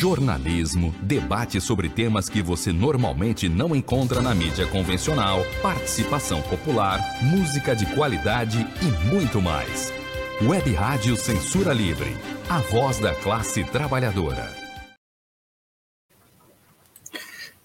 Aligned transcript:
jornalismo, 0.00 0.94
debate 1.02 1.60
sobre 1.60 1.90
temas 1.90 2.26
que 2.26 2.40
você 2.40 2.72
normalmente 2.72 3.50
não 3.50 3.76
encontra 3.76 4.22
na 4.22 4.34
mídia 4.34 4.66
convencional, 4.66 5.40
participação 5.60 6.40
popular, 6.40 6.98
música 7.22 7.76
de 7.76 7.84
qualidade 7.94 8.66
e 8.80 8.86
muito 9.12 9.42
mais. 9.42 9.92
Web 10.40 10.72
Rádio 10.72 11.16
Censura 11.16 11.74
Livre, 11.74 12.16
a 12.48 12.60
voz 12.60 12.98
da 12.98 13.14
classe 13.14 13.62
trabalhadora. 13.62 14.50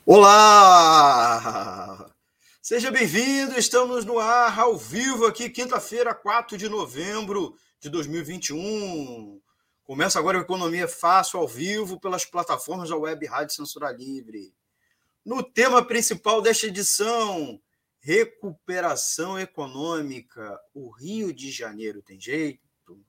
Olá! 0.06 2.06
Seja 2.62 2.92
bem-vindo, 2.92 3.58
estamos 3.58 4.04
no 4.04 4.20
ar, 4.20 4.60
ao 4.60 4.78
vivo 4.78 5.26
aqui, 5.26 5.50
quinta-feira, 5.50 6.14
4 6.14 6.58
de 6.58 6.68
novembro 6.68 7.56
de 7.80 7.90
2021. 7.90 9.40
Começa 9.86 10.18
agora 10.18 10.40
o 10.40 10.42
Economia 10.42 10.88
Fácil, 10.88 11.40
ao 11.40 11.48
vivo, 11.48 12.00
pelas 12.00 12.26
plataformas 12.26 12.90
da 12.90 12.98
Web 12.98 13.24
Rádio 13.28 13.54
Censura 13.54 13.92
Livre. 13.92 14.52
No 15.24 15.44
tema 15.44 15.86
principal 15.86 16.42
desta 16.42 16.66
edição, 16.66 17.62
recuperação 18.00 19.40
econômica. 19.40 20.60
O 20.74 20.90
Rio 20.90 21.32
de 21.32 21.52
Janeiro 21.52 22.02
tem 22.02 22.20
jeito? 22.20 23.00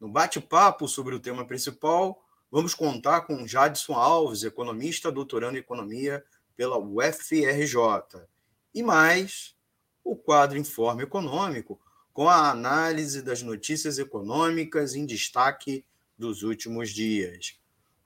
No 0.00 0.08
bate-papo 0.08 0.88
sobre 0.88 1.14
o 1.14 1.20
tema 1.20 1.46
principal, 1.46 2.18
vamos 2.50 2.74
contar 2.74 3.20
com 3.26 3.46
Jadson 3.46 3.92
Alves, 3.92 4.42
economista, 4.42 5.12
doutorando 5.12 5.58
em 5.58 5.60
economia 5.60 6.24
pela 6.56 6.78
UFRJ. 6.78 8.26
E 8.74 8.82
mais, 8.82 9.54
o 10.02 10.16
quadro 10.16 10.56
Informe 10.56 11.02
Econômico, 11.02 11.78
com 12.14 12.28
a 12.28 12.48
análise 12.48 13.20
das 13.22 13.42
notícias 13.42 13.98
econômicas 13.98 14.94
em 14.94 15.04
destaque 15.04 15.84
dos 16.16 16.44
últimos 16.44 16.90
dias. 16.90 17.58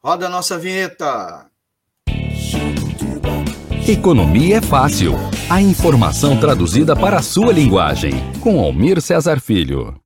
Roda 0.03 0.27
a 0.27 0.31
nossa 0.31 0.59
vinheta! 0.59 1.51
Economia 3.87 4.57
é 4.57 4.63
fácil. 4.63 5.13
A 5.51 5.61
informação 5.61 6.41
traduzida 6.41 6.97
para 6.97 7.19
a 7.19 7.23
sua 7.23 7.53
linguagem. 7.53 8.13
Com 8.43 8.59
Almir 8.59 9.01
Cesar 9.03 9.41
Filho. 9.41 10.01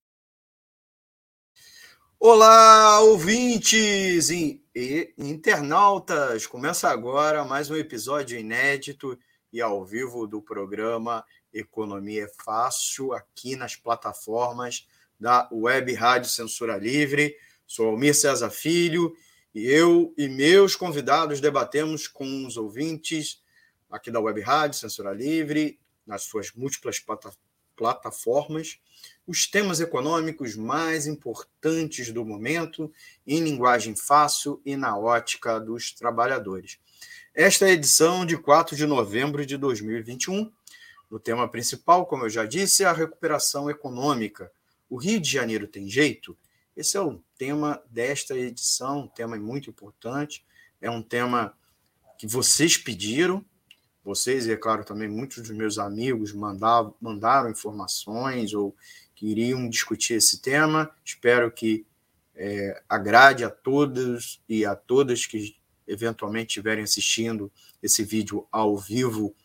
Olá, 2.19 3.00
ouvintes 3.00 4.30
e 4.30 4.61
internautas! 5.17 6.45
Começa 6.47 6.89
agora 6.89 7.45
mais 7.45 7.70
um 7.70 7.77
episódio 7.77 8.39
inédito 8.39 9.17
e 9.53 9.61
ao 9.61 9.84
vivo 9.84 10.27
do 10.27 10.42
programa 10.42 11.25
Economia 11.53 12.25
é 12.25 12.45
Fácil, 12.45 13.12
aqui 13.12 13.56
nas 13.56 13.77
plataformas 13.77 14.86
da 15.19 15.48
Web 15.53 15.92
Rádio 15.95 16.31
Censura 16.31 16.77
Livre. 16.77 17.36
Sou 17.67 17.89
Almir 17.89 18.14
César 18.14 18.50
Filho 18.50 19.14
e 19.55 19.67
eu 19.67 20.14
e 20.17 20.28
meus 20.28 20.75
convidados 20.75 21.41
debatemos 21.41 22.08
com 22.08 22.47
os 22.47 22.56
ouvintes 22.56 23.42
aqui 23.91 24.11
da 24.11 24.20
Web 24.20 24.41
Rádio 24.41 24.78
Censura 24.78 25.12
Livre, 25.12 25.78
nas 26.06 26.23
suas 26.25 26.53
múltiplas 26.53 27.03
plataformas 27.77 28.80
os 29.27 29.47
temas 29.47 29.80
econômicos 29.80 30.56
mais 30.56 31.06
importantes 31.06 32.12
do 32.12 32.25
momento, 32.25 32.92
em 33.27 33.41
linguagem 33.41 33.95
fácil 33.95 34.61
e 34.64 34.77
na 34.77 34.97
ótica 34.97 35.61
dos 35.61 35.92
trabalhadores. 35.92 36.78
Esta 37.34 37.67
é 37.67 37.70
a 37.70 37.73
edição 37.73 38.27
de 38.27 38.36
4 38.36 38.77
de 38.77 38.86
novembro 38.86 39.47
de 39.47 39.56
2021. 39.56 40.53
O 41.12 41.20
tema 41.20 41.46
principal, 41.46 42.06
como 42.06 42.24
eu 42.24 42.30
já 42.30 42.46
disse, 42.46 42.84
é 42.84 42.86
a 42.86 42.92
recuperação 42.94 43.68
econômica. 43.68 44.50
O 44.88 44.96
Rio 44.96 45.20
de 45.20 45.30
Janeiro 45.30 45.66
tem 45.66 45.86
jeito? 45.86 46.34
Esse 46.74 46.96
é 46.96 47.02
o 47.02 47.22
tema 47.36 47.82
desta 47.91 48.34
edição, 48.34 49.00
um 49.00 49.08
tema 49.08 49.36
muito 49.36 49.68
importante. 49.68 50.42
É 50.80 50.90
um 50.90 51.02
tema 51.02 51.55
que 52.17 52.27
vocês 52.27 52.78
pediram, 52.78 53.45
vocês 54.02 54.46
e, 54.46 54.52
é 54.52 54.56
claro, 54.56 54.86
também 54.86 55.06
muitos 55.06 55.42
dos 55.42 55.51
meus 55.51 55.78
amigos 55.78 56.33
mandavam, 56.33 56.95
mandaram 56.98 57.51
informações 57.51 58.55
ou 58.55 58.74
iriam 59.20 59.68
discutir 59.68 60.14
esse 60.14 60.40
tema. 60.40 60.90
Espero 61.05 61.52
que 61.52 61.84
é, 62.34 62.83
agrade 62.89 63.45
a 63.45 63.51
todos 63.51 64.42
e 64.48 64.64
a 64.64 64.74
todas 64.74 65.27
que 65.27 65.56
eventualmente 65.86 66.48
estiverem 66.48 66.84
assistindo 66.84 67.52
esse 67.83 68.02
vídeo 68.02 68.48
ao 68.51 68.78
vivo 68.78 69.36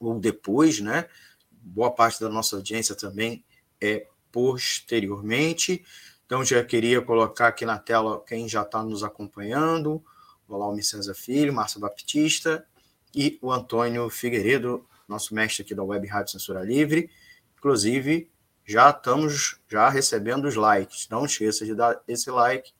ou 0.00 0.18
depois, 0.18 0.80
né? 0.80 1.06
Boa 1.50 1.90
parte 1.90 2.20
da 2.20 2.30
nossa 2.30 2.56
audiência 2.56 2.94
também 2.94 3.44
é 3.80 4.06
posteriormente. 4.32 5.84
Então, 6.24 6.44
já 6.44 6.64
queria 6.64 7.02
colocar 7.02 7.48
aqui 7.48 7.66
na 7.66 7.78
tela 7.78 8.24
quem 8.26 8.48
já 8.48 8.62
está 8.62 8.82
nos 8.82 9.04
acompanhando: 9.04 10.02
o 10.48 10.56
Laume 10.56 10.82
César 10.82 11.14
Filho, 11.14 11.52
Márcia 11.52 11.78
Baptista 11.78 12.66
e 13.14 13.38
o 13.42 13.52
Antônio 13.52 14.08
Figueiredo, 14.08 14.86
nosso 15.06 15.34
mestre 15.34 15.62
aqui 15.62 15.74
da 15.74 15.84
Web 15.84 16.06
Rádio 16.06 16.32
Censura 16.32 16.62
Livre. 16.62 17.10
Inclusive, 17.58 18.30
já 18.64 18.90
estamos 18.90 19.60
já 19.68 19.90
recebendo 19.90 20.46
os 20.46 20.54
likes. 20.54 21.08
Não 21.10 21.26
esqueça 21.26 21.66
de 21.66 21.74
dar 21.74 22.00
esse 22.08 22.30
like, 22.30 22.72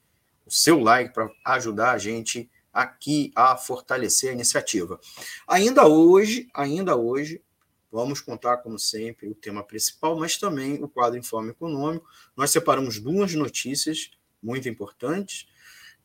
o 0.46 0.50
seu 0.50 0.78
like, 0.80 1.12
para 1.12 1.28
ajudar 1.44 1.90
a 1.90 1.98
gente 1.98 2.48
aqui 2.72 3.32
a 3.34 3.56
fortalecer 3.56 4.30
a 4.30 4.32
iniciativa. 4.32 5.00
Ainda 5.46 5.86
hoje, 5.86 6.48
ainda 6.54 6.96
hoje, 6.96 7.42
vamos 7.90 8.20
contar, 8.20 8.58
como 8.58 8.78
sempre, 8.78 9.28
o 9.28 9.34
tema 9.34 9.62
principal, 9.62 10.18
mas 10.18 10.36
também 10.36 10.82
o 10.82 10.88
quadro 10.88 11.18
Informe 11.18 11.50
Econômico. 11.50 12.06
Nós 12.36 12.50
separamos 12.50 12.98
duas 12.98 13.34
notícias 13.34 14.10
muito 14.42 14.68
importantes 14.68 15.46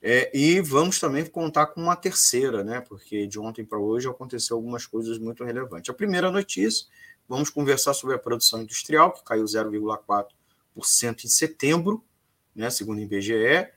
é, 0.01 0.29
e 0.37 0.59
vamos 0.61 0.99
também 0.99 1.25
contar 1.25 1.67
com 1.67 1.81
uma 1.81 1.95
terceira, 1.95 2.63
né? 2.63 2.81
Porque 2.81 3.25
de 3.25 3.39
ontem 3.39 3.63
para 3.63 3.79
hoje 3.79 4.07
aconteceu 4.07 4.57
algumas 4.57 4.85
coisas 4.85 5.17
muito 5.17 5.43
relevantes. 5.43 5.89
A 5.89 5.93
primeira 5.93 6.29
notícia 6.29 6.87
Vamos 7.27 7.49
conversar 7.49 7.93
sobre 7.93 8.15
a 8.15 8.19
produção 8.19 8.61
industrial, 8.61 9.11
que 9.11 9.23
caiu 9.23 9.45
0,4% 9.45 11.25
em 11.25 11.27
setembro, 11.27 12.03
né, 12.55 12.69
segundo 12.69 12.99
o 12.99 13.01
IBGE. 13.01 13.67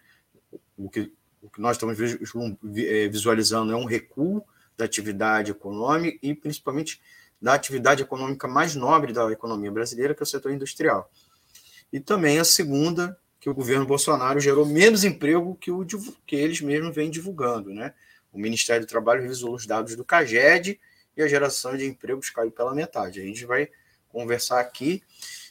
O 0.76 0.90
que, 0.90 1.12
o 1.42 1.48
que 1.50 1.60
nós 1.60 1.76
estamos 1.76 1.98
é, 2.00 3.08
visualizando 3.08 3.72
é 3.72 3.76
um 3.76 3.84
recuo 3.84 4.44
da 4.76 4.84
atividade 4.84 5.50
econômica 5.50 6.18
e, 6.22 6.34
principalmente, 6.34 7.00
da 7.40 7.54
atividade 7.54 8.02
econômica 8.02 8.48
mais 8.48 8.74
nobre 8.74 9.12
da 9.12 9.30
economia 9.30 9.70
brasileira, 9.70 10.14
que 10.14 10.22
é 10.22 10.24
o 10.24 10.26
setor 10.26 10.52
industrial. 10.52 11.10
E 11.92 12.00
também 12.00 12.38
a 12.38 12.44
segunda, 12.44 13.18
que 13.40 13.48
o 13.48 13.54
governo 13.54 13.86
Bolsonaro 13.86 14.40
gerou 14.40 14.66
menos 14.66 15.04
emprego 15.04 15.56
que, 15.56 15.70
o, 15.70 15.86
que 16.26 16.36
eles 16.36 16.60
mesmos 16.60 16.94
vêm 16.94 17.10
divulgando. 17.10 17.72
Né? 17.72 17.94
O 18.32 18.38
Ministério 18.38 18.84
do 18.84 18.88
Trabalho 18.88 19.22
revisou 19.22 19.54
os 19.54 19.66
dados 19.66 19.96
do 19.96 20.04
CAGED 20.04 20.78
e 21.16 21.22
a 21.22 21.28
geração 21.28 21.76
de 21.76 21.86
empregos 21.86 22.30
caiu 22.30 22.50
pela 22.50 22.74
metade. 22.74 23.20
A 23.20 23.24
gente 23.24 23.44
vai 23.46 23.68
conversar 24.08 24.60
aqui. 24.60 25.02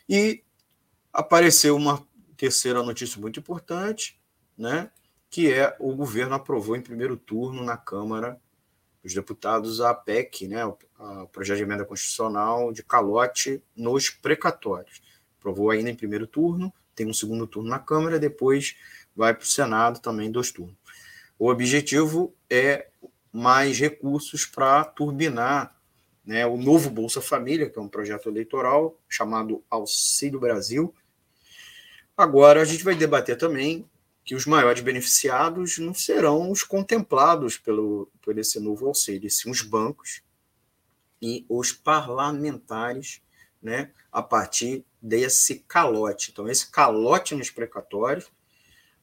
E 0.07 0.43
apareceu 1.11 1.75
uma 1.75 2.05
terceira 2.35 2.83
notícia 2.83 3.19
muito 3.19 3.39
importante, 3.39 4.19
né? 4.57 4.89
Que 5.29 5.51
é 5.51 5.75
o 5.79 5.93
governo 5.93 6.35
aprovou 6.35 6.75
em 6.75 6.81
primeiro 6.81 7.17
turno 7.17 7.63
na 7.63 7.77
Câmara 7.77 8.39
dos 9.03 9.13
Deputados 9.13 9.79
a 9.81 9.93
PEC, 9.93 10.47
né, 10.47 10.65
o 10.65 10.77
projeto 11.31 11.57
de 11.57 11.63
emenda 11.63 11.85
constitucional 11.85 12.71
de 12.73 12.83
calote 12.83 13.61
nos 13.75 14.09
precatórios. 14.09 15.01
Aprovou 15.39 15.69
ainda 15.69 15.89
em 15.89 15.95
primeiro 15.95 16.27
turno, 16.27 16.73
tem 16.95 17.07
um 17.07 17.13
segundo 17.13 17.47
turno 17.47 17.69
na 17.69 17.79
Câmara, 17.79 18.19
depois 18.19 18.75
vai 19.15 19.33
para 19.33 19.43
o 19.43 19.47
Senado 19.47 19.99
também 19.99 20.31
dois 20.31 20.51
turnos. 20.51 20.75
O 21.39 21.49
objetivo 21.49 22.33
é 22.49 22.87
mais 23.31 23.79
recursos 23.79 24.45
para 24.45 24.83
turbinar 24.83 25.75
né, 26.25 26.45
o 26.45 26.57
novo 26.57 26.89
Bolsa 26.89 27.21
Família, 27.21 27.69
que 27.69 27.77
é 27.77 27.81
um 27.81 27.87
projeto 27.87 28.27
eleitoral 28.27 28.99
chamado 29.07 29.63
Auxílio 29.69 30.39
Brasil. 30.39 30.93
Agora, 32.17 32.61
a 32.61 32.65
gente 32.65 32.83
vai 32.83 32.95
debater 32.95 33.37
também 33.37 33.87
que 34.27 34.35
os 34.35 34.45
maiores 34.45 34.81
beneficiados 34.83 35.77
não 35.77 35.93
serão 35.93 36.51
os 36.51 36.61
contemplados 36.61 37.57
pelo, 37.57 38.11
por 38.21 38.37
esse 38.37 38.59
novo 38.59 38.85
auxílio, 38.85 39.31
sim 39.31 39.49
os 39.49 39.61
bancos 39.61 40.21
e 41.21 41.45
os 41.47 41.71
parlamentares, 41.71 43.21
né, 43.61 43.89
a 44.11 44.21
partir 44.21 44.83
desse 45.01 45.59
calote. 45.59 46.31
Então, 46.31 46.45
esse 46.49 46.69
calote 46.69 47.35
nos 47.35 47.49
precatórios, 47.49 48.29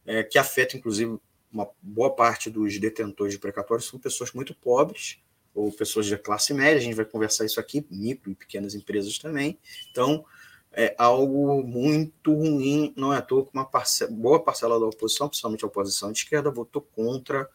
é, 0.05 0.23
que 0.23 0.39
afeta, 0.39 0.77
inclusive, 0.77 1.19
uma 1.51 1.71
boa 1.81 2.15
parte 2.15 2.51
dos 2.51 2.79
detentores 2.79 3.33
de 3.33 3.41
precatórios 3.41 3.89
são 3.89 3.99
pessoas 3.99 4.31
muito 4.33 4.55
pobres 4.55 5.23
ou 5.55 5.73
pessoas 5.73 6.05
de 6.05 6.19
classe 6.19 6.53
média, 6.53 6.77
a 6.77 6.83
gente 6.83 6.97
vai 6.97 7.05
conversar 7.07 7.47
isso 7.47 7.59
aqui, 7.59 7.87
micro 7.91 8.31
e 8.31 8.35
pequenas 8.35 8.75
empresas 8.75 9.19
também. 9.19 9.59
Então, 9.91 10.27
é 10.77 10.95
algo 10.99 11.63
muito 11.63 12.35
ruim, 12.35 12.93
não 12.97 13.13
é 13.13 13.19
à 13.19 13.23
toa 13.23 13.45
que 13.45 13.51
uma 13.55 13.69
boa 14.11 14.43
parcela 14.43 14.79
da 14.79 14.87
oposição, 14.87 15.29
principalmente 15.29 15.65
a 15.65 15.69
oposição 15.69 16.13
de 16.13 16.19
esquerda, 16.19 16.51
votou 16.51 16.83
contra 16.83 17.49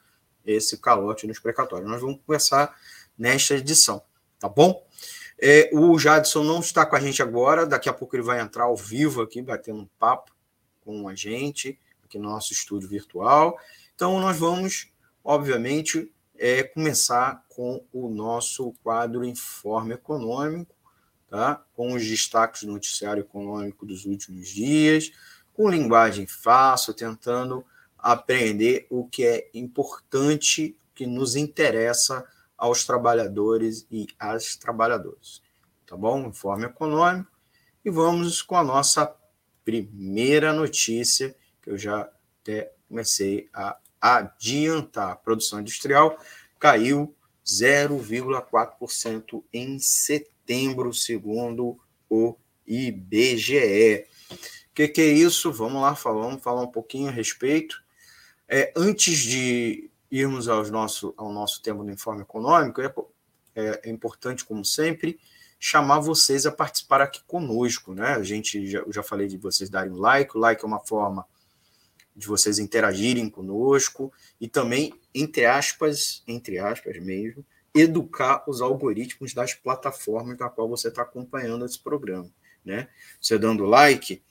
esse 0.45 0.77
calote 0.77 1.27
nos 1.27 1.39
precatórios. 1.39 1.89
Nós 1.89 2.01
vamos 2.01 2.19
conversar 2.25 2.75
nesta 3.17 3.55
edição, 3.55 4.01
tá 4.39 4.47
bom? 4.47 4.85
É, 5.41 5.69
o 5.73 5.97
Jadson 5.97 6.43
não 6.43 6.59
está 6.59 6.85
com 6.85 6.95
a 6.95 6.99
gente 6.99 7.21
agora, 7.21 7.65
daqui 7.65 7.87
a 7.87 7.93
pouco 7.93 8.15
ele 8.15 8.23
vai 8.23 8.41
entrar 8.41 8.65
ao 8.65 8.75
vivo 8.75 9.21
aqui, 9.21 9.41
batendo 9.41 9.79
um 9.79 9.89
papo 9.97 10.31
com 10.83 11.07
a 11.07 11.15
gente, 11.15 11.79
aqui 12.03 12.17
no 12.17 12.29
nosso 12.29 12.51
estúdio 12.53 12.89
virtual. 12.89 13.57
Então, 13.95 14.19
nós 14.19 14.37
vamos 14.37 14.89
obviamente, 15.23 16.11
é 16.37 16.63
começar 16.63 17.45
com 17.49 17.85
o 17.91 18.09
nosso 18.09 18.73
quadro 18.83 19.23
Informe 19.23 19.93
Econômico, 19.93 20.73
tá? 21.29 21.63
com 21.73 21.93
os 21.93 22.05
destaques 22.05 22.63
do 22.63 22.73
noticiário 22.73 23.21
econômico 23.21 23.85
dos 23.85 24.05
últimos 24.05 24.49
dias, 24.49 25.11
com 25.53 25.69
linguagem 25.69 26.25
fácil, 26.25 26.93
tentando 26.93 27.65
aprender 27.97 28.87
o 28.89 29.05
que 29.05 29.25
é 29.25 29.49
importante, 29.53 30.75
que 30.95 31.05
nos 31.05 31.35
interessa 31.35 32.25
aos 32.57 32.85
trabalhadores 32.85 33.85
e 33.91 34.07
às 34.17 34.55
trabalhadoras. 34.55 35.41
Tá 35.85 35.95
bom? 35.95 36.27
Informe 36.27 36.65
econômico. 36.65 37.31
E 37.83 37.89
vamos 37.89 38.41
com 38.41 38.55
a 38.55 38.63
nossa 38.63 39.13
primeira 39.63 40.51
notícia, 40.51 41.35
que 41.61 41.69
eu 41.69 41.77
já 41.77 42.09
até 42.41 42.73
comecei 42.87 43.49
a 43.53 43.77
adiantar. 43.99 45.11
A 45.11 45.15
produção 45.15 45.59
industrial 45.59 46.17
caiu 46.57 47.15
0,4% 47.45 49.43
em 49.51 49.79
setembro, 49.79 50.38
segundo 50.93 51.79
o 52.09 52.35
IBGE. 52.65 54.05
O 54.71 54.73
que, 54.73 54.87
que, 54.87 55.01
é 55.01 55.07
isso? 55.07 55.51
Vamos 55.51 55.81
lá, 55.81 55.91
vamos 55.91 56.41
falar 56.41 56.61
um 56.61 56.71
pouquinho 56.71 57.09
a 57.09 57.11
respeito. 57.11 57.81
É, 58.47 58.71
antes 58.75 59.19
de 59.19 59.89
irmos 60.09 60.47
aos 60.47 60.71
nosso, 60.71 61.13
ao 61.17 61.31
nosso 61.31 61.61
tema 61.61 61.83
do 61.83 61.91
informe 61.91 62.21
econômico, 62.21 62.81
é, 62.81 62.93
é, 63.55 63.81
é, 63.83 63.89
importante, 63.89 64.45
como 64.45 64.65
sempre, 64.65 65.19
chamar 65.59 65.99
vocês 65.99 66.45
a 66.45 66.51
participar 66.51 67.01
aqui 67.01 67.21
conosco. 67.27 67.93
Né? 67.93 68.07
A 68.07 68.23
gente 68.23 68.65
já, 68.67 68.83
já 68.89 69.03
falei 69.03 69.27
de 69.27 69.37
vocês 69.37 69.69
darem 69.69 69.93
like, 69.93 70.35
o 70.35 70.39
like 70.39 70.63
é 70.63 70.67
uma 70.67 70.79
forma 70.79 71.25
de 72.15 72.27
vocês 72.27 72.59
interagirem 72.59 73.29
conosco 73.29 74.11
e 74.41 74.47
também, 74.47 74.93
entre 75.13 75.45
aspas, 75.45 76.23
entre 76.27 76.57
aspas 76.57 76.97
mesmo, 77.01 77.45
educar 77.73 78.43
os 78.47 78.61
algoritmos 78.61 79.33
das 79.33 79.53
plataformas 79.53 80.37
na 80.37 80.49
qual 80.49 80.67
você 80.67 80.87
está 80.87 81.01
acompanhando 81.01 81.65
esse 81.65 81.79
programa. 81.79 82.29
Né? 82.63 82.87
Você 83.21 83.37
dando 83.37 83.65
like, 83.65 84.21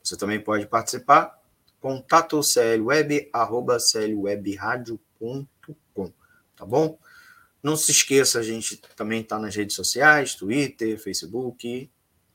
Você 0.02 0.16
também 0.16 0.40
pode 0.40 0.66
participar. 0.66 1.38
Contato 1.80 2.40
clweb, 2.40 3.30
arroba 3.32 3.78
clwebradio.com, 3.78 6.12
tá 6.56 6.66
bom? 6.66 6.98
Não 7.68 7.76
se 7.76 7.90
esqueça, 7.90 8.38
a 8.38 8.42
gente 8.42 8.80
também 8.96 9.20
está 9.20 9.38
nas 9.38 9.54
redes 9.54 9.76
sociais, 9.76 10.34
Twitter, 10.34 10.98
Facebook, 10.98 11.90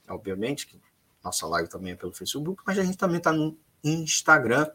obviamente, 0.07 0.68
que 0.68 0.80
nossa 1.24 1.47
live 1.47 1.68
também 1.68 1.94
é 1.94 1.95
pelo 1.95 2.13
Facebook, 2.13 2.62
mas 2.68 2.77
a 2.77 2.83
gente 2.83 3.00
também 3.00 3.18
está 3.18 3.33
no 3.33 3.57
Instagram. 3.83 4.69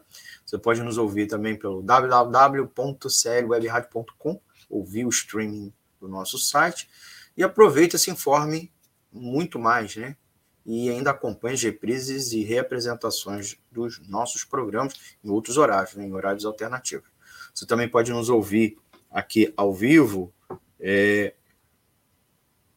Você 0.45 0.57
pode 0.57 0.83
nos 0.83 0.97
ouvir 0.97 1.27
também 1.27 1.57
pelo 1.57 1.81
www.clwebradio.com, 1.81 4.41
ouvir 4.69 5.05
o 5.05 5.09
streaming 5.09 5.73
do 5.97 6.09
nosso 6.09 6.37
site 6.37 6.89
e 7.37 7.43
aproveite 7.43 7.95
e 7.95 7.99
se 7.99 8.11
informe 8.11 8.69
muito 9.13 9.57
mais, 9.57 9.95
né? 9.95 10.17
E 10.65 10.89
ainda 10.89 11.11
acompanhe 11.11 11.55
as 11.55 11.63
reprises 11.63 12.33
e 12.33 12.43
reapresentações 12.43 13.55
dos 13.71 14.05
nossos 14.09 14.43
programas 14.43 15.15
em 15.23 15.29
outros 15.29 15.55
horários, 15.55 15.95
né? 15.95 16.05
em 16.05 16.13
horários 16.13 16.43
alternativos. 16.43 17.07
Você 17.55 17.65
também 17.65 17.87
pode 17.87 18.11
nos 18.11 18.27
ouvir 18.27 18.77
aqui 19.09 19.53
ao 19.55 19.73
vivo 19.73 20.33
é, 20.79 21.33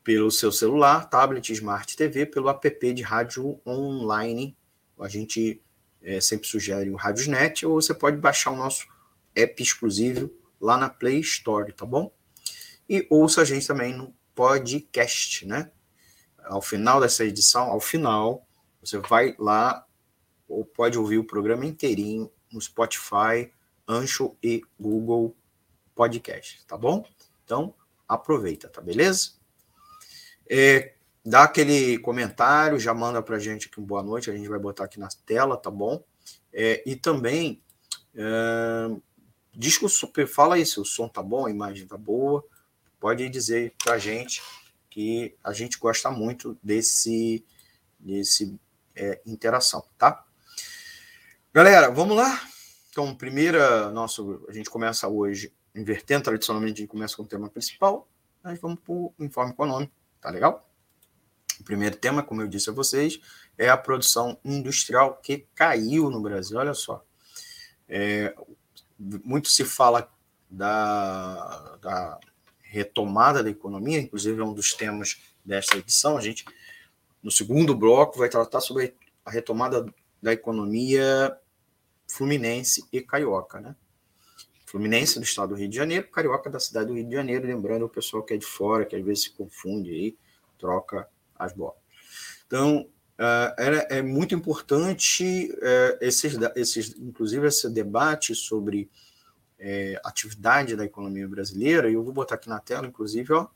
pelo 0.03 0.31
seu 0.31 0.51
celular, 0.51 1.09
tablet, 1.09 1.53
smart 1.53 1.97
TV, 1.97 2.27
pelo 2.27 2.49
app 2.49 2.93
de 2.93 3.03
rádio 3.03 3.61
online. 3.67 4.57
A 4.99 5.09
gente 5.09 5.63
é, 6.01 6.21
sempre 6.21 6.49
sugere 6.49 6.91
o 6.91 6.97
Radiosnet, 6.97 7.65
ou 7.65 7.81
você 7.81 7.95
pode 7.95 8.17
baixar 8.17 8.51
o 8.51 8.57
nosso 8.57 8.87
app 9.35 9.63
exclusivo 9.63 10.31
lá 10.61 10.77
na 10.77 10.89
Play 10.89 11.21
Store, 11.21 11.73
tá 11.73 11.87
bom? 11.87 12.13
E 12.89 13.07
ouça 13.11 13.43
a 13.43 13.45
gente 13.45 13.67
também 13.67 13.95
no 13.95 14.15
podcast, 14.35 15.47
né? 15.47 15.71
Ao 16.45 16.61
final 16.61 17.01
dessa 17.01 17.25
edição, 17.25 17.71
ao 17.71 17.81
final, 17.81 18.47
você 18.81 18.99
vai 18.99 19.35
lá 19.39 19.87
ou 20.49 20.65
pode 20.65 20.99
ouvir 20.99 21.19
o 21.19 21.25
programa 21.25 21.65
inteirinho 21.65 22.31
no 22.53 22.61
Spotify, 22.61 23.51
Ancho 23.89 24.37
e 24.43 24.63
Google 24.79 25.37
Podcast, 25.95 26.65
tá 26.67 26.77
bom? 26.77 27.07
Então, 27.45 27.75
aproveita, 28.15 28.69
tá 28.69 28.81
beleza? 28.81 29.33
É, 30.49 30.95
dá 31.25 31.45
aquele 31.45 31.99
comentário, 31.99 32.79
já 32.79 32.93
manda 32.93 33.23
para 33.23 33.39
gente 33.39 33.69
aqui 33.69 33.81
um 33.81 33.85
boa 33.85 34.03
noite, 34.03 34.31
a 34.31 34.37
gente 34.37 34.49
vai 34.49 34.59
botar 34.59 34.85
aqui 34.85 34.99
na 34.99 35.09
tela, 35.25 35.57
tá 35.57 35.71
bom? 35.71 36.03
É, 36.53 36.83
e 36.85 36.97
também 36.97 37.63
é, 38.15 38.97
diz 39.55 39.79
que 39.79 39.85
o 39.85 40.27
fala 40.27 40.57
aí 40.57 40.67
se 40.67 40.81
o 40.81 40.85
som 40.85 41.09
tá 41.09 41.23
bom, 41.23 41.47
a 41.47 41.51
imagem 41.51 41.87
tá 41.87 41.97
boa, 41.97 42.45
pode 43.01 43.29
dizer 43.29 43.75
para 43.83 43.99
gente 43.99 44.43
que 44.91 45.35
a 45.43 45.53
gente 45.53 45.79
gosta 45.79 46.11
muito 46.11 46.59
desse, 46.63 47.45
desse 47.99 48.59
é, 48.95 49.21
interação, 49.25 49.83
tá? 49.97 50.25
Galera, 51.53 51.91
vamos 51.91 52.17
lá? 52.17 52.41
Então, 52.91 53.15
primeira, 53.15 53.91
nosso, 53.91 54.45
a 54.49 54.53
gente 54.53 54.69
começa 54.69 55.09
hoje 55.09 55.53
invertendo, 55.75 56.25
tradicionalmente 56.25 56.75
a 56.75 56.81
gente 56.83 56.91
começa 56.91 57.17
com 57.17 57.23
o 57.23 57.27
tema 57.27 57.49
principal, 57.49 58.09
mas 58.43 58.61
vamos 58.61 58.81
para 58.81 58.93
o 58.93 59.15
informe 59.21 59.53
econômico, 59.53 59.93
tá 60.21 60.31
legal? 60.31 60.69
O 61.61 61.65
primeiro 61.65 61.97
tema, 61.97 62.23
como 62.23 62.43
eu 62.43 62.49
disse 62.49 62.71
a 62.71 62.73
vocês, 62.73 63.21
é 63.57 63.69
a 63.69 63.77
produção 63.77 64.39
industrial 64.45 65.17
que 65.23 65.47
caiu 65.55 66.11
no 66.11 66.21
Brasil. 66.21 66.59
Olha 66.59 66.75
só. 66.75 67.05
É, 67.89 68.35
muito 68.99 69.49
se 69.49 69.65
fala 69.65 70.11
da, 70.51 71.77
da, 71.81 72.19
retomada 72.73 73.43
da 73.43 73.51
economia, 73.51 74.01
inclusive 74.01 74.41
é 74.41 74.45
um 74.45 74.55
dos 74.55 74.73
temas 74.73 75.21
desta 75.45 75.77
edição. 75.77 76.17
A 76.17 76.23
gente, 76.23 76.45
no 77.23 77.31
segundo 77.31 77.75
bloco, 77.75 78.19
vai 78.19 78.31
tratar 78.31 78.61
sobre 78.61 78.95
a 79.25 79.31
retomada 79.31 79.85
da 80.23 80.33
economia 80.33 81.37
fluminense 82.09 82.85
e 82.91 83.01
carioca, 83.03 83.61
né? 83.61 83.77
Fluminense 84.73 85.19
do 85.19 85.23
estado 85.23 85.51
do 85.51 85.55
Rio 85.55 85.69
de 85.69 85.77
Janeiro, 85.77 86.09
carioca 86.09 86.49
da 86.49 86.59
cidade 86.59 86.87
do 86.87 86.95
Rio 86.95 87.05
de 87.05 87.15
Janeiro, 87.15 87.47
lembrando 87.47 87.85
o 87.85 87.91
pessoal 87.91 88.23
que 88.23 88.33
é 88.33 88.39
de 88.39 88.47
fora, 88.47 88.87
que 88.87 88.97
às 88.97 89.05
vezes 89.05 89.25
se 89.25 89.31
confunde 89.33 89.91
aí, 89.91 90.17
troca 90.59 91.07
as 91.39 91.53
bolas. 91.53 91.77
Então, 92.47 92.89
é, 93.59 93.99
é, 93.99 94.03
muito 94.03 94.35
importante 94.35 95.53
uh, 95.53 95.99
esses, 96.01 96.39
esses, 96.57 96.97
inclusive 96.99 97.47
esse 97.47 97.69
debate 97.69 98.35
sobre 98.35 98.91
uh, 99.61 100.01
atividade 100.05 100.75
da 100.75 100.87
economia 100.87 101.29
brasileira, 101.29 101.91
e 101.91 101.93
eu 101.93 102.03
vou 102.03 102.15
botar 102.15 102.37
aqui 102.37 102.49
na 102.49 102.59
tela, 102.59 102.87
inclusive, 102.87 103.31
ó, 103.35 103.49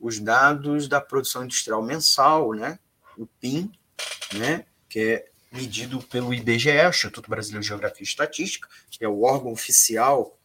os 0.00 0.18
dados 0.18 0.88
da 0.88 1.00
produção 1.00 1.44
industrial 1.44 1.80
mensal, 1.80 2.54
né, 2.54 2.80
o 3.16 3.24
PIN, 3.24 3.70
né, 4.34 4.66
que 4.88 4.98
é 4.98 5.30
medido 5.52 6.02
pelo 6.02 6.34
IBGE, 6.34 6.70
Instituto 6.88 7.30
Brasileiro 7.30 7.62
de 7.62 7.68
Geografia 7.68 8.02
e 8.02 8.04
Estatística, 8.04 8.68
que 8.90 9.04
é 9.04 9.08
o 9.08 9.22
órgão 9.22 9.52
oficial 9.52 10.39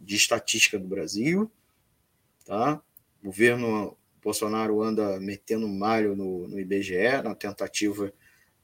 de 0.00 0.16
estatística 0.16 0.78
do 0.78 0.88
Brasil, 0.88 1.50
tá? 2.44 2.80
O 3.22 3.26
governo 3.26 3.96
Bolsonaro 4.22 4.82
anda 4.82 5.20
metendo 5.20 5.68
malho 5.68 6.16
no, 6.16 6.48
no 6.48 6.58
IBGE 6.58 7.22
na 7.22 7.34
tentativa 7.34 8.12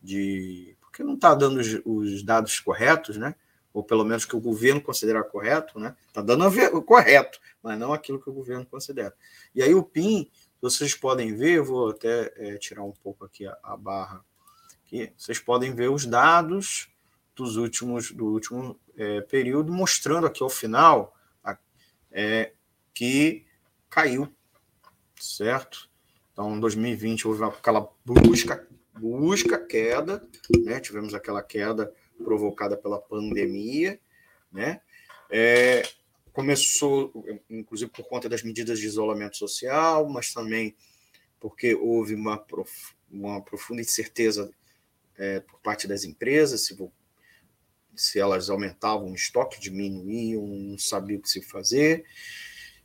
de 0.02 0.76
porque 0.80 1.02
não 1.02 1.14
está 1.14 1.34
dando 1.34 1.60
os, 1.60 1.80
os, 1.84 2.22
dados 2.22 2.58
corretos, 2.58 3.18
né? 3.18 3.34
Ou 3.74 3.82
pelo 3.82 4.04
menos 4.04 4.24
que 4.24 4.34
o 4.34 4.40
governo 4.40 4.80
considera 4.80 5.22
correto, 5.22 5.78
né? 5.78 5.94
Está 6.08 6.22
dando 6.22 6.46
o 6.46 6.82
correto, 6.82 7.38
mas 7.62 7.78
não 7.78 7.92
aquilo 7.92 8.20
que 8.20 8.30
o 8.30 8.32
governo 8.32 8.64
considera. 8.64 9.14
E 9.54 9.62
aí 9.62 9.74
o 9.74 9.82
PIN, 9.82 10.30
vocês 10.60 10.94
podem 10.94 11.36
ver, 11.36 11.58
eu 11.58 11.64
vou 11.64 11.90
até 11.90 12.32
é, 12.36 12.56
tirar 12.56 12.82
um 12.82 12.92
pouco 12.92 13.26
aqui 13.26 13.46
a, 13.46 13.58
a 13.62 13.76
barra 13.76 14.24
aqui, 14.86 15.12
vocês 15.16 15.38
podem 15.38 15.74
ver 15.74 15.90
os 15.90 16.06
dados 16.06 16.88
dos 17.34 17.56
últimos 17.56 18.12
do 18.12 18.26
último 18.26 18.78
é, 18.96 19.20
período, 19.20 19.72
mostrando 19.72 20.26
aqui 20.26 20.42
ao 20.42 20.48
final 20.48 21.15
é, 22.16 22.52
que 22.94 23.44
caiu, 23.90 24.26
certo? 25.20 25.90
Então, 26.32 26.56
em 26.56 26.60
2020 26.60 27.28
houve 27.28 27.44
aquela 27.44 27.92
brusca, 28.06 28.66
brusca 28.94 29.58
queda, 29.58 30.26
né? 30.64 30.80
Tivemos 30.80 31.12
aquela 31.12 31.42
queda 31.42 31.92
provocada 32.16 32.74
pela 32.74 32.98
pandemia, 32.98 34.00
né? 34.50 34.80
É, 35.30 35.82
começou, 36.32 37.12
inclusive 37.50 37.90
por 37.90 38.08
conta 38.08 38.30
das 38.30 38.42
medidas 38.42 38.78
de 38.78 38.86
isolamento 38.86 39.36
social, 39.36 40.08
mas 40.08 40.32
também 40.32 40.74
porque 41.38 41.74
houve 41.74 42.14
uma, 42.14 42.38
prof, 42.38 42.94
uma 43.10 43.42
profunda 43.42 43.82
incerteza 43.82 44.50
é, 45.18 45.40
por 45.40 45.60
parte 45.60 45.86
das 45.86 46.04
empresas, 46.04 46.64
se 46.64 46.74
se 47.96 48.20
elas 48.20 48.50
aumentavam 48.50 49.10
o 49.10 49.14
estoque, 49.14 49.60
diminuíam, 49.60 50.46
não 50.46 50.78
sabia 50.78 51.18
o 51.18 51.20
que 51.20 51.30
se 51.30 51.42
fazer. 51.42 52.04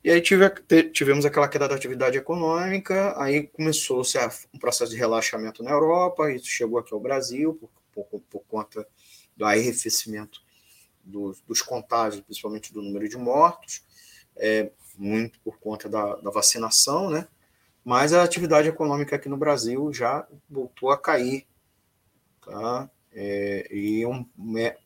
E 0.03 0.09
aí 0.09 0.19
tive, 0.21 0.49
tivemos 0.91 1.25
aquela 1.25 1.47
queda 1.47 1.67
da 1.67 1.75
atividade 1.75 2.17
econômica, 2.17 3.13
aí 3.21 3.45
começou-se 3.47 4.17
um 4.53 4.57
processo 4.57 4.91
de 4.91 4.97
relaxamento 4.97 5.61
na 5.61 5.71
Europa, 5.71 6.31
isso 6.31 6.47
chegou 6.47 6.79
aqui 6.79 6.93
ao 6.93 6.99
Brasil 6.99 7.53
por, 7.93 8.05
por, 8.05 8.21
por 8.21 8.43
conta 8.47 8.87
do 9.37 9.45
arrefecimento 9.45 10.41
dos, 11.03 11.41
dos, 11.41 11.61
contágios, 11.61 12.23
principalmente 12.23 12.73
do 12.73 12.81
número 12.81 13.07
de 13.07 13.17
mortos, 13.17 13.83
é, 14.35 14.71
muito 14.97 15.39
por 15.41 15.59
conta 15.59 15.87
da, 15.87 16.15
da 16.15 16.31
vacinação, 16.31 17.09
né? 17.09 17.27
mas 17.83 18.11
a 18.13 18.23
atividade 18.23 18.69
econômica 18.69 19.15
aqui 19.15 19.29
no 19.29 19.37
Brasil 19.37 19.93
já 19.93 20.27
voltou 20.49 20.89
a 20.89 20.97
cair. 20.97 21.45
Tá? 22.43 22.89
é, 23.13 23.67
e 23.71 24.05
um 24.05 24.23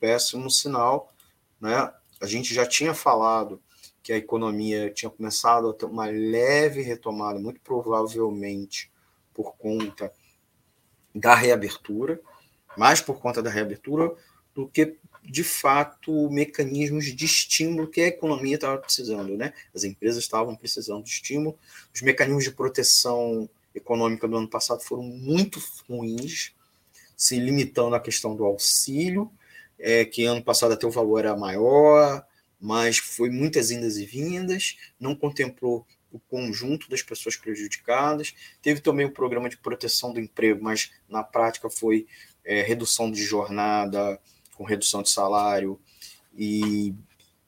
péssimo 0.00 0.50
sinal. 0.50 1.12
Né? 1.60 1.92
A 2.20 2.26
gente 2.26 2.54
já 2.54 2.66
tinha 2.66 2.94
falado 2.94 3.60
que 4.02 4.12
a 4.12 4.16
economia 4.16 4.90
tinha 4.90 5.10
começado 5.10 5.68
a 5.68 5.74
ter 5.74 5.86
uma 5.86 6.06
leve 6.06 6.80
retomada, 6.80 7.38
muito 7.38 7.60
provavelmente 7.60 8.90
por 9.34 9.56
conta 9.56 10.12
da 11.14 11.34
reabertura, 11.34 12.20
mais 12.76 13.00
por 13.00 13.18
conta 13.20 13.42
da 13.42 13.50
reabertura 13.50 14.14
do 14.54 14.68
que 14.68 14.96
de 15.24 15.42
fato 15.42 16.30
mecanismos 16.30 17.06
de 17.06 17.24
estímulo 17.24 17.88
que 17.88 18.00
a 18.00 18.06
economia 18.06 18.54
estava 18.54 18.78
precisando, 18.78 19.36
né? 19.36 19.52
As 19.74 19.82
empresas 19.82 20.22
estavam 20.22 20.54
precisando 20.54 21.02
de 21.02 21.10
estímulo, 21.10 21.58
os 21.92 22.00
mecanismos 22.00 22.44
de 22.44 22.52
proteção 22.52 23.48
econômica 23.74 24.28
do 24.28 24.36
ano 24.36 24.48
passado 24.48 24.82
foram 24.82 25.02
muito 25.02 25.60
ruins, 25.88 26.54
se 27.16 27.38
limitando 27.38 27.96
à 27.96 28.00
questão 28.00 28.36
do 28.36 28.44
auxílio, 28.44 29.30
é, 29.78 30.04
que 30.04 30.24
ano 30.24 30.42
passado 30.42 30.72
até 30.72 30.86
o 30.86 30.90
valor 30.90 31.20
era 31.20 31.36
maior, 31.36 32.24
mas 32.60 32.98
foi 32.98 33.30
muitas 33.30 33.70
indas 33.70 33.96
e 33.96 34.06
vindas, 34.06 34.76
não 34.98 35.14
contemplou 35.14 35.86
o 36.10 36.18
conjunto 36.18 36.88
das 36.88 37.02
pessoas 37.02 37.36
prejudicadas. 37.36 38.34
Teve 38.62 38.80
também 38.80 39.06
o 39.06 39.12
programa 39.12 39.48
de 39.48 39.56
proteção 39.56 40.12
do 40.12 40.20
emprego, 40.20 40.62
mas 40.62 40.90
na 41.08 41.22
prática 41.22 41.68
foi 41.68 42.06
é, 42.44 42.62
redução 42.62 43.10
de 43.10 43.22
jornada, 43.22 44.20
com 44.54 44.64
redução 44.64 45.02
de 45.02 45.10
salário, 45.10 45.78
e, 46.34 46.94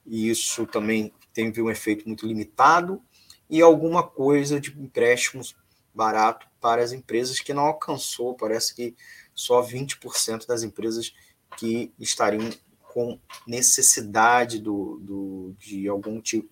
e 0.04 0.28
isso 0.28 0.66
também 0.66 1.12
teve 1.32 1.62
um 1.62 1.70
efeito 1.70 2.06
muito 2.06 2.26
limitado, 2.26 3.02
e 3.48 3.62
alguma 3.62 4.02
coisa 4.02 4.60
de 4.60 4.70
empréstimos 4.78 5.56
barato 5.94 6.46
para 6.60 6.82
as 6.82 6.92
empresas 6.92 7.40
que 7.40 7.54
não 7.54 7.64
alcançou, 7.64 8.34
parece 8.34 8.74
que 8.74 8.94
só 9.34 9.62
20% 9.62 10.46
das 10.46 10.62
empresas 10.62 11.14
que 11.56 11.92
estariam 11.98 12.50
com 12.92 13.18
necessidade 13.46 14.58
do, 14.58 14.98
do, 15.00 15.56
de 15.58 15.88
algum 15.88 16.20
tipo 16.20 16.48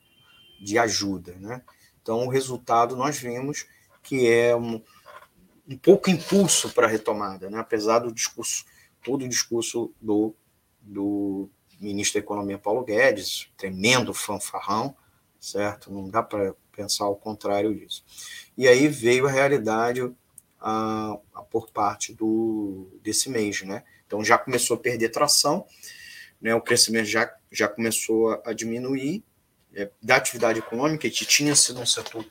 de 0.61 0.79
ajuda. 0.79 1.35
Né? 1.41 1.63
Então, 2.01 2.27
o 2.27 2.29
resultado 2.29 2.97
nós 2.97 3.19
vimos 3.19 3.67
que 4.03 4.29
é 4.31 4.55
um, 4.55 4.81
um 5.69 5.77
pouco 5.77 6.09
impulso 6.09 6.71
para 6.71 6.87
a 6.87 6.91
retomada, 6.91 7.51
né? 7.51 7.59
apesar 7.59 7.99
do 7.99 8.13
discurso, 8.13 8.65
todo 9.03 9.25
o 9.25 9.29
discurso 9.29 9.93
do, 10.01 10.35
do 10.81 11.51
ministro 11.81 12.21
da 12.21 12.25
Economia 12.25 12.59
Paulo 12.59 12.85
Guedes, 12.85 13.51
tremendo 13.57 14.15
fanfarrão, 14.15 14.97
certo? 15.41 15.93
Não 15.93 16.09
dá 16.09 16.23
para 16.23 16.55
pensar 16.73 17.09
o 17.09 17.17
contrário 17.17 17.75
disso. 17.75 18.05
E 18.57 18.69
aí 18.69 18.89
veio 18.89 19.27
a 19.27 19.31
realidade 19.31 20.01
a, 20.61 21.19
a, 21.35 21.43
por 21.43 21.71
parte 21.71 22.15
do, 22.15 22.89
desse 23.03 23.29
mês, 23.29 23.63
né? 23.63 23.83
Então 24.07 24.25
já 24.25 24.39
começou 24.39 24.77
a 24.77 24.81
perder 24.81 25.11
tração, 25.11 25.67
né? 26.41 26.55
O 26.55 26.61
crescimento 26.61 27.07
já, 27.07 27.33
já 27.51 27.69
começou 27.69 28.41
a, 28.45 28.53
diminuir 28.53 29.25
é, 29.75 29.91
da 30.03 30.17
atividade 30.17 30.59
econômica, 30.59 31.09
que 31.09 31.25
tinha 31.25 31.55
sido 31.55 31.81
um 31.81 31.87
setor 31.87 32.25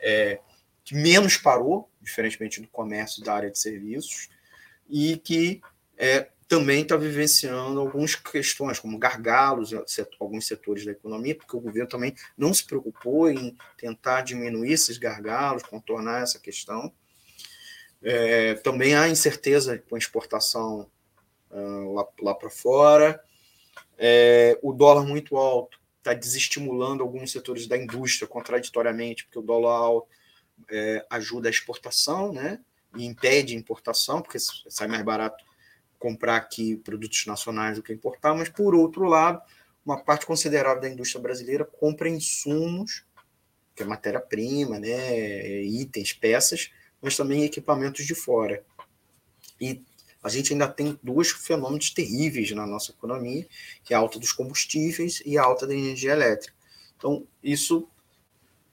é, 0.00 0.38
que 0.84 0.94
menos 0.94 1.36
parou, 1.36 1.90
diferentemente 2.00 2.60
do 2.60 2.68
comércio 2.68 3.22
da 3.22 3.34
área 3.34 3.50
de 3.50 3.58
serviços, 3.58 4.28
e 4.88 5.16
que 5.16 5.60
é, 5.98 6.28
também 6.48 6.82
está 6.82 6.96
vivenciando 6.96 7.80
algumas 7.80 8.14
questões, 8.14 8.78
como 8.78 8.98
gargalos 8.98 9.72
em 9.72 9.78
alguns 10.20 10.46
setores 10.46 10.84
da 10.84 10.92
economia, 10.92 11.34
porque 11.34 11.56
o 11.56 11.60
governo 11.60 11.88
também 11.88 12.14
não 12.38 12.54
se 12.54 12.64
preocupou 12.64 13.28
em 13.28 13.56
tentar 13.76 14.22
diminuir 14.22 14.72
esses 14.72 14.96
gargalos, 14.96 15.64
contornar 15.64 16.22
essa 16.22 16.38
questão. 16.38 16.92
É, 18.00 18.54
também 18.54 18.94
há 18.94 19.08
incerteza 19.08 19.82
com 19.88 19.96
a 19.96 19.98
exportação 19.98 20.88
uh, 21.56 21.94
lá, 21.94 22.06
lá 22.22 22.34
para 22.34 22.50
fora. 22.50 23.20
É, 23.98 24.58
o 24.62 24.72
dólar 24.72 25.04
muito 25.04 25.36
alto 25.36 25.80
está 25.98 26.14
desestimulando 26.14 27.02
alguns 27.02 27.32
setores 27.32 27.66
da 27.66 27.76
indústria, 27.76 28.28
contraditoriamente, 28.28 29.24
porque 29.24 29.38
o 29.38 29.42
dólar 29.42 29.76
alto 29.76 30.08
é, 30.70 31.04
ajuda 31.10 31.48
a 31.48 31.50
exportação, 31.50 32.32
né? 32.32 32.60
E 32.96 33.04
impede 33.04 33.54
a 33.54 33.58
importação, 33.58 34.22
porque 34.22 34.38
sai 34.38 34.86
mais 34.86 35.02
barato 35.02 35.44
comprar 35.98 36.36
aqui 36.36 36.76
produtos 36.76 37.26
nacionais 37.26 37.76
do 37.76 37.82
que 37.82 37.92
importar, 37.92 38.34
mas 38.34 38.48
por 38.48 38.74
outro 38.74 39.04
lado, 39.04 39.40
uma 39.84 40.02
parte 40.02 40.26
considerável 40.26 40.80
da 40.80 40.88
indústria 40.88 41.20
brasileira 41.20 41.64
compra 41.64 42.08
insumos, 42.08 43.04
que 43.74 43.82
é 43.82 43.86
matéria-prima, 43.86 44.78
né, 44.78 45.62
itens, 45.62 46.12
peças, 46.12 46.70
mas 47.00 47.16
também 47.16 47.44
equipamentos 47.44 48.04
de 48.04 48.14
fora. 48.14 48.64
E 49.60 49.82
a 50.26 50.28
gente 50.28 50.52
ainda 50.52 50.66
tem 50.66 50.98
dois 51.00 51.30
fenômenos 51.30 51.90
terríveis 51.90 52.50
na 52.50 52.66
nossa 52.66 52.90
economia, 52.90 53.46
que 53.84 53.94
é 53.94 53.96
a 53.96 54.00
alta 54.00 54.18
dos 54.18 54.32
combustíveis 54.32 55.22
e 55.24 55.38
a 55.38 55.44
alta 55.44 55.68
da 55.68 55.72
energia 55.72 56.10
elétrica. 56.10 56.52
Então, 56.96 57.24
isso 57.40 57.88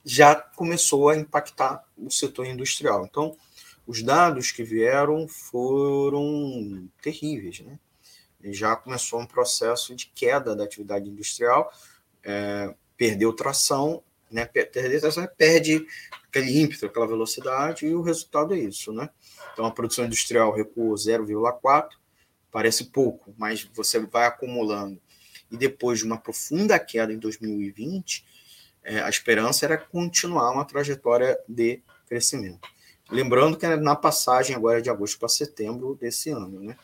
já 0.03 0.33
começou 0.33 1.09
a 1.09 1.15
impactar 1.15 1.85
o 1.95 2.09
setor 2.09 2.47
industrial. 2.47 3.05
Então, 3.05 3.37
os 3.85 4.01
dados 4.01 4.51
que 4.51 4.63
vieram 4.63 5.27
foram 5.27 6.89
terríveis. 6.99 7.59
Né? 7.59 7.77
Já 8.45 8.75
começou 8.75 9.19
um 9.19 9.27
processo 9.27 9.95
de 9.95 10.07
queda 10.07 10.55
da 10.55 10.63
atividade 10.63 11.07
industrial, 11.07 11.71
é, 12.23 12.73
perdeu 12.97 13.31
tração, 13.31 14.01
né? 14.31 14.49
perde 15.37 15.85
aquele 16.33 16.59
ímpeto, 16.59 16.87
aquela 16.87 17.05
velocidade, 17.05 17.85
e 17.85 17.93
o 17.93 18.01
resultado 18.01 18.55
é 18.55 18.59
isso. 18.59 18.91
Né? 18.91 19.07
Então, 19.53 19.65
a 19.65 19.71
produção 19.71 20.05
industrial 20.05 20.51
recuou 20.51 20.95
0,4, 20.95 21.89
parece 22.51 22.85
pouco, 22.85 23.33
mas 23.37 23.69
você 23.73 23.99
vai 23.99 24.25
acumulando. 24.25 24.99
E 25.51 25.55
depois 25.55 25.99
de 25.99 26.05
uma 26.05 26.17
profunda 26.17 26.79
queda 26.79 27.13
em 27.13 27.19
2020, 27.19 28.25
é, 28.83 28.99
a 29.01 29.09
esperança 29.09 29.65
era 29.65 29.77
continuar 29.77 30.51
uma 30.51 30.65
trajetória 30.65 31.37
de 31.47 31.83
crescimento. 32.07 32.67
Lembrando 33.11 33.55
que 33.55 33.65
é 33.65 33.75
na 33.75 33.95
passagem 33.95 34.55
agora 34.55 34.81
de 34.81 34.89
agosto 34.89 35.19
para 35.19 35.29
setembro 35.29 35.95
desse 35.95 36.31
ano. 36.31 36.59
Né? 36.59 36.75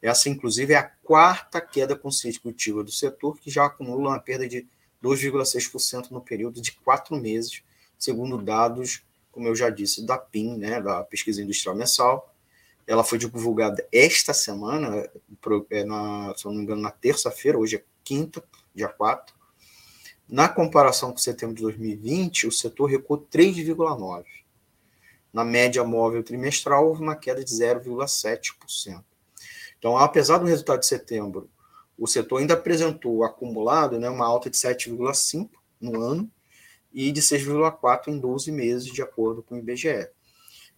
Essa, 0.00 0.30
inclusive, 0.30 0.72
é 0.72 0.76
a 0.76 0.82
quarta 0.82 1.60
queda 1.60 1.94
consecutiva 1.94 2.82
do 2.82 2.90
setor, 2.90 3.38
que 3.38 3.50
já 3.50 3.66
acumula 3.66 4.10
uma 4.10 4.18
perda 4.18 4.48
de 4.48 4.66
2,6% 5.02 6.10
no 6.10 6.22
período 6.22 6.62
de 6.62 6.72
quatro 6.72 7.16
meses, 7.16 7.62
segundo 7.98 8.38
dados, 8.38 9.02
como 9.30 9.48
eu 9.48 9.56
já 9.56 9.68
disse, 9.70 10.06
da 10.06 10.16
PIN, 10.16 10.56
né, 10.56 10.80
da 10.80 11.02
Pesquisa 11.02 11.42
Industrial 11.42 11.74
Mensal. 11.74 12.32
Ela 12.86 13.02
foi 13.02 13.18
divulgada 13.18 13.86
esta 13.90 14.32
semana, 14.32 15.08
é, 15.70 15.84
na, 15.84 16.34
se 16.36 16.44
não 16.44 16.54
me 16.54 16.62
engano, 16.62 16.82
na 16.82 16.90
terça-feira, 16.90 17.58
hoje 17.58 17.76
é 17.76 17.84
quinta, 18.04 18.44
dia 18.74 18.88
4. 18.88 19.34
Na 20.28 20.48
comparação 20.48 21.10
com 21.10 21.18
setembro 21.18 21.54
de 21.54 21.62
2020, 21.62 22.46
o 22.46 22.52
setor 22.52 22.86
recuou 22.86 23.26
3,9%. 23.30 24.24
Na 25.32 25.44
média 25.44 25.82
móvel 25.82 26.22
trimestral, 26.22 26.86
houve 26.86 27.02
uma 27.02 27.16
queda 27.16 27.44
de 27.44 27.50
0,7%. 27.50 29.02
Então, 29.78 29.98
apesar 29.98 30.38
do 30.38 30.46
resultado 30.46 30.80
de 30.80 30.86
setembro, 30.86 31.50
o 31.98 32.06
setor 32.06 32.38
ainda 32.38 32.54
apresentou 32.54 33.24
acumulado 33.24 33.98
né, 33.98 34.08
uma 34.08 34.26
alta 34.26 34.48
de 34.48 34.56
7,5% 34.56 35.50
no 35.80 36.00
ano 36.00 36.30
e 36.94 37.10
de 37.10 37.20
6,4% 37.20 38.08
em 38.08 38.18
12 38.18 38.52
meses, 38.52 38.92
de 38.92 39.02
acordo 39.02 39.42
com 39.42 39.56
o 39.56 39.58
IBGE. 39.58 40.08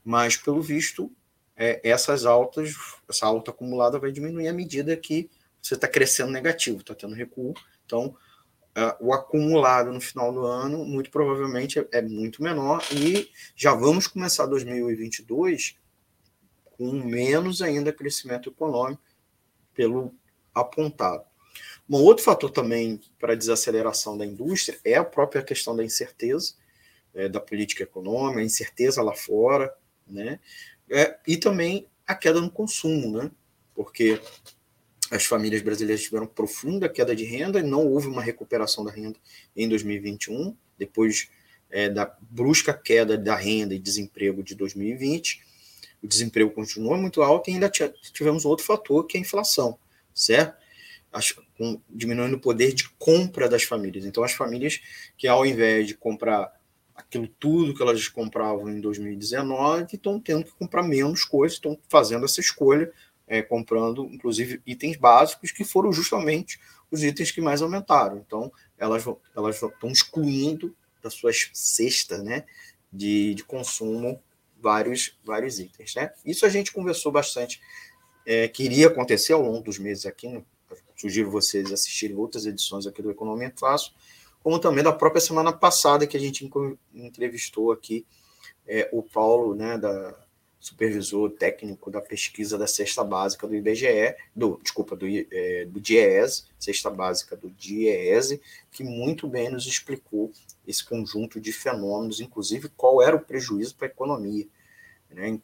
Mas, 0.03 0.37
pelo 0.37 0.63
visto, 0.63 1.13
é, 1.55 1.81
essas 1.89 2.25
altas, 2.25 2.75
essa 3.09 3.27
alta 3.27 3.51
acumulada 3.51 3.99
vai 3.99 4.11
diminuir 4.11 4.49
à 4.49 4.53
medida 4.53 4.97
que 4.97 5.31
você 5.61 5.75
está 5.75 5.87
crescendo 5.87 6.33
negativo, 6.33 6.81
está 6.81 6.95
tendo 6.95 7.15
recuo. 7.15 7.55
Então, 7.85 8.17
uh, 8.77 8.97
o 9.01 9.13
acumulado 9.13 9.93
no 9.93 10.01
final 10.01 10.33
do 10.33 10.45
ano, 10.47 10.85
muito 10.85 11.11
provavelmente, 11.11 11.79
é, 11.79 11.89
é, 11.93 12.03
muito 12.03 12.43
menor 12.43 12.83
e 12.93 13.31
já 13.55 13.75
vamos 13.75 14.07
começar 14.07 14.47
2022 14.47 15.77
com 16.77 16.93
menos 16.93 17.63
ainda 17.63 17.93
crescimento 17.93 18.51
econômico 18.51 19.03
pelo 19.75 20.15
apontado. 20.55 21.25
Um 21.89 21.97
outro 22.03 22.25
fator 22.25 22.51
também 22.51 23.01
para 23.19 23.33
a 23.33 23.37
desaceleração 23.37 24.19
da 24.19 24.27
indústria 24.27 24.79
é 24.85 24.95
a 24.95 25.05
própria 25.05 25.43
questão 25.43 25.77
da 25.77 25.85
incerteza 25.85 26.55
é, 27.17 27.29
da 27.29 27.41
política 27.41 27.83
econômica, 27.83 28.41
a 28.41 28.45
incerteza 28.45 29.03
lá 29.03 29.15
fora, 29.15 29.75
né? 30.07 30.39
É, 30.89 31.17
e 31.27 31.37
também 31.37 31.89
a 32.07 32.15
queda 32.15 32.41
no 32.41 32.51
consumo, 32.51 33.11
né? 33.11 33.31
Porque 33.75 34.21
as 35.11 35.25
famílias 35.25 35.63
brasileiras 35.63 36.03
tiveram 36.03 36.27
profunda 36.27 36.89
queda 36.89 37.17
de 37.17 37.25
renda 37.25 37.61
e 37.61 37.63
não 37.63 37.87
houve 37.87 38.07
uma 38.07 38.23
recuperação 38.23 38.85
da 38.85 38.91
renda 38.91 39.19
em 39.57 39.69
2021, 39.69 40.55
depois 40.79 41.29
é, 41.71 41.89
da 41.89 42.15
brusca 42.21 42.75
queda 42.75 43.17
da 43.17 43.35
renda 43.35 43.75
e 43.75 43.79
desemprego 43.79 44.43
de 44.43 44.55
2020. 44.55 45.43
O 46.03 46.07
desemprego 46.07 46.51
continua 46.51 46.97
muito 46.99 47.23
alto 47.23 47.49
e 47.49 47.55
ainda 47.55 47.71
tivemos 47.71 48.45
outro 48.45 48.65
fator, 48.65 49.07
que 49.07 49.17
é 49.17 49.21
a 49.21 49.23
inflação, 49.23 49.79
certo? 50.15 50.66
As, 51.17 51.33
com, 51.57 51.81
diminuindo 51.89 52.37
o 52.37 52.41
poder 52.41 52.75
de 52.75 52.89
compra 52.99 53.49
das 53.49 53.63
famílias. 53.63 54.05
Então, 54.05 54.23
as 54.23 54.33
famílias 54.33 54.81
que, 55.17 55.27
ao 55.27 55.47
invés 55.47 55.87
de 55.87 55.95
comprar 55.95 56.53
aquilo 56.95 57.27
tudo 57.27 57.75
que 57.75 57.83
elas 57.83 58.09
compravam 58.09 58.69
em 58.69 58.81
2019 58.81 59.87
estão 59.95 60.21
tendo 60.21 60.45
que 60.45 60.53
comprar 60.53 60.83
menos 60.83 61.25
coisas, 61.25 61.57
estão 61.57 61.79
fazendo 61.89 62.25
essa 62.25 62.41
escolha 62.41 62.93
é, 63.27 63.41
comprando, 63.43 64.05
inclusive, 64.13 64.61
itens 64.67 64.97
básicos 64.97 65.51
que 65.51 65.65
foram 65.65 65.93
justamente 65.93 66.61
os 66.91 67.03
itens 67.03 67.31
que 67.31 67.41
mais 67.41 67.63
aumentaram. 67.63 68.19
Então, 68.19 68.53
elas, 68.79 69.05
elas 69.35 69.63
estão 69.63 69.91
excluindo 69.91 70.77
das 71.03 71.15
suas 71.15 71.51
cestas 71.53 72.23
né, 72.23 72.45
de, 72.93 73.35
de 73.35 73.43
consumo 73.43 74.21
vários, 74.61 75.19
vários 75.25 75.59
itens. 75.59 75.95
Né? 75.95 76.11
Isso 76.25 76.45
a 76.45 76.49
gente 76.49 76.73
conversou 76.73 77.11
bastante, 77.11 77.61
é, 78.25 78.49
que 78.49 78.65
iria 78.65 78.89
acontecer 78.89 79.33
ao 79.33 79.43
longo 79.43 79.63
dos 79.63 79.79
meses 79.79 80.07
aqui. 80.07 80.29
Né? 80.29 80.43
Sugiro 80.97 81.31
vocês 81.31 81.73
assistirem 81.73 82.17
outras 82.17 82.47
edições 82.47 82.87
aqui 82.87 83.03
do 83.03 83.11
Economia 83.11 83.53
Fácil, 83.57 83.93
como 84.43 84.59
também 84.59 84.83
da 84.83 84.93
própria 84.93 85.21
semana 85.21 85.53
passada 85.53 86.07
que 86.07 86.17
a 86.17 86.21
gente 86.21 86.49
entrevistou 86.95 87.73
aqui 87.73 88.07
é, 88.67 88.89
o 88.93 89.03
Paulo, 89.03 89.55
né, 89.55 89.77
da, 89.77 90.15
supervisor 90.67 91.31
técnico 91.31 91.91
da 91.93 92.01
pesquisa 92.01 92.59
da 92.59 92.67
cesta 92.67 93.05
básica 93.05 93.47
do 93.47 93.55
IBGE, 93.55 94.17
do, 94.35 94.59
desculpa, 94.61 94.97
do, 94.97 95.07
é, 95.07 95.65
do 95.65 95.81
DIEESE, 95.81 96.45
cesta 96.59 96.91
básica 96.91 97.37
do 97.37 97.49
DIEESE, 97.51 98.41
que 98.73 98.83
muito 98.83 99.29
bem 99.29 99.49
nos 99.49 99.65
explicou 99.65 100.33
esse 100.67 100.85
conjunto 100.85 101.41
de 101.41 101.53
fenômenos, 101.53 102.21
inclusive 102.21 102.69
qual 102.77 103.01
era 103.01 103.15
o 103.15 103.21
prejuízo 103.21 103.77
para 103.77 103.87
a 103.87 103.91
economia, 103.91 104.49
né, 105.09 105.39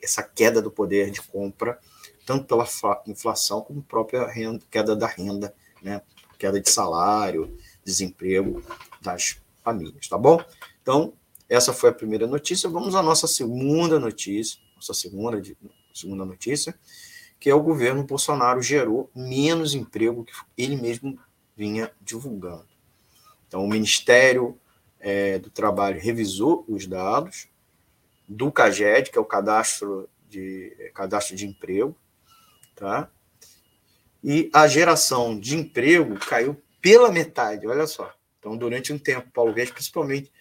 essa 0.00 0.22
queda 0.22 0.62
do 0.62 0.70
poder 0.70 1.10
de 1.10 1.20
compra, 1.20 1.80
tanto 2.26 2.44
pela 2.44 2.66
inflação 3.06 3.62
como 3.62 3.80
própria 3.82 4.26
renda, 4.26 4.60
queda 4.68 4.96
da 4.96 5.06
renda, 5.06 5.54
né, 5.80 6.02
queda 6.36 6.60
de 6.60 6.68
salário, 6.68 7.56
desemprego 7.84 8.62
das 9.00 9.38
famílias, 9.62 10.08
tá 10.08 10.18
bom? 10.18 10.44
Então, 10.82 11.12
essa 11.48 11.72
foi 11.72 11.90
a 11.90 11.94
primeira 11.94 12.26
notícia. 12.26 12.68
Vamos 12.68 12.96
à 12.96 13.02
nossa 13.02 13.28
segunda 13.28 14.00
notícia, 14.00 14.60
nossa 14.74 14.92
segunda, 14.92 15.40
segunda 15.94 16.24
notícia, 16.24 16.76
que 17.38 17.48
é 17.48 17.54
o 17.54 17.62
governo 17.62 18.02
Bolsonaro 18.02 18.60
gerou 18.60 19.08
menos 19.14 19.74
emprego 19.74 20.24
que 20.24 20.32
ele 20.58 20.76
mesmo 20.76 21.18
vinha 21.56 21.92
divulgando. 22.02 22.66
Então, 23.46 23.64
o 23.64 23.68
Ministério 23.68 24.58
é, 24.98 25.38
do 25.38 25.48
Trabalho 25.48 26.00
revisou 26.00 26.64
os 26.68 26.86
dados 26.86 27.46
do 28.28 28.50
CAGED, 28.50 29.12
que 29.12 29.18
é 29.18 29.20
o 29.20 29.24
cadastro 29.24 30.08
de, 30.28 30.90
cadastro 30.92 31.36
de 31.36 31.46
emprego, 31.46 31.96
tá? 32.76 33.10
e 34.28 34.50
a 34.52 34.66
geração 34.66 35.38
de 35.38 35.54
emprego 35.54 36.18
caiu 36.18 36.60
pela 36.82 37.12
metade, 37.12 37.64
olha 37.64 37.86
só. 37.86 38.12
Então, 38.40 38.56
durante 38.56 38.92
um 38.92 38.98
tempo, 38.98 39.30
Paulo 39.32 39.54
Guedes, 39.54 39.72
principalmente 39.72 40.32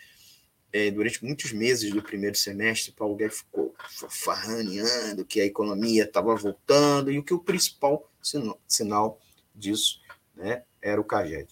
é, 0.74 0.90
durante 0.90 1.24
muitos 1.24 1.52
meses 1.52 1.92
do 1.92 2.02
primeiro 2.02 2.36
semestre, 2.36 2.92
Paulo 2.92 3.16
Guedes 3.16 3.38
ficou 3.38 3.76
farraneando 4.10 5.24
que 5.24 5.40
a 5.40 5.46
economia 5.46 6.04
estava 6.04 6.36
voltando 6.36 7.12
e 7.12 7.20
o 7.20 7.24
que 7.24 7.34
o 7.34 7.40
principal 7.40 8.12
sinal, 8.24 8.60
sinal 8.68 9.22
disso 9.54 10.02
né, 10.36 10.64
era 10.82 11.00
o 11.00 11.04
CAGED. 11.04 11.48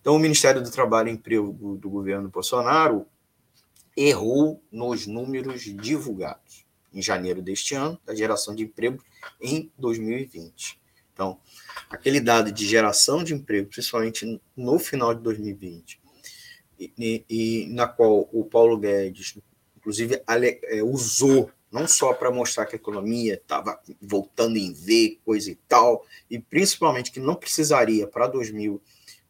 Então, 0.00 0.16
o 0.16 0.18
Ministério 0.18 0.60
do 0.60 0.72
Trabalho 0.72 1.10
e 1.10 1.12
Emprego 1.12 1.52
do, 1.52 1.76
do 1.76 1.88
governo 1.88 2.28
Bolsonaro 2.28 3.06
errou 3.96 4.60
nos 4.72 5.06
números 5.06 5.62
divulgados 5.62 6.67
em 6.92 7.02
janeiro 7.02 7.42
deste 7.42 7.74
ano, 7.74 8.00
da 8.04 8.14
geração 8.14 8.54
de 8.54 8.64
emprego 8.64 9.02
em 9.40 9.70
2020. 9.78 10.80
Então, 11.12 11.38
aquele 11.90 12.20
dado 12.20 12.52
de 12.52 12.66
geração 12.66 13.24
de 13.24 13.34
emprego, 13.34 13.68
principalmente 13.68 14.40
no 14.56 14.78
final 14.78 15.14
de 15.14 15.22
2020, 15.22 16.00
e, 16.78 17.24
e 17.28 17.66
na 17.70 17.88
qual 17.88 18.28
o 18.32 18.44
Paulo 18.44 18.78
Guedes, 18.78 19.36
inclusive, 19.76 20.22
ale, 20.26 20.60
é, 20.64 20.82
usou 20.82 21.50
não 21.70 21.86
só 21.86 22.14
para 22.14 22.30
mostrar 22.30 22.66
que 22.66 22.76
a 22.76 22.78
economia 22.78 23.34
estava 23.34 23.78
voltando 24.00 24.56
em 24.56 24.72
V, 24.72 25.18
coisa 25.24 25.50
e 25.50 25.54
tal, 25.54 26.06
e 26.30 26.38
principalmente 26.38 27.10
que 27.10 27.20
não 27.20 27.34
precisaria 27.34 28.06
para 28.06 28.26
2000 28.26 28.80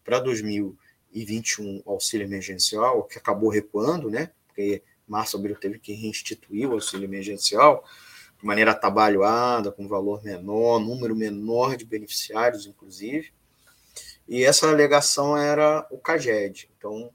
para 0.04 0.20
2021 0.20 1.82
o 1.84 1.90
auxílio 1.90 2.26
emergencial, 2.26 3.04
que 3.04 3.18
acabou 3.18 3.50
recuando, 3.50 4.08
né? 4.08 4.30
Porque 4.46 4.82
março 5.10 5.36
abril 5.36 5.56
teve 5.56 5.78
que 5.78 5.92
reinstituir 5.92 6.68
o 6.68 6.74
auxílio 6.74 7.04
emergencial 7.04 7.84
de 8.38 8.46
maneira 8.46 8.70
atabalhoada, 8.70 9.72
com 9.72 9.88
valor 9.88 10.22
menor, 10.22 10.78
número 10.78 11.16
menor 11.16 11.76
de 11.76 11.84
beneficiários, 11.84 12.66
inclusive. 12.66 13.32
E 14.28 14.44
essa 14.44 14.68
alegação 14.68 15.36
era 15.36 15.86
o 15.90 15.98
CAGED. 15.98 16.70
Então, 16.76 17.10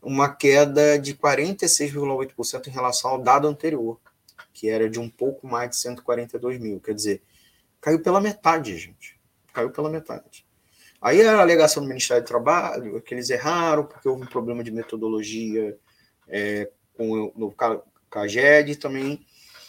uma 0.00 0.32
queda 0.32 0.96
de 0.96 1.16
46,8% 1.16 2.68
em 2.68 2.70
relação 2.70 3.10
ao 3.10 3.20
dado 3.20 3.48
anterior, 3.48 4.00
que 4.54 4.70
era 4.70 4.88
de 4.88 5.00
um 5.00 5.10
pouco 5.10 5.44
mais 5.44 5.70
de 5.70 5.76
142 5.78 6.60
mil. 6.60 6.78
Quer 6.78 6.94
dizer, 6.94 7.20
caiu 7.80 8.00
pela 8.00 8.20
metade, 8.20 8.78
gente. 8.78 9.18
Caiu 9.52 9.72
pela 9.72 9.90
metade. 9.90 10.45
Aí 11.00 11.22
a 11.22 11.40
alegação 11.40 11.82
do 11.82 11.88
Ministério 11.88 12.22
do 12.22 12.26
Trabalho 12.26 12.96
é 12.96 13.00
que 13.00 13.14
eles 13.14 13.30
erraram 13.30 13.84
porque 13.84 14.08
houve 14.08 14.22
um 14.22 14.28
problema 14.28 14.64
de 14.64 14.70
metodologia 14.70 15.78
é, 16.28 16.70
com 16.94 17.32
o 17.36 17.54
CAGED 18.10 18.76
também. 18.76 19.24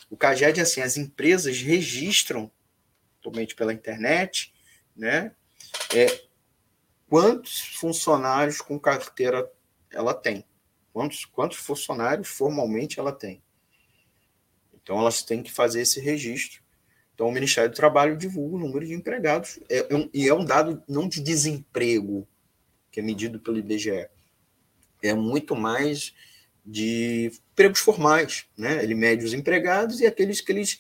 O 0.09 0.15
CAGED, 0.15 0.61
assim, 0.61 0.81
as 0.81 0.97
empresas 0.97 1.59
registram, 1.61 2.49
totalmente 3.21 3.55
pela 3.55 3.73
internet, 3.73 4.53
né, 4.95 5.35
é 5.93 6.27
quantos 7.09 7.59
funcionários 7.75 8.61
com 8.61 8.79
carteira 8.79 9.51
ela 9.91 10.13
tem. 10.13 10.45
Quantos, 10.93 11.25
quantos 11.25 11.57
funcionários 11.57 12.27
formalmente 12.27 12.99
ela 12.99 13.11
tem. 13.11 13.43
Então, 14.73 14.97
elas 14.99 15.21
têm 15.21 15.43
que 15.43 15.51
fazer 15.51 15.81
esse 15.81 15.99
registro 15.99 16.63
Então, 17.17 17.29
o 17.29 17.31
Ministério 17.31 17.71
do 17.71 17.75
Trabalho 17.75 18.15
divulga 18.15 18.57
o 18.57 18.59
número 18.59 18.85
de 18.85 18.93
empregados, 18.93 19.59
é, 19.67 19.87
é 19.89 19.95
um, 19.95 20.07
e 20.13 20.29
é 20.29 20.33
um 20.35 20.45
dado 20.45 20.83
não 20.87 21.09
de 21.09 21.19
desemprego, 21.19 22.27
que 22.91 22.99
é 22.99 23.03
medido 23.03 23.39
pelo 23.39 23.57
IBGE, 23.57 24.07
é 25.01 25.13
muito 25.15 25.55
mais 25.55 26.13
de 26.63 27.31
empregos 27.53 27.79
formais. 27.79 28.45
Né? 28.55 28.83
Ele 28.83 28.93
mede 28.93 29.25
os 29.25 29.33
empregados 29.33 29.99
e 29.99 30.05
aqueles 30.05 30.41
que 30.41 30.51
eles. 30.51 30.79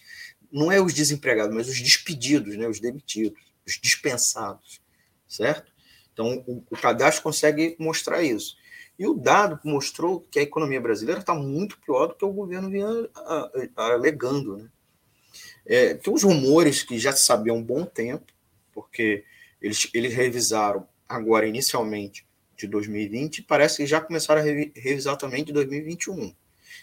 Não 0.51 0.71
é 0.71 0.79
os 0.79 0.93
desempregados, 0.93 1.55
mas 1.55 1.67
os 1.67 1.81
despedidos, 1.81 2.55
né? 2.55 2.67
os 2.67 2.79
demitidos, 2.79 3.41
os 3.65 3.79
dispensados, 3.81 4.79
certo? 5.27 5.71
Então, 6.13 6.43
o, 6.45 6.63
o 6.69 6.77
cadastro 6.77 7.23
consegue 7.23 7.75
mostrar 7.79 8.21
isso. 8.21 8.55
E 8.99 9.07
o 9.07 9.15
dado 9.15 9.59
mostrou 9.63 10.21
que 10.29 10.37
a 10.37 10.43
economia 10.43 10.79
brasileira 10.79 11.19
está 11.19 11.33
muito 11.33 11.79
pior 11.79 12.09
do 12.09 12.15
que 12.15 12.23
o 12.23 12.31
governo 12.31 12.69
vinha 12.69 12.87
alegando. 13.75 14.57
Né? 14.57 14.69
É, 15.67 15.93
tem 15.95 16.13
uns 16.13 16.23
rumores 16.23 16.81
que 16.81 16.97
já 16.97 17.11
se 17.11 17.25
sabia 17.25 17.51
há 17.51 17.55
um 17.55 17.61
bom 17.61 17.85
tempo, 17.85 18.33
porque 18.71 19.25
eles, 19.61 19.89
eles 19.93 20.13
revisaram 20.13 20.87
agora, 21.07 21.45
inicialmente, 21.45 22.25
de 22.55 22.67
2020, 22.67 23.39
e 23.39 23.43
parece 23.43 23.77
que 23.77 23.85
já 23.85 23.99
começaram 24.01 24.41
a 24.41 24.43
revisar 24.43 25.17
também 25.17 25.43
de 25.43 25.51
2021. 25.51 26.33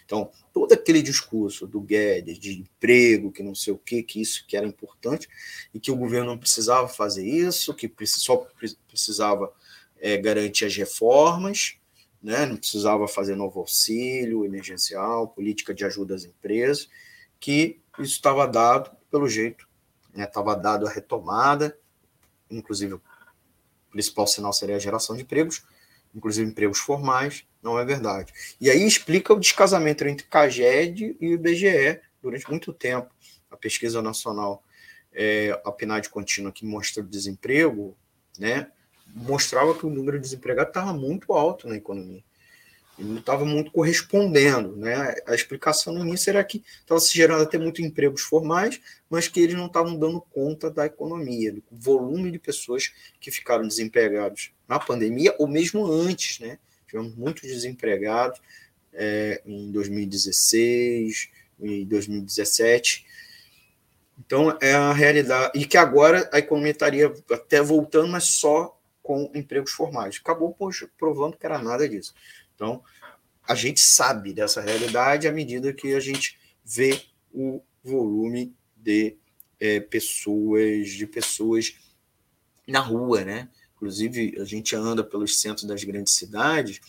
Então, 0.05 0.29
todo 0.53 0.71
aquele 0.71 1.01
discurso 1.01 1.65
do 1.65 1.81
Guedes 1.81 2.37
de 2.37 2.59
emprego, 2.59 3.31
que 3.31 3.41
não 3.41 3.55
sei 3.55 3.73
o 3.73 3.77
que, 3.77 4.03
que 4.03 4.21
isso 4.21 4.45
que 4.47 4.55
era 4.55 4.67
importante, 4.67 5.27
e 5.73 5.79
que 5.79 5.91
o 5.91 5.95
governo 5.95 6.27
não 6.27 6.37
precisava 6.37 6.87
fazer 6.87 7.25
isso, 7.25 7.73
que 7.73 7.91
só 8.05 8.47
precisava 8.87 9.51
é, 9.99 10.15
garantir 10.17 10.65
as 10.65 10.75
reformas, 10.75 11.77
né? 12.21 12.45
não 12.45 12.55
precisava 12.55 13.07
fazer 13.07 13.35
novo 13.35 13.59
auxílio 13.59 14.45
emergencial, 14.45 15.27
política 15.29 15.73
de 15.73 15.83
ajuda 15.83 16.13
às 16.13 16.23
empresas, 16.23 16.87
que 17.39 17.79
isso 17.99 18.13
estava 18.13 18.47
dado, 18.47 18.91
pelo 19.09 19.27
jeito, 19.27 19.67
estava 20.15 20.55
né? 20.55 20.61
dado 20.61 20.87
a 20.87 20.89
retomada, 20.89 21.77
inclusive 22.49 22.95
o 22.95 23.01
principal 23.91 24.27
sinal 24.27 24.53
seria 24.53 24.75
a 24.75 24.79
geração 24.79 25.15
de 25.15 25.23
empregos, 25.23 25.63
inclusive 26.13 26.49
empregos 26.49 26.79
formais, 26.79 27.45
não 27.61 27.79
é 27.79 27.85
verdade. 27.85 28.33
E 28.59 28.69
aí 28.69 28.85
explica 28.85 29.33
o 29.33 29.39
descasamento 29.39 30.05
entre 30.05 30.25
CAGED 30.27 31.17
e 31.19 31.29
o 31.29 31.33
IBGE 31.33 31.99
durante 32.21 32.49
muito 32.49 32.71
tempo. 32.73 33.13
A 33.49 33.57
pesquisa 33.57 34.01
nacional, 34.01 34.63
é, 35.13 35.59
a 35.65 35.71
PNAD 35.71 36.09
contínua 36.09 36.51
que 36.51 36.65
mostra 36.65 37.03
o 37.03 37.07
desemprego, 37.07 37.97
né, 38.37 38.71
mostrava 39.07 39.73
que 39.77 39.85
o 39.85 39.89
número 39.89 40.17
de 40.17 40.23
desempregados 40.23 40.69
estava 40.69 40.93
muito 40.93 41.33
alto 41.33 41.67
na 41.67 41.75
economia. 41.75 42.23
Ele 42.97 43.09
não 43.09 43.19
estava 43.19 43.45
muito 43.45 43.71
correspondendo. 43.71 44.75
Né? 44.75 45.15
A 45.27 45.35
explicação 45.35 45.93
no 45.93 46.05
início 46.05 46.29
era 46.29 46.43
que 46.43 46.63
estava 46.79 46.99
se 46.99 47.13
gerando 47.13 47.43
até 47.43 47.57
muito 47.57 47.81
empregos 47.81 48.21
formais, 48.21 48.79
mas 49.09 49.27
que 49.27 49.39
eles 49.39 49.55
não 49.55 49.67
estavam 49.67 49.97
dando 49.97 50.21
conta 50.21 50.69
da 50.71 50.85
economia, 50.85 51.53
do 51.53 51.63
volume 51.71 52.31
de 52.31 52.39
pessoas 52.39 52.93
que 53.19 53.31
ficaram 53.31 53.67
desempregados 53.67 54.51
na 54.67 54.79
pandemia, 54.79 55.35
ou 55.37 55.47
mesmo 55.47 55.85
antes, 55.85 56.39
né? 56.39 56.57
tivemos 56.87 57.15
muitos 57.15 57.43
desempregados 57.43 58.39
é, 58.93 59.41
em 59.45 59.71
2016, 59.71 61.29
em 61.59 61.85
2017. 61.85 63.05
Então, 64.17 64.57
é 64.61 64.73
a 64.73 64.93
realidade. 64.93 65.59
E 65.59 65.65
que 65.65 65.77
agora 65.77 66.29
a 66.31 66.39
economia 66.39 66.71
estaria 66.71 67.13
até 67.31 67.61
voltando, 67.61 68.07
mas 68.07 68.23
só 68.23 68.79
com 69.03 69.29
empregos 69.35 69.71
formais. 69.71 70.19
Acabou 70.19 70.53
poxa, 70.53 70.89
provando 70.97 71.37
que 71.37 71.45
era 71.45 71.59
nada 71.59 71.87
disso. 71.87 72.13
Então, 72.55 72.83
a 73.47 73.53
gente 73.53 73.79
sabe 73.79 74.33
dessa 74.33 74.61
realidade 74.61 75.27
à 75.27 75.31
medida 75.31 75.73
que 75.73 75.93
a 75.93 75.99
gente 75.99 76.39
vê 76.63 76.99
o 77.31 77.61
volume 77.83 78.55
de 78.75 79.15
é, 79.59 79.79
pessoas, 79.79 80.89
de 80.89 81.05
pessoas 81.05 81.75
na 82.67 82.79
rua, 82.79 83.23
né? 83.23 83.49
Inclusive, 83.75 84.35
a 84.39 84.45
gente 84.45 84.75
anda 84.75 85.03
pelos 85.03 85.39
centros 85.39 85.65
das 85.65 85.83
grandes 85.83 86.13
cidades, 86.13 86.79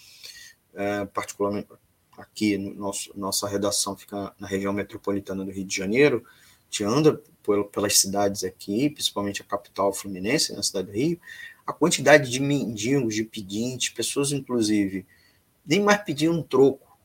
é, 0.75 1.05
particularmente 1.05 1.69
aqui, 2.17 2.57
nosso, 2.57 3.13
nossa 3.19 3.47
redação 3.47 3.97
fica 3.97 4.35
na 4.39 4.47
região 4.47 4.73
metropolitana 4.73 5.45
do 5.45 5.51
Rio 5.51 5.65
de 5.65 5.77
Janeiro, 5.77 6.25
a 6.27 6.65
gente 6.65 6.85
anda 6.85 7.23
pelas 7.71 7.99
cidades 7.99 8.43
aqui, 8.43 8.91
principalmente 8.91 9.43
a 9.43 9.45
capital 9.45 9.93
fluminense, 9.93 10.55
na 10.55 10.63
cidade 10.63 10.89
do 10.89 10.93
Rio, 10.93 11.21
a 11.67 11.73
quantidade 11.73 12.31
de 12.31 12.41
mendigos, 12.41 13.15
de 13.15 13.25
pedintes, 13.25 13.91
pessoas, 13.91 14.33
inclusive, 14.33 15.07
nem 15.67 15.81
mais 15.81 16.03
pedindo 16.03 16.39
um 16.39 16.43
troco, 16.43 16.97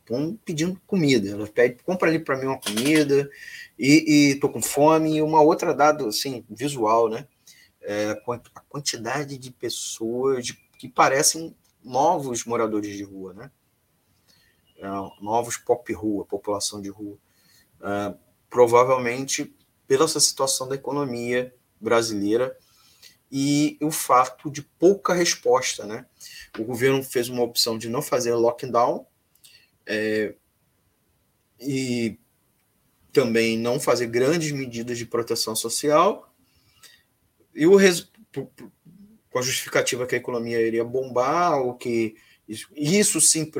estão 0.00 0.38
pedindo 0.44 0.80
comida. 0.86 1.30
Ela 1.30 1.46
pede, 1.46 1.82
compra 1.82 2.08
ali 2.08 2.18
para 2.18 2.36
mim 2.36 2.46
uma 2.46 2.60
comida 2.60 3.30
e, 3.78 4.32
estou 4.32 4.50
com 4.50 4.60
fome. 4.60 5.16
E 5.16 5.22
uma 5.22 5.40
outra 5.40 5.74
dado 5.74 6.08
assim, 6.08 6.44
visual, 6.48 7.08
né? 7.08 7.26
é, 7.88 8.10
a 8.54 8.60
quantidade 8.68 9.38
de 9.38 9.50
pessoas 9.50 10.50
que 10.78 10.88
parecem 10.88 11.56
novos 11.82 12.44
moradores 12.44 12.94
de 12.94 13.02
rua, 13.02 13.32
né? 13.32 13.50
É, 14.76 14.86
novos 15.22 15.56
pop 15.56 15.90
rua, 15.94 16.26
população 16.26 16.82
de 16.82 16.90
rua. 16.90 17.18
É, 17.80 18.14
provavelmente 18.50 19.54
pela 19.86 20.04
essa 20.04 20.20
situação 20.20 20.68
da 20.68 20.74
economia 20.74 21.54
brasileira 21.80 22.56
e 23.30 23.76
o 23.80 23.90
fato 23.90 24.50
de 24.50 24.62
pouca 24.62 25.12
resposta, 25.12 25.84
né? 25.84 26.06
O 26.58 26.64
governo 26.64 27.02
fez 27.02 27.28
uma 27.28 27.42
opção 27.42 27.76
de 27.76 27.88
não 27.88 28.00
fazer 28.00 28.34
lockdown 28.34 29.06
é, 29.86 30.34
e 31.60 32.18
também 33.12 33.58
não 33.58 33.78
fazer 33.78 34.06
grandes 34.06 34.52
medidas 34.52 34.96
de 34.96 35.04
proteção 35.06 35.54
social 35.54 36.32
e 37.54 37.66
o 37.66 37.76
res... 37.76 38.10
com 38.32 39.38
a 39.38 39.42
justificativa 39.42 40.06
que 40.06 40.14
a 40.14 40.18
economia 40.18 40.60
iria 40.60 40.84
bombar, 40.84 41.58
ou 41.60 41.74
que 41.74 42.16
isso, 42.48 42.68
isso 42.74 43.20
sim 43.20 43.50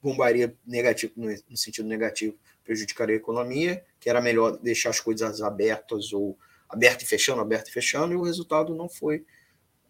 bombaria 0.00 0.56
negativo, 0.66 1.12
no 1.16 1.56
sentido 1.56 1.88
negativo, 1.88 2.38
prejudicaria 2.64 3.16
a 3.16 3.18
economia, 3.18 3.84
que 3.98 4.08
era 4.08 4.20
melhor 4.20 4.56
deixar 4.58 4.90
as 4.90 5.00
coisas 5.00 5.42
abertas 5.42 6.12
ou 6.12 6.38
aberto 6.68 7.02
e 7.02 7.06
fechando, 7.06 7.40
aberto 7.40 7.68
e 7.68 7.72
fechando, 7.72 8.12
e 8.12 8.16
o 8.16 8.22
resultado 8.22 8.74
não 8.74 8.88
foi 8.88 9.24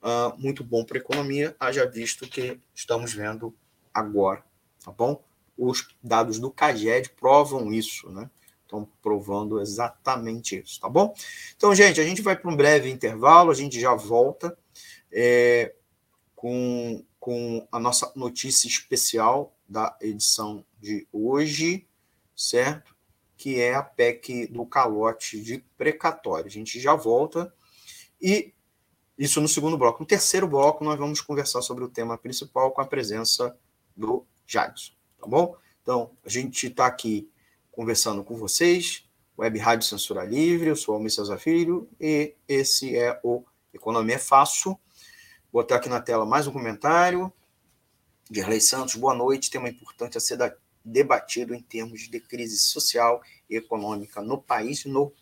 uh, 0.03 0.39
muito 0.39 0.63
bom 0.63 0.85
para 0.85 0.99
a 0.99 1.01
economia, 1.01 1.57
haja 1.59 1.89
visto 1.89 2.29
que 2.29 2.61
estamos 2.75 3.13
vendo 3.13 3.55
agora, 3.93 4.45
tá 4.85 4.93
bom? 4.93 5.23
Os 5.57 5.89
dados 6.03 6.39
do 6.39 6.51
CAGED 6.51 7.11
provam 7.11 7.73
isso, 7.73 8.11
né? 8.11 8.31
Estão 8.63 8.89
provando 9.01 9.61
exatamente 9.61 10.61
isso, 10.61 10.79
tá 10.79 10.89
bom? 10.89 11.15
Então, 11.57 11.75
gente, 11.75 12.01
a 12.01 12.05
gente 12.05 12.21
vai 12.21 12.37
para 12.37 12.51
um 12.51 12.57
breve 12.57 12.91
intervalo, 12.91 13.51
a 13.51 13.55
gente 13.55 13.81
já 13.81 13.95
volta 13.95 14.57
é, 15.11 15.75
com, 16.37 17.03
com 17.19 17.67
a 17.73 17.81
nossa 17.81 18.13
notícia 18.15 18.69
especial 18.69 19.57
da 19.67 19.97
edição 20.01 20.65
de 20.79 21.09
hoje, 21.11 21.87
certo? 22.37 22.95
Que 23.39 23.59
é 23.59 23.75
a 23.75 23.83
PEC 23.83 24.49
do 24.49 24.67
calote 24.67 25.41
de 25.41 25.65
precatório. 25.79 26.47
A 26.47 26.51
gente 26.51 26.79
já 26.79 26.95
volta 26.95 27.51
e 28.21 28.53
isso 29.17 29.41
no 29.41 29.49
segundo 29.49 29.79
bloco. 29.79 30.01
No 30.01 30.07
terceiro 30.07 30.47
bloco, 30.47 30.85
nós 30.85 30.99
vamos 30.99 31.23
conversar 31.23 31.63
sobre 31.63 31.83
o 31.83 31.89
tema 31.89 32.19
principal 32.19 32.71
com 32.71 32.81
a 32.81 32.87
presença 32.87 33.57
do 33.97 34.27
Jadson, 34.47 34.93
tá 35.19 35.27
bom? 35.27 35.57
Então, 35.83 36.11
a 36.25 36.29
gente 36.29 36.67
está 36.67 36.87
aqui 36.87 37.31
conversando 37.73 38.23
com 38.23 38.37
vocês. 38.37 39.09
Web 39.39 39.59
Rádio 39.59 39.87
Censura 39.87 40.25
Livre, 40.25 40.69
eu 40.69 40.77
sou 40.77 40.95
Almir 40.95 41.13
César 41.13 41.39
Filho 41.39 41.89
e 42.01 42.35
esse 42.49 42.97
é 42.97 43.19
o 43.23 43.45
Economia 43.73 44.17
é 44.17 44.19
Fácil. 44.19 44.79
Botar 45.53 45.77
aqui 45.77 45.89
na 45.89 46.01
tela 46.01 46.27
mais 46.27 46.47
um 46.47 46.53
comentário. 46.53 47.33
Gerlei 48.31 48.61
Santos, 48.61 48.97
boa 48.97 49.15
noite. 49.15 49.51
Tema 49.51 49.69
importante 49.69 50.19
a 50.19 50.21
ser 50.21 50.37
debatido 50.89 51.55
em 51.55 51.61
termos 51.61 52.09
de 52.09 52.21
crise 52.21 52.59
social 52.59 53.23
e 53.49 53.57
econômica 53.57 54.21
no 54.21 54.41
país, 54.41 54.85
no 54.85 55.13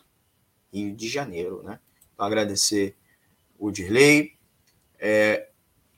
Rio 0.72 0.94
de 0.94 1.08
Janeiro. 1.08 1.62
Né? 1.62 1.78
Então, 2.14 2.26
agradecer 2.26 2.96
o 3.58 3.70
Dirley. 3.70 4.36
É, 4.98 5.48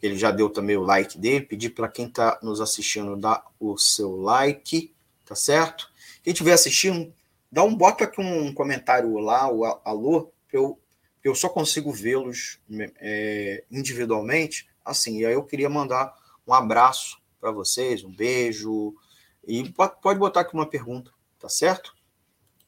ele 0.03 0.17
já 0.17 0.31
deu 0.31 0.49
também 0.49 0.77
o 0.77 0.83
like 0.83 1.19
dele. 1.19 1.45
Pedir 1.45 1.71
para 1.71 1.89
quem 1.89 2.07
está 2.07 2.39
nos 2.43 2.61
assistindo 2.61 3.17
dar 3.17 3.45
o 3.59 3.77
seu 3.77 4.17
like, 4.17 4.95
tá 5.25 5.35
certo? 5.35 5.91
Quem 6.23 6.33
estiver 6.33 6.53
assistindo, 6.53 7.13
dá 7.51 7.63
um 7.65 7.75
bota 7.75 8.05
aqui 8.05 8.21
um 8.21 8.53
comentário 8.53 9.19
lá, 9.19 9.51
o 9.51 9.65
alô, 9.65 10.33
eu, 10.53 10.79
eu 11.23 11.35
só 11.35 11.49
consigo 11.49 11.93
vê-los 11.93 12.61
é, 12.99 13.65
individualmente. 13.71 14.69
Assim, 14.85 15.19
e 15.19 15.27
aí 15.27 15.35
eu 15.35 15.45
queria 15.45 15.69
mandar 15.69 16.15
um 16.47 16.55
abraço 16.55 17.21
para 17.41 17.51
vocês, 17.51 18.03
um 18.05 18.11
beijo. 18.11 18.95
E 19.49 19.73
pode 19.73 20.19
botar 20.19 20.41
aqui 20.41 20.53
uma 20.53 20.67
pergunta, 20.67 21.11
tá 21.39 21.49
certo? 21.49 21.95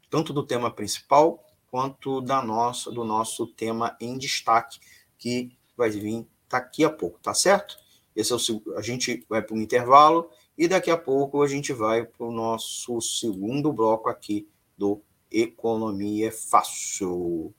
Tanto 0.09 0.33
do 0.33 0.43
tema 0.43 0.71
principal 0.71 1.45
quanto 1.71 2.23
da 2.23 2.43
nossa, 2.43 2.91
do 2.91 3.05
nosso 3.05 3.47
tema 3.47 3.95
em 4.01 4.17
destaque, 4.17 4.81
que 5.19 5.57
vai 5.77 5.91
vir 5.91 6.27
daqui 6.49 6.83
a 6.83 6.91
pouco, 6.91 7.21
tá 7.21 7.35
certo? 7.35 7.77
Esse 8.17 8.33
é 8.33 8.37
o, 8.37 8.77
a 8.77 8.81
gente 8.81 9.27
vai 9.29 9.43
para 9.43 9.55
um 9.55 9.61
intervalo 9.61 10.31
e 10.57 10.67
daqui 10.67 10.91
a 10.91 10.97
pouco 10.97 11.43
a 11.43 11.47
gente 11.47 11.71
vai 11.71 12.05
para 12.05 12.27
o 12.27 12.33
nosso 12.33 12.99
segundo 13.03 13.71
bloco 13.71 14.09
aqui 14.09 14.49
do 14.77 15.03
Economia 15.31 16.29
é 16.29 16.31
Fácil. 16.31 17.55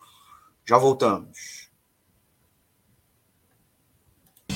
Já 0.66 0.78
voltamos. 0.78 1.61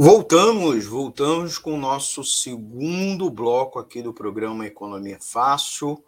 Voltamos, 0.00 0.86
voltamos 0.86 1.58
com 1.58 1.74
o 1.74 1.76
nosso 1.76 2.22
segundo 2.22 3.28
bloco 3.28 3.80
aqui 3.80 4.00
do 4.00 4.14
programa 4.14 4.64
Economia 4.64 5.18
Fácil, 5.20 6.04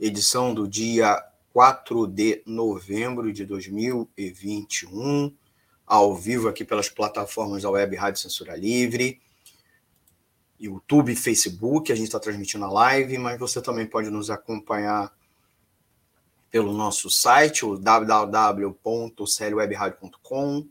edição 0.00 0.54
do 0.54 0.66
dia 0.66 1.22
4 1.52 2.06
de 2.06 2.42
novembro 2.46 3.30
de 3.30 3.44
2021, 3.44 5.36
ao 5.86 6.16
vivo 6.16 6.48
aqui 6.48 6.64
pelas 6.64 6.88
plataformas 6.88 7.64
da 7.64 7.70
Web 7.70 7.96
Rádio 7.96 8.22
Censura 8.22 8.56
Livre, 8.56 9.20
YouTube, 10.58 11.14
Facebook, 11.14 11.92
a 11.92 11.94
gente 11.94 12.06
está 12.06 12.18
transmitindo 12.18 12.64
a 12.64 12.70
live, 12.70 13.18
mas 13.18 13.38
você 13.38 13.60
também 13.60 13.86
pode 13.86 14.08
nos 14.08 14.30
acompanhar 14.30 15.14
pelo 16.50 16.72
nosso 16.72 17.10
site, 17.10 17.66
o 17.66 17.76
www.clwebradio.com, 17.76 20.66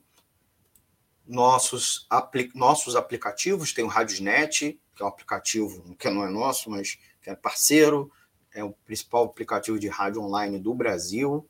nossos, 1.27 2.05
apli 2.09 2.49
nossos 2.55 2.95
aplicativos, 2.95 3.73
tem 3.73 3.83
o 3.83 3.87
Radiosnet, 3.87 4.79
que 4.95 5.03
é 5.03 5.05
um 5.05 5.09
aplicativo 5.09 5.95
que 5.95 6.09
não 6.09 6.25
é 6.25 6.29
nosso, 6.29 6.69
mas 6.69 6.97
que 7.21 7.29
é 7.29 7.35
parceiro, 7.35 8.11
é 8.53 8.63
o 8.63 8.71
principal 8.71 9.25
aplicativo 9.25 9.77
de 9.77 9.87
rádio 9.87 10.21
online 10.21 10.57
do 10.57 10.73
Brasil. 10.73 11.47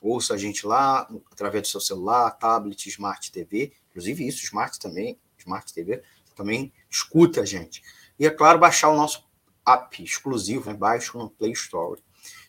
Ouça 0.00 0.34
a 0.34 0.36
gente 0.36 0.66
lá, 0.66 1.08
através 1.30 1.62
do 1.62 1.68
seu 1.68 1.80
celular, 1.80 2.30
tablet, 2.32 2.88
Smart 2.88 3.30
TV, 3.30 3.72
inclusive 3.90 4.26
isso, 4.26 4.44
Smart 4.44 4.78
também, 4.78 5.18
Smart 5.38 5.72
TV, 5.72 6.02
também 6.34 6.72
escuta 6.88 7.42
a 7.42 7.44
gente. 7.44 7.82
E, 8.18 8.26
é 8.26 8.30
claro, 8.30 8.58
baixar 8.58 8.88
o 8.88 8.96
nosso 8.96 9.28
app 9.66 10.02
exclusivo, 10.02 10.70
né? 10.70 10.76
baixe 10.76 11.16
no 11.16 11.30
Play 11.30 11.52
Store. 11.52 12.00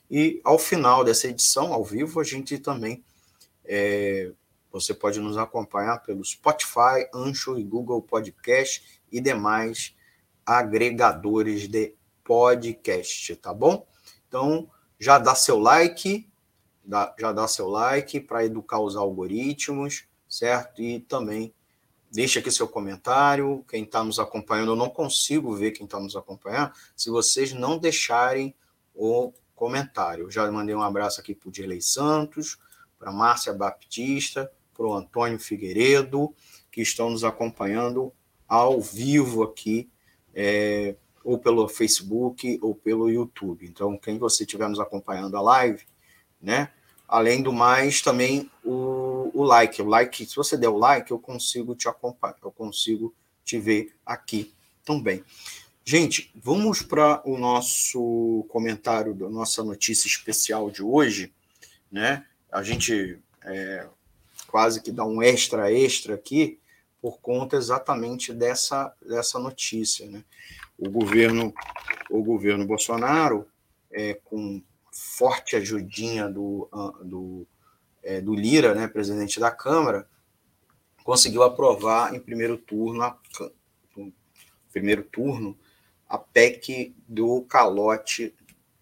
E 0.09 0.41
ao 0.43 0.57
final 0.57 1.03
dessa 1.03 1.27
edição, 1.27 1.73
ao 1.73 1.83
vivo, 1.83 2.19
a 2.19 2.23
gente 2.23 2.57
também 2.57 3.03
é, 3.65 4.31
você 4.71 4.93
pode 4.93 5.19
nos 5.19 5.37
acompanhar 5.37 6.03
pelo 6.03 6.23
Spotify, 6.23 7.07
Ancho 7.13 7.57
e 7.57 7.63
Google 7.63 8.01
Podcast 8.01 9.01
e 9.11 9.19
demais 9.19 9.95
agregadores 10.45 11.67
de 11.67 11.95
podcast, 12.23 13.35
tá 13.37 13.53
bom? 13.53 13.87
Então, 14.27 14.69
já 14.99 15.17
dá 15.17 15.33
seu 15.33 15.59
like, 15.59 16.29
já 17.17 17.31
dá 17.31 17.47
seu 17.47 17.67
like 17.67 18.19
para 18.19 18.45
educar 18.45 18.79
os 18.79 18.95
algoritmos, 18.95 20.05
certo? 20.27 20.81
E 20.81 20.99
também 20.99 21.53
deixa 22.11 22.39
aqui 22.39 22.51
seu 22.51 22.67
comentário. 22.67 23.63
Quem 23.67 23.83
está 23.83 24.03
nos 24.03 24.19
acompanhando, 24.19 24.71
eu 24.71 24.75
não 24.75 24.89
consigo 24.89 25.55
ver 25.55 25.71
quem 25.71 25.85
está 25.85 25.99
nos 25.99 26.15
acompanhando, 26.15 26.73
se 26.95 27.09
vocês 27.09 27.53
não 27.53 27.77
deixarem 27.77 28.55
o 28.93 29.33
comentário. 29.55 30.31
já 30.31 30.49
mandei 30.51 30.73
um 30.75 30.81
abraço 30.81 31.19
aqui 31.19 31.35
para 31.35 31.49
o 31.49 31.51
Dirley 31.51 31.81
Santos, 31.81 32.57
para 32.97 33.11
Márcia 33.11 33.53
Baptista, 33.53 34.51
para 34.79 34.87
o 34.87 34.93
Antônio 34.93 35.37
Figueiredo, 35.37 36.33
que 36.71 36.81
estão 36.81 37.09
nos 37.09 37.25
acompanhando 37.25 38.13
ao 38.47 38.79
vivo 38.79 39.43
aqui, 39.43 39.89
é, 40.33 40.95
ou 41.21 41.37
pelo 41.37 41.67
Facebook 41.67 42.57
ou 42.61 42.73
pelo 42.73 43.09
YouTube. 43.09 43.67
Então, 43.67 43.97
quem 43.97 44.17
você 44.17 44.43
estiver 44.43 44.69
nos 44.69 44.79
acompanhando 44.79 45.35
a 45.35 45.41
live, 45.41 45.83
né? 46.41 46.71
Além 47.05 47.43
do 47.43 47.51
mais, 47.51 48.01
também 48.01 48.49
o, 48.63 49.29
o 49.33 49.43
like. 49.43 49.81
O 49.81 49.85
like, 49.85 50.25
se 50.25 50.35
você 50.35 50.55
der 50.55 50.69
o 50.69 50.77
like, 50.77 51.11
eu 51.11 51.19
consigo 51.19 51.75
te 51.75 51.89
acompanhar, 51.89 52.37
eu 52.41 52.51
consigo 52.51 53.13
te 53.43 53.59
ver 53.59 53.93
aqui 54.05 54.53
também. 54.85 55.25
Gente, 55.83 56.31
vamos 56.35 56.81
para 56.81 57.21
o 57.25 57.37
nosso 57.37 58.45
comentário 58.47 59.13
da 59.13 59.27
nossa 59.27 59.61
notícia 59.61 60.07
especial 60.07 60.69
de 60.71 60.81
hoje, 60.81 61.33
né? 61.91 62.25
A 62.49 62.63
gente 62.63 63.19
é, 63.43 63.87
quase 64.49 64.81
que 64.81 64.91
dá 64.91 65.05
um 65.05 65.21
extra 65.21 65.71
extra 65.71 66.15
aqui 66.15 66.59
por 67.01 67.19
conta 67.19 67.55
exatamente 67.55 68.33
dessa, 68.33 68.93
dessa 69.01 69.39
notícia. 69.39 70.05
Né? 70.09 70.23
O 70.77 70.89
governo 70.89 71.53
o 72.09 72.23
governo 72.23 72.65
Bolsonaro, 72.65 73.47
é, 73.91 74.15
com 74.15 74.61
forte 74.91 75.55
ajudinha 75.55 76.27
do, 76.27 76.67
do, 77.03 77.47
é, 78.01 78.19
do 78.19 78.33
Lira, 78.33 78.73
né, 78.73 78.87
presidente 78.87 79.39
da 79.39 79.51
Câmara, 79.51 80.09
conseguiu 81.03 81.43
aprovar 81.43 82.13
em 82.13 82.19
primeiro 82.19 82.57
turno, 82.57 83.03
a, 83.03 83.17
primeiro 84.71 85.03
turno 85.03 85.57
a 86.07 86.17
PEC 86.17 86.95
do 87.07 87.43
calote 87.43 88.35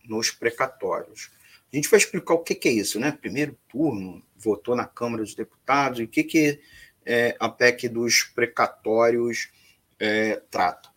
nos 0.05 0.31
precatórios. 0.31 1.29
A 1.71 1.75
gente 1.75 1.89
vai 1.89 1.99
explicar 1.99 2.33
o 2.33 2.43
que, 2.43 2.55
que 2.55 2.69
é 2.69 2.71
isso, 2.71 2.97
né? 2.97 3.11
Primeiro 3.11 3.57
turno, 3.67 4.23
votou 4.47 4.75
na 4.75 4.85
Câmara 4.85 5.23
dos 5.23 5.35
Deputados, 5.35 5.99
e 5.99 6.03
o 6.03 6.07
que, 6.07 6.23
que 6.23 6.59
é, 7.05 7.35
a 7.39 7.49
PEC 7.49 7.89
dos 7.89 8.23
precatórios 8.23 9.49
é, 9.99 10.41
trata. 10.49 10.89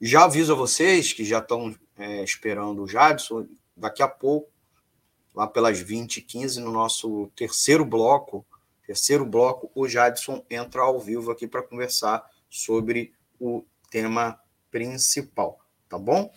Já 0.00 0.24
aviso 0.24 0.52
a 0.52 0.56
vocês 0.56 1.12
que 1.12 1.24
já 1.24 1.38
estão 1.38 1.74
é, 1.98 2.22
esperando 2.22 2.82
o 2.82 2.88
Jadson, 2.88 3.46
daqui 3.76 4.02
a 4.02 4.08
pouco, 4.08 4.50
lá 5.34 5.46
pelas 5.46 5.82
20h15, 5.82 6.58
no 6.58 6.72
nosso 6.72 7.30
terceiro 7.36 7.84
bloco, 7.84 8.44
terceiro 8.86 9.24
bloco, 9.24 9.70
o 9.74 9.88
Jadson 9.88 10.44
entra 10.48 10.82
ao 10.82 11.00
vivo 11.00 11.30
aqui 11.30 11.46
para 11.46 11.62
conversar 11.62 12.24
sobre 12.48 13.12
o 13.38 13.64
tema 13.90 14.38
principal, 14.70 15.58
tá 15.88 15.98
bom? 15.98 16.30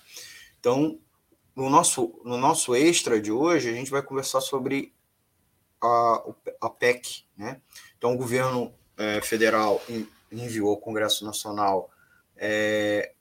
Então, 0.60 1.00
no 1.56 1.70
nosso, 1.70 2.20
no 2.24 2.38
nosso 2.38 2.76
extra 2.76 3.22
de 3.22 3.32
hoje, 3.32 3.70
a 3.70 3.74
gente 3.74 3.92
vai 3.92 4.02
conversar 4.02 4.42
sobre 4.42 4.94
a, 5.82 6.24
a 6.62 6.70
PEC, 6.70 7.24
né? 7.38 7.62
Então, 7.98 8.14
o 8.14 8.18
governo 8.18 8.74
é, 8.98 9.22
federal 9.22 9.82
enviou 10.32 10.70
ao 10.70 10.78
Congresso 10.78 11.26
Nacional 11.26 11.90
é, 12.36 13.14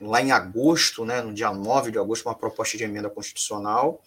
lá 0.00 0.20
em 0.20 0.32
agosto, 0.32 1.04
né, 1.04 1.20
no 1.20 1.32
dia 1.32 1.52
9 1.52 1.90
de 1.90 1.98
agosto, 1.98 2.26
uma 2.26 2.34
proposta 2.34 2.76
de 2.76 2.84
emenda 2.84 3.08
constitucional 3.08 4.02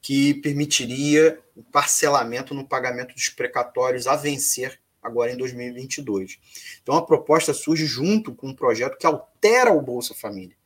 que 0.00 0.34
permitiria 0.34 1.38
o 1.54 1.62
parcelamento 1.62 2.54
no 2.54 2.66
pagamento 2.66 3.14
dos 3.14 3.28
precatórios 3.28 4.06
a 4.06 4.16
vencer 4.16 4.80
agora 5.02 5.32
em 5.32 5.36
2022. 5.36 6.38
Então, 6.82 6.94
a 6.96 7.04
proposta 7.04 7.52
surge 7.52 7.84
junto 7.84 8.34
com 8.34 8.48
um 8.48 8.54
projeto 8.54 8.96
que 8.96 9.06
altera 9.06 9.72
o 9.72 9.82
Bolsa 9.82 10.14
Família, 10.14 10.56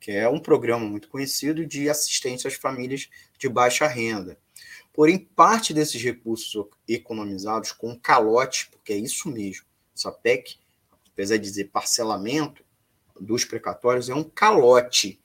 que 0.00 0.10
é 0.10 0.28
um 0.28 0.40
programa 0.40 0.84
muito 0.84 1.08
conhecido 1.08 1.64
de 1.64 1.88
assistência 1.88 2.48
às 2.48 2.54
famílias 2.54 3.08
de 3.38 3.48
baixa 3.48 3.86
renda. 3.86 4.38
Porém, 4.94 5.18
parte 5.18 5.74
desses 5.74 6.00
recursos 6.00 6.68
economizados 6.88 7.72
com 7.72 7.98
calote, 7.98 8.70
porque 8.70 8.92
é 8.92 8.96
isso 8.96 9.28
mesmo, 9.28 9.66
essa 9.92 10.12
PEC, 10.12 10.56
apesar 11.12 11.36
de 11.36 11.42
dizer 11.42 11.70
parcelamento 11.70 12.64
dos 13.20 13.44
precatórios, 13.44 14.08
é 14.08 14.14
um 14.14 14.22
calote. 14.22 15.20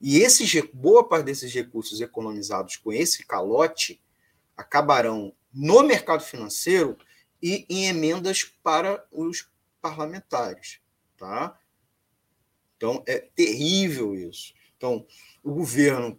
E 0.00 0.18
esses, 0.18 0.60
boa 0.74 1.08
parte 1.08 1.26
desses 1.26 1.54
recursos 1.54 2.00
economizados 2.00 2.76
com 2.76 2.92
esse 2.92 3.24
calote 3.24 4.02
acabarão 4.56 5.32
no 5.54 5.84
mercado 5.84 6.24
financeiro 6.24 6.98
e 7.40 7.64
em 7.68 7.86
emendas 7.86 8.42
para 8.42 9.06
os 9.12 9.48
parlamentares, 9.80 10.80
tá? 11.16 11.56
Então 12.76 13.04
é 13.06 13.20
terrível 13.20 14.16
isso. 14.16 14.52
Então 14.76 15.06
o 15.42 15.54
governo 15.54 16.18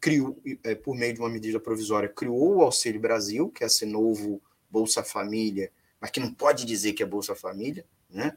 criou, 0.00 0.40
é, 0.62 0.74
por 0.74 0.96
meio 0.96 1.14
de 1.14 1.20
uma 1.20 1.28
medida 1.28 1.58
provisória, 1.58 2.08
criou 2.08 2.56
o 2.56 2.62
Auxílio 2.62 3.00
Brasil, 3.00 3.48
que 3.48 3.64
é 3.64 3.66
esse 3.66 3.86
novo 3.86 4.42
Bolsa 4.70 5.02
Família, 5.02 5.70
mas 6.00 6.10
que 6.10 6.20
não 6.20 6.32
pode 6.32 6.64
dizer 6.64 6.92
que 6.92 7.02
é 7.02 7.06
Bolsa 7.06 7.34
Família, 7.34 7.86
né? 8.10 8.36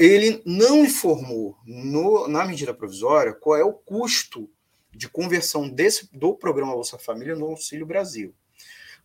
Ele 0.00 0.42
não 0.46 0.84
informou 0.84 1.58
no, 1.66 2.26
na 2.28 2.46
medida 2.46 2.72
provisória 2.72 3.34
qual 3.34 3.58
é 3.58 3.62
o 3.62 3.74
custo 3.74 4.48
de 4.90 5.06
conversão 5.06 5.68
desse 5.68 6.08
do 6.16 6.34
programa 6.34 6.72
Bolsa 6.72 6.98
Família 6.98 7.36
no 7.36 7.46
Auxílio 7.46 7.84
Brasil. 7.84 8.34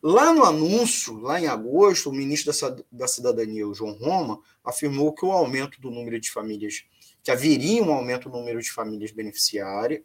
Lá 0.03 0.33
no 0.33 0.43
anúncio, 0.43 1.19
lá 1.19 1.39
em 1.39 1.45
agosto, 1.45 2.09
o 2.09 2.13
ministro 2.13 2.51
da 2.91 3.07
Cidadania, 3.07 3.67
o 3.67 3.73
João 3.73 3.93
Roma, 3.93 4.41
afirmou 4.63 5.13
que 5.13 5.23
o 5.23 5.31
aumento 5.31 5.79
do 5.79 5.91
número 5.91 6.19
de 6.19 6.31
famílias, 6.31 6.83
que 7.21 7.29
haveria 7.29 7.83
um 7.83 7.93
aumento 7.93 8.27
do 8.27 8.37
número 8.37 8.59
de 8.59 8.71
famílias 8.71 9.11
beneficiárias, 9.11 10.01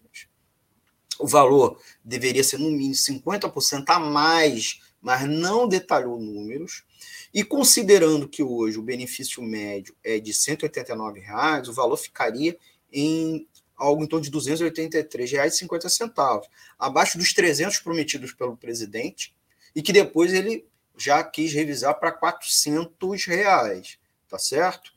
o 1.18 1.26
valor 1.26 1.80
deveria 2.04 2.44
ser 2.44 2.58
no 2.58 2.70
mínimo 2.70 2.94
50% 2.94 3.84
a 3.88 3.98
mais, 3.98 4.82
mas 5.00 5.26
não 5.26 5.66
detalhou 5.66 6.20
números. 6.20 6.84
E 7.32 7.42
considerando 7.42 8.28
que 8.28 8.42
hoje 8.42 8.78
o 8.78 8.82
benefício 8.82 9.42
médio 9.42 9.96
é 10.04 10.20
de 10.20 10.34
189 10.34 11.20
reais, 11.20 11.68
o 11.68 11.72
valor 11.72 11.96
ficaria 11.96 12.58
em 12.92 13.48
algo 13.74 14.04
em 14.04 14.06
torno 14.06 14.24
de 14.24 14.30
R$ 14.30 14.36
283,50, 14.36 16.42
abaixo 16.78 17.16
dos 17.16 17.32
300 17.32 17.78
prometidos 17.78 18.34
pelo 18.34 18.54
presidente 18.56 19.34
e 19.76 19.82
que 19.82 19.92
depois 19.92 20.32
ele 20.32 20.66
já 20.96 21.22
quis 21.22 21.52
revisar 21.52 21.94
para 22.00 22.10
400 22.10 23.26
reais, 23.26 23.98
tá 24.26 24.38
certo? 24.38 24.90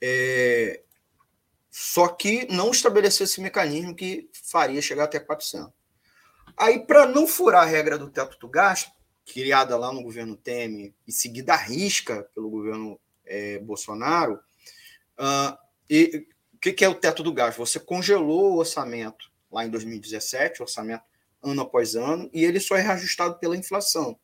É, 0.00 0.82
só 1.70 2.08
que 2.08 2.52
não 2.52 2.72
estabeleceu 2.72 3.22
esse 3.22 3.40
mecanismo 3.40 3.94
que 3.94 4.28
faria 4.32 4.82
chegar 4.82 5.04
até 5.04 5.20
400. 5.20 5.72
Aí, 6.56 6.80
para 6.80 7.06
não 7.06 7.24
furar 7.24 7.62
a 7.62 7.66
regra 7.66 7.96
do 7.96 8.10
teto 8.10 8.36
do 8.40 8.48
gasto, 8.48 8.90
criada 9.24 9.76
lá 9.76 9.92
no 9.92 10.02
governo 10.02 10.36
Temer 10.36 10.92
e 11.06 11.12
seguida 11.12 11.54
à 11.54 11.56
risca 11.56 12.28
pelo 12.34 12.50
governo 12.50 12.98
é, 13.24 13.60
Bolsonaro, 13.60 14.40
uh, 15.20 15.56
e, 15.88 16.26
o 16.52 16.58
que, 16.58 16.72
que 16.72 16.84
é 16.84 16.88
o 16.88 16.96
teto 16.96 17.22
do 17.22 17.32
gasto? 17.32 17.58
Você 17.58 17.78
congelou 17.78 18.54
o 18.54 18.58
orçamento 18.58 19.30
lá 19.52 19.64
em 19.64 19.70
2017, 19.70 20.60
o 20.60 20.64
orçamento 20.64 21.04
ano 21.42 21.62
após 21.62 21.94
ano, 21.94 22.28
e 22.32 22.44
ele 22.44 22.60
só 22.60 22.76
é 22.76 22.80
reajustado 22.80 23.38
pela 23.38 23.56
inflação. 23.56 24.18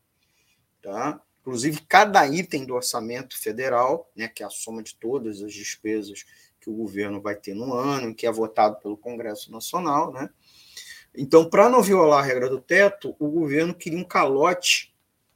Tá? 0.82 1.20
Inclusive, 1.40 1.82
cada 1.88 2.26
item 2.26 2.64
do 2.64 2.74
orçamento 2.74 3.38
federal, 3.38 4.10
né, 4.16 4.28
que 4.28 4.42
é 4.42 4.46
a 4.46 4.50
soma 4.50 4.82
de 4.82 4.94
todas 4.96 5.42
as 5.42 5.52
despesas 5.52 6.24
que 6.60 6.70
o 6.70 6.74
governo 6.74 7.20
vai 7.20 7.34
ter 7.34 7.54
no 7.54 7.74
ano, 7.74 8.14
que 8.14 8.26
é 8.26 8.32
votado 8.32 8.76
pelo 8.76 8.96
Congresso 8.96 9.52
Nacional. 9.52 10.12
Né? 10.12 10.30
Então, 11.14 11.48
para 11.48 11.68
não 11.68 11.82
violar 11.82 12.20
a 12.20 12.26
regra 12.26 12.48
do 12.48 12.60
teto, 12.60 13.14
o 13.18 13.28
governo 13.28 13.74
queria 13.74 13.98
um 13.98 14.04
calote 14.04 14.94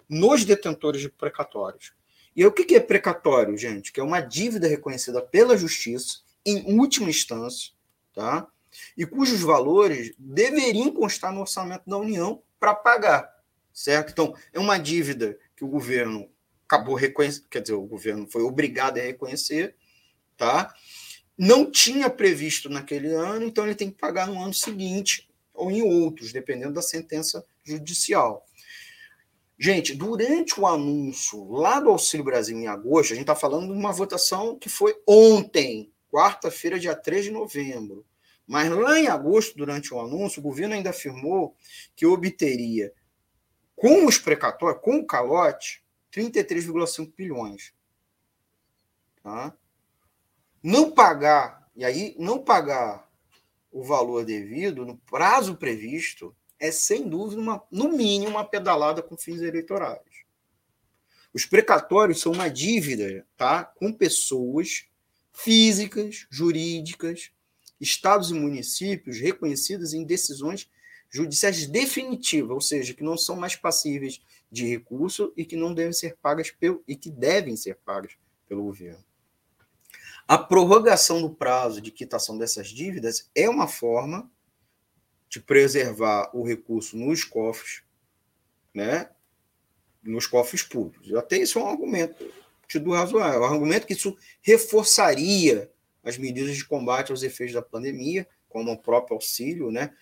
nos 0.08 0.44
detentores 0.44 1.02
de 1.02 1.10
precatórios. 1.10 1.92
E 2.34 2.46
o 2.46 2.52
que 2.52 2.74
é 2.74 2.80
precatório, 2.80 3.58
gente? 3.58 3.92
Que 3.92 4.00
é 4.00 4.02
uma 4.02 4.20
dívida 4.20 4.66
reconhecida 4.66 5.20
pela 5.20 5.56
Justiça, 5.56 6.20
em 6.46 6.78
última 6.78 7.10
instância, 7.10 7.72
tá? 8.14 8.46
E 8.98 9.06
cujos 9.06 9.40
valores 9.42 10.12
deveriam 10.18 10.90
constar 10.90 11.32
no 11.32 11.42
orçamento 11.42 11.88
da 11.88 11.96
União 11.96 12.42
para 12.58 12.74
pagar, 12.74 13.32
certo? 13.72 14.10
Então, 14.10 14.34
é 14.52 14.58
uma 14.58 14.76
dívida 14.76 15.38
que 15.56 15.64
o 15.64 15.68
governo 15.68 16.28
acabou 16.66 16.96
reconhecendo, 16.96 17.46
quer 17.48 17.62
dizer, 17.62 17.74
o 17.74 17.86
governo 17.86 18.26
foi 18.28 18.42
obrigado 18.42 18.98
a 18.98 19.02
reconhecer, 19.02 19.76
tá? 20.36 20.74
Não 21.38 21.70
tinha 21.70 22.10
previsto 22.10 22.68
naquele 22.68 23.14
ano, 23.14 23.46
então 23.46 23.64
ele 23.64 23.76
tem 23.76 23.88
que 23.88 23.96
pagar 23.96 24.26
no 24.26 24.42
ano 24.42 24.52
seguinte 24.52 25.30
ou 25.54 25.70
em 25.70 25.80
outros, 25.80 26.32
dependendo 26.32 26.74
da 26.74 26.82
sentença 26.82 27.46
judicial. 27.62 28.44
Gente, 29.56 29.94
durante 29.94 30.58
o 30.58 30.66
anúncio 30.66 31.52
lá 31.52 31.78
do 31.78 31.90
Auxílio 31.90 32.24
Brasil 32.24 32.58
em 32.58 32.66
agosto, 32.66 33.12
a 33.12 33.14
gente 33.14 33.22
está 33.22 33.36
falando 33.36 33.72
de 33.72 33.78
uma 33.78 33.92
votação 33.92 34.58
que 34.58 34.68
foi 34.68 34.96
ontem, 35.06 35.92
quarta-feira, 36.10 36.80
dia 36.80 36.96
3 36.96 37.26
de 37.26 37.30
novembro. 37.30 38.04
Mas 38.48 38.70
lá 38.70 38.98
em 38.98 39.08
agosto, 39.08 39.58
durante 39.58 39.92
o 39.92 40.00
anúncio, 40.00 40.40
o 40.40 40.42
governo 40.42 40.74
ainda 40.74 40.88
afirmou 40.88 41.54
que 41.94 42.06
obteria, 42.06 42.94
com 43.76 44.06
os 44.06 44.16
precatórios, 44.16 44.82
com 44.82 44.96
o 44.96 45.06
calote, 45.06 45.84
33,5 46.10 47.12
bilhões. 47.14 47.74
Tá? 49.22 49.54
Não 50.62 50.90
pagar, 50.90 51.70
e 51.76 51.84
aí 51.84 52.16
não 52.18 52.42
pagar 52.42 53.06
o 53.70 53.84
valor 53.84 54.24
devido 54.24 54.86
no 54.86 54.96
prazo 54.96 55.54
previsto 55.54 56.34
é, 56.58 56.72
sem 56.72 57.06
dúvida, 57.06 57.40
uma, 57.40 57.62
no 57.70 57.90
mínimo, 57.90 58.30
uma 58.30 58.44
pedalada 58.44 59.02
com 59.02 59.16
fins 59.16 59.42
eleitorais. 59.42 60.00
Os 61.34 61.44
precatórios 61.44 62.20
são 62.20 62.32
uma 62.32 62.48
dívida 62.48 63.26
tá, 63.36 63.62
com 63.62 63.92
pessoas 63.92 64.86
físicas, 65.32 66.26
jurídicas, 66.30 67.30
estados 67.80 68.30
e 68.30 68.34
municípios 68.34 69.18
reconhecidos 69.18 69.92
em 69.92 70.04
decisões 70.04 70.68
judiciais 71.10 71.66
definitivas, 71.66 72.50
ou 72.50 72.60
seja, 72.60 72.92
que 72.92 73.02
não 73.02 73.16
são 73.16 73.36
mais 73.36 73.56
passíveis 73.56 74.20
de 74.50 74.66
recurso 74.66 75.32
e 75.36 75.44
que 75.44 75.56
não 75.56 75.72
devem 75.72 75.92
ser 75.92 76.16
pagas 76.16 76.50
pelo 76.50 76.82
e 76.86 76.96
que 76.96 77.10
devem 77.10 77.56
ser 77.56 77.76
pagas 77.76 78.12
pelo 78.48 78.64
governo. 78.64 79.04
A 80.26 80.36
prorrogação 80.36 81.22
do 81.22 81.30
prazo 81.30 81.80
de 81.80 81.90
quitação 81.90 82.36
dessas 82.36 82.68
dívidas 82.68 83.30
é 83.34 83.48
uma 83.48 83.66
forma 83.66 84.30
de 85.28 85.40
preservar 85.40 86.30
o 86.34 86.46
recurso 86.46 86.96
nos 86.96 87.24
cofres, 87.24 87.82
né? 88.74 89.10
Nos 90.02 90.26
cofres 90.26 90.62
públicos. 90.62 91.12
Até 91.14 91.38
isso 91.38 91.58
é 91.58 91.62
um 91.62 91.68
argumento 91.68 92.30
tido 92.66 92.92
razoável, 92.92 93.44
é 93.44 93.48
um 93.48 93.52
argumento 93.54 93.86
que 93.86 93.94
isso 93.94 94.16
reforçaria 94.42 95.72
as 96.02 96.16
medidas 96.16 96.56
de 96.56 96.64
combate 96.64 97.10
aos 97.10 97.22
efeitos 97.22 97.54
da 97.54 97.62
pandemia, 97.62 98.26
como 98.48 98.72
o 98.72 98.78
próprio 98.78 99.14
auxílio, 99.14 99.70
né? 99.70 99.94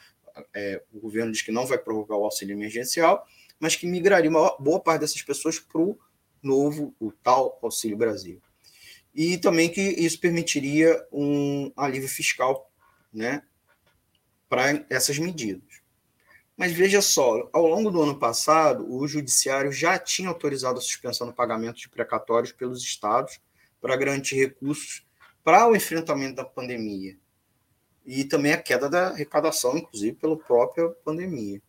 É, 0.55 0.83
o 0.93 1.01
governo 1.01 1.33
diz 1.33 1.43
que 1.43 1.51
não 1.51 1.67
vai 1.67 1.79
prorrogar 1.79 2.19
o 2.19 2.25
auxílio 2.25 2.55
emergencial, 2.55 3.27
mas 3.59 3.75
que 3.75 3.87
migraria 3.87 4.31
uma 4.31 4.57
boa 4.59 4.79
parte 4.79 5.01
dessas 5.01 5.23
pessoas 5.23 5.59
para 5.59 5.81
o 5.81 5.99
novo, 6.43 6.95
o 7.01 7.11
tal 7.11 7.59
Auxílio 7.63 7.97
Brasil. 7.97 8.41
E 9.15 9.39
também 9.39 9.71
que 9.71 9.81
isso 9.81 10.21
permitiria 10.21 11.03
um 11.11 11.73
alívio 11.75 12.09
fiscal 12.09 12.71
né, 13.13 13.43
para 14.49 14.85
essas 14.91 15.19
medidas. 15.19 15.87
Mas 16.57 16.73
veja 16.73 17.03
só, 17.03 17.49
ao 17.53 17.67
longo 17.67 17.91
do 17.91 18.01
ano 18.01 18.19
passado, 18.19 18.91
o 18.91 19.07
Judiciário 19.07 19.73
já 19.73 19.99
tinha 19.99 20.29
autorizado 20.29 20.79
a 20.79 20.83
suspensão 20.83 21.27
do 21.27 21.33
pagamento 21.33 21.79
de 21.79 21.89
precatórios 21.89 22.53
pelos 22.53 22.83
estados 22.83 23.41
para 23.81 23.97
garantir 23.97 24.37
recursos 24.37 25.06
para 25.47 25.69
o 25.69 25.77
enfrentamento 25.77 26.35
da 26.35 26.45
pandemia. 26.45 27.17
e 28.05 28.25
também 28.25 28.53
a 28.53 28.61
queda 28.61 28.89
da 28.89 29.11
arrecadação, 29.11 29.79
inclusive 29.79 30.17
pela 30.17 30.37
própria 30.37 30.89
pandemia. 31.05 31.63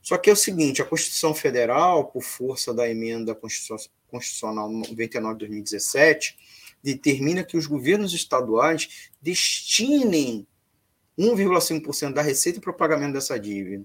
Só 0.00 0.16
que 0.16 0.30
é 0.30 0.32
o 0.32 0.36
seguinte: 0.36 0.80
a 0.80 0.84
Constituição 0.84 1.34
Federal, 1.34 2.06
por 2.06 2.22
força 2.22 2.72
da 2.72 2.88
emenda 2.88 3.34
constitucional 3.34 4.70
99 4.70 5.34
de 5.34 5.38
2017, 5.40 6.36
determina 6.80 7.42
que 7.42 7.56
os 7.56 7.66
governos 7.66 8.14
estaduais 8.14 9.10
destinem 9.20 10.46
1,5% 11.18 12.12
da 12.12 12.22
receita 12.22 12.60
para 12.60 12.70
o 12.70 12.76
pagamento 12.76 13.14
dessa 13.14 13.36
dívida. 13.36 13.84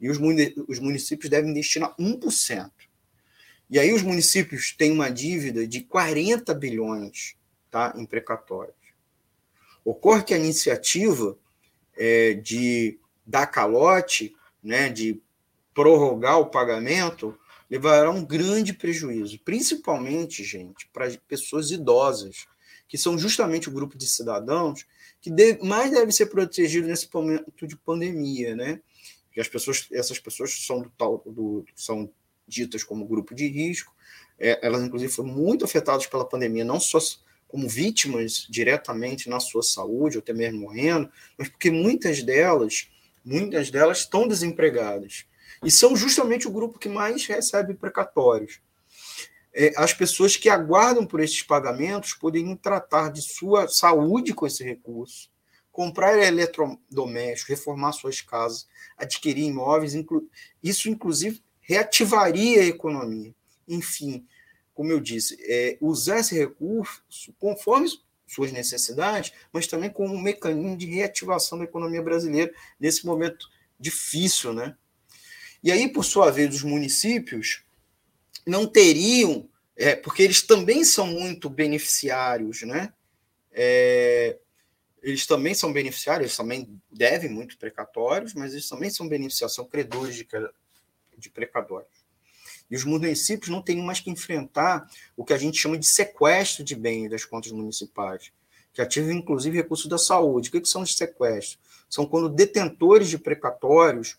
E 0.00 0.08
os 0.08 0.78
municípios 0.78 1.28
devem 1.28 1.52
destinar 1.52 1.96
1%. 1.96 2.70
E 3.68 3.78
aí 3.78 3.92
os 3.92 4.02
municípios 4.02 4.72
têm 4.72 4.92
uma 4.92 5.08
dívida 5.08 5.66
de 5.66 5.80
40 5.80 6.54
bilhões 6.54 7.36
tá, 7.72 7.94
em 7.96 8.06
precatórios. 8.06 8.76
Ocorre 9.84 10.22
que 10.22 10.34
a 10.34 10.38
iniciativa 10.38 11.36
é, 11.96 12.34
de 12.34 13.00
dar 13.26 13.46
calote, 13.46 14.36
né, 14.62 14.88
de 14.88 15.20
prorrogar 15.74 16.38
o 16.38 16.50
pagamento, 16.50 17.36
levará 17.68 18.10
um 18.10 18.24
grande 18.24 18.74
prejuízo, 18.74 19.40
principalmente, 19.42 20.44
gente, 20.44 20.88
para 20.92 21.10
pessoas 21.26 21.70
idosas, 21.70 22.46
que 22.86 22.98
são 22.98 23.18
justamente 23.18 23.70
o 23.70 23.72
grupo 23.72 23.96
de 23.96 24.06
cidadãos 24.06 24.86
que 25.22 25.30
mais 25.62 25.90
deve 25.90 26.12
ser 26.12 26.26
protegido 26.26 26.86
nesse 26.86 27.08
momento 27.12 27.66
de 27.66 27.76
pandemia, 27.76 28.54
né? 28.54 28.80
Que 29.32 29.40
as 29.40 29.48
pessoas, 29.48 29.88
essas 29.92 30.18
pessoas 30.18 30.52
são 30.66 30.82
do 30.82 30.90
tal, 30.90 31.22
do, 31.24 31.64
são 31.74 32.12
ditas 32.46 32.84
como 32.84 33.06
grupo 33.06 33.34
de 33.34 33.46
risco, 33.46 33.94
é, 34.38 34.58
elas 34.66 34.82
inclusive 34.82 35.10
foram 35.10 35.30
muito 35.30 35.64
afetadas 35.64 36.06
pela 36.06 36.28
pandemia, 36.28 36.64
não 36.64 36.80
só 36.80 36.98
como 37.52 37.68
vítimas 37.68 38.46
diretamente 38.48 39.28
na 39.28 39.38
sua 39.38 39.62
saúde, 39.62 40.16
ou 40.16 40.22
até 40.22 40.32
mesmo 40.32 40.62
morrendo, 40.62 41.12
mas 41.36 41.50
porque 41.50 41.70
muitas 41.70 42.22
delas, 42.22 42.88
muitas 43.22 43.70
delas 43.70 43.98
estão 43.98 44.26
desempregadas. 44.26 45.26
E 45.62 45.70
são 45.70 45.94
justamente 45.94 46.48
o 46.48 46.50
grupo 46.50 46.78
que 46.78 46.88
mais 46.88 47.26
recebe 47.26 47.74
precatórios. 47.74 48.58
É, 49.52 49.70
as 49.76 49.92
pessoas 49.92 50.34
que 50.34 50.48
aguardam 50.48 51.04
por 51.04 51.20
esses 51.20 51.42
pagamentos 51.42 52.14
poderiam 52.14 52.56
tratar 52.56 53.12
de 53.12 53.20
sua 53.20 53.68
saúde 53.68 54.32
com 54.32 54.46
esse 54.46 54.64
recurso, 54.64 55.30
comprar 55.70 56.18
eletrodomésticos, 56.18 57.50
reformar 57.50 57.92
suas 57.92 58.22
casas, 58.22 58.66
adquirir 58.96 59.44
imóveis, 59.44 59.94
inclu 59.94 60.26
isso 60.62 60.88
inclusive 60.88 61.42
reativaria 61.60 62.62
a 62.62 62.66
economia. 62.66 63.34
Enfim, 63.68 64.26
como 64.74 64.90
eu 64.90 65.00
disse, 65.00 65.36
é, 65.40 65.76
usar 65.80 66.20
esse 66.20 66.34
recurso 66.34 67.02
conforme 67.38 67.88
suas 68.26 68.52
necessidades, 68.52 69.32
mas 69.52 69.66
também 69.66 69.90
como 69.90 70.14
um 70.14 70.20
mecanismo 70.20 70.76
de 70.76 70.86
reativação 70.86 71.58
da 71.58 71.64
economia 71.64 72.02
brasileira 72.02 72.52
nesse 72.80 73.04
momento 73.04 73.48
difícil, 73.78 74.52
né? 74.54 74.76
E 75.62 75.70
aí, 75.70 75.88
por 75.88 76.04
sua 76.04 76.30
vez, 76.30 76.54
os 76.54 76.62
municípios 76.62 77.62
não 78.46 78.66
teriam, 78.66 79.48
é, 79.76 79.94
porque 79.94 80.22
eles 80.22 80.42
também 80.42 80.84
são 80.84 81.06
muito 81.06 81.48
beneficiários, 81.48 82.62
né? 82.62 82.92
É, 83.52 84.38
eles 85.02 85.26
também 85.26 85.54
são 85.54 85.72
beneficiários, 85.72 86.26
eles 86.26 86.36
também 86.36 86.80
devem 86.90 87.28
muito 87.28 87.58
precatórios, 87.58 88.34
mas 88.34 88.52
eles 88.52 88.68
também 88.68 88.88
são 88.88 89.08
beneficiários, 89.08 89.54
são 89.54 89.66
credores 89.66 90.14
de, 90.14 90.26
de 91.18 91.30
precatórios. 91.30 92.01
E 92.72 92.74
os 92.74 92.84
municípios 92.84 93.50
não 93.50 93.60
teriam 93.60 93.84
mais 93.84 94.00
que 94.00 94.08
enfrentar 94.08 94.90
o 95.14 95.26
que 95.26 95.34
a 95.34 95.36
gente 95.36 95.58
chama 95.58 95.76
de 95.76 95.84
sequestro 95.84 96.64
de 96.64 96.74
bens 96.74 97.10
das 97.10 97.22
contas 97.22 97.52
municipais, 97.52 98.32
que 98.72 98.80
ativa 98.80 99.12
inclusive 99.12 99.58
recursos 99.58 99.90
da 99.90 99.98
saúde. 99.98 100.48
O 100.48 100.52
que, 100.52 100.60
que 100.62 100.68
são 100.68 100.80
os 100.80 100.96
sequestros? 100.96 101.58
São 101.86 102.06
quando 102.06 102.30
detentores 102.30 103.10
de 103.10 103.18
precatórios 103.18 104.16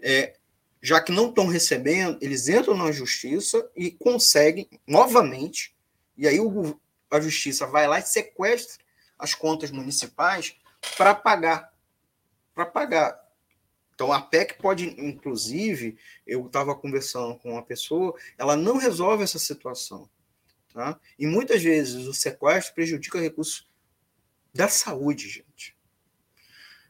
é, 0.00 0.32
já 0.80 0.98
que 0.98 1.12
não 1.12 1.28
estão 1.28 1.46
recebendo, 1.46 2.16
eles 2.22 2.48
entram 2.48 2.74
na 2.74 2.90
justiça 2.90 3.70
e 3.76 3.90
conseguem 3.90 4.66
novamente, 4.86 5.76
e 6.16 6.26
aí 6.26 6.40
o, 6.40 6.80
a 7.10 7.20
justiça 7.20 7.66
vai 7.66 7.86
lá 7.86 7.98
e 7.98 8.02
sequestra 8.02 8.82
as 9.18 9.34
contas 9.34 9.70
municipais 9.70 10.56
para 10.96 11.14
pagar. 11.14 11.70
Para 12.54 12.64
pagar. 12.64 13.19
Então 14.00 14.10
a 14.10 14.22
PEC 14.22 14.54
pode, 14.54 14.86
inclusive, 14.98 15.98
eu 16.26 16.46
estava 16.46 16.74
conversando 16.74 17.34
com 17.34 17.50
uma 17.50 17.62
pessoa, 17.62 18.14
ela 18.38 18.56
não 18.56 18.78
resolve 18.78 19.22
essa 19.22 19.38
situação. 19.38 20.08
Tá? 20.72 20.98
E 21.18 21.26
muitas 21.26 21.62
vezes 21.62 22.06
o 22.06 22.14
sequestro 22.14 22.74
prejudica 22.74 23.20
recursos 23.20 23.68
da 24.54 24.68
saúde, 24.68 25.28
gente. 25.28 25.76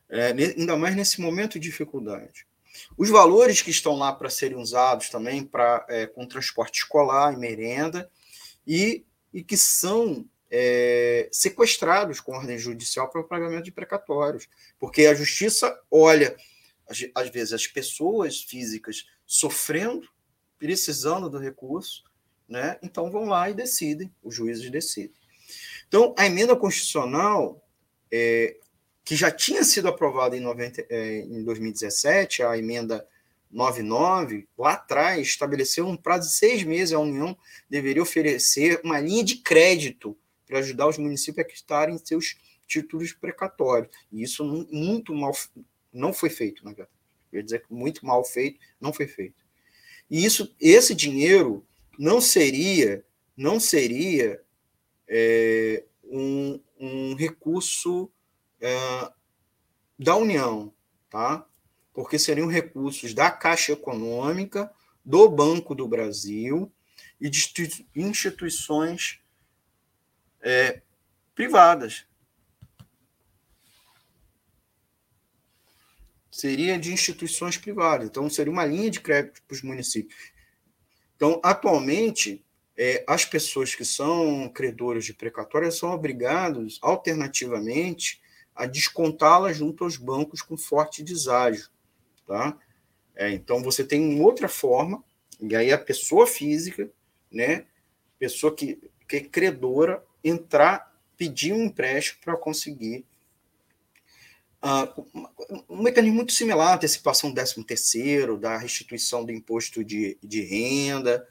É, 0.09 0.27
ainda 0.27 0.77
mais 0.77 0.95
nesse 0.95 1.21
momento 1.21 1.55
de 1.55 1.69
dificuldade. 1.69 2.47
Os 2.97 3.11
valores 3.11 3.61
que 3.61 3.73
estão 3.73 3.97
lá 3.97 4.13
para 4.13 4.31
serem 4.31 4.59
usados 4.59 5.09
também 5.09 5.43
para 5.43 5.85
é, 5.89 6.07
com 6.07 6.25
transporte 6.25 6.83
escolar 6.83 7.35
e 7.35 7.37
merenda, 7.37 8.09
e, 8.65 9.05
e 9.33 9.43
que 9.43 9.57
são 9.57 10.25
é, 10.49 11.29
sequestrados 11.33 12.21
com 12.21 12.37
ordem 12.37 12.57
judicial 12.57 13.11
para 13.11 13.21
o 13.21 13.27
pagamento 13.27 13.65
de 13.65 13.73
precatórios, 13.73 14.49
porque 14.79 15.07
a 15.07 15.15
justiça 15.15 15.77
olha, 15.91 16.37
às 17.15 17.29
vezes, 17.31 17.53
as 17.53 17.67
pessoas 17.67 18.43
físicas 18.43 19.07
sofrendo, 19.27 20.09
precisando 20.59 21.31
do 21.31 21.39
recurso, 21.39 22.05
né? 22.49 22.79
então 22.83 23.11
vão 23.11 23.27
lá 23.27 23.49
e 23.49 23.55
decidem, 23.55 24.13
os 24.23 24.35
juízes 24.35 24.69
decidem. 24.71 25.15
Então, 25.89 26.15
a 26.19 26.27
emenda 26.27 26.55
constitucional, 26.57 27.65
é, 28.13 28.57
que 29.05 29.17
já 29.17 29.31
tinha 29.31 29.65
sido 29.65 29.89
aprovada 29.89 30.37
em, 30.37 30.41
90, 30.41 30.87
é, 30.89 31.19
em 31.21 31.43
2017, 31.43 32.43
a 32.43 32.57
emenda 32.59 33.07
99, 33.51 34.49
lá 34.57 34.75
atrás, 34.75 35.27
estabeleceu 35.27 35.87
um 35.87 35.97
prazo 35.97 36.29
de 36.29 36.35
seis 36.35 36.63
meses. 36.63 36.95
A 36.95 37.01
União 37.01 37.37
deveria 37.69 38.03
oferecer 38.03 38.81
uma 38.85 39.01
linha 39.01 39.25
de 39.25 39.37
crédito 39.37 40.17
para 40.47 40.59
ajudar 40.59 40.89
os 40.89 40.99
municípios 40.99 41.45
a 41.45 41.49
quitarem 41.49 41.99
seus 41.99 42.37
títulos 42.67 43.13
precatórios. 43.13 43.91
E 44.13 44.23
isso 44.23 44.45
muito 44.71 45.13
mal 45.15 45.33
não 45.93 46.13
foi 46.13 46.31
feito, 46.31 46.65
na 46.65 46.73
verdade. 46.73 46.91
Eu 47.33 47.39
ia 47.39 47.45
dizer 47.45 47.65
muito 47.71 48.05
mal 48.05 48.25
feito, 48.25 48.59
não 48.81 48.93
foi 48.93 49.07
feito. 49.07 49.45
E 50.11 50.25
isso, 50.25 50.55
esse 50.61 50.95
dinheiro 50.95 51.65
não 51.99 52.21
seria, 52.21 53.05
não 53.37 53.61
seria 53.61 54.43
é, 55.07 55.85
um, 56.05 56.61
um 56.79 57.15
recurso 57.15 58.11
é, 58.61 59.13
da 59.99 60.17
União, 60.17 60.73
tá? 61.09 61.47
porque 61.93 62.19
seriam 62.19 62.49
recursos 62.49 63.15
da 63.15 63.31
Caixa 63.31 63.73
Econômica, 63.73 64.73
do 65.05 65.29
Banco 65.29 65.75
do 65.75 65.89
Brasil 65.89 66.73
e 67.21 67.29
de 67.29 67.87
instituições 67.95 69.21
é, 70.41 70.83
privadas. 71.35 72.07
Seria 76.41 76.79
de 76.79 76.91
instituições 76.91 77.59
privadas, 77.59 78.09
então 78.09 78.31
seria 78.31 78.51
uma 78.51 78.65
linha 78.65 78.91
de 78.91 78.99
crédito 78.99 79.43
para 79.47 79.55
os 79.55 79.61
municípios. 79.61 80.33
Então, 81.15 81.39
atualmente, 81.43 82.43
é, 82.75 83.05
as 83.07 83.27
pessoas 83.27 83.75
que 83.75 83.85
são 83.85 84.49
credores 84.49 85.05
de 85.05 85.13
precatórias 85.13 85.77
são 85.77 85.91
obrigados, 85.91 86.79
alternativamente, 86.81 88.23
a 88.55 88.65
descontá-la 88.65 89.53
junto 89.53 89.85
aos 89.85 89.99
bancos 89.99 90.41
com 90.41 90.57
forte 90.57 91.03
deságio. 91.03 91.69
Tá? 92.27 92.59
É, 93.15 93.31
então, 93.33 93.63
você 93.63 93.85
tem 93.85 94.19
outra 94.19 94.49
forma, 94.49 95.05
e 95.39 95.55
aí 95.55 95.71
a 95.71 95.77
pessoa 95.77 96.27
física, 96.27 96.91
né, 97.31 97.67
pessoa 98.19 98.57
que, 98.57 98.81
que 99.07 99.17
é 99.17 99.21
credora, 99.21 100.03
entrar, 100.25 100.91
pedir 101.19 101.53
um 101.53 101.65
empréstimo 101.65 102.23
para 102.25 102.35
conseguir. 102.35 103.05
Uh, 104.63 105.65
um 105.69 105.83
mecanismo 105.83 106.17
muito 106.17 106.33
similar 106.33 106.73
à 106.73 106.75
antecipação 106.75 107.31
do 107.31 107.35
13 107.35 107.65
terceiro, 107.65 108.37
da 108.37 108.59
restituição 108.59 109.25
do 109.25 109.33
imposto 109.33 109.83
de, 109.83 110.19
de 110.23 110.43
renda, 110.43 111.27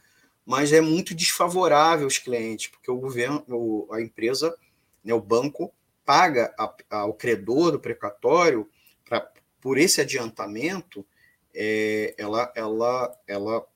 mas 0.45 0.73
é 0.73 0.81
muito 0.81 1.13
desfavorável 1.13 2.05
aos 2.05 2.17
clientes, 2.17 2.67
porque 2.67 2.89
o 2.89 2.97
governo, 2.97 3.87
a 3.91 4.01
empresa, 4.01 4.55
né, 5.03 5.13
o 5.13 5.21
banco, 5.21 5.71
paga 6.03 6.51
ao 6.89 7.13
credor 7.13 7.71
do 7.71 7.79
precatório 7.79 8.67
pra, 9.05 9.31
por 9.61 9.77
esse 9.77 10.01
adiantamento, 10.01 11.05
é, 11.53 12.15
ela, 12.17 12.51
ela, 12.55 13.15
ela, 13.27 13.67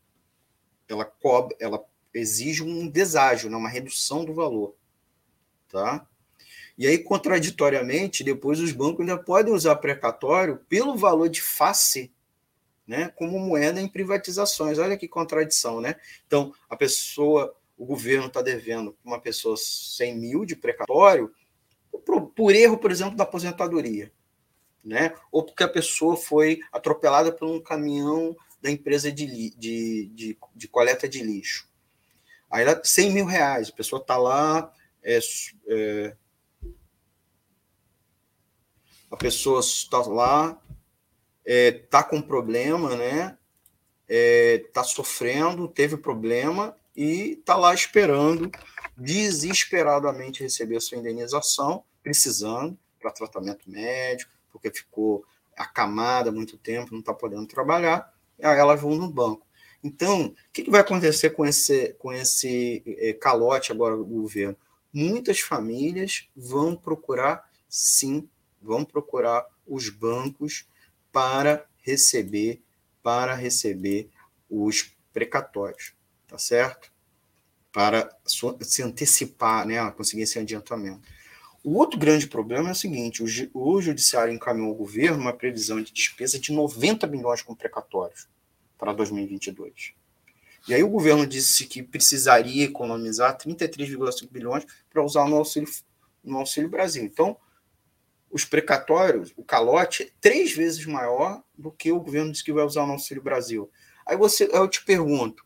ela, 0.87 1.05
cobre, 1.05 1.55
ela 1.59 1.83
exige 2.11 2.63
um 2.63 2.87
deságio, 2.87 3.51
né, 3.51 3.55
uma 3.55 3.69
redução 3.69 4.25
do 4.25 4.33
valor. 4.33 4.75
Tá? 5.69 6.07
E 6.77 6.87
aí, 6.87 6.97
contraditoriamente, 6.97 8.23
depois 8.23 8.59
os 8.59 8.71
bancos 8.71 9.01
ainda 9.01 9.17
podem 9.17 9.53
usar 9.53 9.75
precatório 9.75 10.57
pelo 10.67 10.95
valor 10.95 11.29
de 11.29 11.41
face 11.41 12.11
né, 12.87 13.09
como 13.15 13.39
moeda 13.39 13.79
em 13.79 13.87
privatizações. 13.87 14.77
Olha 14.77 14.97
que 14.97 15.07
contradição, 15.07 15.79
né? 15.79 15.95
Então, 16.27 16.53
a 16.69 16.75
pessoa, 16.75 17.55
o 17.77 17.85
governo 17.85 18.27
está 18.27 18.41
devendo 18.41 18.95
uma 19.03 19.19
pessoa 19.19 19.55
100 19.57 20.17
mil 20.17 20.45
de 20.45 20.55
precatório, 20.55 21.33
por, 22.05 22.27
por 22.27 22.55
erro, 22.55 22.77
por 22.77 22.91
exemplo, 22.91 23.15
da 23.15 23.23
aposentadoria. 23.23 24.11
né? 24.83 25.13
Ou 25.31 25.43
porque 25.43 25.63
a 25.63 25.69
pessoa 25.69 26.17
foi 26.17 26.59
atropelada 26.71 27.31
por 27.31 27.49
um 27.49 27.61
caminhão 27.61 28.35
da 28.61 28.69
empresa 28.69 29.11
de, 29.11 29.51
de, 29.55 30.07
de, 30.07 30.37
de 30.55 30.67
coleta 30.67 31.07
de 31.07 31.23
lixo. 31.23 31.69
Aí, 32.49 32.65
100 32.83 33.11
mil 33.11 33.25
reais, 33.25 33.69
a 33.69 33.73
pessoa 33.73 34.01
está 34.01 34.17
lá, 34.17 34.71
é, 35.01 35.19
é, 35.67 36.15
a 39.13 39.15
pessoa 39.15 39.59
está 39.59 39.99
lá, 39.99 40.59
está 41.45 41.99
é, 41.99 42.03
com 42.03 42.19
problema, 42.19 42.95
né? 42.95 43.37
Está 44.07 44.81
é, 44.81 44.83
sofrendo, 44.83 45.67
teve 45.67 45.97
problema 45.97 46.75
e 46.95 47.33
está 47.33 47.55
lá 47.55 47.75
esperando 47.75 48.49
desesperadamente 48.97 50.41
receber 50.41 50.77
a 50.77 50.81
sua 50.81 50.97
indenização, 50.97 51.83
precisando 52.01 52.75
para 52.99 53.11
tratamento 53.11 53.69
médico, 53.69 54.31
porque 54.51 54.71
ficou 54.71 55.23
acamada 55.55 56.31
há 56.31 56.33
muito 56.33 56.57
tempo, 56.57 56.91
não 56.91 56.99
está 56.99 57.13
podendo 57.13 57.45
trabalhar, 57.45 58.11
e 58.39 58.45
aí 58.45 58.57
elas 58.57 58.81
vão 58.81 58.95
no 58.95 59.11
banco. 59.11 59.45
Então, 59.83 60.25
o 60.25 60.35
que, 60.51 60.63
que 60.63 60.71
vai 60.71 60.81
acontecer 60.81 61.29
com 61.31 61.45
esse, 61.45 61.93
com 61.99 62.11
esse 62.11 62.81
é, 62.97 63.13
calote 63.13 63.71
agora 63.71 63.95
do 63.95 64.05
governo? 64.05 64.57
Muitas 64.91 65.39
famílias 65.39 66.27
vão 66.35 66.75
procurar, 66.75 67.47
sim, 67.69 68.27
vão 68.63 68.85
procurar 68.85 69.45
os 69.67 69.89
bancos 69.89 70.67
para 71.11 71.65
receber, 71.77 72.61
para 73.01 73.35
receber 73.35 74.09
os 74.49 74.95
precatórios, 75.11 75.93
tá 76.27 76.37
certo? 76.37 76.91
Para 77.71 78.09
se 78.61 78.81
antecipar, 78.81 79.65
né, 79.67 79.91
conseguir 79.91 80.23
esse 80.23 80.39
adiantamento. 80.39 81.01
O 81.63 81.77
outro 81.77 81.97
grande 81.97 82.27
problema 82.27 82.69
é 82.69 82.71
o 82.73 82.75
seguinte: 82.75 83.23
o, 83.53 83.81
Judiciário 83.81 84.33
encaminhou 84.33 84.69
ao 84.69 84.75
governo 84.75 85.17
uma 85.19 85.33
previsão 85.33 85.81
de 85.81 85.93
despesa 85.93 86.37
de 86.37 86.51
90 86.51 87.07
bilhões 87.07 87.41
com 87.41 87.55
precatórios 87.55 88.27
para 88.77 88.91
2022. 88.91 89.93
E 90.67 90.73
aí 90.73 90.83
o 90.83 90.89
governo 90.89 91.25
disse 91.25 91.65
que 91.65 91.81
precisaria 91.81 92.65
economizar 92.65 93.37
33,5 93.37 94.29
bilhões 94.29 94.65
para 94.89 95.03
usar 95.03 95.27
no 95.27 95.37
auxílio, 95.37 95.69
no 96.23 96.37
auxílio 96.37 96.69
Brasil. 96.69 97.03
Então, 97.03 97.37
os 98.33 98.43
precatórios, 98.43 99.31
o 99.37 99.43
calote, 99.43 100.03
é 100.03 100.09
três 100.19 100.51
vezes 100.51 100.83
maior 100.87 101.43
do 101.55 101.71
que 101.71 101.91
o 101.91 101.99
governo 101.99 102.31
disse 102.31 102.43
que 102.43 102.51
vai 102.51 102.65
usar 102.65 102.87
no 102.87 102.93
Auxílio 102.93 103.21
Brasil. 103.21 103.69
Aí 104.03 104.17
você, 104.17 104.49
eu 104.51 104.67
te 104.67 104.83
pergunto, 104.83 105.45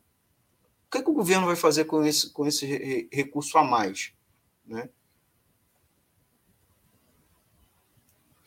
o 0.88 0.91
que, 0.91 0.99
é 0.99 1.01
que 1.03 1.09
o 1.09 1.13
governo 1.13 1.45
vai 1.45 1.57
fazer 1.57 1.83
com 1.83 2.05
esse, 2.05 2.29
com 2.31 2.47
esse 2.47 3.09
recurso 3.11 3.57
a 3.57 3.63
mais? 3.63 4.13
Né? 4.65 4.88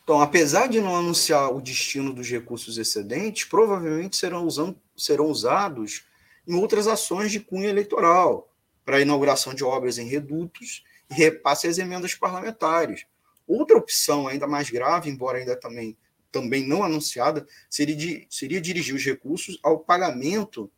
Então, 0.02 0.22
apesar 0.22 0.68
de 0.68 0.80
não 0.80 0.96
anunciar 0.96 1.54
o 1.54 1.60
destino 1.60 2.10
dos 2.10 2.26
recursos 2.26 2.78
excedentes, 2.78 3.44
provavelmente 3.44 4.16
serão, 4.16 4.46
usando, 4.46 4.80
serão 4.96 5.26
usados 5.26 6.06
em 6.48 6.54
outras 6.54 6.88
ações 6.88 7.30
de 7.30 7.40
cunho 7.40 7.68
eleitoral, 7.68 8.50
para 8.86 9.02
inauguração 9.02 9.52
de 9.52 9.62
obras 9.62 9.98
em 9.98 10.08
redutos 10.08 10.82
e 11.10 11.14
repasse 11.14 11.68
às 11.68 11.76
emendas 11.76 12.14
parlamentares. 12.14 13.04
Outra 13.50 13.76
opção 13.76 14.28
ainda 14.28 14.46
mais 14.46 14.70
grave, 14.70 15.10
embora 15.10 15.38
ainda 15.38 15.56
também, 15.56 15.96
também 16.30 16.64
não 16.64 16.84
anunciada, 16.84 17.44
seria, 17.68 17.96
de, 17.96 18.24
seria 18.30 18.60
dirigir 18.60 18.94
os 18.94 19.04
recursos 19.04 19.58
ao 19.60 19.80
pagamento 19.80 20.70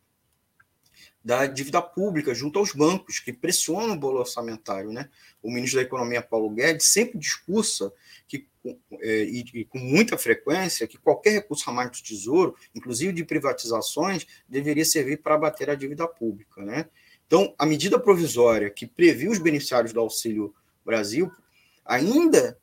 da 1.22 1.46
dívida 1.46 1.82
pública 1.82 2.34
junto 2.34 2.58
aos 2.58 2.72
bancos, 2.72 3.20
que 3.20 3.30
pressionam 3.30 3.94
o 3.94 3.98
bolo 3.98 4.20
orçamentário. 4.20 4.90
Né? 4.90 5.10
O 5.42 5.50
ministro 5.50 5.80
da 5.80 5.86
Economia, 5.86 6.22
Paulo 6.22 6.48
Guedes, 6.48 6.86
sempre 6.86 7.18
discursa 7.18 7.92
que 8.26 8.48
é, 9.02 9.24
e, 9.24 9.44
e, 9.52 9.64
com 9.66 9.78
muita 9.78 10.16
frequência 10.16 10.86
que 10.86 10.96
qualquer 10.96 11.32
recurso 11.32 11.68
a 11.68 11.74
mais 11.74 11.90
do 11.90 12.02
Tesouro, 12.02 12.56
inclusive 12.74 13.12
de 13.12 13.22
privatizações, 13.22 14.26
deveria 14.48 14.84
servir 14.86 15.18
para 15.18 15.34
abater 15.34 15.68
a 15.68 15.74
dívida 15.74 16.08
pública. 16.08 16.64
Né? 16.64 16.86
Então, 17.26 17.54
a 17.58 17.66
medida 17.66 17.98
provisória 17.98 18.70
que 18.70 18.86
previu 18.86 19.30
os 19.30 19.38
beneficiários 19.38 19.92
do 19.92 20.00
Auxílio 20.00 20.54
Brasil 20.86 21.30
ainda 21.84 22.58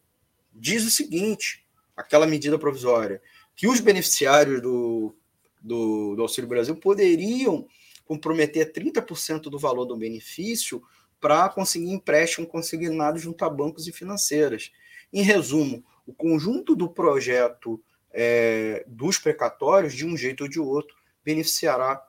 diz 0.59 0.85
o 0.85 0.91
seguinte: 0.91 1.65
aquela 1.95 2.27
medida 2.27 2.59
provisória, 2.59 3.21
que 3.55 3.67
os 3.67 3.79
beneficiários 3.79 4.61
do, 4.61 5.15
do, 5.61 6.15
do 6.15 6.21
Auxílio 6.21 6.49
Brasil 6.49 6.75
poderiam 6.75 7.67
comprometer 8.05 8.71
30% 8.71 9.43
do 9.43 9.59
valor 9.59 9.85
do 9.85 9.95
benefício 9.95 10.81
para 11.19 11.49
conseguir 11.49 11.91
empréstimo 11.91 12.47
consignado 12.47 13.19
junto 13.19 13.43
a 13.45 13.49
bancos 13.49 13.87
e 13.87 13.91
financeiras. 13.91 14.71
Em 15.11 15.21
resumo, 15.21 15.83
o 16.05 16.13
conjunto 16.13 16.75
do 16.75 16.89
projeto 16.89 17.81
é, 18.11 18.83
dos 18.87 19.17
precatórios, 19.17 19.93
de 19.93 20.05
um 20.05 20.17
jeito 20.17 20.43
ou 20.43 20.49
de 20.49 20.59
outro, 20.59 20.95
beneficiará 21.23 22.03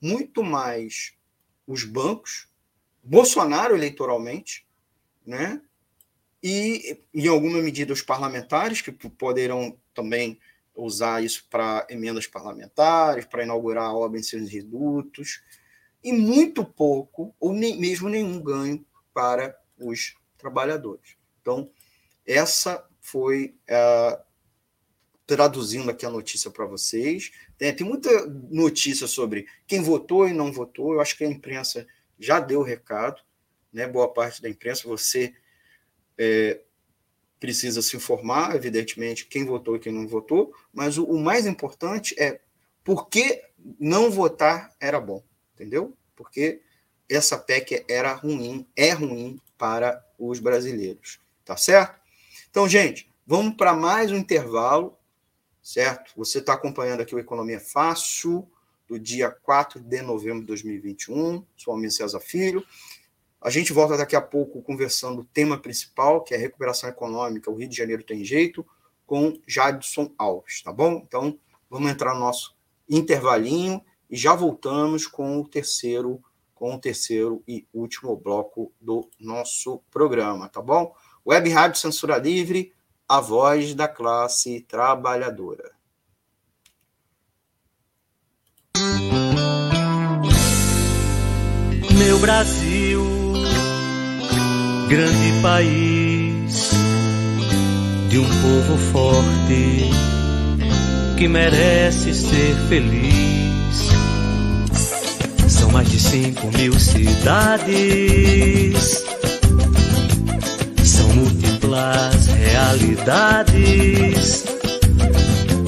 muito 0.00 0.42
mais 0.42 1.14
os 1.66 1.84
bancos, 1.84 2.48
Bolsonaro 3.02 3.74
eleitoralmente, 3.74 4.66
né? 5.24 5.62
E, 6.48 7.02
em 7.12 7.26
alguma 7.26 7.60
medida, 7.60 7.92
os 7.92 8.02
parlamentares, 8.02 8.80
que 8.80 8.92
poderão 8.92 9.76
também 9.92 10.38
usar 10.76 11.20
isso 11.20 11.44
para 11.50 11.84
emendas 11.90 12.28
parlamentares, 12.28 13.24
para 13.24 13.42
inaugurar 13.42 13.92
obras 13.92 14.20
em 14.20 14.28
seus 14.28 14.48
redutos, 14.48 15.42
e 16.04 16.12
muito 16.12 16.64
pouco, 16.64 17.34
ou 17.40 17.52
nem, 17.52 17.76
mesmo 17.76 18.08
nenhum 18.08 18.40
ganho 18.40 18.86
para 19.12 19.58
os 19.76 20.14
trabalhadores. 20.38 21.16
Então, 21.42 21.68
essa 22.24 22.88
foi, 23.00 23.56
uh, 23.68 24.24
traduzindo 25.26 25.90
aqui 25.90 26.06
a 26.06 26.10
notícia 26.10 26.48
para 26.48 26.64
vocês. 26.64 27.32
Tem, 27.58 27.74
tem 27.74 27.84
muita 27.84 28.08
notícia 28.48 29.08
sobre 29.08 29.48
quem 29.66 29.82
votou 29.82 30.28
e 30.28 30.32
não 30.32 30.52
votou. 30.52 30.92
Eu 30.92 31.00
acho 31.00 31.18
que 31.18 31.24
a 31.24 31.28
imprensa 31.28 31.84
já 32.20 32.38
deu 32.38 32.60
o 32.60 32.62
recado, 32.64 33.20
né? 33.72 33.88
boa 33.88 34.14
parte 34.14 34.40
da 34.40 34.48
imprensa. 34.48 34.86
Você 34.86 35.34
é, 36.18 36.60
precisa 37.38 37.82
se 37.82 37.96
informar, 37.96 38.54
evidentemente, 38.54 39.26
quem 39.26 39.44
votou 39.44 39.76
e 39.76 39.78
quem 39.78 39.92
não 39.92 40.06
votou, 40.06 40.54
mas 40.72 40.98
o, 40.98 41.04
o 41.04 41.18
mais 41.18 41.46
importante 41.46 42.14
é 42.18 42.40
por 42.82 43.08
que 43.08 43.42
não 43.78 44.10
votar 44.10 44.74
era 44.80 45.00
bom, 45.00 45.22
entendeu? 45.54 45.96
Porque 46.14 46.62
essa 47.08 47.36
PEC 47.36 47.84
era 47.88 48.12
ruim, 48.12 48.66
é 48.76 48.92
ruim 48.92 49.40
para 49.58 50.04
os 50.18 50.38
brasileiros, 50.38 51.20
tá 51.44 51.56
certo? 51.56 52.00
Então, 52.50 52.68
gente, 52.68 53.12
vamos 53.26 53.56
para 53.56 53.74
mais 53.74 54.10
um 54.10 54.16
intervalo, 54.16 54.96
certo? 55.62 56.12
Você 56.16 56.38
está 56.38 56.54
acompanhando 56.54 57.00
aqui 57.00 57.14
o 57.14 57.18
Economia 57.18 57.60
Fácil, 57.60 58.48
do 58.88 58.98
dia 58.98 59.30
4 59.30 59.80
de 59.80 60.02
novembro 60.02 60.40
de 60.40 60.46
2021. 60.46 61.44
Sou 61.56 61.72
Almir 61.72 61.90
César 61.90 62.20
Filho. 62.20 62.64
A 63.46 63.48
gente 63.48 63.72
volta 63.72 63.96
daqui 63.96 64.16
a 64.16 64.20
pouco 64.20 64.60
conversando 64.60 65.20
o 65.20 65.24
tema 65.24 65.56
principal, 65.56 66.24
que 66.24 66.34
é 66.34 66.36
recuperação 66.36 66.90
econômica, 66.90 67.48
o 67.48 67.54
Rio 67.54 67.68
de 67.68 67.76
Janeiro 67.76 68.02
tem 68.02 68.24
jeito, 68.24 68.66
com 69.06 69.40
Jadson 69.46 70.12
Alves, 70.18 70.62
tá 70.64 70.72
bom? 70.72 71.00
Então, 71.06 71.38
vamos 71.70 71.88
entrar 71.88 72.12
no 72.14 72.18
nosso 72.18 72.56
intervalinho 72.90 73.80
e 74.10 74.16
já 74.16 74.34
voltamos 74.34 75.06
com 75.06 75.38
o 75.38 75.46
terceiro 75.46 76.20
com 76.56 76.74
o 76.74 76.80
terceiro 76.80 77.40
e 77.46 77.64
último 77.72 78.16
bloco 78.16 78.72
do 78.80 79.08
nosso 79.20 79.80
programa, 79.92 80.48
tá 80.48 80.60
bom? 80.60 80.92
Web 81.24 81.48
Rádio 81.50 81.80
Censura 81.80 82.16
Livre, 82.18 82.72
a 83.08 83.20
voz 83.20 83.76
da 83.76 83.86
classe 83.86 84.60
trabalhadora. 84.62 85.70
Meu 91.96 92.18
Brasil, 92.18 93.05
grande 94.88 95.32
país 95.42 96.70
de 98.08 98.18
um 98.18 98.24
povo 98.24 98.78
forte 98.92 99.90
que 101.16 101.28
merece 101.28 102.14
ser 102.14 102.56
feliz. 102.68 103.90
São 105.48 105.70
mais 105.70 105.90
de 105.90 106.00
cinco 106.00 106.46
mil 106.56 106.78
cidades 106.78 107.76
múltiplas 111.16 112.26
realidades. 112.26 114.44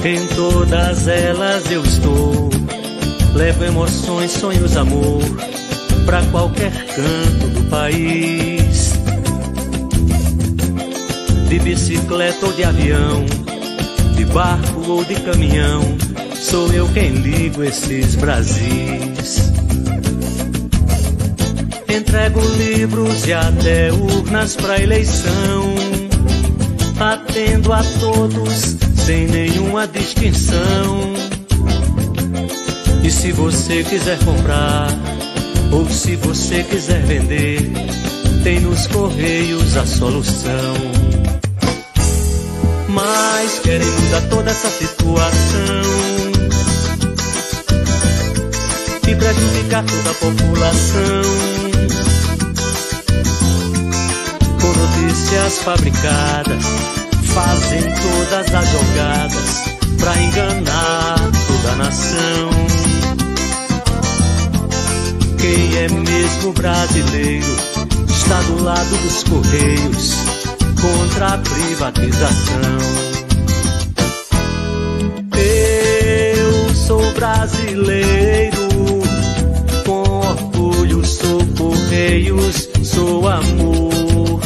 Em 0.03 0.27
todas 0.35 1.07
elas 1.07 1.71
eu 1.71 1.83
estou. 1.83 2.49
Levo 3.33 3.63
emoções, 3.63 4.31
sonhos, 4.31 4.77
amor 4.77 5.23
para 6.05 6.23
qualquer 6.27 6.71
canto 6.87 7.47
do 7.53 7.63
país. 7.69 8.48
De 11.49 11.57
bicicleta 11.57 12.45
ou 12.45 12.53
de 12.53 12.63
avião, 12.63 13.25
de 14.15 14.23
barco 14.25 14.87
ou 14.87 15.03
de 15.03 15.15
caminhão, 15.15 15.81
sou 16.39 16.71
eu 16.71 16.87
quem 16.89 17.09
ligo 17.09 17.63
esses 17.63 18.13
Brasis. 18.13 19.51
Entrego 21.89 22.39
livros 22.55 23.25
e 23.25 23.33
até 23.33 23.91
urnas 23.91 24.55
para 24.55 24.79
eleição. 24.79 25.73
atendo 26.99 27.73
a 27.73 27.81
todos 27.99 28.77
sem 28.95 29.25
nenhuma 29.27 29.87
distinção. 29.87 31.13
E 33.03 33.09
se 33.09 33.31
você 33.31 33.83
quiser 33.83 34.19
comprar, 34.19 34.87
ou 35.71 35.89
se 35.89 36.15
você 36.17 36.61
quiser 36.63 37.01
vender, 37.05 37.71
tem 38.43 38.59
nos 38.59 38.85
Correios 38.85 39.77
a 39.77 39.85
solução. 39.85 41.18
Mas 43.01 43.59
querem 43.59 43.87
mudar 43.87 44.21
toda 44.29 44.51
essa 44.51 44.69
situação 44.69 45.83
e 49.07 49.15
prejudicar 49.15 49.85
toda 49.85 50.11
a 50.11 50.13
população. 50.15 51.21
Com 54.59 54.67
notícias 54.67 55.59
fabricadas, 55.59 56.65
fazem 57.33 57.83
todas 57.83 58.53
as 58.53 58.69
jogadas 58.69 59.63
pra 59.97 60.21
enganar 60.21 61.19
toda 61.47 61.71
a 61.71 61.75
nação. 61.77 62.49
Quem 65.37 65.77
é 65.77 65.87
mesmo 65.87 66.51
brasileiro 66.51 67.55
está 68.09 68.41
do 68.41 68.61
lado 68.61 68.97
dos 68.97 69.23
Correios 69.23 70.38
contra 70.81 71.33
a 71.33 71.37
privatização. 71.37 72.55
Eu 75.35 76.75
sou 76.75 77.13
brasileiro, 77.13 78.67
com 79.85 80.01
orgulho 80.01 81.05
sou 81.05 81.45
Correios, 81.57 82.69
sou 82.83 83.27
amor. 83.27 84.39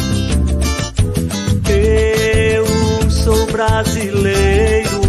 Eu 1.70 3.10
sou 3.10 3.46
brasileiro, 3.48 5.02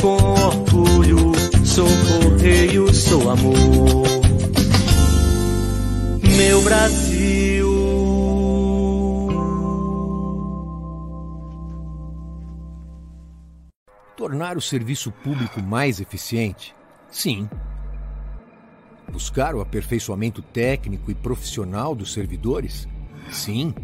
com 0.00 0.16
orgulho 0.16 1.32
sou 1.64 1.88
Correios, 1.88 2.96
sou 2.96 3.30
amor. 3.30 4.04
Meu 6.36 6.62
Brasil. 6.62 7.03
Tornar 14.54 14.58
o 14.58 14.60
serviço 14.60 15.10
público 15.10 15.60
mais 15.60 16.00
eficiente? 16.00 16.74
Sim. 17.10 17.48
Buscar 19.10 19.52
o 19.54 19.60
aperfeiçoamento 19.60 20.42
técnico 20.42 21.10
e 21.10 21.14
profissional 21.14 21.92
dos 21.94 22.12
servidores? 22.12 22.86
Sim. 23.30 23.74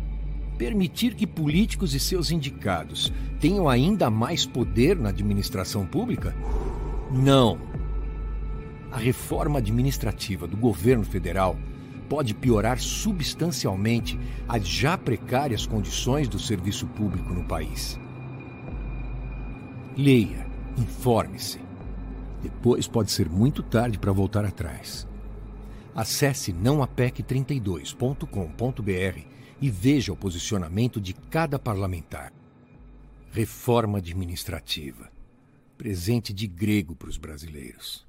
Permitir 0.56 1.14
que 1.14 1.26
políticos 1.26 1.92
e 1.94 1.98
seus 1.98 2.30
indicados 2.30 3.12
tenham 3.40 3.68
ainda 3.68 4.08
mais 4.10 4.46
poder 4.46 4.96
na 4.96 5.08
administração 5.08 5.84
pública? 5.84 6.36
Não. 7.10 7.58
A 8.92 8.98
reforma 8.98 9.58
administrativa 9.58 10.46
do 10.46 10.56
governo 10.56 11.04
federal 11.04 11.56
pode 12.08 12.32
piorar 12.32 12.78
substancialmente 12.78 14.18
as 14.48 14.68
já 14.68 14.96
precárias 14.96 15.66
condições 15.66 16.28
do 16.28 16.38
serviço 16.38 16.86
público 16.86 17.34
no 17.34 17.42
país. 17.42 17.98
Leia, 19.96 20.49
informe-se. 20.78 21.60
Depois 22.42 22.88
pode 22.88 23.10
ser 23.10 23.28
muito 23.28 23.62
tarde 23.62 23.98
para 23.98 24.12
voltar 24.12 24.44
atrás. 24.44 25.06
Acesse 25.94 26.52
nãoapec32.com.br 26.52 29.20
e 29.60 29.70
veja 29.70 30.12
o 30.12 30.16
posicionamento 30.16 31.00
de 31.00 31.12
cada 31.12 31.58
parlamentar. 31.58 32.32
Reforma 33.30 33.98
administrativa. 33.98 35.10
Presente 35.76 36.32
de 36.32 36.46
grego 36.46 36.96
para 36.96 37.08
os 37.08 37.16
brasileiros. 37.16 38.08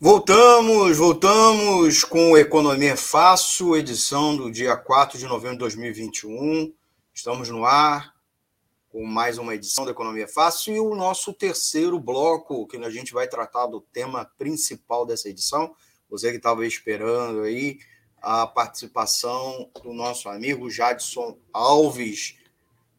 Voltamos, 0.00 0.96
voltamos 0.96 2.04
com 2.04 2.38
Economia 2.38 2.96
Fácil, 2.96 3.76
edição 3.76 4.36
do 4.36 4.48
dia 4.48 4.76
4 4.76 5.18
de 5.18 5.26
novembro 5.26 5.56
de 5.56 5.58
2021. 5.58 6.72
Estamos 7.12 7.48
no 7.48 7.64
ar 7.64 8.14
com 8.90 9.04
mais 9.04 9.38
uma 9.38 9.56
edição 9.56 9.84
da 9.84 9.90
Economia 9.90 10.28
Fácil 10.28 10.76
e 10.76 10.78
o 10.78 10.94
nosso 10.94 11.32
terceiro 11.32 11.98
bloco, 11.98 12.64
que 12.68 12.76
a 12.76 12.90
gente 12.90 13.12
vai 13.12 13.26
tratar 13.26 13.66
do 13.66 13.80
tema 13.80 14.24
principal 14.38 15.04
dessa 15.04 15.28
edição. 15.28 15.74
Você 16.08 16.30
que 16.30 16.36
estava 16.36 16.64
esperando 16.64 17.42
aí 17.42 17.80
a 18.22 18.46
participação 18.46 19.68
do 19.82 19.92
nosso 19.92 20.28
amigo 20.28 20.70
Jadson 20.70 21.36
Alves, 21.52 22.36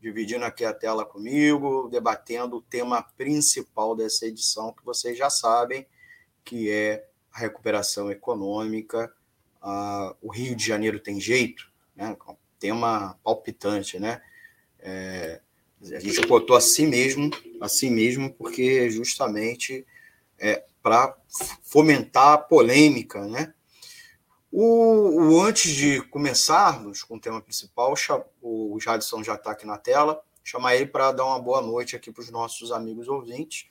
dividindo 0.01 0.43
aqui 0.43 0.65
a 0.65 0.73
tela 0.73 1.05
comigo, 1.05 1.87
debatendo 1.89 2.57
o 2.57 2.61
tema 2.61 3.01
principal 3.01 3.95
dessa 3.95 4.25
edição, 4.25 4.73
que 4.73 4.83
vocês 4.83 5.17
já 5.17 5.29
sabem 5.29 5.87
que 6.49 6.71
é 6.71 7.07
a 7.31 7.39
recuperação 7.39 8.09
econômica. 8.09 9.13
Ah, 9.61 10.15
o 10.19 10.31
Rio 10.31 10.55
de 10.55 10.65
Janeiro 10.65 10.99
tem 10.99 11.21
jeito, 11.21 11.71
né? 11.95 12.17
tema 12.57 13.19
palpitante, 13.23 13.99
né? 13.99 14.19
É, 14.79 15.41
a 15.83 15.99
gente 15.99 16.25
botou 16.25 16.55
assim 16.55 16.87
mesmo, 16.87 17.29
assim 17.61 17.91
mesmo, 17.91 18.33
porque 18.33 18.89
justamente 18.89 19.85
é, 20.39 20.65
para 20.81 21.15
fomentar 21.61 22.33
a 22.33 22.37
polêmica, 22.39 23.27
né? 23.27 23.53
O, 24.51 25.35
o, 25.35 25.41
antes 25.41 25.71
de 25.71 26.01
começarmos 26.01 27.03
com 27.03 27.17
o 27.17 27.21
tema 27.21 27.39
principal, 27.39 27.93
o 28.41 28.79
Jadson 28.81 29.23
já 29.23 29.35
está 29.35 29.51
aqui 29.51 29.67
na 29.67 29.77
tela, 29.77 30.19
chamar 30.43 30.75
ele 30.75 30.87
para 30.87 31.11
dar 31.11 31.25
uma 31.25 31.39
boa 31.39 31.61
noite 31.61 31.95
aqui 31.95 32.11
para 32.11 32.23
os 32.23 32.31
nossos 32.31 32.71
amigos 32.71 33.07
ouvintes. 33.07 33.67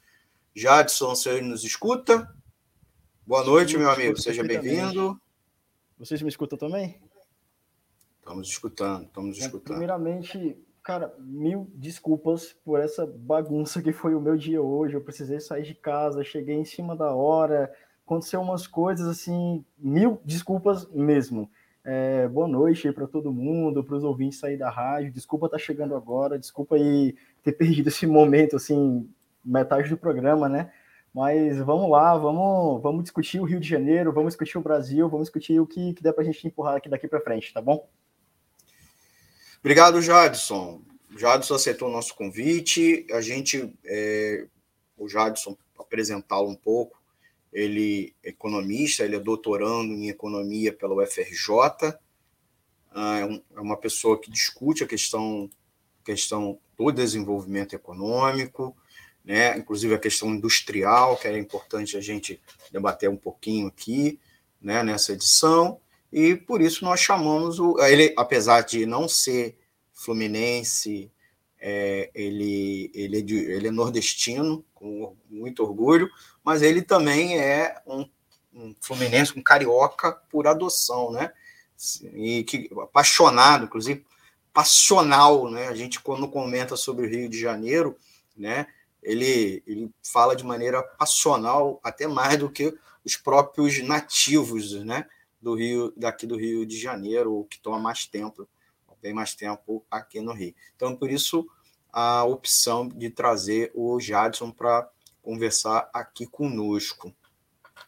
Jadson, 0.54 1.16
você 1.16 1.40
nos 1.40 1.64
escuta? 1.64 2.32
Boa 3.28 3.44
noite, 3.44 3.76
meu 3.76 3.90
amigo. 3.90 4.18
Seja 4.18 4.42
bem-vindo. 4.42 5.20
Vocês 5.98 6.22
me 6.22 6.30
escutam 6.30 6.58
também? 6.58 6.98
Estamos 8.20 8.48
escutando, 8.48 9.04
estamos 9.04 9.36
escutando. 9.36 9.76
Primeiramente, 9.76 10.56
cara, 10.82 11.14
mil 11.18 11.70
desculpas 11.74 12.56
por 12.64 12.80
essa 12.80 13.06
bagunça 13.06 13.82
que 13.82 13.92
foi 13.92 14.14
o 14.14 14.20
meu 14.20 14.34
dia 14.34 14.62
hoje. 14.62 14.94
Eu 14.94 15.02
precisei 15.02 15.40
sair 15.40 15.62
de 15.62 15.74
casa, 15.74 16.24
cheguei 16.24 16.54
em 16.54 16.64
cima 16.64 16.96
da 16.96 17.12
hora, 17.12 17.70
aconteceu 18.06 18.40
umas 18.40 18.66
coisas 18.66 19.06
assim, 19.06 19.62
mil 19.76 20.22
desculpas 20.24 20.88
mesmo. 20.90 21.50
É, 21.84 22.26
boa 22.28 22.48
noite 22.48 22.88
aí 22.88 22.94
para 22.94 23.06
todo 23.06 23.30
mundo, 23.30 23.84
para 23.84 23.96
os 23.96 24.04
ouvintes 24.04 24.38
sair 24.38 24.56
da 24.56 24.70
rádio. 24.70 25.12
Desculpa 25.12 25.48
estar 25.48 25.58
tá 25.58 25.62
chegando 25.62 25.94
agora, 25.94 26.38
desculpa 26.38 26.76
aí 26.76 27.14
ter 27.42 27.52
perdido 27.52 27.88
esse 27.88 28.06
momento, 28.06 28.56
assim, 28.56 29.06
metade 29.44 29.90
do 29.90 29.98
programa, 29.98 30.48
né? 30.48 30.72
Mas 31.18 31.58
vamos 31.58 31.90
lá, 31.90 32.16
vamos, 32.16 32.80
vamos 32.80 33.02
discutir 33.02 33.40
o 33.40 33.44
Rio 33.44 33.58
de 33.58 33.68
Janeiro, 33.68 34.12
vamos 34.12 34.34
discutir 34.34 34.56
o 34.56 34.60
Brasil, 34.60 35.08
vamos 35.08 35.24
discutir 35.26 35.58
o 35.58 35.66
que, 35.66 35.92
que 35.92 36.00
der 36.00 36.12
para 36.12 36.22
a 36.22 36.24
gente 36.24 36.46
empurrar 36.46 36.76
aqui 36.76 36.88
daqui 36.88 37.08
para 37.08 37.20
frente, 37.20 37.52
tá 37.52 37.60
bom? 37.60 37.90
Obrigado, 39.58 40.00
Jadson. 40.00 40.80
O 41.12 41.18
Jadson 41.18 41.56
aceitou 41.56 41.88
o 41.88 41.90
nosso 41.90 42.14
convite. 42.14 43.04
A 43.10 43.20
gente, 43.20 43.76
é, 43.84 44.46
o 44.96 45.08
Jadson, 45.08 45.58
apresentá-lo 45.76 46.50
um 46.50 46.54
pouco, 46.54 47.02
ele 47.52 48.14
é 48.22 48.28
economista, 48.28 49.02
ele 49.02 49.16
é 49.16 49.20
doutorando 49.20 49.92
em 49.92 50.08
economia 50.08 50.72
pela 50.72 51.02
UFRJ, 51.02 51.98
ah, 52.92 53.18
é, 53.18 53.42
é 53.56 53.60
uma 53.60 53.76
pessoa 53.76 54.20
que 54.20 54.30
discute 54.30 54.84
a 54.84 54.86
questão, 54.86 55.50
questão 56.04 56.60
do 56.76 56.92
desenvolvimento 56.92 57.74
econômico, 57.74 58.76
né? 59.28 59.58
inclusive 59.58 59.94
a 59.94 59.98
questão 59.98 60.30
industrial, 60.30 61.18
que 61.18 61.28
é 61.28 61.36
importante 61.36 61.98
a 61.98 62.00
gente 62.00 62.40
debater 62.72 63.10
um 63.10 63.16
pouquinho 63.16 63.66
aqui 63.66 64.18
né, 64.58 64.82
nessa 64.82 65.12
edição, 65.12 65.78
e 66.10 66.34
por 66.34 66.62
isso 66.62 66.82
nós 66.82 66.98
chamamos 66.98 67.60
o. 67.60 67.78
Ele, 67.80 68.14
apesar 68.16 68.62
de 68.62 68.86
não 68.86 69.06
ser 69.06 69.58
fluminense, 69.92 71.12
é, 71.60 72.10
ele, 72.14 72.90
ele, 72.94 73.18
é 73.18 73.20
de, 73.20 73.36
ele 73.36 73.68
é 73.68 73.70
nordestino, 73.70 74.64
com 74.72 75.14
muito 75.28 75.62
orgulho, 75.62 76.08
mas 76.42 76.62
ele 76.62 76.80
também 76.80 77.38
é 77.38 77.76
um, 77.86 78.08
um 78.54 78.74
fluminense, 78.80 79.38
um 79.38 79.42
carioca 79.42 80.12
por 80.30 80.46
adoção, 80.46 81.12
né? 81.12 81.30
E 82.14 82.42
que 82.44 82.70
apaixonado, 82.82 83.66
inclusive 83.66 84.02
passional, 84.54 85.50
né? 85.50 85.68
A 85.68 85.74
gente 85.74 86.00
quando 86.00 86.26
comenta 86.26 86.74
sobre 86.76 87.04
o 87.06 87.10
Rio 87.10 87.28
de 87.28 87.38
Janeiro, 87.38 87.94
né? 88.34 88.66
Ele, 89.02 89.62
ele 89.66 89.90
fala 90.02 90.34
de 90.34 90.44
maneira 90.44 90.82
passional 90.82 91.80
até 91.82 92.06
mais 92.06 92.38
do 92.38 92.50
que 92.50 92.76
os 93.04 93.16
próprios 93.16 93.82
nativos, 93.82 94.72
né? 94.84 95.06
Do 95.40 95.54
Rio, 95.54 95.92
daqui 95.96 96.26
do 96.26 96.36
Rio 96.36 96.66
de 96.66 96.78
Janeiro, 96.78 97.46
que 97.48 97.60
toma 97.60 97.78
mais 97.78 98.06
tempo, 98.06 98.48
bem 99.00 99.14
mais 99.14 99.34
tempo 99.34 99.84
aqui 99.90 100.20
no 100.20 100.32
Rio. 100.32 100.54
Então, 100.74 100.96
por 100.96 101.10
isso 101.10 101.48
a 101.92 102.24
opção 102.24 102.88
de 102.88 103.10
trazer 103.10 103.70
o 103.74 103.98
Jadson 103.98 104.50
para 104.50 104.88
conversar 105.22 105.88
aqui 105.92 106.26
conosco. 106.26 107.14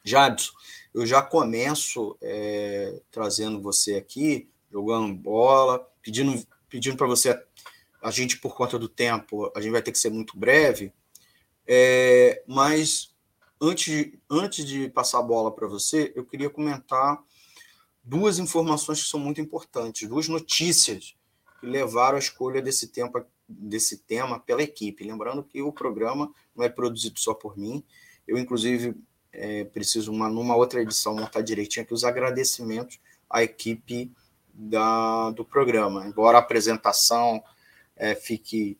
Jadson, 0.02 0.52
eu 0.94 1.06
já 1.06 1.22
começo 1.22 2.16
é, 2.20 3.00
trazendo 3.10 3.60
você 3.60 3.94
aqui, 3.94 4.48
jogando 4.70 5.14
bola, 5.14 5.86
pedindo, 6.02 6.44
pedindo 6.68 6.96
para 6.96 7.06
você, 7.06 7.40
a 8.02 8.10
gente, 8.10 8.38
por 8.38 8.56
conta 8.56 8.78
do 8.78 8.88
tempo, 8.88 9.52
a 9.54 9.60
gente 9.60 9.72
vai 9.72 9.82
ter 9.82 9.92
que 9.92 9.98
ser 9.98 10.10
muito 10.10 10.38
breve, 10.38 10.92
é, 11.72 12.42
mas 12.48 13.14
antes, 13.60 14.12
antes 14.28 14.64
de 14.64 14.88
passar 14.88 15.20
a 15.20 15.22
bola 15.22 15.54
para 15.54 15.68
você, 15.68 16.12
eu 16.16 16.24
queria 16.24 16.50
comentar 16.50 17.22
duas 18.02 18.40
informações 18.40 19.00
que 19.00 19.08
são 19.08 19.20
muito 19.20 19.40
importantes, 19.40 20.08
duas 20.08 20.26
notícias 20.26 21.14
que 21.60 21.66
levaram 21.66 22.16
à 22.16 22.18
escolha 22.18 22.60
desse 22.60 22.88
tempo 22.88 23.24
desse 23.48 23.98
tema 23.98 24.40
pela 24.40 24.64
equipe. 24.64 25.04
Lembrando 25.04 25.44
que 25.44 25.62
o 25.62 25.72
programa 25.72 26.32
não 26.56 26.64
é 26.64 26.68
produzido 26.68 27.20
só 27.20 27.34
por 27.34 27.56
mim. 27.56 27.84
Eu, 28.26 28.36
inclusive, 28.36 28.96
é, 29.32 29.62
preciso, 29.62 30.10
uma, 30.10 30.28
numa 30.28 30.56
outra 30.56 30.82
edição, 30.82 31.14
montar 31.14 31.40
direitinho 31.40 31.84
aqui 31.84 31.94
os 31.94 32.02
agradecimentos 32.02 32.98
à 33.28 33.44
equipe 33.44 34.10
da, 34.52 35.30
do 35.30 35.44
programa. 35.44 36.04
Embora 36.04 36.38
a 36.38 36.40
apresentação 36.40 37.40
é, 37.96 38.16
fique 38.16 38.76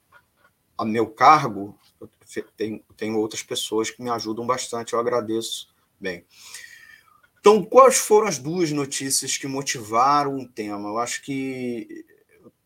a 0.76 0.84
meu 0.84 1.09
cargo, 1.09 1.78
tenho, 2.57 2.83
tenho 2.97 3.18
outras 3.18 3.43
pessoas 3.43 3.91
que 3.91 4.03
me 4.03 4.11
ajudam 4.11 4.47
bastante, 4.47 4.93
eu 4.93 5.01
agradeço 5.01 5.68
bem. 6.01 6.24
Então, 7.41 7.64
quais 7.64 7.97
foram 7.97 8.28
as 8.28 8.39
duas 8.39 8.70
notícias 8.70 9.37
que 9.37 9.47
motivaram 9.47 10.39
o 10.39 10.49
tema? 10.49 10.89
Eu 10.89 10.99
acho 10.99 11.22
que 11.22 12.05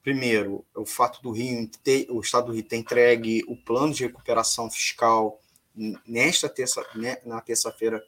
primeiro, 0.04 0.62
o 0.76 0.84
fato 0.84 1.22
do 1.22 1.30
Rio 1.30 1.66
ter, 1.82 2.06
o 2.10 2.20
Estado 2.20 2.48
do 2.48 2.52
Rio 2.52 2.62
ter 2.62 2.76
entregue 2.76 3.42
o 3.48 3.56
plano 3.56 3.94
de 3.94 4.04
recuperação 4.04 4.70
fiscal 4.70 5.40
nesta 6.06 6.46
terça, 6.46 6.84
né, 6.94 7.16
na 7.24 7.40
terça-feira 7.40 8.04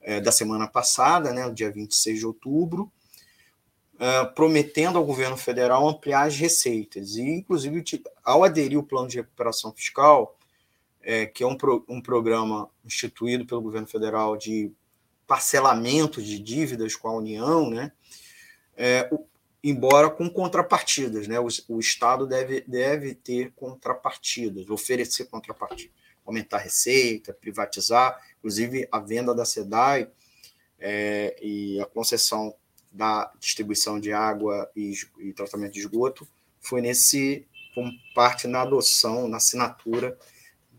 é, 0.00 0.20
da 0.20 0.30
semana 0.30 0.68
passada, 0.68 1.32
né, 1.32 1.50
dia 1.50 1.72
26 1.72 2.20
de 2.20 2.26
outubro, 2.26 2.90
é, 3.98 4.24
prometendo 4.26 4.96
ao 4.96 5.04
governo 5.04 5.36
federal 5.36 5.88
ampliar 5.88 6.28
as 6.28 6.36
receitas. 6.36 7.16
E, 7.16 7.22
inclusive, 7.22 7.82
ao 8.22 8.44
aderir 8.44 8.78
o 8.78 8.84
plano 8.84 9.08
de 9.08 9.16
recuperação 9.16 9.72
fiscal, 9.72 10.38
é, 11.04 11.26
que 11.26 11.42
é 11.42 11.46
um, 11.46 11.56
pro, 11.56 11.84
um 11.88 12.00
programa 12.00 12.68
instituído 12.84 13.44
pelo 13.44 13.60
governo 13.60 13.86
federal 13.86 14.36
de 14.36 14.72
parcelamento 15.26 16.22
de 16.22 16.38
dívidas 16.38 16.96
com 16.96 17.08
a 17.08 17.16
União, 17.16 17.70
né, 17.70 17.92
é, 18.76 19.08
o, 19.12 19.26
embora 19.62 20.10
com 20.10 20.28
contrapartidas. 20.28 21.28
Né? 21.28 21.38
O, 21.38 21.46
o, 21.68 21.78
Estado 21.78 22.26
deve, 22.26 22.62
deve 22.62 23.14
ter 23.14 23.52
contrapartidas, 23.52 24.68
oferecer 24.68 25.26
contrapartidas, 25.26 25.94
aumentar 26.24 26.56
a 26.56 26.60
receita, 26.60 27.34
privatizar, 27.34 28.18
inclusive 28.38 28.88
a 28.90 28.98
venda 28.98 29.34
da 29.34 29.44
SEDAI 29.44 30.08
é, 30.78 31.36
e 31.40 31.80
a 31.80 31.86
concessão 31.86 32.54
da 32.90 33.30
distribuição 33.38 33.98
de 33.98 34.12
água 34.12 34.70
e, 34.74 34.94
e, 35.18 35.32
tratamento 35.32 35.72
de 35.72 35.80
esgoto 35.80 36.26
foi 36.60 36.80
nesse 36.80 37.46
como 37.74 37.90
parte 38.14 38.46
na 38.46 38.62
adoção, 38.62 39.28
na 39.28 39.38
assinatura 39.38 40.16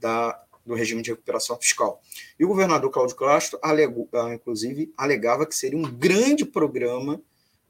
da, 0.05 0.39
do 0.63 0.75
regime 0.75 1.01
de 1.01 1.09
recuperação 1.09 1.57
fiscal. 1.57 1.99
E 2.39 2.45
o 2.45 2.47
governador 2.47 2.91
Cláudio 2.91 3.15
Castro, 3.15 3.59
ah, 3.63 3.73
inclusive, 4.31 4.93
alegava 4.95 5.47
que 5.47 5.55
seria 5.55 5.79
um 5.79 5.91
grande 5.91 6.45
programa 6.45 7.19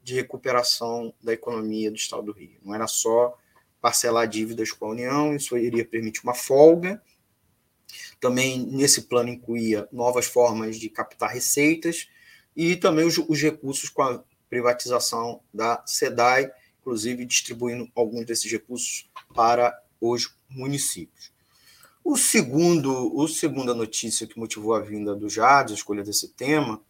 de 0.02 0.14
recuperação 0.14 1.14
da 1.22 1.32
economia 1.32 1.90
do 1.90 1.96
Estado 1.96 2.24
do 2.24 2.32
Rio. 2.32 2.58
Não 2.62 2.74
era 2.74 2.86
só 2.86 3.34
parcelar 3.80 4.28
dívidas 4.28 4.70
com 4.70 4.84
a 4.84 4.90
União, 4.90 5.34
isso 5.34 5.56
iria 5.56 5.82
permitir 5.82 6.20
uma 6.24 6.34
folga. 6.34 7.02
Também 8.20 8.66
nesse 8.66 9.02
plano 9.02 9.30
incluía 9.30 9.88
novas 9.90 10.26
formas 10.26 10.76
de 10.76 10.90
captar 10.90 11.30
receitas 11.30 12.06
e 12.54 12.76
também 12.76 13.06
os, 13.06 13.16
os 13.16 13.40
recursos 13.40 13.88
com 13.88 14.02
a 14.02 14.22
privatização 14.50 15.40
da 15.54 15.82
SEDAI, 15.86 16.52
inclusive 16.80 17.24
distribuindo 17.24 17.90
alguns 17.94 18.26
desses 18.26 18.52
recursos 18.52 19.10
para 19.34 19.74
os 19.98 20.36
municípios. 20.50 21.34
O 22.08 22.16
segundo, 22.16 23.12
o 23.16 23.26
segunda 23.26 23.74
notícia 23.74 24.28
que 24.28 24.38
motivou 24.38 24.74
a 24.74 24.80
vinda 24.80 25.12
do 25.12 25.28
Jades, 25.28 25.72
a 25.72 25.74
escolha 25.74 26.04
desse 26.04 26.28
tema, 26.28 26.80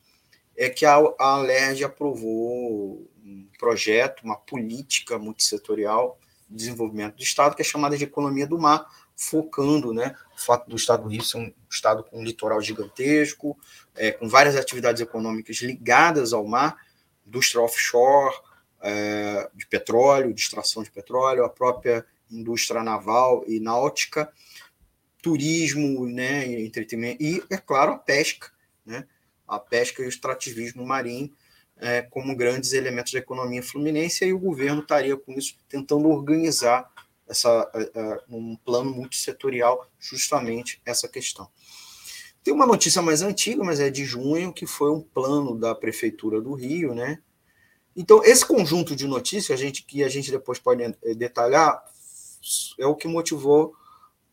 é 0.54 0.68
que 0.68 0.84
a, 0.84 0.96
a 0.96 1.24
Alerj 1.36 1.84
aprovou 1.84 3.10
um 3.24 3.48
projeto, 3.58 4.22
uma 4.22 4.36
política 4.36 5.18
multissetorial 5.18 6.18
de 6.46 6.56
desenvolvimento 6.56 7.16
do 7.16 7.22
Estado, 7.22 7.56
que 7.56 7.62
é 7.62 7.64
chamada 7.64 7.96
de 7.96 8.04
economia 8.04 8.46
do 8.46 8.58
mar, 8.58 8.86
focando 9.16 9.94
né, 9.94 10.14
o 10.36 10.38
fato 10.38 10.68
do 10.68 10.76
Estado 10.76 11.04
do 11.04 11.08
Rio 11.08 11.24
ser 11.24 11.38
um 11.38 11.50
Estado 11.70 12.04
com 12.04 12.20
um 12.20 12.22
litoral 12.22 12.60
gigantesco, 12.60 13.58
é, 13.94 14.12
com 14.12 14.28
várias 14.28 14.54
atividades 14.54 15.00
econômicas 15.00 15.56
ligadas 15.62 16.34
ao 16.34 16.46
mar, 16.46 16.76
indústria 17.26 17.62
offshore, 17.62 18.36
é, 18.82 19.48
de 19.54 19.66
petróleo, 19.66 20.34
de 20.34 20.42
extração 20.42 20.82
de 20.82 20.90
petróleo, 20.90 21.42
a 21.42 21.48
própria 21.48 22.04
indústria 22.30 22.82
naval 22.82 23.44
e 23.46 23.58
náutica, 23.58 24.30
turismo, 25.26 26.06
né, 26.06 26.46
entretenimento, 26.62 27.20
e, 27.20 27.42
é 27.50 27.56
claro, 27.56 27.94
a 27.94 27.98
pesca, 27.98 28.48
né, 28.84 29.04
a 29.48 29.58
pesca 29.58 30.00
e 30.00 30.06
o 30.06 30.08
extrativismo 30.08 30.86
marinho 30.86 31.32
é, 31.78 32.00
como 32.00 32.36
grandes 32.36 32.72
elementos 32.72 33.12
da 33.12 33.18
economia 33.18 33.60
fluminense, 33.60 34.24
e 34.24 34.32
o 34.32 34.38
governo 34.38 34.82
estaria 34.82 35.16
com 35.16 35.32
isso 35.32 35.56
tentando 35.68 36.08
organizar 36.08 36.88
essa, 37.28 37.68
é, 37.74 37.90
é, 37.92 38.20
um 38.28 38.56
plano 38.64 38.94
multissetorial 38.94 39.90
justamente 39.98 40.80
essa 40.86 41.08
questão. 41.08 41.48
Tem 42.44 42.54
uma 42.54 42.64
notícia 42.64 43.02
mais 43.02 43.20
antiga, 43.20 43.64
mas 43.64 43.80
é 43.80 43.90
de 43.90 44.04
junho, 44.04 44.52
que 44.52 44.64
foi 44.64 44.92
um 44.92 45.00
plano 45.00 45.58
da 45.58 45.74
Prefeitura 45.74 46.40
do 46.40 46.54
Rio, 46.54 46.94
né? 46.94 47.18
Então, 47.96 48.22
esse 48.22 48.46
conjunto 48.46 48.94
de 48.94 49.08
notícias, 49.08 49.58
a 49.58 49.60
gente, 49.60 49.82
que 49.82 50.04
a 50.04 50.08
gente 50.08 50.30
depois 50.30 50.60
pode 50.60 50.84
é, 50.84 51.14
detalhar, 51.16 51.82
é 52.78 52.86
o 52.86 52.94
que 52.94 53.08
motivou 53.08 53.74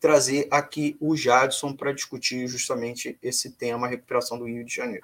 trazer 0.04 0.46
aqui 0.50 0.98
o 1.00 1.16
Jadson 1.16 1.72
para 1.72 1.90
discutir 1.90 2.46
justamente 2.46 3.18
esse 3.22 3.52
tema, 3.52 3.86
a 3.86 3.90
recuperação 3.90 4.38
do 4.38 4.44
Rio 4.44 4.62
de 4.62 4.74
Janeiro. 4.74 5.02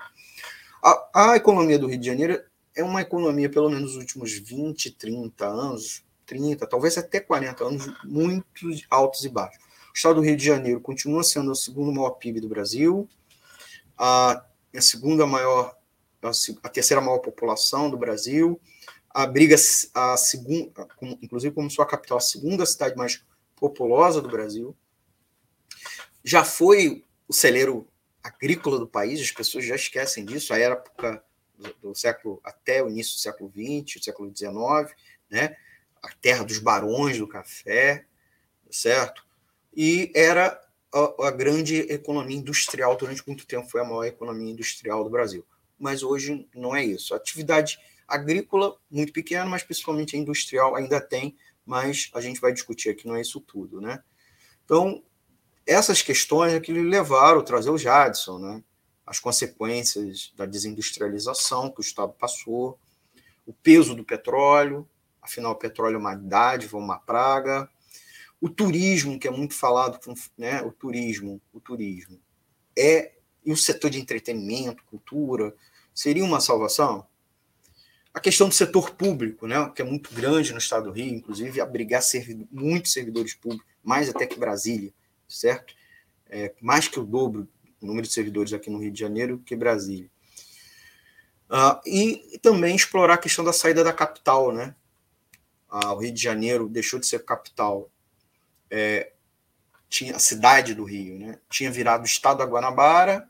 A, 0.85 1.31
a, 1.31 1.37
economia 1.37 1.79
do 1.79 1.87
Rio 1.87 1.99
de 1.99 2.05
Janeiro 2.05 2.45
é 2.77 2.85
uma 2.85 3.01
economia, 3.01 3.49
pelo 3.49 3.71
menos 3.71 3.95
nos 3.95 3.97
últimos 3.97 4.31
20, 4.31 4.91
30 4.91 5.47
anos, 5.47 6.05
30, 6.27 6.67
talvez 6.67 6.99
até 6.99 7.19
40 7.19 7.65
anos, 7.65 7.91
muito 8.05 8.45
altos 8.91 9.25
e 9.25 9.31
baixos. 9.31 9.65
O 9.89 9.97
estado 9.97 10.17
do 10.17 10.21
Rio 10.21 10.37
de 10.37 10.45
Janeiro 10.45 10.83
continua 10.83 11.25
sendo 11.25 11.51
o 11.51 11.57
segundo 11.57 11.91
maior 11.91 12.11
PIB 12.11 12.43
do 12.43 12.49
Brasil, 12.51 13.09
a, 13.97 14.45
a 14.77 14.81
segunda 14.83 15.27
maior, 15.27 15.79
a, 16.23 16.31
a, 16.63 16.69
terceira 16.69 17.01
maior 17.01 17.21
população 17.21 17.89
do 17.89 17.97
Brasil, 17.97 18.61
abriga 19.09 19.57
a 19.95 20.19
segunda, 20.19 20.87
inclusive 21.23 21.55
como 21.55 21.71
sua 21.71 21.87
capital, 21.87 22.19
a 22.19 22.21
segunda 22.21 22.67
cidade 22.67 22.95
mais 22.99 23.25
populosa 23.57 24.21
do 24.21 24.29
Brasil, 24.29 24.77
já 26.25 26.45
foi 26.45 27.05
o 27.29 27.33
celeiro 27.33 27.87
agrícola 28.23 28.79
do 28.79 28.87
país, 28.87 29.21
as 29.21 29.31
pessoas 29.31 29.65
já 29.65 29.75
esquecem 29.75 30.25
disso, 30.25 30.53
a 30.53 30.59
época 30.59 31.25
do, 31.81 31.95
século 31.95 32.41
até 32.45 32.83
o 32.83 32.89
início 32.89 33.15
do 33.15 33.21
século 33.21 33.51
XX, 33.51 34.05
século 34.05 34.33
XIX, 34.35 34.95
né? 35.31 35.57
a 36.03 36.09
terra 36.21 36.45
dos 36.45 36.59
barões 36.59 37.19
do 37.19 37.29
café, 37.29 38.07
certo? 38.71 39.25
E 39.75 40.11
era 40.15 40.61
a, 40.93 41.29
a, 41.29 41.31
grande 41.31 41.77
economia 41.93 42.37
industrial 42.37 42.97
durante 42.97 43.27
muito 43.27 43.47
tempo 43.47 43.69
foi 43.69 43.81
a 43.81 43.85
maior 43.85 44.05
economia 44.05 44.51
industrial 44.51 45.05
do 45.05 45.11
Brasil. 45.11 45.47
Mas 45.79 46.03
hoje 46.03 46.49
não 46.55 46.75
é 46.75 46.85
isso. 46.85 47.15
A 47.15 47.17
atividade 47.17 47.79
agrícola, 48.07 48.77
muito 48.91 49.13
pequena, 49.13 49.47
mas 49.47 49.63
principalmente 49.63 50.17
a 50.17 50.19
industrial 50.19 50.75
ainda 50.75 51.01
tem, 51.01 51.37
mas 51.65 52.11
a 52.15 52.21
gente 52.21 52.41
vai 52.41 52.53
discutir 52.53 52.91
aqui, 52.91 53.07
não 53.07 53.15
é 53.15 53.21
isso 53.21 53.41
tudo, 53.41 53.81
né? 53.81 54.03
Então, 54.65 55.03
essas 55.67 56.03
questões 56.03 56.53
é 56.53 56.61
que 56.61 56.73
levaram 56.73 57.41
a 57.41 57.45
trazer 57.45 57.71
o 57.71 57.79
Jadson, 57.79 58.39
né? 58.39 58.63
As 59.07 59.19
consequências 59.19 60.33
da 60.37 60.47
desindustrialização 60.47 61.71
que 61.71 61.81
o 61.81 61.83
Estado 61.83 62.13
passou, 62.13 62.79
o 63.47 63.53
peso 63.53 63.95
do 63.95 64.05
petróleo, 64.05 64.89
afinal, 65.21 65.53
o 65.53 65.57
petróleo 65.57 65.97
é 65.97 65.99
uma 65.99 66.15
dádiva, 66.15 66.79
uma 66.79 66.99
praga, 66.99 67.69
o 68.41 68.49
turismo, 68.49 69.19
que 69.19 69.29
é 69.29 69.31
muito 69.31 69.55
falado, 69.55 69.99
né? 70.39 70.63
O 70.63 70.73
turismo, 70.73 71.41
o 71.53 71.61
turismo 71.61 72.21
é 72.77 73.13
e 73.45 73.53
o 73.53 73.57
setor 73.57 73.91
de 73.91 73.99
entretenimento, 73.99 74.85
cultura, 74.85 75.55
seria 75.95 76.25
uma 76.25 76.41
salvação? 76.41 77.07
A 78.13 78.21
questão 78.21 78.49
do 78.49 78.55
setor 78.55 78.91
público, 78.91 79.47
né, 79.47 79.71
que 79.75 79.83
é 79.83 79.85
muito 79.85 80.13
grande 80.15 80.53
no 80.53 80.59
estado 80.59 80.85
do 80.85 80.93
Rio, 80.93 81.15
inclusive 81.15 81.61
abrigar 81.61 82.03
servidor, 82.03 82.47
muitos 82.51 82.93
servidores 82.93 83.35
públicos, 83.35 83.67
mais 83.83 84.09
até 84.09 84.27
que 84.27 84.39
Brasília, 84.39 84.93
certo? 85.31 85.75
É, 86.29 86.55
mais 86.61 86.89
que 86.89 86.99
o 87.01 87.05
dobro 87.05 87.49
o 87.81 87.87
número 87.87 88.07
de 88.07 88.13
servidores 88.13 88.53
aqui 88.53 88.69
no 88.69 88.79
Rio 88.79 88.93
de 88.93 89.01
Janeiro 89.01 89.43
que 89.45 89.57
Brasília. 89.57 90.11
E, 91.87 92.35
e, 92.35 92.39
também 92.39 92.77
explorar 92.77 93.15
a 93.15 93.19
questão 93.19 93.45
da 93.45 93.53
saída 93.53 93.83
da 93.83 93.93
capital, 93.93 94.53
né? 94.53 94.75
Ah, 95.69 95.93
o 95.95 95.99
Rio 95.99 96.13
de 96.13 96.23
Janeiro 96.23 96.69
deixou 96.69 97.01
de 97.01 97.07
ser 97.07 97.25
capital 97.25 97.91
é, 98.71 99.13
tinha 99.89 100.15
a 100.15 100.21
cidade 100.21 100.73
do 100.75 100.85
Rio, 100.85 101.19
né? 101.19 101.39
Tinha 101.51 101.71
virado 101.71 102.03
o 102.03 102.07
estado 102.07 102.39
da 102.39 102.45
Guanabara, 102.45 103.29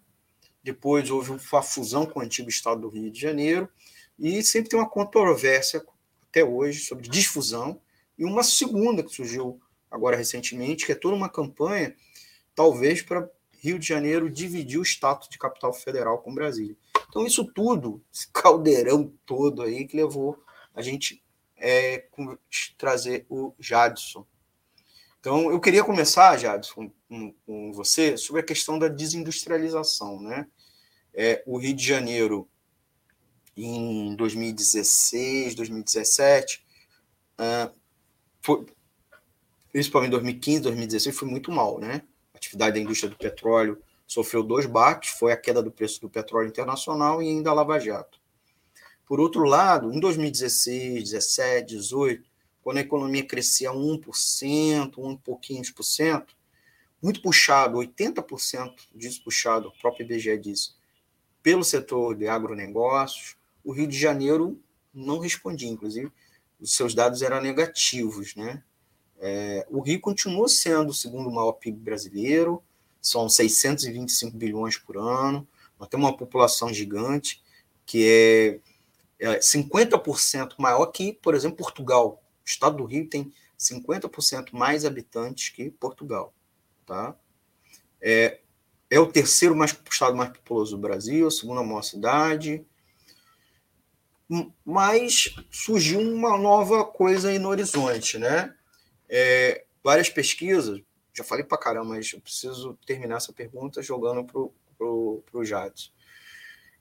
depois 0.62 1.10
houve 1.10 1.30
uma 1.30 1.62
fusão 1.62 2.04
com 2.04 2.20
o 2.20 2.22
antigo 2.22 2.50
estado 2.50 2.82
do 2.82 2.88
Rio 2.88 3.10
de 3.10 3.18
Janeiro, 3.18 3.68
e 4.18 4.42
sempre 4.42 4.68
tem 4.68 4.78
uma 4.78 4.88
controvérsia 4.88 5.82
até 6.28 6.44
hoje 6.44 6.80
sobre 6.80 7.08
difusão, 7.08 7.80
e 8.18 8.24
uma 8.26 8.42
segunda 8.42 9.02
que 9.02 9.14
surgiu 9.14 9.58
agora 9.90 10.16
recentemente, 10.16 10.86
que 10.86 10.92
é 10.92 10.94
toda 10.94 11.14
uma 11.14 11.28
campanha, 11.28 11.94
talvez 12.54 13.02
para 13.02 13.28
Rio 13.58 13.78
de 13.78 13.86
Janeiro 13.86 14.30
dividir 14.30 14.78
o 14.78 14.84
status 14.84 15.28
de 15.28 15.38
capital 15.38 15.72
federal 15.72 16.18
com 16.18 16.34
Brasília. 16.34 16.76
Então, 17.08 17.26
isso 17.26 17.44
tudo, 17.44 18.02
esse 18.12 18.28
caldeirão 18.32 19.12
todo 19.26 19.62
aí, 19.62 19.86
que 19.86 19.96
levou 19.96 20.42
a 20.74 20.80
gente 20.80 21.22
é, 21.56 22.06
trazer 22.78 23.26
o 23.28 23.52
Jadson 23.58 24.26
então, 25.20 25.50
eu 25.50 25.60
queria 25.60 25.84
começar, 25.84 26.38
Jadson, 26.38 26.90
com, 27.06 27.34
com 27.44 27.72
você, 27.74 28.16
sobre 28.16 28.40
a 28.40 28.44
questão 28.44 28.78
da 28.78 28.88
desindustrialização. 28.88 30.18
Né? 30.18 30.46
É, 31.12 31.42
o 31.46 31.58
Rio 31.58 31.74
de 31.74 31.86
Janeiro, 31.86 32.48
em 33.54 34.16
2016, 34.16 35.54
2017, 35.54 36.64
uh, 37.38 37.74
foi, 38.40 38.64
principalmente 39.72 40.10
2015, 40.10 40.60
2016, 40.62 41.16
foi 41.16 41.28
muito 41.28 41.50
mal. 41.50 41.78
Né? 41.78 42.02
A 42.34 42.36
atividade 42.36 42.74
da 42.74 42.80
indústria 42.80 43.10
do 43.10 43.16
petróleo 43.16 43.80
sofreu 44.06 44.42
dois 44.42 44.66
baques, 44.66 45.10
foi 45.10 45.32
a 45.32 45.36
queda 45.36 45.62
do 45.62 45.70
preço 45.70 46.00
do 46.00 46.10
petróleo 46.10 46.48
internacional 46.48 47.22
e 47.22 47.28
ainda 47.28 47.50
a 47.50 47.54
Lava 47.54 47.78
Jato. 47.78 48.18
Por 49.06 49.20
outro 49.20 49.44
lado, 49.44 49.92
em 49.92 50.00
2016, 50.00 51.10
17, 51.10 51.76
18, 51.76 52.30
quando 52.62 52.78
a 52.78 52.80
economia 52.80 53.24
crescia 53.24 53.70
1%, 53.70 54.98
um 54.98 55.16
pouquinhos 55.16 55.70
por 55.70 55.82
cento, 55.82 56.36
muito 57.02 57.22
puxado, 57.22 57.78
80% 57.78 58.74
disso 58.94 59.22
puxado, 59.24 59.68
o 59.68 59.80
próprio 59.80 60.04
IBGE 60.04 60.38
diz, 60.38 60.76
pelo 61.42 61.64
setor 61.64 62.14
de 62.14 62.28
agronegócios, 62.28 63.36
o 63.64 63.72
Rio 63.72 63.86
de 63.86 63.98
Janeiro 63.98 64.60
não 64.92 65.18
respondia, 65.18 65.68
inclusive, 65.68 66.12
os 66.60 66.74
seus 66.74 66.94
dados 66.94 67.22
eram 67.22 67.40
negativos. 67.40 68.34
Né? 68.34 68.62
É, 69.22 69.66
o 69.68 69.80
Rio 69.80 70.00
continua 70.00 70.48
sendo 70.48 70.88
o 70.88 70.94
segundo 70.94 71.30
maior 71.30 71.52
PIB 71.52 71.78
brasileiro, 71.78 72.62
são 73.02 73.28
625 73.28 74.34
bilhões 74.34 74.78
por 74.78 74.96
ano, 74.96 75.46
nós 75.78 75.88
temos 75.88 76.06
uma 76.06 76.16
população 76.16 76.72
gigante, 76.72 77.42
que 77.84 78.60
é, 79.18 79.34
é 79.34 79.38
50% 79.38 80.54
maior 80.58 80.86
que, 80.86 81.12
por 81.12 81.34
exemplo, 81.34 81.58
Portugal. 81.58 82.22
O 82.44 82.48
estado 82.48 82.78
do 82.78 82.84
Rio 82.84 83.08
tem 83.08 83.32
50% 83.58 84.52
mais 84.52 84.86
habitantes 84.86 85.50
que 85.50 85.70
Portugal. 85.70 86.32
Tá? 86.86 87.14
É, 88.00 88.40
é 88.88 88.98
o 88.98 89.06
terceiro 89.06 89.54
mais, 89.54 89.76
estado 89.90 90.16
mais 90.16 90.30
populoso 90.30 90.76
do 90.76 90.82
Brasil, 90.82 91.26
a 91.26 91.30
segunda 91.30 91.62
maior 91.62 91.82
cidade. 91.82 92.64
Mas 94.64 95.34
surgiu 95.50 96.00
uma 96.00 96.38
nova 96.38 96.84
coisa 96.84 97.28
aí 97.28 97.38
no 97.38 97.48
horizonte, 97.48 98.18
né? 98.18 98.54
É, 99.12 99.64
várias 99.82 100.08
pesquisas, 100.08 100.80
já 101.12 101.24
falei 101.24 101.44
para 101.44 101.58
caramba, 101.58 101.90
mas 101.90 102.12
eu 102.12 102.20
preciso 102.20 102.78
terminar 102.86 103.16
essa 103.16 103.32
pergunta 103.32 103.82
jogando 103.82 104.24
para 104.24 104.86
o 104.86 105.44
Jades. 105.44 105.92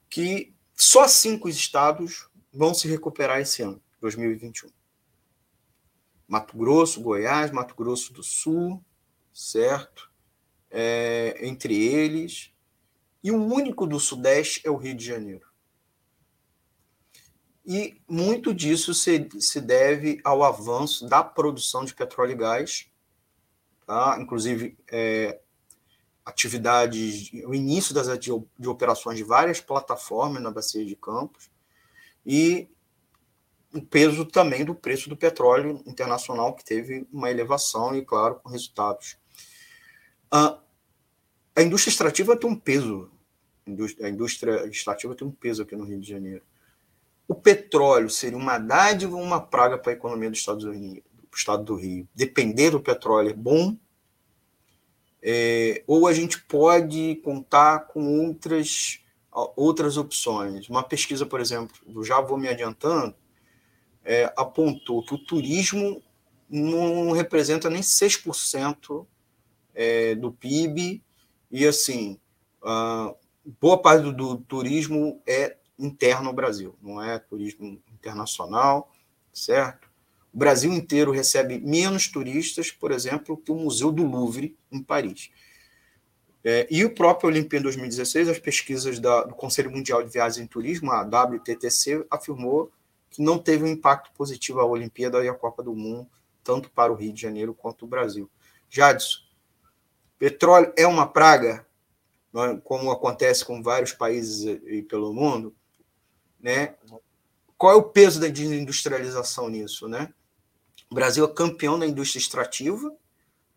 Que 0.07 0.53
só 0.75 1.07
cinco 1.07 1.49
estados 1.49 2.29
vão 2.53 2.73
se 2.73 2.87
recuperar 2.87 3.39
esse 3.39 3.63
ano, 3.63 3.81
2021. 3.99 4.69
Mato 6.27 6.55
Grosso, 6.55 7.01
Goiás, 7.01 7.49
Mato 7.51 7.73
Grosso 7.73 8.13
do 8.13 8.21
Sul, 8.21 8.83
certo? 9.33 10.11
É, 10.69 11.35
entre 11.41 11.75
eles. 11.75 12.53
E 13.23 13.31
o 13.31 13.43
único 13.43 13.87
do 13.87 13.99
Sudeste 13.99 14.61
é 14.63 14.69
o 14.69 14.77
Rio 14.77 14.93
de 14.93 15.03
Janeiro. 15.03 15.48
E 17.65 18.01
muito 18.07 18.53
disso 18.53 18.93
se, 18.93 19.29
se 19.39 19.61
deve 19.61 20.19
ao 20.23 20.43
avanço 20.43 21.07
da 21.07 21.23
produção 21.23 21.85
de 21.85 21.93
petróleo 21.93 22.31
e 22.31 22.35
gás, 22.35 22.89
tá? 23.85 24.17
inclusive 24.19 24.77
é, 24.91 25.39
atividades, 26.25 27.31
o 27.45 27.53
início 27.53 27.93
das 27.93 28.07
de, 28.17 28.31
operações 28.67 29.17
de 29.17 29.23
várias 29.23 29.59
plataformas 29.59 30.41
na 30.41 30.51
Bacia 30.51 30.85
de 30.85 30.95
Campos, 30.95 31.49
e 32.25 32.69
o 33.73 33.81
peso 33.81 34.25
também 34.25 34.65
do 34.65 34.73
preço 34.73 35.09
do 35.09 35.17
petróleo 35.17 35.83
internacional, 35.85 36.55
que 36.55 36.63
teve 36.63 37.07
uma 37.11 37.29
elevação 37.29 37.95
e, 37.95 38.03
claro, 38.03 38.35
com 38.35 38.49
resultados. 38.49 39.17
a 40.31 41.61
indústria 41.61 41.91
extrativa 41.91 42.37
tem 42.37 42.49
um 42.49 42.55
peso, 42.55 43.11
a 44.01 44.09
indústria 44.09 44.65
extrativa 44.67 45.15
tem 45.15 45.27
um 45.27 45.31
peso 45.31 45.63
aqui 45.63 45.75
no 45.75 45.83
Rio 45.83 45.99
de 45.99 46.07
Janeiro. 46.07 46.43
O 47.29 47.35
petróleo 47.35 48.09
seria 48.09 48.35
uma 48.35 48.57
dádiva 48.57 49.15
ou 49.15 49.21
uma 49.21 49.39
praga 49.39 49.77
para 49.77 49.91
a 49.91 49.95
economia 49.95 50.31
do 50.31 50.35
Estado 50.35 50.61
do 50.61 50.71
Rio? 50.71 51.03
Do 51.13 51.37
estado 51.37 51.63
do 51.63 51.75
Rio? 51.75 52.09
Depender 52.15 52.71
do 52.71 52.79
petróleo 52.79 53.29
é 53.29 53.33
bom, 53.33 53.77
é, 55.21 55.83
ou 55.85 56.07
a 56.07 56.13
gente 56.13 56.41
pode 56.41 57.17
contar 57.23 57.81
com 57.81 58.25
outras, 58.25 58.99
outras 59.55 59.95
opções. 59.95 60.67
Uma 60.69 60.81
pesquisa, 60.81 61.23
por 61.23 61.39
exemplo, 61.39 62.03
já 62.03 62.19
vou 62.19 62.35
me 62.35 62.47
adiantando, 62.47 63.13
é, 64.03 64.33
apontou 64.35 65.05
que 65.05 65.13
o 65.13 65.23
turismo 65.23 66.01
não 66.49 67.11
representa 67.11 67.69
nem 67.69 67.83
6% 67.83 69.05
é, 69.75 70.15
do 70.15 70.31
PIB, 70.31 71.03
e 71.51 71.67
assim, 71.67 72.19
boa 73.61 73.79
parte 73.79 74.01
do, 74.01 74.11
do, 74.11 74.37
turismo 74.37 75.21
é 75.27 75.58
interno 75.79 76.27
ao 76.27 76.33
Brasil, 76.33 76.75
não 76.81 77.01
é 77.01 77.17
turismo 77.17 77.81
internacional, 77.91 78.91
certo? 79.33 79.89
O 80.33 80.37
Brasil 80.37 80.71
inteiro 80.71 81.11
recebe 81.11 81.59
menos 81.59 82.07
turistas, 82.07 82.71
por 82.71 82.91
exemplo, 82.91 83.37
que 83.37 83.51
o 83.51 83.55
Museu 83.55 83.91
do 83.91 84.05
Louvre, 84.05 84.55
em 84.71 84.83
Paris. 84.83 85.31
É, 86.43 86.67
e 86.69 86.85
o 86.85 86.93
próprio 86.93 87.29
Olimpíada 87.29 87.63
2016, 87.63 88.29
as 88.29 88.39
pesquisas 88.39 88.99
da, 88.99 89.23
do 89.23 89.35
Conselho 89.35 89.71
Mundial 89.71 90.03
de 90.03 90.09
Viagens 90.09 90.45
e 90.45 90.49
Turismo, 90.49 90.91
a 90.91 91.01
WTTC, 91.01 92.05
afirmou 92.09 92.71
que 93.09 93.21
não 93.21 93.39
teve 93.39 93.63
um 93.63 93.67
impacto 93.67 94.11
positivo 94.13 94.59
a 94.59 94.65
Olimpíada 94.65 95.23
e 95.23 95.27
a 95.27 95.33
Copa 95.33 95.63
do 95.63 95.75
Mundo, 95.75 96.07
tanto 96.43 96.69
para 96.69 96.91
o 96.91 96.95
Rio 96.95 97.11
de 97.11 97.21
Janeiro 97.21 97.53
quanto 97.53 97.85
o 97.85 97.87
Brasil. 97.87 98.29
Jadson, 98.69 99.19
petróleo 100.17 100.71
é 100.77 100.85
uma 100.85 101.07
praga, 101.07 101.65
é? 102.35 102.57
como 102.63 102.91
acontece 102.91 103.43
com 103.43 103.61
vários 103.61 103.93
países 103.93 104.59
e 104.65 104.83
pelo 104.83 105.13
mundo, 105.13 105.53
né? 106.39 106.75
Qual 107.57 107.73
é 107.73 107.75
o 107.75 107.83
peso 107.83 108.19
da 108.19 108.27
desindustrialização 108.27 109.49
nisso, 109.49 109.87
né? 109.87 110.13
O 110.89 110.95
Brasil 110.95 111.25
é 111.25 111.33
campeão 111.33 111.77
da 111.77 111.85
indústria 111.85 112.19
extrativa, 112.19 112.91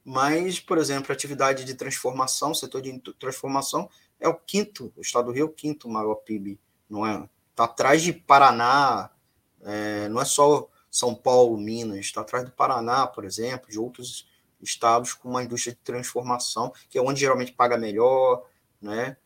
mas, 0.04 0.58
por 0.58 0.78
exemplo, 0.78 1.10
a 1.10 1.14
atividade 1.14 1.64
de 1.64 1.74
transformação, 1.74 2.52
setor 2.52 2.82
de 2.82 2.98
transformação 3.18 3.88
é 4.18 4.28
o 4.28 4.34
quinto, 4.34 4.92
o 4.96 5.00
estado 5.00 5.26
do 5.26 5.32
Rio 5.32 5.42
é 5.42 5.44
o 5.44 5.52
quinto 5.52 5.88
maior 5.88 6.16
PIB, 6.16 6.58
não 6.88 7.06
é? 7.06 7.28
Está 7.50 7.64
atrás 7.64 8.02
de 8.02 8.12
Paraná, 8.12 9.10
é, 9.62 10.08
não 10.08 10.20
é 10.20 10.24
só 10.24 10.68
São 10.90 11.14
Paulo, 11.14 11.56
Minas, 11.56 12.00
está 12.00 12.20
atrás 12.20 12.44
do 12.44 12.50
Paraná, 12.50 13.06
por 13.06 13.24
exemplo, 13.24 13.70
de 13.70 13.78
outros 13.78 14.28
estados 14.60 15.12
com 15.12 15.28
uma 15.28 15.42
indústria 15.42 15.74
de 15.74 15.80
transformação, 15.80 16.72
que 16.88 16.98
é 16.98 17.02
onde 17.02 17.20
geralmente 17.20 17.52
paga 17.52 17.76
melhor, 17.76 18.44
né? 18.80 19.16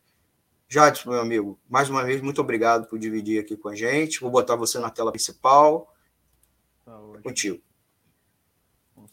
Jadson, 0.69 1.11
meu 1.11 1.21
amigo, 1.21 1.59
mais 1.69 1.89
uma 1.89 2.03
vez, 2.03 2.21
muito 2.21 2.41
obrigado 2.41 2.87
por 2.87 2.99
dividir 2.99 3.39
aqui 3.39 3.55
com 3.55 3.69
a 3.69 3.75
gente. 3.75 4.19
Vou 4.19 4.29
botar 4.29 4.55
você 4.55 4.77
na 4.79 4.89
tela 4.89 5.11
principal. 5.11 5.93
Tá 6.85 6.99
Contigo. 7.23 7.61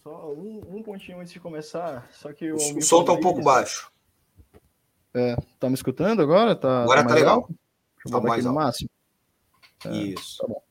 Só 0.03 0.33
um, 0.33 0.61
um, 0.69 0.83
pontinho 0.83 1.21
antes 1.21 1.33
de 1.33 1.41
começar, 1.41 2.09
só 2.13 2.33
que 2.33 2.51
o, 2.51 2.57
o 2.57 2.83
som 2.83 3.05
tá 3.05 3.13
um 3.13 3.21
pouco 3.21 3.41
baixo. 3.41 3.91
É, 5.15 5.37
tá 5.61 5.69
me 5.69 5.75
escutando 5.75 6.21
agora? 6.21 6.57
Tá, 6.57 6.83
agora 6.83 7.03
tá, 7.03 7.09
tá 7.09 7.15
legal. 7.15 7.37
Alto? 7.37 7.49
Deixa 7.49 8.09
eu 8.09 8.21
tá 8.21 8.21
mais 8.21 8.45
no 8.45 8.53
máximo. 8.53 8.91
É, 9.87 9.97
Isso. 9.97 10.39
Tá 10.39 10.49
bom. 10.49 10.63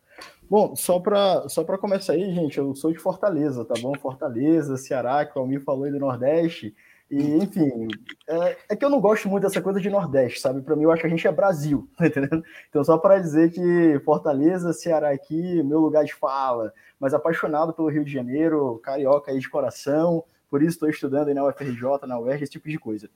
Bom, 0.49 0.75
só 0.75 0.99
para 0.99 1.47
só 1.49 1.63
começar 1.63 2.13
aí, 2.13 2.31
gente, 2.35 2.59
eu 2.59 2.75
sou 2.75 2.91
de 2.91 2.99
Fortaleza, 2.99 3.65
tá 3.65 3.73
bom? 3.81 3.97
Fortaleza, 3.97 4.77
Ceará, 4.77 5.25
que 5.25 5.37
o 5.37 5.41
Almir 5.41 5.63
falou 5.63 5.85
aí 5.85 5.91
do 5.91 5.99
Nordeste. 5.99 6.75
E, 7.13 7.43
enfim, 7.43 7.87
é, 8.27 8.57
é, 8.69 8.75
que 8.75 8.83
eu 8.83 8.89
não 8.89 8.99
gosto 8.99 9.29
muito 9.29 9.43
dessa 9.43 9.61
coisa 9.61 9.79
de 9.79 9.87
Nordeste, 9.87 10.39
sabe? 10.39 10.63
Para 10.63 10.75
mim, 10.75 10.85
eu 10.85 10.91
acho 10.91 11.01
que 11.01 11.05
a 11.05 11.09
gente 11.09 11.27
é 11.27 11.31
Brasil, 11.31 11.87
tá 11.95 12.07
entendendo? 12.07 12.43
Então, 12.67 12.83
só 12.83 12.97
para 12.97 13.19
dizer 13.19 13.51
que 13.51 14.01
Fortaleza, 14.03 14.73
Ceará 14.73 15.11
aqui, 15.11 15.61
meu 15.61 15.79
lugar 15.79 16.03
de 16.03 16.15
fala, 16.15 16.73
mas 16.99 17.13
apaixonado 17.13 17.71
pelo 17.71 17.89
Rio 17.89 18.03
de 18.03 18.11
Janeiro, 18.11 18.79
carioca 18.83 19.31
aí 19.31 19.37
de 19.37 19.47
coração, 19.47 20.23
por 20.49 20.63
isso 20.63 20.71
estou 20.71 20.89
estudando 20.89 21.27
aí 21.27 21.35
na 21.35 21.45
UFRJ, 21.45 22.07
na 22.07 22.19
UERJ, 22.19 22.45
esse 22.45 22.53
tipo 22.53 22.67
de 22.67 22.79
coisa. 22.79 23.07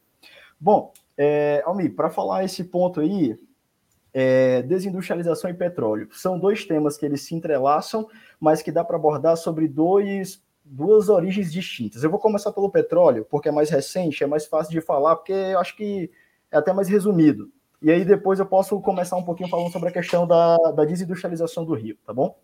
Bom, 0.60 0.94
é, 1.18 1.64
Almi, 1.66 1.90
para 1.90 2.12
falar 2.12 2.44
esse 2.44 2.66
ponto 2.66 3.00
aí, 3.00 3.36
é, 4.14 4.62
desindustrialização 4.62 5.50
e 5.50 5.56
petróleo, 5.56 6.08
são 6.12 6.38
dois 6.38 6.66
temas 6.66 6.98
que 6.98 7.06
eles 7.06 7.22
se 7.22 7.34
entrelaçam, 7.34 8.08
mas 8.40 8.62
que 8.62 8.72
dá 8.72 8.84
para 8.84 8.96
abordar 8.96 9.38
sobre 9.38 9.68
dois 9.68 10.46
duas 10.70 11.10
origens 11.10 11.52
distintas. 11.52 12.04
Eu 12.04 12.10
vou 12.10 12.20
começar 12.20 12.52
pelo 12.52 12.70
petróleo, 12.70 13.26
porque 13.30 13.50
é 13.50 13.52
mais 13.52 13.70
recente, 13.70 14.24
é 14.24 14.28
mais 14.28 14.46
fácil 14.46 14.72
de 14.72 14.82
falar, 14.82 15.16
porque 15.16 15.34
eu 15.34 15.60
acho 15.60 15.76
que 15.76 16.12
é 16.52 16.58
até 16.58 16.74
mais 16.74 16.88
resumido. 16.88 17.50
E 17.82 17.92
aí 17.92 18.04
depois 18.04 18.40
eu 18.40 18.46
posso 18.46 18.80
começar 18.82 19.16
um 19.16 19.24
pouquinho 19.24 19.50
falando 19.50 19.72
sobre 19.72 19.90
a 19.90 19.92
questão 19.92 20.26
da, 20.26 20.58
da 20.72 20.84
desindustrialização 20.84 21.64
do 21.64 21.74
Rio, 21.74 21.98
tá 22.06 22.14
bom? 22.14 22.36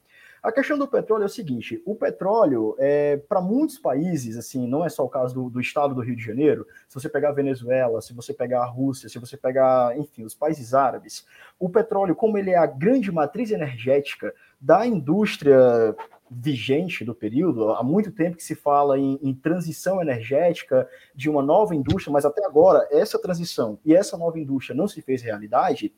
A 0.43 0.51
questão 0.51 0.77
do 0.77 0.85
petróleo 0.85 1.23
é 1.23 1.25
o 1.25 1.29
seguinte: 1.29 1.81
o 1.85 1.95
petróleo, 1.95 2.75
é, 2.77 3.15
para 3.15 3.39
muitos 3.39 3.79
países, 3.79 4.37
assim, 4.37 4.67
não 4.67 4.83
é 4.83 4.89
só 4.89 5.05
o 5.05 5.09
caso 5.09 5.33
do, 5.33 5.49
do, 5.49 5.61
estado 5.61 5.95
do 5.95 6.01
Rio 6.01 6.17
de 6.17 6.23
Janeiro, 6.23 6.67
se 6.89 6.95
você 6.95 7.07
pegar 7.07 7.29
a 7.29 7.33
Venezuela, 7.33 8.01
se 8.01 8.13
você 8.13 8.33
pegar 8.33 8.61
a 8.61 8.65
Rússia, 8.65 9.07
se 9.07 9.17
você 9.17 9.37
pegar, 9.37 9.97
enfim, 9.97 10.25
os 10.25 10.35
países 10.35 10.73
árabes, 10.73 11.25
o 11.57 11.69
petróleo, 11.69 12.13
como 12.13 12.37
ele 12.37 12.51
é 12.51 12.57
a 12.57 12.65
grande 12.65 13.09
matriz 13.09 13.51
energética 13.51 14.35
da 14.63 14.87
indústria 14.87 15.93
vigente 16.31 17.03
do 17.03 17.13
período. 17.13 17.71
Há 17.71 17.83
muito 17.83 18.13
tempo 18.13 18.37
que 18.37 18.43
se 18.43 18.55
fala 18.55 18.97
em, 18.97 19.19
em, 19.21 19.33
transição 19.33 20.01
energética 20.01 20.87
de 21.13 21.29
uma 21.29 21.43
nova 21.43 21.75
indústria, 21.75 22.13
mas 22.13 22.23
até 22.23 22.43
agora 22.45 22.87
essa 22.89 23.19
transição 23.19 23.77
e 23.85 23.93
essa 23.93 24.17
nova 24.17 24.39
indústria 24.39 24.75
não 24.75 24.87
se 24.87 25.01
fez 25.01 25.21
realidade. 25.21 25.93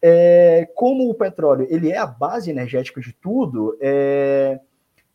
É, 0.00 0.70
como 0.76 1.10
o 1.10 1.14
petróleo 1.14 1.66
ele 1.68 1.90
é 1.90 1.98
a 1.98 2.06
base 2.06 2.48
energética 2.50 3.00
de 3.00 3.12
tudo, 3.12 3.76
é, 3.80 4.60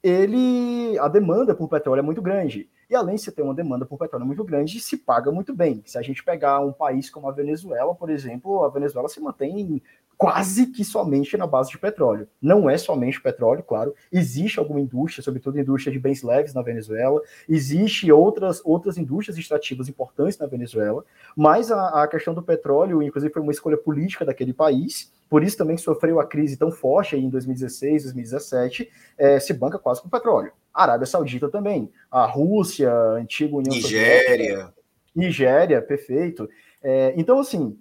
ele 0.04 1.00
a 1.00 1.08
demanda 1.08 1.56
por 1.56 1.70
petróleo 1.70 2.00
é 2.00 2.04
muito 2.04 2.22
grande. 2.22 2.70
E 2.90 2.96
além 2.96 3.16
de 3.16 3.22
se 3.22 3.32
ter 3.32 3.44
uma 3.44 3.54
demanda 3.54 3.86
por 3.86 3.98
petróleo 3.98 4.26
muito 4.26 4.44
grande, 4.44 4.80
se 4.80 4.98
paga 4.98 5.32
muito 5.32 5.56
bem. 5.56 5.82
Se 5.86 5.98
a 5.98 6.02
gente 6.02 6.24
pegar 6.24 6.60
um 6.60 6.74
país 6.74 7.08
como 7.10 7.30
a 7.30 7.32
Venezuela, 7.32 7.94
por 7.94 8.10
exemplo, 8.10 8.64
a 8.64 8.70
Venezuela 8.70 9.08
se 9.08 9.22
mantém 9.22 9.82
quase 10.20 10.68
que 10.68 10.84
somente 10.84 11.38
na 11.38 11.48
base 11.48 11.70
de 11.72 11.78
petróleo. 11.78 12.28
Não 12.42 12.70
é 12.70 12.78
somente 12.78 13.22
petróleo, 13.22 13.64
claro. 13.64 13.96
Existe 14.12 14.60
alguma 14.60 14.82
indústria, 14.82 15.24
sobretudo 15.24 15.58
indústria 15.58 15.94
de 15.94 15.98
bens 15.98 16.22
leves 16.22 16.54
na 16.54 16.62
Venezuela. 16.62 17.22
Existe 17.48 18.12
outras, 18.12 18.62
outras 18.66 18.98
indústrias 18.98 19.38
extrativas 19.38 19.88
importantes 19.88 20.38
na 20.38 20.46
Venezuela. 20.46 21.06
Mas 21.38 21.72
a, 21.72 22.04
a 22.04 22.08
questão 22.10 22.34
do 22.34 22.44
petróleo, 22.44 23.02
inclusive, 23.02 23.32
foi 23.32 23.42
uma 23.42 23.54
escolha 23.54 23.78
política 23.78 24.26
daquele 24.26 24.52
país. 24.52 25.10
Por 25.30 25.42
isso 25.42 25.56
também 25.56 25.78
sofreu 25.78 26.20
a 26.20 26.28
crise 26.28 26.58
tão 26.58 26.70
forte 26.70 27.16
aí 27.16 27.24
em 27.24 27.30
2016, 27.30 28.04
2017, 28.04 28.92
é, 29.18 29.40
se 29.40 29.54
banca 29.54 29.80
quase 29.80 30.02
com 30.02 30.10
petróleo. 30.10 30.52
A 30.74 30.84
Arábia 30.84 31.08
Saudita 31.08 31.48
também, 31.48 31.90
a 32.12 32.26
Rússia, 32.26 32.92
a 32.92 33.12
antiga 33.14 33.56
União 33.56 33.74
Nigéria. 33.74 34.50
Soviética. 34.50 34.74
Nigéria, 35.16 35.82
perfeito. 35.82 36.50
É, 36.84 37.14
então, 37.16 37.40
assim, 37.40 37.80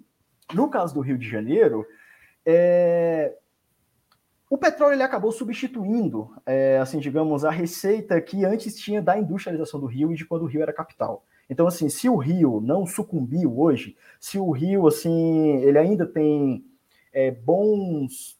no 0.53 0.69
caso 0.69 0.93
do 0.93 1.01
Rio 1.01 1.17
de 1.17 1.29
Janeiro, 1.29 1.85
é... 2.51 3.35
O 4.49 4.57
petróleo 4.57 4.93
ele 4.93 5.03
acabou 5.03 5.31
substituindo, 5.31 6.33
é, 6.43 6.79
assim, 6.79 6.97
digamos, 6.97 7.45
a 7.45 7.51
receita 7.51 8.19
que 8.19 8.43
antes 8.43 8.75
tinha 8.75 8.99
da 8.99 9.15
industrialização 9.17 9.79
do 9.79 9.85
Rio 9.85 10.11
e 10.11 10.15
de 10.15 10.25
quando 10.25 10.41
o 10.41 10.47
Rio 10.47 10.63
era 10.63 10.73
capital. 10.73 11.23
Então, 11.47 11.67
assim, 11.67 11.87
se 11.87 12.09
o 12.09 12.15
Rio 12.15 12.59
não 12.59 12.85
sucumbiu 12.85 13.59
hoje, 13.59 13.95
se 14.19 14.39
o 14.39 14.49
Rio, 14.49 14.87
assim, 14.87 15.57
ele 15.57 15.77
ainda 15.77 16.05
tem 16.07 16.65
é, 17.13 17.29
bons 17.29 18.38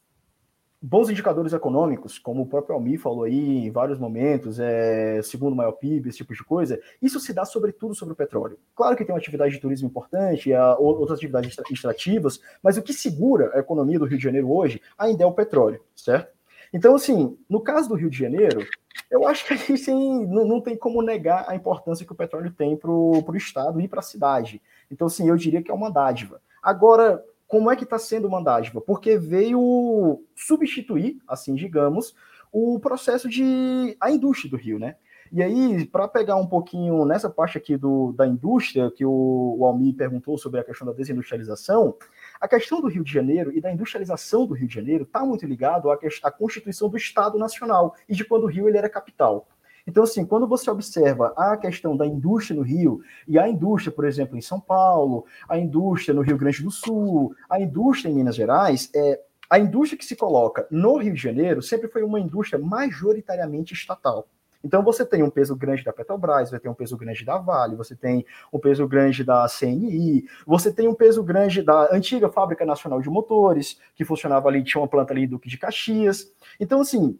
bons 0.82 1.10
indicadores 1.10 1.52
econômicos, 1.52 2.18
como 2.18 2.42
o 2.42 2.46
próprio 2.46 2.74
Almi 2.74 2.96
falou 2.96 3.24
aí 3.24 3.66
em 3.66 3.70
vários 3.70 3.98
momentos, 3.98 4.58
é, 4.58 5.20
segundo 5.22 5.54
maior 5.54 5.72
PIB, 5.72 6.08
esse 6.08 6.18
tipo 6.18 6.32
de 6.32 6.42
coisa, 6.42 6.80
isso 7.02 7.20
se 7.20 7.34
dá 7.34 7.44
sobretudo 7.44 7.94
sobre 7.94 8.14
o 8.14 8.16
petróleo. 8.16 8.58
Claro 8.74 8.96
que 8.96 9.04
tem 9.04 9.14
uma 9.14 9.18
atividade 9.18 9.52
de 9.52 9.60
turismo 9.60 9.88
importante, 9.88 10.52
a, 10.54 10.76
outras 10.76 11.18
atividades 11.18 11.56
extrativas, 11.70 12.40
mas 12.62 12.78
o 12.78 12.82
que 12.82 12.94
segura 12.94 13.50
a 13.54 13.58
economia 13.58 13.98
do 13.98 14.06
Rio 14.06 14.16
de 14.16 14.24
Janeiro 14.24 14.50
hoje 14.50 14.80
ainda 14.96 15.22
é 15.22 15.26
o 15.26 15.32
petróleo, 15.32 15.80
certo? 15.94 16.32
Então, 16.72 16.94
assim, 16.94 17.36
no 17.48 17.60
caso 17.60 17.88
do 17.88 17.96
Rio 17.96 18.08
de 18.08 18.16
Janeiro, 18.16 18.64
eu 19.10 19.26
acho 19.26 19.44
que 19.44 19.54
a 19.54 19.56
gente 19.56 19.90
não, 19.90 20.46
não 20.46 20.60
tem 20.60 20.76
como 20.76 21.02
negar 21.02 21.44
a 21.48 21.54
importância 21.54 22.06
que 22.06 22.12
o 22.12 22.16
petróleo 22.16 22.52
tem 22.52 22.76
para 22.76 22.90
o 22.90 23.36
Estado 23.36 23.80
e 23.80 23.88
para 23.88 24.00
a 24.00 24.04
cidade. 24.04 24.62
Então, 24.90 25.08
assim, 25.08 25.28
eu 25.28 25.36
diria 25.36 25.62
que 25.62 25.70
é 25.70 25.74
uma 25.74 25.90
dádiva. 25.90 26.40
Agora, 26.62 27.22
como 27.50 27.68
é 27.68 27.74
que 27.74 27.82
está 27.82 27.98
sendo 27.98 28.28
uma? 28.28 28.80
Porque 28.80 29.18
veio 29.18 30.22
substituir, 30.36 31.20
assim 31.26 31.52
digamos, 31.52 32.14
o 32.52 32.78
processo 32.78 33.28
de 33.28 33.96
a 34.00 34.08
indústria 34.08 34.48
do 34.48 34.56
Rio, 34.56 34.78
né? 34.78 34.94
E 35.32 35.42
aí, 35.42 35.84
para 35.84 36.06
pegar 36.06 36.36
um 36.36 36.46
pouquinho 36.46 37.04
nessa 37.04 37.28
parte 37.28 37.58
aqui 37.58 37.76
do, 37.76 38.12
da 38.12 38.24
indústria, 38.24 38.88
que 38.92 39.04
o, 39.04 39.56
o 39.58 39.64
Almi 39.64 39.92
perguntou 39.92 40.38
sobre 40.38 40.60
a 40.60 40.64
questão 40.64 40.86
da 40.86 40.92
desindustrialização, 40.92 41.96
a 42.40 42.46
questão 42.46 42.80
do 42.80 42.86
Rio 42.86 43.02
de 43.02 43.12
Janeiro 43.12 43.52
e 43.52 43.60
da 43.60 43.72
industrialização 43.72 44.46
do 44.46 44.54
Rio 44.54 44.68
de 44.68 44.74
Janeiro 44.74 45.02
está 45.02 45.24
muito 45.24 45.44
ligado 45.44 45.90
à, 45.90 45.98
à 46.22 46.30
constituição 46.30 46.88
do 46.88 46.96
Estado 46.96 47.36
Nacional 47.36 47.96
e 48.08 48.14
de 48.14 48.24
quando 48.24 48.44
o 48.44 48.48
Rio 48.48 48.68
ele 48.68 48.78
era 48.78 48.88
capital. 48.88 49.48
Então, 49.90 50.04
assim, 50.04 50.24
quando 50.24 50.46
você 50.46 50.70
observa 50.70 51.34
a 51.36 51.56
questão 51.56 51.96
da 51.96 52.06
indústria 52.06 52.56
no 52.56 52.62
Rio, 52.62 53.00
e 53.26 53.36
a 53.36 53.48
indústria, 53.48 53.92
por 53.92 54.04
exemplo, 54.04 54.38
em 54.38 54.40
São 54.40 54.60
Paulo, 54.60 55.26
a 55.48 55.58
indústria 55.58 56.14
no 56.14 56.20
Rio 56.20 56.38
Grande 56.38 56.62
do 56.62 56.70
Sul, 56.70 57.34
a 57.48 57.60
indústria 57.60 58.08
em 58.08 58.14
Minas 58.14 58.36
Gerais, 58.36 58.88
é, 58.94 59.20
a 59.50 59.58
indústria 59.58 59.98
que 59.98 60.04
se 60.04 60.14
coloca 60.14 60.64
no 60.70 60.96
Rio 60.96 61.12
de 61.12 61.20
Janeiro 61.20 61.60
sempre 61.60 61.88
foi 61.88 62.04
uma 62.04 62.20
indústria 62.20 62.56
majoritariamente 62.56 63.74
estatal. 63.74 64.28
Então 64.62 64.80
você 64.84 65.04
tem 65.04 65.24
um 65.24 65.30
peso 65.30 65.56
grande 65.56 65.82
da 65.82 65.92
Petrobras, 65.92 66.50
você 66.50 66.60
tem 66.60 66.70
um 66.70 66.74
peso 66.74 66.96
grande 66.96 67.24
da 67.24 67.38
Vale, 67.38 67.74
você 67.74 67.96
tem 67.96 68.24
um 68.52 68.60
peso 68.60 68.86
grande 68.86 69.24
da 69.24 69.48
CNI, 69.48 70.24
você 70.46 70.72
tem 70.72 70.86
um 70.86 70.94
peso 70.94 71.24
grande 71.24 71.62
da 71.62 71.92
antiga 71.92 72.28
Fábrica 72.28 72.64
Nacional 72.64 73.00
de 73.00 73.10
Motores, 73.10 73.80
que 73.96 74.04
funcionava 74.04 74.48
ali, 74.48 74.62
tinha 74.62 74.80
uma 74.80 74.86
planta 74.86 75.12
ali 75.12 75.24
em 75.24 75.28
Duque 75.28 75.48
de 75.48 75.58
Caxias. 75.58 76.30
Então, 76.60 76.80
assim, 76.80 77.18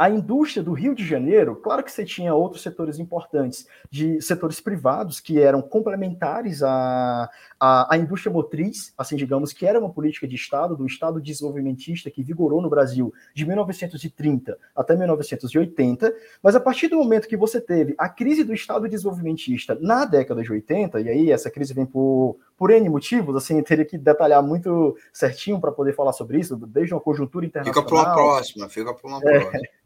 a 0.00 0.08
indústria 0.08 0.62
do 0.62 0.72
Rio 0.72 0.94
de 0.94 1.06
Janeiro, 1.06 1.54
claro 1.54 1.84
que 1.84 1.92
você 1.92 2.06
tinha 2.06 2.34
outros 2.34 2.62
setores 2.62 2.98
importantes, 2.98 3.66
de 3.90 4.18
setores 4.22 4.58
privados 4.58 5.20
que 5.20 5.38
eram 5.38 5.60
complementares 5.60 6.62
à, 6.62 7.28
à, 7.60 7.94
à, 7.94 7.98
indústria 7.98 8.32
motriz, 8.32 8.94
assim 8.96 9.14
digamos, 9.14 9.52
que 9.52 9.66
era 9.66 9.78
uma 9.78 9.92
política 9.92 10.26
de 10.26 10.34
Estado, 10.34 10.74
do 10.74 10.86
Estado 10.86 11.20
desenvolvimentista 11.20 12.10
que 12.10 12.22
vigorou 12.22 12.62
no 12.62 12.70
Brasil 12.70 13.12
de 13.34 13.44
1930 13.44 14.56
até 14.74 14.96
1980, 14.96 16.14
mas 16.42 16.56
a 16.56 16.60
partir 16.60 16.88
do 16.88 16.96
momento 16.96 17.28
que 17.28 17.36
você 17.36 17.60
teve 17.60 17.94
a 17.98 18.08
crise 18.08 18.42
do 18.42 18.54
Estado 18.54 18.88
desenvolvimentista 18.88 19.76
na 19.82 20.06
década 20.06 20.42
de 20.42 20.50
80, 20.50 20.98
e 20.98 21.10
aí 21.10 21.30
essa 21.30 21.50
crise 21.50 21.74
vem 21.74 21.84
por, 21.84 22.38
por 22.56 22.70
N 22.70 22.88
motivos, 22.88 23.36
assim, 23.36 23.62
teria 23.62 23.84
que 23.84 23.98
detalhar 23.98 24.42
muito 24.42 24.96
certinho 25.12 25.60
para 25.60 25.70
poder 25.70 25.92
falar 25.92 26.14
sobre 26.14 26.38
isso, 26.38 26.56
desde 26.56 26.94
uma 26.94 27.00
conjuntura 27.02 27.44
internacional. 27.44 27.84
Fica 27.84 27.94
para 27.94 28.08
uma 28.08 28.14
próxima, 28.14 28.68
fica 28.70 28.94
para 28.94 29.06
uma 29.06 29.20
próxima. 29.20 29.58
É, 29.58 29.80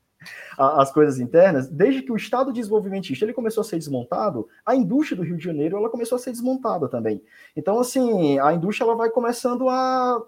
as 0.57 0.93
coisas 0.93 1.19
internas, 1.19 1.69
desde 1.69 2.03
que 2.03 2.13
o 2.13 2.17
Estado 2.17 2.53
desenvolvimentista 2.53 3.25
ele 3.25 3.33
começou 3.33 3.61
a 3.61 3.65
ser 3.65 3.79
desmontado, 3.79 4.49
a 4.65 4.75
indústria 4.75 5.17
do 5.17 5.23
Rio 5.23 5.37
de 5.37 5.45
Janeiro 5.45 5.77
ela 5.77 5.91
começou 5.91 6.17
a 6.17 6.19
ser 6.19 6.31
desmontada 6.31 6.89
também. 6.89 7.23
Então, 7.57 7.79
assim, 7.79 8.39
a 8.39 8.53
indústria 8.53 8.87
ela 8.87 8.97
vai 8.97 9.11
começando 9.11 9.69
a. 9.69 10.23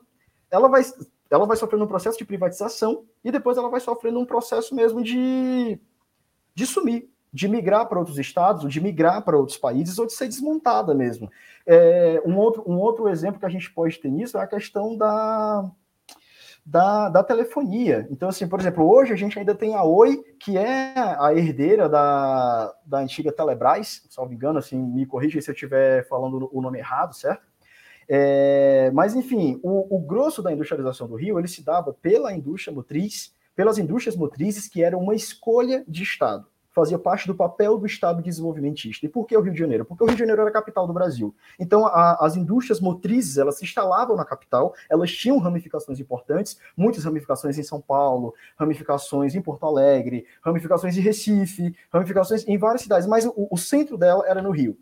Ela 0.50 0.68
vai, 0.68 0.82
ela 1.30 1.46
vai 1.46 1.56
sofrendo 1.56 1.84
um 1.84 1.88
processo 1.88 2.18
de 2.18 2.24
privatização 2.24 3.04
e 3.24 3.30
depois 3.30 3.56
ela 3.56 3.68
vai 3.68 3.80
sofrendo 3.80 4.20
um 4.20 4.26
processo 4.26 4.74
mesmo 4.74 5.02
de, 5.02 5.78
de 6.54 6.66
sumir, 6.66 7.10
de 7.32 7.48
migrar 7.48 7.88
para 7.88 7.98
outros 7.98 8.18
estados, 8.18 8.72
de 8.72 8.80
migrar 8.80 9.22
para 9.22 9.36
outros 9.36 9.58
países 9.58 9.98
ou 9.98 10.06
de 10.06 10.12
ser 10.12 10.28
desmontada 10.28 10.94
mesmo. 10.94 11.30
É, 11.66 12.22
um, 12.24 12.36
outro, 12.36 12.62
um 12.66 12.78
outro 12.78 13.08
exemplo 13.08 13.40
que 13.40 13.46
a 13.46 13.50
gente 13.50 13.70
pode 13.72 13.98
ter 13.98 14.08
nisso 14.08 14.38
é 14.38 14.40
a 14.40 14.46
questão 14.46 14.96
da 14.96 15.70
da, 16.66 17.08
da 17.08 17.22
telefonia. 17.22 18.08
Então, 18.10 18.28
assim, 18.28 18.48
por 18.48 18.58
exemplo, 18.58 18.84
hoje 18.84 19.12
a 19.12 19.16
gente 19.16 19.38
ainda 19.38 19.54
tem 19.54 19.76
a 19.76 19.84
Oi, 19.84 20.24
que 20.40 20.58
é 20.58 20.92
a 20.96 21.32
herdeira 21.32 21.88
da, 21.88 22.74
da 22.84 22.98
antiga 22.98 23.30
Telebrás, 23.30 24.04
salvo 24.10 24.34
engano, 24.34 24.58
assim, 24.58 24.76
me 24.76 25.06
corrija 25.06 25.40
se 25.40 25.48
eu 25.48 25.54
estiver 25.54 26.06
falando 26.08 26.50
o 26.52 26.60
nome 26.60 26.80
errado, 26.80 27.14
certo? 27.14 27.46
É, 28.08 28.90
mas, 28.92 29.14
enfim, 29.14 29.60
o, 29.62 29.96
o 29.96 30.00
grosso 30.00 30.42
da 30.42 30.52
industrialização 30.52 31.06
do 31.06 31.14
Rio, 31.14 31.38
ele 31.38 31.48
se 31.48 31.64
dava 31.64 31.92
pela 31.92 32.32
indústria 32.32 32.74
motriz, 32.74 33.32
pelas 33.54 33.78
indústrias 33.78 34.16
motrizes, 34.16 34.68
que 34.68 34.82
era 34.82 34.98
uma 34.98 35.14
escolha 35.14 35.84
de 35.86 36.02
Estado 36.02 36.46
fazia 36.76 36.98
parte 36.98 37.26
do 37.26 37.34
papel 37.34 37.78
do 37.78 37.86
Estado 37.86 38.22
desenvolvimentista. 38.22 39.06
E 39.06 39.08
por 39.08 39.26
que 39.26 39.34
o 39.34 39.40
Rio 39.40 39.54
de 39.54 39.58
Janeiro? 39.58 39.86
Porque 39.86 40.04
o 40.04 40.06
Rio 40.06 40.14
de 40.14 40.20
Janeiro 40.20 40.42
era 40.42 40.50
a 40.50 40.52
capital 40.52 40.86
do 40.86 40.92
Brasil. 40.92 41.34
Então, 41.58 41.86
a, 41.86 42.18
as 42.20 42.36
indústrias 42.36 42.80
motrizes, 42.80 43.38
elas 43.38 43.56
se 43.56 43.64
instalavam 43.64 44.14
na 44.14 44.26
capital, 44.26 44.74
elas 44.90 45.10
tinham 45.10 45.38
ramificações 45.38 45.98
importantes, 45.98 46.60
muitas 46.76 47.02
ramificações 47.02 47.56
em 47.56 47.62
São 47.62 47.80
Paulo, 47.80 48.34
ramificações 48.58 49.34
em 49.34 49.40
Porto 49.40 49.64
Alegre, 49.64 50.26
ramificações 50.42 50.98
em 50.98 51.00
Recife, 51.00 51.74
ramificações 51.90 52.46
em 52.46 52.58
várias 52.58 52.82
cidades, 52.82 53.08
mas 53.08 53.24
o, 53.24 53.48
o 53.50 53.56
centro 53.56 53.96
dela 53.96 54.28
era 54.28 54.42
no 54.42 54.50
Rio. 54.50 54.76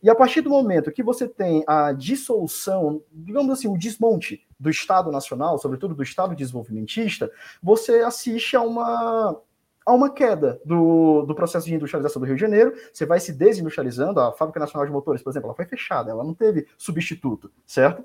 E 0.00 0.08
a 0.08 0.14
partir 0.14 0.42
do 0.42 0.50
momento 0.50 0.92
que 0.92 1.02
você 1.02 1.26
tem 1.26 1.64
a 1.66 1.90
dissolução, 1.90 3.02
digamos 3.12 3.50
assim, 3.58 3.66
o 3.66 3.76
desmonte 3.76 4.46
do 4.60 4.70
Estado 4.70 5.10
Nacional, 5.10 5.58
sobretudo 5.58 5.92
do 5.92 6.04
Estado 6.04 6.36
desenvolvimentista, 6.36 7.28
você 7.60 8.00
assiste 8.02 8.54
a 8.54 8.62
uma 8.62 9.36
há 9.84 9.92
uma 9.92 10.10
queda 10.10 10.60
do, 10.64 11.22
do 11.22 11.34
processo 11.34 11.66
de 11.66 11.74
industrialização 11.74 12.20
do 12.20 12.26
Rio 12.26 12.36
de 12.36 12.40
Janeiro, 12.40 12.72
você 12.92 13.06
vai 13.06 13.20
se 13.20 13.32
desindustrializando, 13.32 14.20
a 14.20 14.32
Fábrica 14.32 14.60
Nacional 14.60 14.86
de 14.86 14.92
Motores, 14.92 15.22
por 15.22 15.30
exemplo, 15.30 15.48
ela 15.48 15.56
foi 15.56 15.66
fechada, 15.66 16.10
ela 16.10 16.24
não 16.24 16.34
teve 16.34 16.66
substituto, 16.76 17.50
certo? 17.66 18.04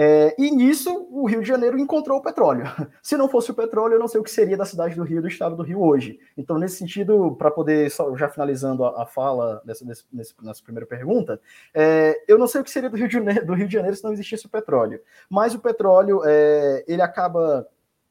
É, 0.00 0.32
e 0.38 0.48
nisso, 0.52 1.08
o 1.10 1.26
Rio 1.26 1.42
de 1.42 1.48
Janeiro 1.48 1.76
encontrou 1.76 2.18
o 2.18 2.22
petróleo. 2.22 2.62
Se 3.02 3.16
não 3.16 3.28
fosse 3.28 3.50
o 3.50 3.54
petróleo, 3.54 3.94
eu 3.94 3.98
não 3.98 4.06
sei 4.06 4.20
o 4.20 4.22
que 4.22 4.30
seria 4.30 4.56
da 4.56 4.64
cidade 4.64 4.94
do 4.94 5.02
Rio, 5.02 5.20
do 5.20 5.26
estado 5.26 5.56
do 5.56 5.64
Rio 5.64 5.82
hoje. 5.82 6.20
Então, 6.36 6.56
nesse 6.56 6.76
sentido, 6.76 7.34
para 7.34 7.50
poder, 7.50 7.90
já 8.14 8.28
finalizando 8.28 8.84
a, 8.84 9.02
a 9.02 9.06
fala 9.06 9.60
nessa, 9.64 9.84
nesse, 9.84 10.04
nessa 10.40 10.62
primeira 10.62 10.86
pergunta, 10.86 11.40
é, 11.74 12.16
eu 12.28 12.38
não 12.38 12.46
sei 12.46 12.60
o 12.60 12.64
que 12.64 12.70
seria 12.70 12.88
do 12.88 12.96
Rio, 12.96 13.08
de 13.08 13.14
Janeiro, 13.14 13.44
do 13.44 13.54
Rio 13.54 13.66
de 13.66 13.72
Janeiro 13.72 13.96
se 13.96 14.04
não 14.04 14.12
existisse 14.12 14.46
o 14.46 14.48
petróleo. 14.48 15.00
Mas 15.28 15.52
o 15.52 15.58
petróleo, 15.58 16.22
é, 16.24 16.84
ele 16.86 17.02
acaba 17.02 17.66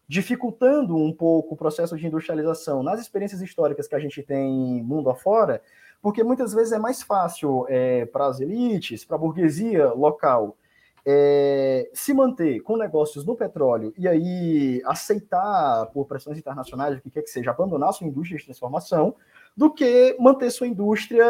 dificultando 0.08 0.96
um 0.96 1.12
pouco 1.12 1.54
o 1.54 1.58
processo 1.58 1.98
de 1.98 2.08
industrialização 2.08 2.82
nas 2.82 3.02
experiências 3.02 3.42
históricas 3.42 3.88
que 3.88 3.96
a 3.96 4.00
gente 4.00 4.24
tem 4.24 4.82
mundo 4.84 5.10
afora, 5.10 5.62
porque 6.02 6.24
muitas 6.24 6.54
vezes 6.54 6.72
é 6.72 6.80
mais 6.80 7.02
fácil 7.04 7.66
é, 7.68 8.06
para 8.06 8.28
as 8.28 8.40
elites, 8.40 9.04
para 9.04 9.18
a 9.18 9.20
burguesia 9.20 9.90
local, 9.90 10.56
é, 11.10 11.90
se 11.94 12.14
manter 12.14 12.60
com 12.60 12.76
negócios 12.76 13.26
no 13.26 13.34
petróleo 13.34 13.94
e 13.98 14.08
aí 14.08 14.82
aceitar 14.86 15.86
por 15.88 16.06
pressões 16.06 16.38
internacionais, 16.38 16.98
o 16.98 17.02
que 17.02 17.10
quer 17.10 17.22
que 17.22 17.30
seja, 17.30 17.52
abandonar 17.52 17.94
sua 17.94 18.08
indústria 18.08 18.38
de 18.38 18.44
transformação, 18.44 19.16
do 19.56 19.74
que 19.74 20.16
manter 20.20 20.52
sua 20.52 20.68
indústria 20.68 21.26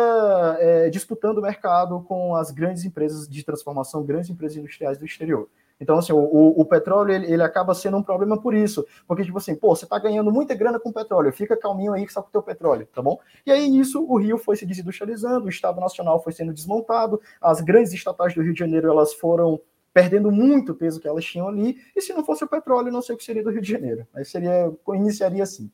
é, 0.59 0.89
disputando 0.89 1.37
o 1.37 1.41
mercado 1.41 2.01
com 2.01 2.35
as 2.35 2.49
grandes 2.51 2.85
empresas 2.85 3.27
de 3.27 3.43
transformação, 3.43 4.03
grandes 4.03 4.29
empresas 4.29 4.57
industriais 4.57 4.97
do 4.97 5.05
exterior. 5.05 5.47
Então, 5.79 5.97
assim, 5.97 6.11
o, 6.11 6.17
o 6.17 6.65
petróleo, 6.65 7.13
ele, 7.13 7.31
ele, 7.31 7.43
acaba 7.43 7.73
sendo 7.75 7.97
um 7.97 8.03
problema 8.03 8.39
por 8.41 8.53
isso. 8.55 8.85
Porque, 9.07 9.23
tipo 9.23 9.37
assim, 9.37 9.55
pô, 9.55 9.75
você 9.75 9.85
tá 9.85 9.99
ganhando 9.99 10.31
muita 10.31 10.55
grana 10.55 10.79
com 10.79 10.91
petróleo, 10.91 11.31
fica 11.31 11.55
calminho 11.55 11.93
aí 11.93 12.05
que 12.05 12.13
só 12.13 12.21
com 12.21 12.29
o 12.29 12.31
teu 12.31 12.41
petróleo, 12.41 12.87
tá 12.93 13.01
bom? 13.01 13.19
E 13.45 13.51
aí, 13.51 13.69
nisso, 13.69 14.03
o 14.03 14.17
Rio 14.17 14.37
foi 14.37 14.55
se 14.55 14.65
desindustrializando, 14.65 15.45
o 15.45 15.49
Estado 15.49 15.79
Nacional 15.79 16.21
foi 16.23 16.33
sendo 16.33 16.53
desmontado, 16.53 17.21
as 17.39 17.61
grandes 17.61 17.93
estatais 17.93 18.33
do 18.33 18.41
Rio 18.41 18.53
de 18.53 18.59
Janeiro, 18.59 18.89
elas 18.89 19.13
foram 19.13 19.61
perdendo 19.93 20.31
muito 20.31 20.75
peso 20.75 20.99
que 20.99 21.07
elas 21.07 21.25
tinham 21.25 21.47
ali, 21.47 21.77
e 21.95 22.01
se 22.01 22.13
não 22.13 22.23
fosse 22.23 22.43
o 22.43 22.47
petróleo, 22.47 22.91
não 22.91 23.01
sei 23.01 23.15
o 23.15 23.17
que 23.17 23.23
seria 23.23 23.43
do 23.43 23.49
Rio 23.49 23.61
de 23.61 23.71
Janeiro. 23.71 24.07
Aí 24.13 24.23
seria, 24.25 24.71
iniciaria 24.93 25.43
assim. 25.43 25.71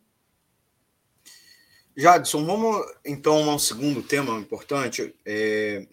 Jadson, 1.95 2.45
vamos 2.45 2.86
então 3.06 3.49
a 3.49 3.56
um 3.56 3.60
segundo 3.60 4.01
tema 4.01 4.39
importante. 4.39 5.14
É, 5.26 5.86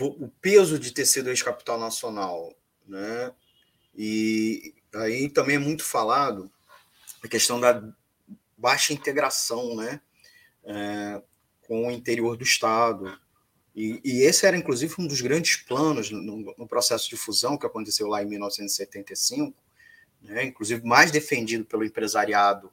o 0.00 0.28
peso 0.40 0.78
de 0.78 0.92
ter 0.92 1.04
sido 1.04 1.30
ex-capital 1.30 1.78
nacional, 1.78 2.54
né? 2.86 3.32
E 3.94 4.74
aí 4.94 5.28
também 5.28 5.56
é 5.56 5.58
muito 5.58 5.84
falado 5.84 6.50
a 7.22 7.28
questão 7.28 7.60
da 7.60 7.82
baixa 8.56 8.92
integração, 8.92 9.76
né? 9.76 10.00
É, 10.64 11.22
com 11.62 11.86
o 11.86 11.90
interior 11.90 12.36
do 12.36 12.44
Estado. 12.44 13.18
E, 13.74 14.00
e, 14.04 14.20
esse 14.22 14.46
era, 14.46 14.56
inclusive, 14.56 14.94
um 14.98 15.06
dos 15.06 15.20
grandes 15.20 15.56
planos 15.56 16.10
no, 16.10 16.54
no, 16.58 16.68
processo 16.68 17.08
de 17.08 17.16
fusão 17.16 17.56
que 17.56 17.64
aconteceu 17.64 18.06
lá 18.06 18.22
em 18.22 18.26
1975, 18.26 19.56
né? 20.20 20.44
inclusive 20.44 20.84
mais 20.84 21.10
defendido 21.10 21.64
pelo 21.64 21.84
empresariado 21.84 22.70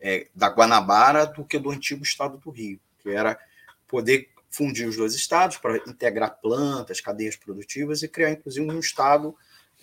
é, 0.00 0.28
da 0.34 0.48
Guanabara 0.48 1.26
do 1.26 1.44
que 1.44 1.58
do 1.58 1.70
antigo 1.70 2.02
Estado 2.02 2.38
do 2.38 2.50
Rio, 2.50 2.80
que 2.98 3.10
era 3.10 3.38
poder 3.86 4.31
fundir 4.52 4.86
os 4.86 4.96
dois 4.96 5.14
estados 5.14 5.56
para 5.56 5.78
integrar 5.88 6.38
plantas, 6.40 7.00
cadeias 7.00 7.34
produtivas 7.34 8.02
e 8.02 8.08
criar, 8.08 8.30
inclusive, 8.30 8.70
um 8.70 8.78
estado 8.78 9.34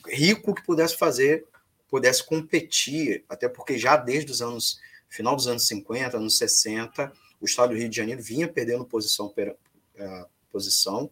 rico 0.08 0.54
que 0.54 0.64
pudesse 0.64 0.96
fazer, 0.96 1.46
pudesse 1.90 2.24
competir, 2.24 3.26
até 3.28 3.50
porque 3.50 3.78
já 3.78 3.98
desde 3.98 4.32
os 4.32 4.42
anos, 4.42 4.80
final 5.10 5.36
dos 5.36 5.48
anos 5.48 5.68
50, 5.68 6.18
anos 6.18 6.38
60, 6.38 7.12
o 7.42 7.46
estado 7.46 7.72
do 7.72 7.80
Rio 7.80 7.90
de 7.90 7.98
Janeiro 7.98 8.22
vinha 8.22 8.48
perdendo 8.48 8.86
posição, 8.86 9.34
é, 9.96 10.26
posição 10.52 11.10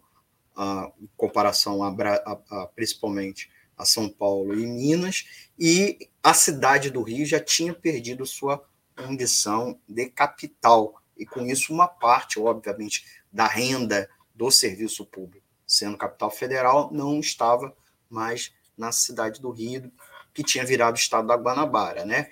a, 0.55 0.91
em 1.01 1.09
comparação 1.17 1.83
a, 1.83 1.89
a, 1.89 2.39
a, 2.49 2.67
principalmente 2.67 3.49
a 3.75 3.85
São 3.85 4.07
Paulo 4.07 4.53
e 4.53 4.65
Minas, 4.67 5.25
e 5.57 6.09
a 6.21 6.33
cidade 6.33 6.91
do 6.91 7.01
Rio 7.01 7.25
já 7.25 7.39
tinha 7.39 7.73
perdido 7.73 8.25
sua 8.25 8.63
condição 8.95 9.79
de 9.87 10.09
capital, 10.09 11.01
e 11.17 11.25
com 11.25 11.45
isso 11.45 11.73
uma 11.73 11.87
parte, 11.87 12.39
obviamente, 12.39 13.03
da 13.37 13.45
renda 13.45 14.09
do 14.33 14.49
serviço 14.49 15.05
público, 15.05 15.45
sendo 15.67 15.95
capital 15.95 16.31
federal, 16.31 16.91
não 16.91 17.19
estava 17.19 17.71
mais 18.09 18.51
na 18.75 18.91
cidade 18.91 19.39
do 19.39 19.51
Rio, 19.51 19.91
que 20.33 20.41
tinha 20.41 20.65
virado 20.65 20.97
estado 20.97 21.27
da 21.27 21.35
Guanabara, 21.35 22.03
né? 22.03 22.31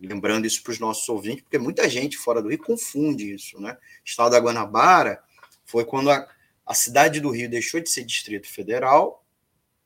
Lembrando 0.00 0.44
isso 0.44 0.60
para 0.64 0.72
os 0.72 0.80
nossos 0.80 1.08
ouvintes, 1.08 1.44
porque 1.44 1.56
muita 1.56 1.88
gente 1.88 2.16
fora 2.16 2.42
do 2.42 2.48
Rio 2.48 2.58
confunde 2.58 3.32
isso, 3.32 3.60
né? 3.60 3.78
Estado 4.04 4.32
da 4.32 4.40
Guanabara 4.40 5.22
foi 5.64 5.84
quando 5.84 6.10
a, 6.10 6.28
a 6.66 6.74
cidade 6.74 7.20
do 7.20 7.30
Rio 7.30 7.48
deixou 7.48 7.78
de 7.78 7.88
ser 7.88 8.02
distrito 8.02 8.48
federal, 8.48 9.24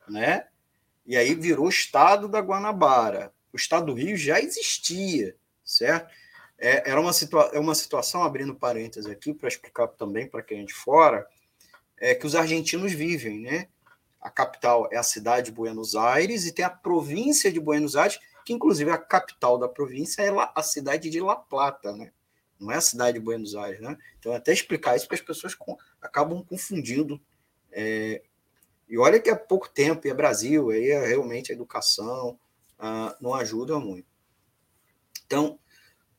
né? 0.09 0.47
E 1.05 1.15
aí 1.15 1.35
virou 1.35 1.69
estado 1.69 2.27
da 2.27 2.39
Guanabara. 2.39 3.31
O 3.53 3.55
estado 3.55 3.85
do 3.85 3.93
Rio 3.93 4.17
já 4.17 4.39
existia, 4.39 5.35
certo? 5.63 6.11
É, 6.63 6.91
era 6.91 7.01
uma, 7.01 7.11
situa 7.11 7.49
é 7.53 7.59
uma 7.59 7.73
situação, 7.73 8.23
abrindo 8.23 8.53
parênteses 8.53 9.09
aqui, 9.09 9.33
para 9.33 9.47
explicar 9.47 9.87
também 9.87 10.27
para 10.27 10.43
quem 10.43 10.61
é 10.61 10.63
de 10.63 10.73
fora, 10.75 11.27
é 11.97 12.13
que 12.13 12.27
os 12.27 12.35
argentinos 12.35 12.91
vivem, 12.93 13.39
né? 13.39 13.67
A 14.21 14.29
capital 14.29 14.87
é 14.91 14.97
a 14.97 15.01
cidade 15.01 15.47
de 15.47 15.51
Buenos 15.51 15.95
Aires 15.95 16.45
e 16.45 16.51
tem 16.51 16.63
a 16.63 16.69
província 16.69 17.51
de 17.51 17.59
Buenos 17.59 17.95
Aires, 17.95 18.19
que 18.45 18.53
inclusive 18.53 18.91
a 18.91 18.97
capital 18.99 19.57
da 19.57 19.67
província 19.67 20.21
é 20.21 20.29
a 20.55 20.61
cidade 20.61 21.09
de 21.09 21.19
La 21.19 21.35
Plata, 21.35 21.95
né? 21.95 22.11
Não 22.59 22.71
é 22.71 22.75
a 22.75 22.81
cidade 22.81 23.17
de 23.17 23.25
Buenos 23.25 23.55
Aires, 23.55 23.81
né? 23.81 23.97
Então, 24.19 24.31
até 24.31 24.53
explicar 24.53 24.95
isso, 24.95 25.07
porque 25.07 25.19
as 25.19 25.27
pessoas 25.27 25.57
acabam 25.99 26.43
confundindo. 26.43 27.19
É... 27.71 28.21
E 28.87 28.99
olha 28.99 29.19
que 29.19 29.31
é 29.31 29.35
pouco 29.35 29.67
tempo, 29.67 30.05
e 30.05 30.11
é 30.11 30.13
Brasil, 30.13 30.69
aí 30.69 30.91
é 30.91 31.07
realmente 31.07 31.51
a 31.51 31.55
educação 31.55 32.37
ah, 32.77 33.17
não 33.19 33.33
ajuda 33.33 33.79
muito. 33.79 34.07
Então, 35.25 35.57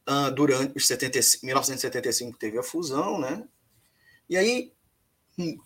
uh, 0.09 0.31
durante 0.31 0.77
os 0.77 0.87
75, 0.87 1.47
1975 1.47 2.39
teve 2.39 2.59
a 2.59 2.63
fusão, 2.63 3.19
né? 3.21 3.47
E 4.29 4.37
aí, 4.37 4.73
hum, 5.39 5.59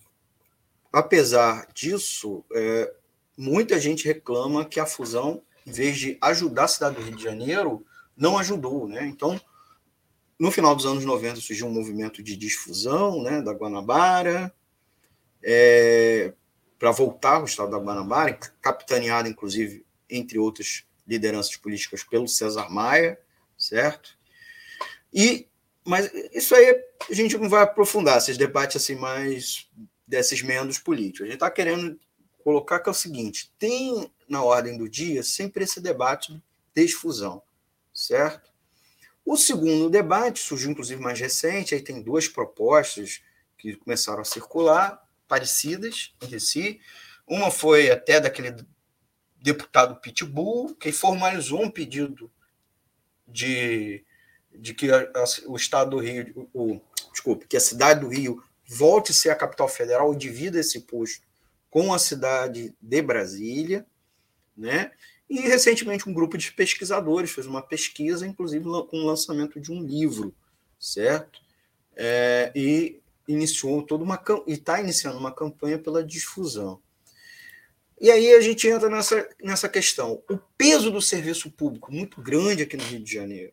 apesar 0.93 1.69
disso, 1.75 2.45
é, 2.53 2.93
muita 3.37 3.79
gente 3.79 4.07
reclama 4.07 4.65
que 4.65 4.81
a 4.81 4.87
fusão, 4.87 5.43
em 5.67 5.73
vez 5.73 5.99
de 5.99 6.19
ajudar 6.21 6.65
a 6.65 6.69
cidade 6.69 6.97
do 6.97 7.03
Rio 7.03 7.17
de 7.17 7.23
Janeiro, 7.23 7.85
não 8.17 8.39
ajudou, 8.39 8.89
né? 8.89 9.07
Então, 9.07 9.41
no 10.39 10.51
final 10.51 10.75
dos 10.75 10.87
anos 10.87 11.05
90 11.05 11.41
surgiu 11.41 11.67
um 11.67 11.73
movimento 11.73 12.23
de 12.23 12.37
difusão, 12.37 13.23
né, 13.23 13.41
da 13.41 13.53
Guanabara, 13.53 14.55
é, 15.43 16.33
para 16.79 16.91
voltar 16.91 17.37
ao 17.37 17.45
estado 17.45 17.71
da 17.71 17.79
Guanabara, 17.79 18.39
capitaneado 18.61 19.29
inclusive 19.29 19.85
entre 20.09 20.39
outras 20.39 20.85
lideranças 21.07 21.57
políticas 21.57 22.03
pelo 22.03 22.29
César 22.29 22.69
Maia, 22.69 23.19
certo? 23.57 24.16
E, 25.17 25.49
mas 25.83 26.13
isso 26.35 26.55
aí 26.55 26.79
a 27.11 27.15
gente 27.15 27.39
não 27.39 27.49
vai 27.49 27.63
aprofundar, 27.63 28.19
esses 28.19 28.37
debates 28.37 28.77
assim 28.77 28.97
mais 28.97 29.67
desses 30.07 30.43
membros 30.43 30.79
políticos. 30.79 31.23
A 31.23 31.25
gente 31.25 31.37
está 31.37 31.51
querendo 31.51 31.99
colocar 32.45 32.81
que 32.81 32.91
é 32.91 32.93
o 32.93 32.95
seguinte: 32.95 33.51
tem 33.59 34.13
na 34.29 34.43
ordem 34.43 34.77
do 34.77 34.87
dia 34.87 35.23
sempre 35.23 35.65
esse 35.65 35.81
debate 35.81 36.35
de 36.35 36.43
desfusão, 36.75 37.43
certo? 37.95 38.51
O 39.25 39.39
segundo 39.39 39.89
debate 39.89 40.39
surgiu, 40.39 40.71
inclusive, 40.71 41.01
mais 41.01 41.19
recente, 41.19 41.75
aí 41.75 41.81
tem 41.81 42.03
duas 42.03 42.29
propostas 42.29 43.23
que 43.57 43.75
começaram 43.75 44.21
a 44.21 44.25
circular, 44.25 45.03
parecidas 45.27 46.15
entre 46.23 46.39
si. 46.39 46.81
Uma 47.27 47.51
foi 47.51 47.91
até 47.91 48.21
daquele 48.21 48.55
deputado 49.43 50.01
Pitbull, 50.01 50.77
que 50.77 50.93
formalizou 50.93 51.65
um 51.65 51.71
pedido 51.71 52.31
de, 53.27 54.05
de 54.59 54.75
que 54.75 54.91
a, 54.91 55.01
a, 55.03 55.25
o 55.47 55.57
Estado 55.57 55.91
do 55.91 55.99
Rio, 55.99 56.49
o, 56.53 56.81
desculpe, 57.13 57.47
que 57.47 57.57
a 57.57 57.61
cidade 57.61 58.01
do 58.01 58.09
Rio 58.09 58.43
volte 58.69 59.13
a 59.13 59.15
ser 59.15 59.31
a 59.31 59.37
capital 59.37 59.69
federal 59.69 60.13
e 60.13 60.17
divida 60.17 60.59
esse 60.59 60.81
posto 60.81 61.25
com 61.71 61.93
a 61.93 61.99
cidade 61.99 62.75
de 62.81 63.03
Brasília, 63.03 63.87
né? 64.57 64.91
E 65.29 65.41
recentemente 65.41 66.09
um 66.09 66.15
grupo 66.15 66.39
de 66.39 66.53
pesquisadores 66.53 67.31
fez 67.31 67.47
uma 67.47 67.61
pesquisa, 67.61 68.27
inclusive 68.27 68.65
com 68.65 68.99
o 68.99 69.07
lançamento 69.07 69.61
de 69.61 69.73
um 69.73 69.83
livro, 69.83 70.35
certo? 70.79 71.41
É, 71.97 72.53
e 72.55 73.01
iniciou 73.27 73.83
toda 73.83 74.05
uma 74.05 74.23
e 74.47 74.53
está 74.53 74.81
iniciando 74.81 75.19
uma 75.19 75.33
campanha 75.33 75.79
pela 75.79 76.05
difusão. 76.05 76.81
E 78.01 78.11
aí 78.11 78.35
a 78.35 78.41
gente 78.41 78.69
entra 78.69 78.89
nessa, 78.89 79.29
nessa 79.43 79.69
questão. 79.69 80.23
O 80.31 80.37
peso 80.57 80.91
do 80.91 81.01
serviço 81.01 81.51
público 81.51 81.91
muito 81.91 82.21
grande 82.21 82.63
aqui 82.63 82.77
no 82.77 82.85
Rio 82.85 83.01
de 83.01 83.13
Janeiro. 83.13 83.53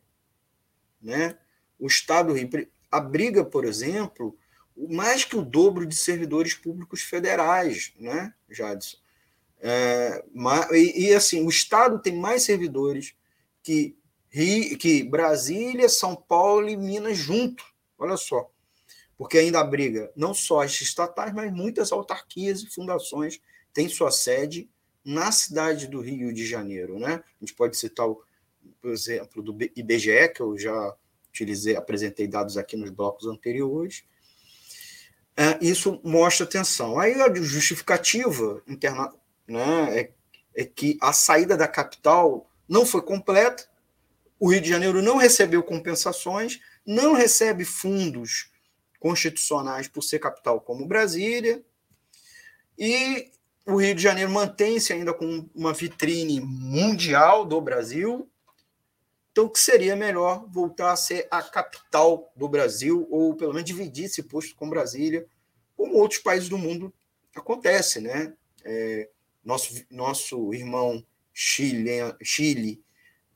Né? 1.04 1.36
O 1.78 1.86
Estado 1.86 2.28
do 2.28 2.34
Rio 2.34 2.48
abriga, 2.90 3.44
por 3.44 3.64
exemplo, 3.64 4.36
mais 4.76 5.24
que 5.24 5.36
o 5.36 5.42
dobro 5.42 5.86
de 5.86 5.94
servidores 5.94 6.54
públicos 6.54 7.02
federais, 7.02 7.92
né, 7.98 8.32
Jadson? 8.50 8.96
É, 9.60 10.24
e, 10.72 11.06
e, 11.06 11.14
assim, 11.14 11.44
o 11.44 11.48
Estado 11.48 11.98
tem 11.98 12.16
mais 12.16 12.42
servidores 12.42 13.14
que, 13.62 13.96
que 14.78 15.02
Brasília, 15.04 15.88
São 15.88 16.14
Paulo 16.14 16.68
e 16.68 16.76
Minas 16.76 17.16
junto. 17.16 17.64
Olha 17.98 18.16
só. 18.16 18.50
Porque 19.16 19.38
ainda 19.38 19.60
abriga 19.60 20.12
não 20.16 20.34
só 20.34 20.60
as 20.60 20.80
estatais, 20.80 21.32
mas 21.32 21.52
muitas 21.52 21.92
autarquias 21.92 22.62
e 22.62 22.70
fundações 22.70 23.40
têm 23.72 23.88
sua 23.88 24.10
sede 24.10 24.68
na 25.04 25.30
cidade 25.32 25.86
do 25.86 26.00
Rio 26.00 26.32
de 26.32 26.44
Janeiro. 26.44 26.98
Né? 26.98 27.14
A 27.14 27.44
gente 27.44 27.54
pode 27.54 27.76
citar, 27.76 28.08
o, 28.08 28.22
por 28.84 28.92
exemplo, 28.92 29.42
do 29.42 29.56
IBGE, 29.74 30.28
que 30.34 30.42
eu 30.42 30.58
já 30.58 30.94
utilizei, 31.30 31.74
apresentei 31.74 32.28
dados 32.28 32.58
aqui 32.58 32.76
nos 32.76 32.90
blocos 32.90 33.26
anteriores. 33.26 34.04
É, 35.34 35.58
isso 35.62 36.02
mostra 36.04 36.44
atenção. 36.44 36.98
Aí 37.00 37.14
a 37.14 37.34
justificativa 37.34 38.62
interna, 38.68 39.10
né, 39.48 39.98
é, 39.98 40.12
é 40.54 40.64
que 40.66 40.98
a 41.00 41.14
saída 41.14 41.56
da 41.56 41.66
capital 41.66 42.46
não 42.68 42.84
foi 42.84 43.00
completa, 43.00 43.66
o 44.38 44.52
Rio 44.52 44.60
de 44.60 44.68
Janeiro 44.68 45.00
não 45.00 45.16
recebeu 45.16 45.62
compensações, 45.62 46.60
não 46.84 47.14
recebe 47.14 47.64
fundos 47.64 48.50
constitucionais 49.00 49.88
por 49.88 50.02
ser 50.02 50.18
capital 50.18 50.60
como 50.60 50.84
Brasília, 50.84 51.64
e 52.78 53.30
o 53.64 53.76
Rio 53.76 53.94
de 53.94 54.02
Janeiro 54.02 54.30
mantém-se 54.30 54.92
ainda 54.92 55.14
com 55.14 55.48
uma 55.54 55.72
vitrine 55.72 56.38
mundial 56.38 57.46
do 57.46 57.58
Brasil, 57.62 58.30
então 59.34 59.48
que 59.48 59.58
seria 59.58 59.96
melhor 59.96 60.46
voltar 60.48 60.92
a 60.92 60.96
ser 60.96 61.26
a 61.28 61.42
capital 61.42 62.32
do 62.36 62.48
Brasil, 62.48 63.04
ou 63.10 63.34
pelo 63.34 63.52
menos 63.52 63.66
dividir 63.66 64.04
esse 64.04 64.22
posto 64.22 64.54
com 64.54 64.70
Brasília, 64.70 65.26
como 65.76 65.96
outros 65.96 66.20
países 66.20 66.48
do 66.48 66.56
mundo 66.56 66.94
acontece, 67.34 68.00
né? 68.00 68.32
É, 68.64 69.08
nosso, 69.44 69.84
nosso 69.90 70.54
irmão 70.54 71.04
Chile, 71.32 71.90
Chile 72.22 72.80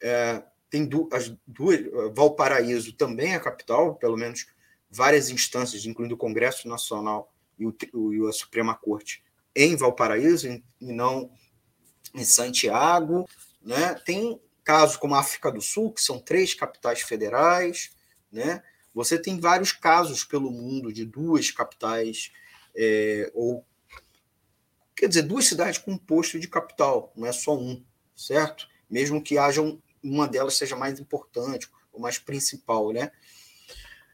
é, 0.01 0.41
tem 0.71 0.87
du 0.87 1.09
as 1.13 1.35
duas, 1.45 1.81
Valparaíso 2.15 2.93
também 2.93 3.35
é 3.35 3.41
capital, 3.41 3.97
pelo 3.97 4.17
menos 4.17 4.47
várias 4.89 5.31
instâncias, 5.31 5.85
incluindo 5.85 6.15
o 6.15 6.19
Congresso 6.19 6.69
Nacional 6.69 7.35
e, 7.59 7.67
o, 7.67 7.75
e 8.13 8.29
a 8.29 8.33
Suprema 8.33 8.77
Corte, 8.77 9.21
em 9.53 9.75
Valparaíso 9.75 10.47
e 10.47 10.63
não 10.81 11.29
em 12.15 12.25
Santiago. 12.25 13.29
Né? 13.61 13.95
Tem 14.07 14.41
casos 14.69 14.99
como 14.99 15.15
a 15.15 15.21
África 15.21 15.51
do 15.51 15.63
Sul, 15.63 15.95
que 15.95 16.03
são 16.03 16.21
três 16.21 16.53
capitais 16.53 17.01
federais. 17.01 17.91
Né? 18.31 18.63
Você 18.93 19.19
tem 19.19 19.41
vários 19.41 19.73
casos 19.73 20.25
pelo 20.25 20.51
mundo 20.51 20.93
de 20.93 21.07
duas 21.07 21.51
capitais, 21.51 22.31
é, 22.77 23.31
ou 23.33 23.65
quer 24.95 25.09
dizer, 25.09 25.23
duas 25.23 25.47
cidades 25.47 25.79
com 25.79 25.93
um 25.93 25.97
posto 25.97 26.39
de 26.39 26.47
capital, 26.47 27.11
não 27.17 27.27
é 27.27 27.33
só 27.33 27.57
um, 27.57 27.83
certo? 28.15 28.69
Mesmo 28.91 29.23
que 29.23 29.39
haja 29.39 29.63
um, 29.63 29.81
uma 30.03 30.29
delas 30.29 30.59
seja 30.59 30.77
mais 30.77 31.01
importante 31.01 31.67
ou 31.91 31.99
mais 31.99 32.19
principal, 32.19 32.93
né? 32.93 33.11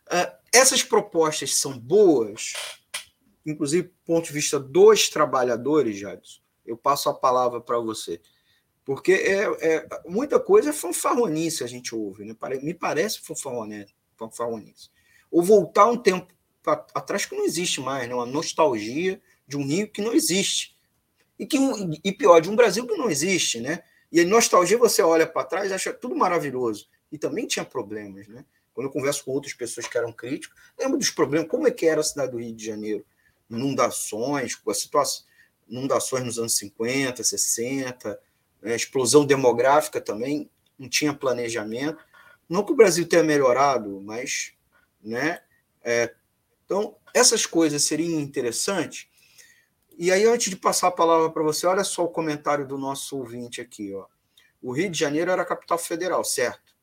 Uh, 0.07 0.39
essas 0.53 0.85
propostas 0.85 1.57
são 1.57 1.77
boas, 1.77 2.53
inclusive 3.45 3.89
do 3.89 3.95
ponto 4.05 4.27
de 4.27 4.33
vista 4.33 4.61
dos 4.61 5.09
trabalhadores, 5.09 5.99
Jadson. 5.99 6.41
Eu 6.65 6.77
passo 6.77 7.09
a 7.09 7.15
palavra 7.15 7.61
para 7.61 7.79
você. 7.81 8.21
Porque 8.85 9.13
é, 9.13 9.45
é, 9.67 9.89
muita 10.07 10.39
coisa 10.39 10.71
é 10.71 10.73
fanfarronice 10.73 11.65
a 11.65 11.67
gente 11.67 11.95
ouve, 11.95 12.25
né? 12.25 12.37
Me 12.63 12.75
parece 12.75 13.21
fanfarronice. 13.21 14.91
Ou 15.31 15.43
voltar 15.43 15.87
um 15.87 15.97
tempo 15.97 16.33
atrás 16.95 17.25
que 17.27 17.35
não 17.35 17.45
existe 17.45 17.81
mais, 17.81 18.09
né? 18.09 18.15
uma 18.15 18.27
nostalgia 18.27 19.21
de 19.47 19.57
um 19.57 19.67
Rio 19.67 19.89
que 19.89 20.03
não 20.03 20.13
existe. 20.13 20.77
E, 21.39 21.47
que, 21.47 21.59
e 22.05 22.13
pior, 22.13 22.41
de 22.41 22.49
um 22.49 22.57
Brasil 22.57 22.87
que 22.87 22.97
não 22.97 23.11
existe, 23.11 23.61
né? 23.61 23.83
E 24.13 24.21
a 24.21 24.25
nostalgia, 24.25 24.79
você 24.79 25.03
olha 25.03 25.27
para 25.27 25.45
trás 25.45 25.73
acha 25.73 25.93
tudo 25.93 26.15
maravilhoso. 26.15 26.87
E 27.11 27.19
também 27.19 27.47
tinha 27.47 27.65
problemas, 27.65 28.29
né? 28.29 28.45
Quando 28.73 28.87
eu 28.87 28.93
converso 28.93 29.25
com 29.25 29.33
outras 29.33 29.55
pessoas 29.55 29.87
que 29.87 29.97
eram 29.97 30.13
críticos, 30.13 30.57
lembro 30.79 30.99
dos 30.99 31.11
problemas, 31.11 31.49
como 31.49 31.67
é 31.67 31.71
que 31.71 31.87
era 31.87 32.01
a 32.01 32.05
cidade 32.05 32.33
do 32.33 32.39
Rio 32.39 32.55
de 32.55 32.65
Janeiro? 32.65 33.05
Inundações, 33.51 34.57
a 34.67 34.75
situação, 34.75 35.25
inundações 35.69 36.25
nos 36.25 36.39
anos 36.39 36.57
50, 36.57 37.23
60, 37.23 38.21
né? 38.65 38.75
explosão 38.75 39.27
demográfica 39.27 40.01
também, 40.01 40.51
não 40.79 40.89
tinha 40.89 41.13
planejamento. 41.15 42.03
Não 42.49 42.65
que 42.65 42.73
o 42.73 42.77
Brasil 42.77 43.07
tenha 43.07 43.23
melhorado, 43.23 44.01
mas, 44.01 44.55
né? 45.03 45.41
É, 45.83 46.15
então, 46.65 46.97
essas 47.13 47.47
coisas 47.47 47.85
seriam 47.85 48.19
interessantes. 48.19 49.07
E 49.97 50.11
aí, 50.11 50.25
antes 50.25 50.51
de 50.51 50.57
passar 50.57 50.89
a 50.89 50.93
palavra 50.93 51.31
para 51.31 51.43
você, 51.43 51.67
olha 51.67 51.85
só 51.85 52.05
o 52.05 52.09
comentário 52.09 52.67
do 52.67 52.77
nosso 52.77 53.19
ouvinte 53.19 53.61
aqui. 53.61 53.95
Ó. 53.95 54.07
O 54.61 54.73
Rio 54.73 54.91
de 54.91 54.99
Janeiro 54.99 55.31
era 55.31 55.45
capital 55.45 55.79
federal, 55.79 56.25
certo? 56.25 56.75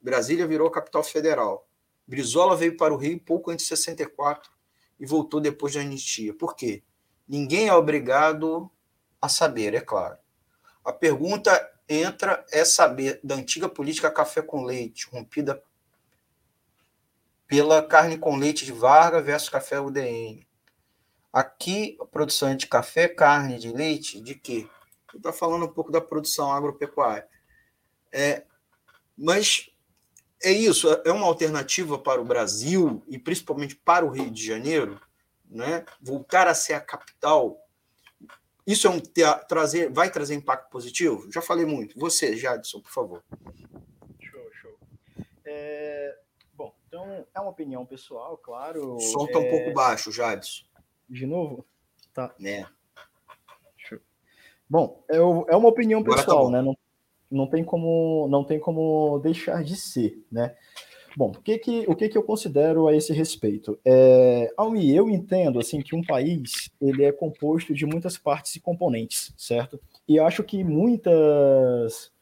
Brasília 0.00 0.46
virou 0.46 0.70
capital 0.70 1.04
federal. 1.04 1.68
Brizola 2.06 2.56
veio 2.56 2.76
para 2.76 2.94
o 2.94 2.96
Rio 2.96 3.20
pouco 3.20 3.50
antes 3.50 3.66
de 3.66 3.76
64 3.76 4.50
e 4.98 5.06
voltou 5.06 5.40
depois 5.40 5.74
da 5.74 5.80
anistia. 5.80 6.32
Por 6.32 6.56
quê? 6.56 6.82
Ninguém 7.28 7.68
é 7.68 7.74
obrigado 7.74 8.70
a 9.20 9.28
saber, 9.28 9.74
é 9.74 9.80
claro. 9.80 10.16
A 10.86 10.92
pergunta 10.92 11.68
entra 11.88 12.46
é 12.52 12.64
saber 12.64 13.18
da 13.24 13.34
antiga 13.34 13.68
política 13.68 14.08
café 14.08 14.40
com 14.40 14.62
leite, 14.62 15.08
rompida 15.10 15.60
pela 17.48 17.82
carne 17.82 18.16
com 18.16 18.36
leite 18.36 18.64
de 18.64 18.70
Vargas 18.70 19.24
versus 19.24 19.48
café 19.48 19.80
UDN. 19.80 20.46
Aqui, 21.32 21.98
a 22.00 22.06
produção 22.06 22.50
é 22.50 22.54
de 22.54 22.68
café, 22.68 23.08
carne, 23.08 23.58
de 23.58 23.72
leite, 23.72 24.20
de 24.20 24.36
quê? 24.36 24.68
Está 25.12 25.32
falando 25.32 25.66
um 25.66 25.72
pouco 25.72 25.90
da 25.90 26.00
produção 26.00 26.52
agropecuária. 26.52 27.26
É, 28.12 28.44
mas 29.18 29.68
é 30.40 30.52
isso, 30.52 30.88
é 31.04 31.10
uma 31.10 31.26
alternativa 31.26 31.98
para 31.98 32.20
o 32.20 32.24
Brasil 32.24 33.02
e 33.08 33.18
principalmente 33.18 33.74
para 33.74 34.06
o 34.06 34.10
Rio 34.10 34.30
de 34.30 34.46
Janeiro, 34.46 35.00
né? 35.44 35.84
Voltar 36.00 36.46
a 36.46 36.54
ser 36.54 36.74
a 36.74 36.80
capital. 36.80 37.58
Isso 38.66 38.88
é 38.88 38.90
um 38.90 39.00
trazer, 39.00 39.90
vai 39.92 40.10
trazer 40.10 40.34
impacto 40.34 40.70
positivo? 40.70 41.30
Já 41.30 41.40
falei 41.40 41.64
muito. 41.64 41.98
Você, 41.98 42.36
Jadson, 42.36 42.80
por 42.80 42.90
favor. 42.90 43.24
Show, 44.20 44.52
show. 44.60 44.78
É, 45.44 46.18
bom, 46.52 46.74
então 46.88 47.24
é 47.32 47.40
uma 47.40 47.50
opinião 47.50 47.86
pessoal, 47.86 48.36
claro. 48.36 48.96
O 48.96 49.00
som 49.00 49.24
está 49.26 49.38
é... 49.38 49.42
um 49.42 49.50
pouco 49.50 49.72
baixo, 49.72 50.10
Jadson. 50.10 50.64
De 51.08 51.26
novo? 51.26 51.64
Tá. 52.12 52.34
É. 52.44 52.66
Show. 53.76 54.00
Bom, 54.68 55.04
é, 55.08 55.16
é 55.16 55.56
uma 55.56 55.68
opinião 55.68 56.02
tá 56.02 56.16
pessoal, 56.16 56.46
tá 56.46 56.52
né? 56.52 56.62
Não 56.62 56.76
não 57.28 57.48
tem 57.48 57.64
como 57.64 58.28
não 58.28 58.44
tem 58.44 58.58
como 58.58 59.18
deixar 59.18 59.62
de 59.62 59.76
ser, 59.76 60.24
né? 60.30 60.56
Bom, 61.16 61.30
o 61.30 61.40
que 61.40 61.56
que, 61.58 61.84
o 61.88 61.96
que 61.96 62.10
que 62.10 62.18
eu 62.18 62.22
considero 62.22 62.86
a 62.86 62.94
esse 62.94 63.10
respeito? 63.10 63.78
É, 63.82 64.52
Almi, 64.54 64.94
eu 64.94 65.08
entendo 65.08 65.58
assim 65.58 65.80
que 65.80 65.96
um 65.96 66.04
país 66.04 66.70
ele 66.78 67.04
é 67.04 67.10
composto 67.10 67.72
de 67.72 67.86
muitas 67.86 68.18
partes 68.18 68.54
e 68.54 68.60
componentes, 68.60 69.32
certo? 69.34 69.80
E 70.06 70.18
acho 70.20 70.44
que 70.44 70.62
muitas 70.62 72.12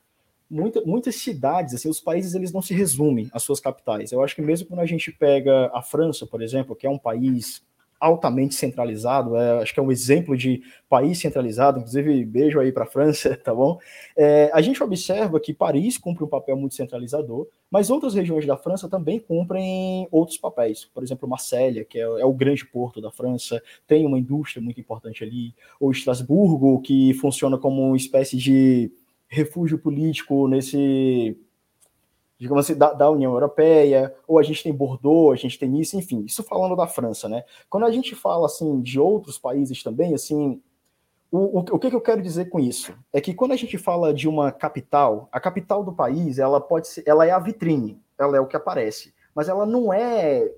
muita, 0.49 0.81
muitas 0.83 1.17
cidades, 1.17 1.75
assim, 1.75 1.89
os 1.89 2.01
países 2.01 2.35
eles 2.35 2.53
não 2.53 2.63
se 2.63 2.73
resumem 2.73 3.29
às 3.33 3.43
suas 3.43 3.59
capitais. 3.59 4.13
Eu 4.13 4.23
acho 4.23 4.37
que 4.37 4.43
mesmo 4.43 4.69
quando 4.69 4.81
a 4.81 4.87
gente 4.87 5.11
pega 5.11 5.73
a 5.75 5.83
França, 5.83 6.25
por 6.25 6.41
exemplo, 6.41 6.77
que 6.77 6.87
é 6.87 6.91
um 6.91 6.99
país 6.99 7.65
altamente 8.05 8.55
centralizado, 8.55 9.35
é, 9.35 9.63
acho 9.63 9.73
que 9.73 9.81
é 9.81 9.83
um 9.83 9.91
exemplo 9.91 10.37
de 10.37 10.63
país 10.91 11.19
centralizado, 11.19 11.79
inclusive 11.79 12.23
beijo 12.27 12.61
aí 12.61 12.71
para 12.71 12.85
a 12.85 12.87
França, 12.87 13.35
tá 13.43 13.55
bom? 13.55 13.79
É, 14.15 14.51
a 14.53 14.61
gente 14.61 14.83
observa 14.83 15.41
que 15.41 15.55
Paris 15.55 15.97
cumpre 15.97 16.23
um 16.23 16.29
papel 16.29 16.55
muito 16.55 16.75
centralizador, 16.75 17.47
mas 17.71 17.89
outras 17.89 18.13
regiões 18.13 18.47
da 18.47 18.59
França 18.59 18.91
também 18.91 19.19
cumprem 19.19 20.07
outros 20.11 20.37
papéis. 20.37 20.85
Por 20.85 21.03
exemplo, 21.03 21.27
Marselha, 21.27 21.83
que 21.83 21.99
é, 21.99 22.03
é 22.03 22.27
o 22.27 22.33
grande 22.35 22.67
porto 22.67 23.01
da 23.01 23.11
França, 23.11 23.63
tem 23.87 24.05
uma 24.05 24.19
indústria 24.19 24.63
muito 24.63 24.79
importante 24.79 25.25
ali, 25.25 25.55
ou 25.81 25.91
Estrasburgo, 25.91 26.83
que 26.83 27.15
funciona 27.15 27.57
como 27.57 27.87
uma 27.87 27.97
espécie 27.97 28.37
de 28.37 28.93
refúgio 29.29 29.79
político 29.79 30.47
nesse 30.47 31.39
digamos 32.39 32.65
assim, 32.65 32.79
da, 32.79 32.93
da, 32.93 33.11
União 33.11 33.33
Europeia, 33.33 34.15
ou 34.27 34.39
a 34.39 34.43
gente 34.43 34.63
tem 34.63 34.73
Bordeaux, 34.73 35.33
a 35.33 35.37
gente 35.37 35.59
tem 35.59 35.81
isso, 35.81 35.97
enfim, 35.97 36.25
isso 36.25 36.43
falando 36.43 36.77
da 36.77 36.87
França, 36.87 37.29
né? 37.29 37.45
Quando 37.71 37.85
a 37.85 37.91
gente 37.91 38.15
fala, 38.15 38.47
assim, 38.47 38.81
de 38.81 38.99
outros 38.99 39.39
países 39.39 39.83
também, 39.83 40.15
assim, 40.15 40.61
o, 41.31 41.59
o, 41.59 41.61
o 41.61 41.79
que, 41.79 41.91
que 41.91 41.97
eu 41.97 42.01
quero 42.01 42.23
dizer 42.23 42.47
com 42.47 42.61
isso? 42.61 42.95
É 43.13 43.21
que 43.21 43.35
quando 43.35 43.53
a 43.53 43.57
gente 43.57 43.77
fala 43.79 44.13
de 44.13 44.29
uma 44.29 44.53
capital, 44.53 45.29
a 45.33 45.41
capital 45.41 45.83
do 45.85 45.93
país, 45.93 46.39
ela 46.39 46.61
pode 46.61 46.89
ser, 46.89 47.03
ela 47.07 47.27
é 47.27 47.31
a 47.31 47.39
vitrine, 47.39 48.01
ela 48.19 48.37
é 48.37 48.41
o 48.41 48.47
que 48.47 48.57
aparece, 48.57 49.15
mas 49.35 49.49
ela 49.49 49.67
não 49.67 49.93
é, 49.93 50.49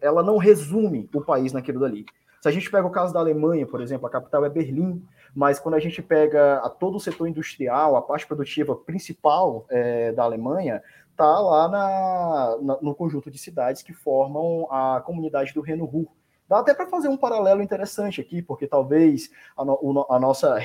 ela 0.00 0.22
não 0.22 0.36
resume 0.36 1.08
o 1.14 1.20
país 1.20 1.52
naquilo 1.52 1.80
dali. 1.80 2.04
Se 2.40 2.48
a 2.48 2.50
gente 2.50 2.70
pega 2.70 2.86
o 2.86 2.90
caso 2.90 3.12
da 3.12 3.20
Alemanha, 3.20 3.66
por 3.66 3.82
exemplo, 3.82 4.06
a 4.06 4.10
capital 4.10 4.44
é 4.44 4.48
Berlim, 4.48 5.02
mas 5.34 5.58
quando 5.58 5.74
a 5.74 5.78
gente 5.78 6.02
pega 6.02 6.58
a 6.58 6.70
todo 6.70 6.96
o 6.96 7.00
setor 7.00 7.28
industrial, 7.28 7.96
a 7.96 8.02
parte 8.02 8.26
produtiva 8.26 8.74
principal 8.74 9.66
é, 9.68 10.12
da 10.12 10.24
Alemanha, 10.24 10.82
está 11.20 11.38
lá 11.38 11.68
na, 11.68 12.58
na, 12.62 12.78
no 12.80 12.94
conjunto 12.94 13.30
de 13.30 13.36
cidades 13.36 13.82
que 13.82 13.92
formam 13.92 14.66
a 14.70 15.02
comunidade 15.04 15.52
do 15.52 15.60
Reno 15.60 15.84
Ruhr. 15.84 16.08
Dá 16.48 16.58
até 16.58 16.74
para 16.74 16.88
fazer 16.88 17.08
um 17.08 17.16
paralelo 17.16 17.62
interessante 17.62 18.20
aqui, 18.20 18.42
porque 18.42 18.66
talvez 18.66 19.30
a, 19.56 19.64
no, 19.64 20.06
a 20.10 20.18
nossa 20.18 20.58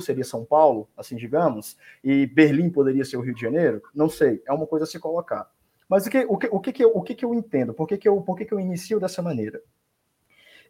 seria 0.00 0.24
São 0.24 0.44
Paulo, 0.44 0.88
assim 0.96 1.14
digamos, 1.14 1.76
e 2.02 2.26
Berlim 2.26 2.70
poderia 2.70 3.04
ser 3.04 3.18
o 3.18 3.20
Rio 3.20 3.34
de 3.34 3.40
Janeiro. 3.40 3.82
Não 3.94 4.08
sei, 4.08 4.42
é 4.46 4.52
uma 4.52 4.66
coisa 4.66 4.84
a 4.84 4.88
se 4.88 4.98
colocar. 4.98 5.48
Mas 5.88 6.06
o 6.06 6.10
que, 6.10 6.26
o 6.28 6.36
que, 6.36 6.48
o 6.50 6.60
que, 6.60 6.72
que, 6.72 6.84
eu, 6.84 6.90
o 6.92 7.02
que, 7.02 7.14
que 7.14 7.24
eu 7.24 7.34
entendo? 7.34 7.72
Por 7.72 7.86
que, 7.86 7.96
que, 7.96 8.08
eu, 8.08 8.20
por 8.20 8.36
que, 8.36 8.44
que 8.44 8.52
eu 8.52 8.58
inicio 8.58 8.98
dessa 8.98 9.22
maneira? 9.22 9.62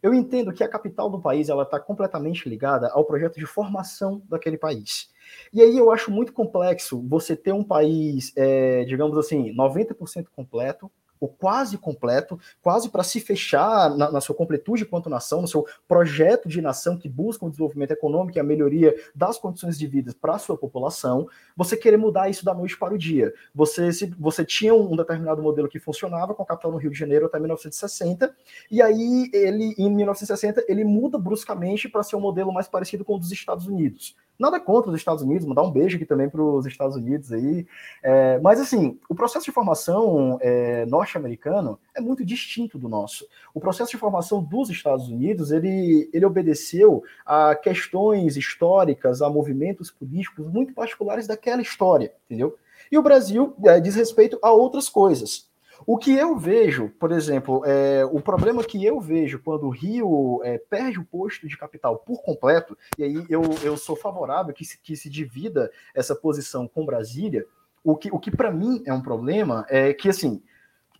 Eu 0.01 0.13
entendo 0.13 0.53
que 0.53 0.63
a 0.63 0.67
capital 0.67 1.09
do 1.09 1.19
país 1.19 1.49
ela 1.49 1.63
está 1.63 1.79
completamente 1.79 2.47
ligada 2.47 2.89
ao 2.89 3.05
projeto 3.05 3.37
de 3.37 3.45
formação 3.45 4.21
daquele 4.29 4.57
país. 4.57 5.09
E 5.53 5.61
aí 5.61 5.77
eu 5.77 5.91
acho 5.91 6.11
muito 6.11 6.33
complexo 6.33 7.01
você 7.07 7.35
ter 7.35 7.51
um 7.51 7.63
país, 7.63 8.31
é, 8.35 8.83
digamos 8.85 9.17
assim, 9.17 9.53
90% 9.55 10.27
completo, 10.35 10.91
ou 11.19 11.27
quase 11.27 11.77
completo, 11.77 12.39
quase 12.61 12.89
para 12.89 13.03
se 13.03 13.19
fechar 13.19 13.95
na, 13.95 14.11
na, 14.11 14.21
sua 14.21 14.35
completude 14.35 14.85
quanto 14.85 15.09
nação, 15.09 15.41
no 15.41 15.47
seu 15.47 15.65
projeto 15.87 16.47
de 16.47 16.61
nação 16.61 16.97
que 16.97 17.09
busca 17.09 17.45
o 17.45 17.49
desenvolvimento 17.49 17.91
econômico 17.91 18.37
e 18.37 18.41
a 18.41 18.43
melhoria 18.43 18.95
das 19.13 19.37
condições 19.37 19.77
de 19.77 19.85
vida 19.87 20.13
para 20.19 20.35
a 20.35 20.39
sua 20.39 20.57
população, 20.57 21.27
você 21.55 21.75
querer 21.75 21.97
mudar 21.97 22.29
isso 22.29 22.45
da 22.45 22.53
noite 22.53 22.77
para 22.77 22.93
o 22.93 22.97
dia. 22.97 23.33
Você, 23.53 23.91
se, 23.91 24.05
você 24.17 24.45
tinha 24.45 24.73
um 24.73 24.95
determinado 24.95 25.41
modelo 25.41 25.67
que 25.67 25.79
funcionava 25.79 26.33
com 26.33 26.43
a 26.43 26.45
capital 26.45 26.71
no 26.71 26.77
Rio 26.77 26.91
de 26.91 26.97
Janeiro 26.97 27.25
até 27.25 27.39
1960, 27.39 28.33
e 28.71 28.81
aí 28.81 29.29
ele, 29.33 29.75
em 29.77 29.89
1960, 29.89 30.65
ele 30.67 30.83
muda 30.83 31.17
bruscamente 31.17 31.89
para 31.89 32.03
ser 32.03 32.15
um 32.15 32.21
modelo 32.21 32.53
mais 32.53 32.67
parecido 32.67 33.03
com 33.03 33.15
o 33.15 33.19
dos 33.19 33.31
Estados 33.31 33.67
Unidos. 33.67 34.15
Nada 34.39 34.57
contra 34.57 34.89
os 34.89 34.95
Estados 34.95 35.21
Unidos, 35.21 35.45
mandar 35.45 35.63
um 35.63 35.71
beijo 35.71 35.97
aqui 35.97 36.05
também 36.05 36.29
para 36.29 36.41
os 36.41 36.65
Estados 36.65 36.95
Unidos 36.95 37.33
aí. 37.33 37.67
É, 38.01 38.39
mas 38.39 38.61
assim, 38.61 38.97
o 39.09 39.13
processo 39.13 39.43
de 39.43 39.51
formação 39.51 40.37
é, 40.41 40.85
norte-americano 40.85 41.77
é 41.93 41.99
muito 41.99 42.23
distinto 42.23 42.79
do 42.79 42.87
nosso. 42.87 43.27
O 43.53 43.59
processo 43.59 43.91
de 43.91 43.97
formação 43.97 44.41
dos 44.41 44.69
Estados 44.69 45.09
Unidos 45.09 45.51
ele, 45.51 46.09
ele 46.13 46.25
obedeceu 46.25 47.03
a 47.25 47.53
questões 47.53 48.37
históricas, 48.37 49.21
a 49.21 49.29
movimentos 49.29 49.91
políticos 49.91 50.47
muito 50.47 50.73
particulares 50.73 51.27
daquela 51.27 51.61
história, 51.61 52.13
entendeu? 52.25 52.57
E 52.89 52.97
o 52.97 53.03
Brasil 53.03 53.53
é, 53.65 53.81
diz 53.81 53.93
respeito 53.95 54.39
a 54.41 54.51
outras 54.51 54.87
coisas. 54.87 55.48
O 55.85 55.97
que 55.97 56.13
eu 56.13 56.37
vejo, 56.37 56.89
por 56.99 57.11
exemplo, 57.11 57.63
é, 57.65 58.05
o 58.05 58.21
problema 58.21 58.63
que 58.63 58.83
eu 58.85 58.99
vejo 58.99 59.39
quando 59.39 59.63
o 59.63 59.69
Rio 59.69 60.41
é, 60.43 60.57
perde 60.57 60.99
o 60.99 61.05
posto 61.05 61.47
de 61.47 61.57
capital 61.57 61.97
por 61.97 62.21
completo, 62.21 62.77
e 62.97 63.03
aí 63.03 63.25
eu, 63.29 63.41
eu 63.63 63.77
sou 63.77 63.95
favorável 63.95 64.53
que 64.53 64.65
se, 64.65 64.77
que 64.77 64.95
se 64.95 65.09
divida 65.09 65.71
essa 65.95 66.15
posição 66.15 66.67
com 66.67 66.85
Brasília, 66.85 67.45
o 67.83 67.95
que, 67.95 68.09
o 68.11 68.19
que 68.19 68.29
para 68.29 68.51
mim 68.51 68.83
é 68.85 68.93
um 68.93 69.01
problema 69.01 69.65
é 69.69 69.93
que, 69.93 70.09
assim, 70.09 70.41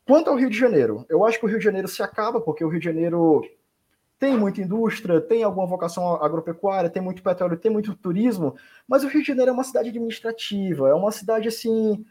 quanto 0.06 0.30
ao 0.30 0.38
Rio 0.38 0.50
de 0.50 0.58
Janeiro, 0.58 1.06
eu 1.10 1.26
acho 1.26 1.40
que 1.40 1.46
o 1.46 1.50
Rio 1.50 1.60
de 1.60 1.66
Janeiro 1.66 1.88
se 1.88 2.02
acaba, 2.02 2.40
porque 2.40 2.64
o 2.64 2.70
Rio 2.70 2.80
de 2.80 2.86
Janeiro 2.86 3.44
tem 4.18 4.38
muita 4.38 4.62
indústria, 4.62 5.22
tem 5.22 5.44
alguma 5.44 5.66
vocação 5.66 6.22
agropecuária, 6.22 6.90
tem 6.90 7.02
muito 7.02 7.24
petróleo, 7.24 7.58
tem 7.58 7.72
muito 7.72 7.96
turismo, 7.96 8.56
mas 8.88 9.04
o 9.04 9.08
Rio 9.08 9.22
de 9.22 9.28
Janeiro 9.28 9.52
é 9.52 9.54
uma 9.54 9.64
cidade 9.64 9.90
administrativa, 9.90 10.90
é 10.90 10.94
uma 10.94 11.12
cidade 11.12 11.48
assim 11.48 12.06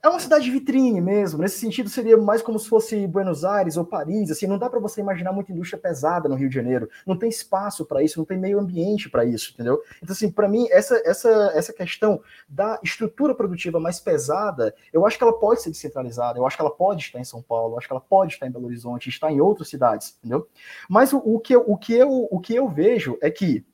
é 0.00 0.08
uma 0.08 0.20
cidade 0.20 0.48
vitrine 0.50 1.00
mesmo. 1.00 1.40
Nesse 1.40 1.58
sentido, 1.58 1.88
seria 1.88 2.16
mais 2.16 2.40
como 2.40 2.58
se 2.58 2.68
fosse 2.68 3.06
Buenos 3.06 3.44
Aires 3.44 3.76
ou 3.76 3.84
Paris. 3.84 4.30
Assim, 4.30 4.46
não 4.46 4.58
dá 4.58 4.70
para 4.70 4.78
você 4.78 5.00
imaginar 5.00 5.32
muita 5.32 5.50
indústria 5.50 5.80
pesada 5.80 6.28
no 6.28 6.36
Rio 6.36 6.48
de 6.48 6.54
Janeiro. 6.54 6.88
Não 7.04 7.16
tem 7.16 7.28
espaço 7.28 7.84
para 7.84 8.02
isso, 8.02 8.18
não 8.18 8.24
tem 8.24 8.38
meio 8.38 8.60
ambiente 8.60 9.10
para 9.10 9.24
isso, 9.24 9.52
entendeu? 9.52 9.82
Então, 10.00 10.12
assim, 10.12 10.30
para 10.30 10.48
mim, 10.48 10.68
essa, 10.70 11.02
essa, 11.04 11.52
essa 11.54 11.72
questão 11.72 12.20
da 12.48 12.78
estrutura 12.82 13.34
produtiva 13.34 13.80
mais 13.80 13.98
pesada, 13.98 14.72
eu 14.92 15.04
acho 15.04 15.18
que 15.18 15.24
ela 15.24 15.36
pode 15.36 15.62
ser 15.62 15.70
descentralizada. 15.70 16.38
Eu 16.38 16.46
acho 16.46 16.56
que 16.56 16.62
ela 16.62 16.74
pode 16.74 17.02
estar 17.02 17.18
em 17.18 17.24
São 17.24 17.42
Paulo, 17.42 17.74
eu 17.74 17.78
acho 17.78 17.88
que 17.88 17.92
ela 17.92 18.00
pode 18.00 18.34
estar 18.34 18.46
em 18.46 18.52
Belo 18.52 18.66
Horizonte, 18.66 19.08
estar 19.08 19.32
em 19.32 19.40
outras 19.40 19.68
cidades, 19.68 20.16
entendeu? 20.18 20.46
Mas 20.88 21.12
o, 21.12 21.18
o, 21.18 21.40
que, 21.40 21.56
eu, 21.56 21.64
o, 21.66 21.76
que, 21.76 21.92
eu, 21.92 22.28
o 22.30 22.38
que 22.38 22.54
eu 22.54 22.68
vejo 22.68 23.18
é 23.20 23.30
que 23.30 23.66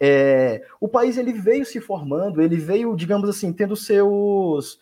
é, 0.00 0.62
o 0.80 0.86
país 0.86 1.18
ele 1.18 1.32
veio 1.32 1.66
se 1.66 1.80
formando, 1.80 2.40
ele 2.40 2.56
veio, 2.56 2.94
digamos 2.94 3.28
assim, 3.28 3.52
tendo 3.52 3.74
seus 3.74 4.78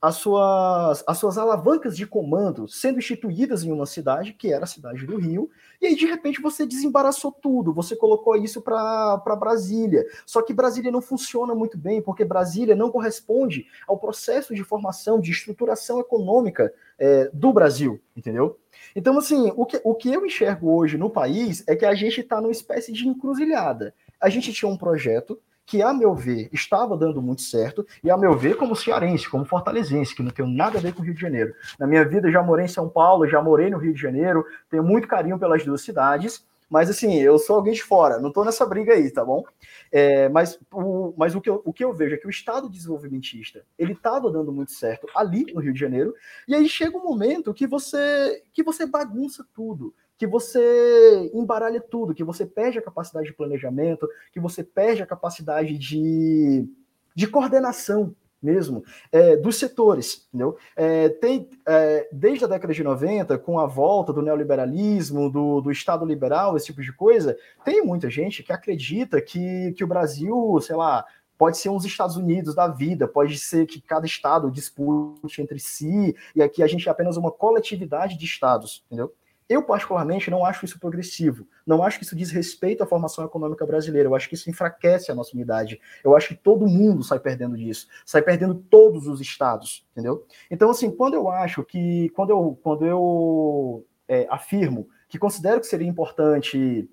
as 0.00 0.16
suas, 0.16 1.02
as 1.06 1.18
suas 1.18 1.38
alavancas 1.38 1.96
de 1.96 2.06
comando 2.06 2.68
sendo 2.68 2.98
instituídas 2.98 3.64
em 3.64 3.72
uma 3.72 3.86
cidade, 3.86 4.32
que 4.32 4.52
era 4.52 4.64
a 4.64 4.66
cidade 4.66 5.06
do 5.06 5.16
Rio, 5.16 5.50
e 5.80 5.86
aí 5.86 5.96
de 5.96 6.06
repente 6.06 6.40
você 6.40 6.66
desembaraçou 6.66 7.32
tudo, 7.32 7.72
você 7.72 7.96
colocou 7.96 8.36
isso 8.36 8.60
para 8.60 9.36
Brasília. 9.38 10.04
Só 10.26 10.42
que 10.42 10.52
Brasília 10.52 10.90
não 10.90 11.00
funciona 11.00 11.54
muito 11.54 11.78
bem, 11.78 12.02
porque 12.02 12.24
Brasília 12.24 12.74
não 12.74 12.90
corresponde 12.90 13.66
ao 13.88 13.98
processo 13.98 14.54
de 14.54 14.62
formação, 14.62 15.20
de 15.20 15.30
estruturação 15.30 15.98
econômica 15.98 16.72
é, 16.98 17.30
do 17.32 17.52
Brasil, 17.52 18.00
entendeu? 18.16 18.58
Então, 18.94 19.16
assim, 19.18 19.52
o 19.56 19.64
que, 19.64 19.80
o 19.82 19.94
que 19.94 20.12
eu 20.12 20.24
enxergo 20.24 20.70
hoje 20.70 20.98
no 20.98 21.10
país 21.10 21.64
é 21.66 21.74
que 21.74 21.84
a 21.84 21.94
gente 21.94 22.20
está 22.20 22.40
numa 22.40 22.52
espécie 22.52 22.92
de 22.92 23.08
encruzilhada. 23.08 23.94
A 24.20 24.28
gente 24.28 24.52
tinha 24.52 24.70
um 24.70 24.76
projeto 24.76 25.38
que, 25.66 25.82
a 25.82 25.92
meu 25.92 26.14
ver, 26.14 26.48
estava 26.52 26.96
dando 26.96 27.20
muito 27.20 27.42
certo, 27.42 27.84
e 28.02 28.10
a 28.10 28.16
meu 28.16 28.34
ver, 28.38 28.56
como 28.56 28.76
cearense, 28.76 29.28
como 29.28 29.44
fortalezense, 29.44 30.14
que 30.14 30.22
não 30.22 30.30
tenho 30.30 30.48
nada 30.48 30.78
a 30.78 30.80
ver 30.80 30.94
com 30.94 31.02
o 31.02 31.04
Rio 31.04 31.14
de 31.14 31.20
Janeiro. 31.20 31.52
Na 31.78 31.86
minha 31.86 32.04
vida, 32.04 32.30
já 32.30 32.40
morei 32.42 32.66
em 32.66 32.68
São 32.68 32.88
Paulo, 32.88 33.26
já 33.26 33.42
morei 33.42 33.68
no 33.68 33.78
Rio 33.78 33.92
de 33.92 34.00
Janeiro, 34.00 34.44
tenho 34.70 34.84
muito 34.84 35.08
carinho 35.08 35.38
pelas 35.38 35.64
duas 35.64 35.82
cidades, 35.82 36.46
mas 36.70 36.90
assim, 36.90 37.14
eu 37.20 37.38
sou 37.38 37.56
alguém 37.56 37.74
de 37.74 37.82
fora, 37.82 38.18
não 38.18 38.28
estou 38.28 38.44
nessa 38.44 38.66
briga 38.66 38.92
aí, 38.92 39.10
tá 39.10 39.24
bom? 39.24 39.44
É, 39.90 40.28
mas 40.28 40.58
o, 40.72 41.14
mas 41.16 41.34
o, 41.34 41.40
que 41.40 41.48
eu, 41.48 41.62
o 41.64 41.72
que 41.72 41.84
eu 41.84 41.92
vejo 41.92 42.14
é 42.14 42.18
que 42.18 42.26
o 42.26 42.30
Estado 42.30 42.68
desenvolvimentista, 42.68 43.64
ele 43.78 43.92
estava 43.92 44.30
dando 44.30 44.52
muito 44.52 44.72
certo 44.72 45.06
ali 45.14 45.52
no 45.52 45.60
Rio 45.60 45.72
de 45.72 45.78
Janeiro, 45.78 46.14
e 46.46 46.54
aí 46.54 46.68
chega 46.68 46.96
um 46.96 47.04
momento 47.04 47.54
que 47.54 47.66
você, 47.66 48.42
que 48.52 48.62
você 48.62 48.84
bagunça 48.86 49.44
tudo 49.54 49.94
que 50.18 50.26
você 50.26 51.30
embaralha 51.34 51.80
tudo, 51.80 52.14
que 52.14 52.24
você 52.24 52.46
perde 52.46 52.78
a 52.78 52.82
capacidade 52.82 53.26
de 53.26 53.34
planejamento, 53.34 54.08
que 54.32 54.40
você 54.40 54.64
perde 54.64 55.02
a 55.02 55.06
capacidade 55.06 55.76
de, 55.76 56.68
de 57.14 57.26
coordenação 57.26 58.14
mesmo 58.42 58.84
é, 59.10 59.36
dos 59.36 59.56
setores, 59.56 60.26
entendeu? 60.28 60.56
É, 60.76 61.08
tem, 61.08 61.48
é, 61.66 62.08
desde 62.12 62.44
a 62.44 62.48
década 62.48 62.72
de 62.72 62.82
90, 62.82 63.38
com 63.38 63.58
a 63.58 63.66
volta 63.66 64.12
do 64.12 64.22
neoliberalismo, 64.22 65.30
do, 65.30 65.60
do 65.60 65.70
Estado 65.70 66.04
liberal, 66.04 66.56
esse 66.56 66.66
tipo 66.66 66.82
de 66.82 66.92
coisa, 66.92 67.36
tem 67.64 67.84
muita 67.84 68.08
gente 68.08 68.42
que 68.42 68.52
acredita 68.52 69.20
que, 69.20 69.72
que 69.72 69.82
o 69.82 69.86
Brasil, 69.86 70.58
sei 70.60 70.76
lá, 70.76 71.04
pode 71.36 71.58
ser 71.58 71.68
uns 71.68 71.84
Estados 71.84 72.16
Unidos 72.16 72.54
da 72.54 72.68
vida, 72.68 73.08
pode 73.08 73.38
ser 73.38 73.66
que 73.66 73.80
cada 73.80 74.06
estado 74.06 74.50
dispute 74.50 75.42
entre 75.42 75.58
si, 75.58 76.14
e 76.34 76.42
aqui 76.42 76.62
a 76.62 76.66
gente 76.66 76.88
é 76.88 76.92
apenas 76.92 77.16
uma 77.16 77.30
coletividade 77.30 78.16
de 78.16 78.24
estados, 78.24 78.84
entendeu? 78.86 79.12
Eu, 79.48 79.62
particularmente, 79.62 80.30
não 80.30 80.44
acho 80.44 80.64
isso 80.64 80.78
progressivo. 80.80 81.46
Não 81.64 81.82
acho 81.82 81.98
que 81.98 82.04
isso 82.04 82.16
diz 82.16 82.30
respeito 82.30 82.82
à 82.82 82.86
formação 82.86 83.24
econômica 83.24 83.64
brasileira. 83.64 84.08
Eu 84.08 84.14
acho 84.14 84.28
que 84.28 84.34
isso 84.34 84.50
enfraquece 84.50 85.10
a 85.10 85.14
nossa 85.14 85.34
unidade. 85.34 85.80
Eu 86.02 86.16
acho 86.16 86.28
que 86.28 86.34
todo 86.34 86.66
mundo 86.66 87.04
sai 87.04 87.20
perdendo 87.20 87.56
disso. 87.56 87.86
Sai 88.04 88.22
perdendo 88.22 88.54
todos 88.54 89.06
os 89.06 89.20
estados, 89.20 89.86
entendeu? 89.92 90.26
Então, 90.50 90.68
assim, 90.68 90.90
quando 90.90 91.14
eu 91.14 91.30
acho 91.30 91.62
que. 91.64 92.08
Quando 92.10 92.30
eu, 92.30 92.58
quando 92.62 92.84
eu 92.84 93.86
é, 94.08 94.26
afirmo 94.28 94.88
que 95.08 95.18
considero 95.18 95.60
que 95.60 95.66
seria 95.66 95.86
importante 95.86 96.88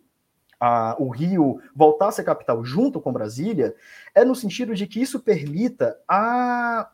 a, 0.59 0.95
o 0.99 1.09
Rio 1.09 1.59
voltar 1.75 2.09
a 2.09 2.11
ser 2.11 2.23
capital 2.23 2.63
junto 2.63 3.01
com 3.01 3.11
Brasília, 3.11 3.75
é 4.13 4.23
no 4.23 4.35
sentido 4.35 4.75
de 4.75 4.85
que 4.85 5.01
isso 5.01 5.19
permita 5.19 5.99
a, 6.07 6.89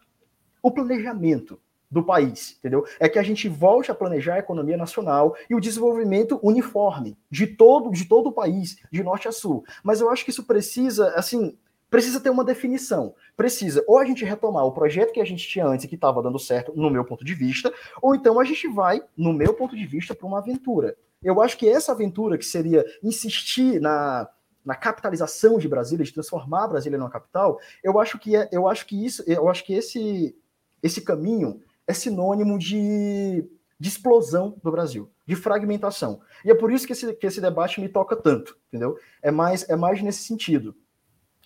o 0.64 0.72
planejamento 0.72 1.60
do 1.90 2.04
país, 2.04 2.56
entendeu? 2.60 2.86
É 3.00 3.10
que 3.10 3.18
a 3.18 3.24
gente 3.24 3.50
volte 3.50 3.90
a 3.92 3.96
planejar 3.96 4.36
a 4.36 4.40
economia 4.40 4.78
nacional 4.78 5.36
e 5.50 5.56
o 5.56 5.60
desenvolvimento 5.60 6.40
uniforme 6.44 7.18
de 7.32 7.48
todo 7.48 7.90
de 7.92 8.06
todo 8.06 8.28
o 8.28 8.32
país, 8.32 8.78
de 8.92 9.04
norte 9.04 9.28
a 9.28 9.32
sul. 9.32 9.64
Mas 9.84 10.00
eu 10.00 10.10
acho 10.10 10.24
que 10.24 10.30
isso 10.30 10.44
precisa, 10.44 11.10
assim, 11.16 11.58
precisa 11.90 12.20
ter 12.20 12.30
uma 12.30 12.44
definição. 12.44 13.16
Precisa 13.36 13.84
ou 13.88 13.98
a 13.98 14.06
gente 14.06 14.24
retomar 14.24 14.66
o 14.66 14.72
projeto 14.72 15.14
que 15.14 15.22
a 15.22 15.26
gente 15.26 15.48
tinha 15.48 15.66
antes 15.66 15.86
e 15.86 15.88
que 15.88 15.96
estava 15.96 16.22
dando 16.22 16.38
certo, 16.38 16.74
no 16.76 16.90
meu 16.90 17.04
ponto 17.04 17.26
de 17.26 17.34
vista, 17.34 17.74
ou 18.02 18.14
então 18.14 18.40
a 18.40 18.44
gente 18.44 18.68
vai, 18.68 19.02
no 19.18 19.34
meu 19.34 19.54
ponto 19.54 19.76
de 19.76 19.86
vista, 19.86 20.14
para 20.14 20.28
uma 20.28 20.40
aventura. 20.40 20.96
Eu 21.24 21.42
acho 21.42 21.58
que 21.58 21.68
essa 21.68 21.92
aventura 21.92 22.38
que 22.38 22.46
seria 22.46 22.86
insistir 23.04 23.82
na 23.82 24.30
na 24.64 24.76
capitalização 24.76 25.58
de 25.58 25.70
Brasília, 25.70 26.06
de 26.06 26.14
transformar 26.14 26.68
Brasília 26.68 26.98
numa 26.98 27.10
capital, 27.10 27.60
eu 27.82 27.98
acho 27.98 28.20
que 28.20 28.36
é, 28.36 28.48
eu 28.52 28.68
acho 28.68 28.86
que 28.86 29.04
isso, 29.04 29.24
eu 29.26 29.50
acho 29.50 29.66
que 29.66 29.74
esse 29.74 30.36
esse 30.84 31.02
caminho 31.02 31.62
é 31.90 31.94
sinônimo 31.94 32.60
de, 32.60 33.44
de 33.80 33.90
explosão 33.90 34.56
do 34.64 34.72
Brasil, 34.72 35.10
de 35.26 35.36
fragmentação. 35.36 36.22
E 36.46 36.52
é 36.52 36.54
por 36.54 36.72
isso 36.72 36.86
que 36.86 36.94
esse, 36.94 37.12
que 37.14 37.26
esse 37.26 37.42
debate 37.42 37.82
me 37.82 37.90
toca 37.90 38.16
tanto, 38.16 38.56
entendeu? 38.68 38.96
É 39.24 39.32
mais, 39.32 39.68
é 39.68 39.76
mais 39.76 40.00
nesse 40.00 40.24
sentido. 40.24 40.76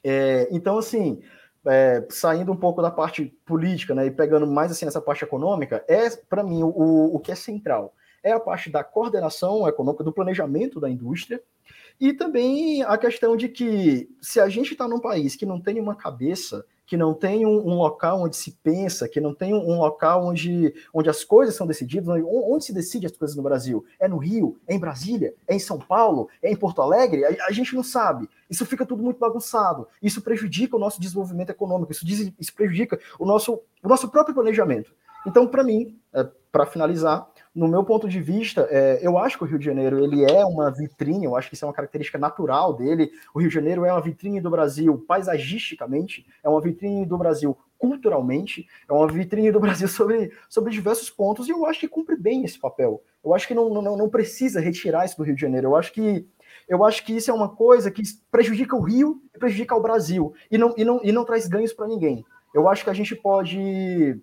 É, 0.04 0.50
então, 0.52 0.78
assim, 0.78 1.22
é, 1.66 2.06
saindo 2.10 2.52
um 2.52 2.58
pouco 2.58 2.82
da 2.82 2.92
parte 2.92 3.26
política, 3.46 3.96
né, 3.96 4.06
e 4.06 4.12
pegando 4.12 4.46
mais 4.46 4.70
assim 4.70 4.84
nessa 4.84 5.00
parte 5.00 5.24
econômica, 5.24 5.82
é 5.88 6.10
para 6.10 6.44
mim 6.44 6.62
o, 6.62 7.16
o 7.16 7.20
que 7.20 7.32
é 7.32 7.36
central 7.36 7.96
é 8.24 8.32
a 8.32 8.40
parte 8.40 8.70
da 8.70 8.84
coordenação 8.84 9.68
econômica, 9.68 10.04
do 10.04 10.14
planejamento 10.14 10.80
da 10.80 10.90
indústria, 10.90 11.42
e 12.00 12.14
também 12.14 12.82
a 12.84 12.98
questão 12.98 13.36
de 13.36 13.50
que 13.50 14.10
se 14.22 14.40
a 14.40 14.48
gente 14.48 14.72
está 14.72 14.88
num 14.88 15.00
país 15.00 15.36
que 15.36 15.46
não 15.46 15.60
tem 15.60 15.80
uma 15.80 15.94
cabeça 15.94 16.66
que 16.94 16.98
não 16.98 17.12
tem 17.12 17.44
um, 17.44 17.58
um, 17.58 17.74
local 17.74 18.22
onde 18.22 18.36
se 18.36 18.52
pensa, 18.62 19.10
que 19.10 19.20
não 19.20 19.34
tem 19.34 19.52
um, 19.52 19.68
um, 19.68 19.80
local 19.80 20.28
onde, 20.28 20.76
onde 20.94 21.10
as 21.10 21.24
coisas 21.24 21.56
são 21.56 21.66
decididas, 21.66 22.08
onde, 22.08 22.24
onde, 22.24 22.66
se 22.66 22.72
decide 22.72 23.08
as 23.08 23.18
coisas 23.18 23.36
no 23.36 23.42
Brasil? 23.42 23.84
É 24.00 24.08
no 24.08 24.18
Rio? 24.18 24.60
É 24.68 24.76
em 24.76 24.80
Brasília? 24.80 25.34
É 25.48 25.56
em 25.56 25.60
São 25.60 25.80
Paulo? 25.80 26.30
É 26.40 26.52
em 26.52 26.56
Porto 26.56 26.84
Alegre? 26.84 27.26
A, 27.26 27.48
a 27.48 27.52
gente 27.52 27.74
não 27.74 27.82
sabe. 27.82 28.30
Isso 28.48 28.64
fica 28.64 28.86
tudo 28.86 29.02
muito 29.02 29.18
bagunçado. 29.18 29.88
Isso 30.04 30.22
prejudica 30.22 30.76
o 30.76 30.80
nosso 30.80 31.02
desenvolvimento 31.02 31.50
econômico, 31.50 31.92
isso, 31.92 32.06
diz, 32.06 32.32
isso 32.40 32.54
prejudica 32.54 33.00
o 33.18 33.26
nosso, 33.26 33.60
o 33.82 33.88
nosso 33.88 34.08
próprio 34.10 34.36
planejamento. 34.36 34.94
Então, 35.26 35.48
para 35.48 35.64
mim, 35.64 35.98
é, 36.14 36.30
para 36.52 36.68
finalizar, 36.68 37.28
no 37.56 37.68
meu 37.68 37.84
ponto 37.84 38.10
de 38.10 38.20
vista, 38.20 38.68
é, 38.72 39.00
eu 39.02 39.18
acho 39.18 39.38
que 39.38 39.44
o 39.44 39.48
Rio 39.48 39.60
de 39.60 39.66
Janeiro 39.66 40.04
ele 40.04 40.24
é 40.24 40.44
uma 40.44 40.72
vitrine, 40.72 41.26
eu 41.26 41.36
acho 41.36 41.50
que 41.50 41.56
isso 41.56 41.64
é 41.64 41.68
uma 41.68 41.74
característica 41.74 42.18
natural 42.18 42.74
dele. 42.74 43.12
O 43.34 43.40
Rio 43.40 43.50
de 43.50 43.54
Janeiro 43.54 43.86
é 43.86 43.92
uma 43.92 44.02
vitrine 44.02 44.42
do 44.42 44.50
Brasil 44.50 45.04
paisagisticamente, 45.08 46.26
é 46.44 46.50
uma 46.50 46.60
vitrine 46.60 47.06
do 47.06 47.18
Brasil 47.18 47.56
culturalmente, 47.78 48.66
é 48.90 48.94
uma 48.94 49.08
vitrine 49.08 49.52
do 49.52 49.60
Brasil 49.60 49.88
sobre, 49.88 50.32
sobre 50.50 50.72
diversos 50.72 51.10
pontos, 51.10 51.48
e 51.48 51.52
eu 51.52 51.66
acho 51.66 51.82
que 51.82 51.88
cumpre 51.88 52.16
bem 52.16 52.44
esse 52.44 52.58
papel. 52.58 53.04
Eu 53.24 53.34
acho 53.36 53.48
que 53.48 53.54
não, 53.54 53.70
não, 53.70 53.98
não 53.98 54.10
precisa 54.10 54.60
retirar 54.60 55.06
isso 55.06 55.18
do 55.18 55.24
Rio 55.24 55.36
de 55.36 55.42
Janeiro. 55.42 55.68
Eu 55.68 55.76
acho 55.76 55.94
que 55.94 56.26
eu 56.68 56.84
acho 56.86 57.06
que 57.06 57.14
isso 57.14 57.30
é 57.30 57.34
uma 57.34 57.50
coisa 57.50 57.92
que 57.92 58.02
prejudica 58.32 58.76
o 58.76 58.82
Rio 58.82 59.22
e 59.36 59.38
prejudica 59.38 59.76
o 59.76 59.82
Brasil, 59.82 60.34
e 60.50 60.58
não, 60.58 60.74
e 60.78 60.86
não, 60.86 61.02
e 61.04 61.12
não 61.12 61.26
traz 61.26 61.48
ganhos 61.48 61.74
para 61.74 61.88
ninguém. 61.88 62.24
Eu 62.54 62.70
acho 62.70 62.84
que 62.84 62.90
a 62.90 62.94
gente 62.94 63.16
pode 63.16 64.18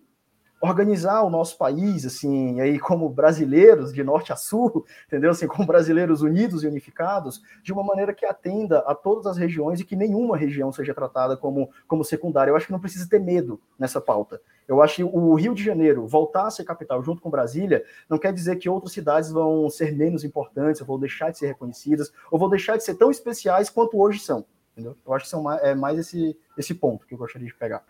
organizar 0.61 1.23
o 1.23 1.31
nosso 1.31 1.57
país, 1.57 2.05
assim, 2.05 2.61
aí 2.61 2.78
como 2.78 3.09
brasileiros 3.09 3.93
de 3.93 4.05
norte 4.05 4.32
a 4.32 4.37
sul, 4.37 4.85
entendeu? 5.09 5.31
Assim, 5.31 5.47
como 5.47 5.66
brasileiros 5.66 6.20
unidos 6.20 6.62
e 6.62 6.66
unificados, 6.66 7.41
de 7.62 7.73
uma 7.73 7.82
maneira 7.82 8.12
que 8.12 8.27
atenda 8.27 8.81
a 8.81 8.95
todas 8.95 9.27
as 9.27 9.39
regiões 9.39 9.81
e 9.81 9.85
que 9.85 9.97
nenhuma 9.97 10.37
região 10.37 10.70
seja 10.70 10.93
tratada 10.93 11.37
como, 11.37 11.70
como 11.89 12.05
secundária. 12.05 12.51
Eu 12.51 12.57
acho 12.57 12.66
que 12.66 12.73
não 12.73 12.81
precisa 12.81 13.09
ter 13.09 13.19
medo 13.19 13.61
nessa 13.78 14.01
pauta. 14.01 14.41
Eu 14.69 14.81
acho 14.82 14.97
que 14.97 15.05
o 15.05 15.35
Rio 15.35 15.55
de 15.55 15.65
Janeiro 15.65 16.07
voltar 16.07 16.47
a 16.47 16.51
ser 16.51 16.62
capital 16.62 17.03
junto 17.03 17.20
com 17.20 17.31
Brasília 17.31 17.82
não 18.09 18.19
quer 18.19 18.32
dizer 18.32 18.57
que 18.57 18.69
outras 18.69 18.93
cidades 18.93 19.32
vão 19.32 19.69
ser 19.69 19.97
menos 19.97 20.23
importantes, 20.23 20.81
ou 20.81 20.87
vão 20.87 20.99
deixar 20.99 21.31
de 21.31 21.39
ser 21.39 21.49
reconhecidas, 21.49 22.12
ou 22.31 22.39
vão 22.39 22.49
deixar 22.49 22.77
de 22.77 22.85
ser 22.85 22.95
tão 22.95 23.11
especiais 23.11 23.70
quanto 23.70 23.99
hoje 23.99 24.20
são. 24.20 24.45
Entendeu? 24.73 24.97
Eu 25.05 25.12
acho 25.12 25.24
que 25.24 25.31
são 25.31 25.43
mais, 25.43 25.61
é 25.62 25.74
mais 25.74 25.99
esse, 25.99 26.39
esse 26.57 26.74
ponto 26.74 27.07
que 27.07 27.15
eu 27.15 27.19
gostaria 27.19 27.49
de 27.49 27.55
pegar. 27.55 27.82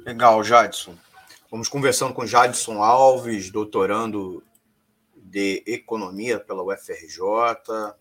Legal, 0.00 0.42
Jadson. 0.42 0.96
Vamos 1.50 1.68
conversando 1.68 2.14
com 2.14 2.26
Jadson 2.26 2.82
Alves, 2.82 3.50
doutorando 3.50 4.42
de 5.14 5.62
Economia 5.66 6.40
pela 6.40 6.62
UFRJ, 6.62 7.20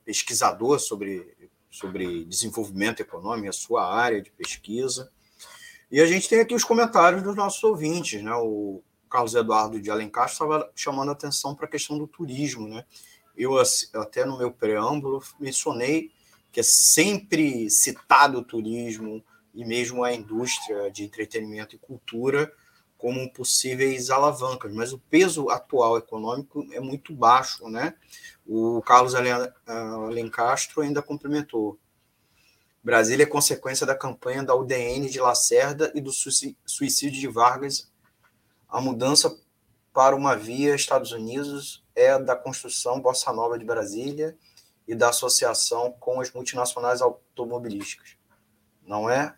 pesquisador 0.03 0.80
sobre, 0.80 1.35
sobre 1.69 2.23
desenvolvimento 2.26 3.01
econômico, 3.01 3.49
a 3.49 3.53
sua 3.53 3.93
área 3.93 4.22
de 4.22 4.31
pesquisa. 4.31 5.11
E 5.91 5.99
a 5.99 6.05
gente 6.05 6.30
tem 6.30 6.39
aqui 6.39 6.55
os 6.55 6.63
comentários 6.63 7.22
dos 7.22 7.35
nossos 7.35 7.61
ouvintes. 7.63 8.23
Né? 8.23 8.34
O 8.34 8.81
Carlos 9.09 9.35
Eduardo 9.35 9.80
de 9.80 9.91
Alencar 9.91 10.27
estava 10.27 10.72
chamando 10.73 11.09
a 11.09 11.13
atenção 11.13 11.53
para 11.53 11.65
a 11.65 11.69
questão 11.69 11.97
do 11.97 12.07
turismo. 12.07 12.68
Né? 12.68 12.85
Eu, 13.35 13.61
até 13.95 14.26
no 14.26 14.38
meu 14.38 14.51
preâmbulo, 14.51 15.22
mencionei 15.39 16.09
que 16.51 16.61
é 16.61 16.63
sempre 16.63 17.69
citado 17.69 18.39
o 18.39 18.43
turismo, 18.43 19.23
e 19.53 19.65
mesmo 19.65 20.03
a 20.03 20.14
indústria 20.14 20.90
de 20.91 21.03
entretenimento 21.03 21.76
e 21.76 21.80
cultura 21.80 22.52
como 22.98 23.34
possíveis 23.34 24.11
alavancas, 24.11 24.72
mas 24.72 24.94
o 24.94 24.99
peso 24.99 25.49
atual 25.49 25.98
econômico 25.98 26.68
é 26.72 26.80
muito 26.80 27.14
baixo, 27.14 27.68
né? 27.68 27.95
O 28.45 28.80
Carlos 28.84 29.15
Alencastro 29.15 30.82
ainda 30.82 31.02
complementou. 31.02 31.80
Brasília 32.84 33.23
é 33.23 33.28
consequência 33.28 33.88
da 33.88 33.95
campanha 33.95 34.44
da 34.44 34.56
UDN 34.56 35.10
de 35.10 35.19
Lacerda 35.19 35.91
e 35.95 36.02
do 36.02 36.11
suicídio 36.11 37.19
de 37.19 37.28
Vargas. 37.28 37.91
A 38.69 38.80
mudança 38.80 39.36
para 39.91 40.15
uma 40.15 40.36
via 40.36 40.76
Estados 40.76 41.11
Unidos 41.11 41.84
é 41.95 42.18
da 42.19 42.36
construção 42.36 43.02
Bossa 43.02 43.34
Nova 43.34 43.57
de 43.57 43.65
Brasília 43.65 44.38
e 44.88 44.94
da 44.94 45.10
associação 45.10 45.91
com 45.99 46.22
as 46.22 46.32
multinacionais 46.32 47.02
automobilísticas. 47.02 48.15
Não 48.84 49.10
é 49.10 49.36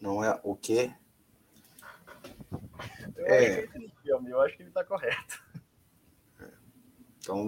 não 0.00 0.22
é 0.22 0.38
o 0.42 0.54
quê? 0.54 0.92
Eu, 3.16 3.26
é... 3.26 3.64
acho 3.64 4.28
eu 4.28 4.40
acho 4.40 4.56
que 4.56 4.62
ele 4.62 4.70
está 4.70 4.84
correto. 4.84 5.42
Então 7.28 7.46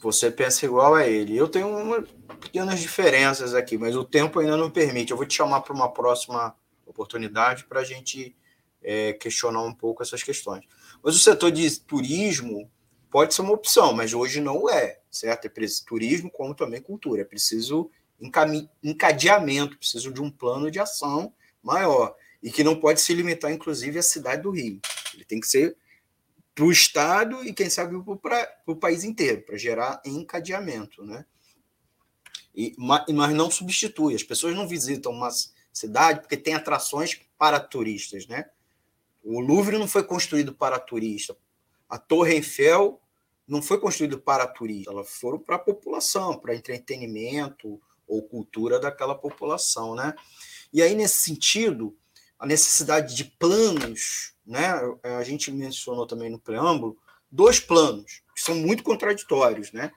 você, 0.00 0.30
pensa 0.30 0.64
igual 0.64 0.94
a 0.94 1.06
ele. 1.06 1.36
Eu 1.36 1.48
tenho 1.48 1.68
uma, 1.68 2.02
pequenas 2.40 2.80
diferenças 2.80 3.52
aqui, 3.52 3.76
mas 3.76 3.94
o 3.94 4.02
tempo 4.02 4.38
ainda 4.38 4.56
não 4.56 4.70
permite. 4.70 5.10
Eu 5.10 5.18
vou 5.18 5.26
te 5.26 5.34
chamar 5.34 5.60
para 5.60 5.74
uma 5.74 5.92
próxima 5.92 6.56
oportunidade 6.86 7.64
para 7.64 7.80
a 7.80 7.84
gente 7.84 8.34
é, 8.82 9.12
questionar 9.12 9.62
um 9.62 9.74
pouco 9.74 10.02
essas 10.02 10.22
questões. 10.22 10.64
Mas 11.02 11.14
o 11.14 11.18
setor 11.18 11.50
de 11.50 11.78
turismo 11.80 12.70
pode 13.10 13.34
ser 13.34 13.42
uma 13.42 13.52
opção, 13.52 13.92
mas 13.92 14.14
hoje 14.14 14.40
não 14.40 14.70
é, 14.70 15.00
certo? 15.10 15.44
É 15.44 15.50
preciso 15.50 15.84
turismo 15.84 16.30
como 16.30 16.54
também 16.54 16.80
cultura. 16.80 17.20
É 17.20 17.24
preciso 17.24 17.90
encadeamento, 18.82 19.76
preciso 19.76 20.10
de 20.10 20.22
um 20.22 20.30
plano 20.30 20.70
de 20.70 20.80
ação 20.80 21.34
maior 21.62 22.14
e 22.42 22.50
que 22.50 22.62
não 22.62 22.78
pode 22.78 23.00
se 23.00 23.12
limitar, 23.14 23.52
inclusive, 23.52 23.98
à 23.98 24.02
cidade 24.02 24.42
do 24.42 24.50
Rio. 24.50 24.80
Ele 25.14 25.24
tem 25.24 25.40
que 25.40 25.46
ser 25.46 25.76
para 26.54 26.64
o 26.64 26.72
Estado 26.72 27.44
e, 27.44 27.52
quem 27.52 27.70
sabe, 27.70 27.94
para 28.20 28.62
o 28.66 28.76
país 28.76 29.04
inteiro, 29.04 29.42
para 29.42 29.56
gerar 29.56 30.00
encadeamento. 30.04 31.04
Né? 31.04 31.24
E, 32.54 32.74
mas 32.78 33.34
não 33.34 33.50
substitui. 33.50 34.14
As 34.14 34.22
pessoas 34.22 34.54
não 34.54 34.66
visitam 34.66 35.12
uma 35.12 35.30
cidade 35.72 36.20
porque 36.20 36.36
tem 36.36 36.54
atrações 36.54 37.20
para 37.36 37.60
turistas. 37.60 38.26
Né? 38.26 38.44
O 39.22 39.40
Louvre 39.40 39.78
não 39.78 39.86
foi 39.86 40.02
construído 40.02 40.52
para 40.54 40.78
turista. 40.78 41.36
A 41.88 41.98
Torre 41.98 42.34
Eiffel 42.34 43.00
não 43.46 43.62
foi 43.62 43.78
construído 43.78 44.18
para 44.18 44.46
turista. 44.46 44.90
Elas 44.90 45.08
foram 45.08 45.38
para 45.38 45.56
a 45.56 45.60
população, 45.60 46.38
para 46.38 46.54
entretenimento 46.54 47.80
ou 48.08 48.22
cultura 48.22 48.80
daquela 48.80 49.14
população. 49.14 49.94
Né? 49.94 50.14
E 50.72 50.82
aí, 50.82 50.94
nesse 50.94 51.22
sentido, 51.22 51.96
a 52.38 52.46
necessidade 52.46 53.14
de 53.14 53.24
planos, 53.24 54.34
né? 54.46 54.72
A 55.02 55.24
gente 55.24 55.50
mencionou 55.50 56.06
também 56.06 56.30
no 56.30 56.38
preâmbulo, 56.38 56.96
dois 57.30 57.60
planos 57.60 58.22
que 58.34 58.40
são 58.40 58.54
muito 58.54 58.82
contraditórios, 58.82 59.72
né? 59.72 59.90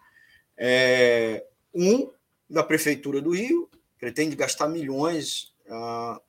É, 0.57 1.45
um 1.73 2.11
da 2.49 2.63
prefeitura 2.63 3.21
do 3.21 3.31
Rio 3.31 3.69
pretende 3.99 4.35
gastar 4.35 4.67
milhões, 4.67 5.53
uh, 5.67 6.19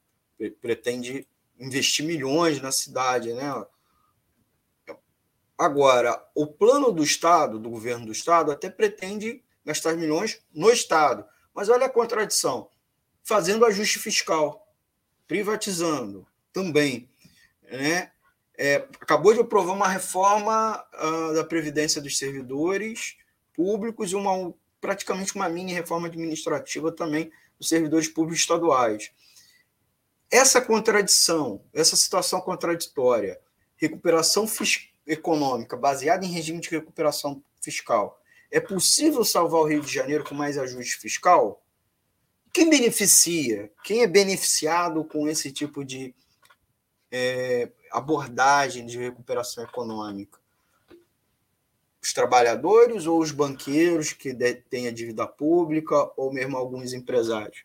pretende 0.61 1.27
investir 1.59 2.05
milhões 2.05 2.61
na 2.61 2.71
cidade, 2.71 3.33
né? 3.33 3.65
Agora, 5.57 6.23
o 6.35 6.47
plano 6.47 6.93
do 6.93 7.03
Estado, 7.03 7.59
do 7.59 7.71
governo 7.71 8.07
do 8.07 8.13
Estado, 8.13 8.51
até 8.51 8.69
pretende 8.69 9.43
gastar 9.65 9.97
milhões 9.97 10.43
no 10.53 10.71
Estado. 10.71 11.25
Mas 11.55 11.69
olha 11.69 11.87
a 11.87 11.91
contradição 11.91 12.69
fazendo 13.23 13.65
ajuste 13.65 13.99
fiscal, 13.99 14.67
privatizando 15.27 16.27
também. 16.53 17.09
Né? 17.63 18.11
É, 18.57 18.77
acabou 19.01 19.33
de 19.33 19.41
aprovar 19.41 19.73
uma 19.73 19.89
reforma 19.89 20.85
uh, 20.95 21.35
da 21.35 21.45
Previdência 21.45 22.01
dos 22.01 22.19
Servidores 22.19 23.17
Públicos 23.55 24.13
uma, 24.13 24.53
praticamente 24.81 25.35
uma 25.35 25.49
mini 25.49 25.73
reforma 25.73 26.09
administrativa 26.09 26.91
também 26.91 27.31
dos 27.59 27.69
servidores 27.69 28.09
públicos 28.09 28.41
estaduais. 28.41 29.11
essa 30.31 30.61
contradição, 30.61 31.63
essa 31.73 31.97
situação 31.97 32.41
contraditória, 32.41 33.39
recuperação 33.77 34.47
econômica 35.07 35.77
baseada 35.77 36.25
em 36.25 36.31
regime 36.31 36.61
de 36.61 36.71
recuperação 36.71 37.43
fiscal, 37.61 38.22
é 38.53 38.61
possível 38.61 39.25
salvar 39.25 39.63
o 39.63 39.67
Rio 39.67 39.81
de 39.81 39.93
Janeiro 39.93 40.23
com 40.23 40.35
mais 40.35 40.59
ajuste 40.59 40.99
fiscal? 40.99 41.65
Quem 42.53 42.69
beneficia? 42.69 43.73
Quem 43.83 44.03
é 44.03 44.07
beneficiado 44.07 45.03
com 45.05 45.27
esse 45.27 45.51
tipo 45.51 45.83
de 45.83 46.15
é, 47.11 47.71
abordagem 47.91 48.85
de 48.85 48.99
recuperação 48.99 49.65
econômica? 49.65 50.39
Os 52.03 52.13
trabalhadores 52.13 53.07
ou 53.07 53.21
os 53.21 53.31
banqueiros 53.31 54.13
que 54.13 54.35
têm 54.69 54.87
a 54.87 54.93
dívida 54.93 55.27
pública 55.27 56.13
ou 56.15 56.31
mesmo 56.31 56.59
alguns 56.59 56.93
empresários? 56.93 57.65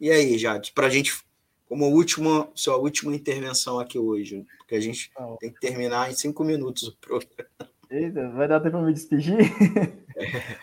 E 0.00 0.10
aí, 0.10 0.38
Jade, 0.38 0.72
para 0.72 0.86
a 0.86 0.90
gente, 0.90 1.22
como 1.68 1.90
última, 1.90 2.50
sua 2.54 2.76
última 2.78 3.14
intervenção 3.14 3.78
aqui 3.78 3.98
hoje, 3.98 4.46
porque 4.56 4.76
a 4.76 4.80
gente 4.80 5.12
tá 5.12 5.36
tem 5.38 5.52
que 5.52 5.60
terminar 5.60 6.10
em 6.10 6.14
cinco 6.14 6.42
minutos 6.42 6.84
o 6.84 6.96
programa. 6.96 7.70
Eita, 7.90 8.30
vai 8.30 8.48
dar 8.48 8.60
tempo 8.60 8.78
para 8.78 8.86
me 8.86 8.94
despedir? 8.94 9.36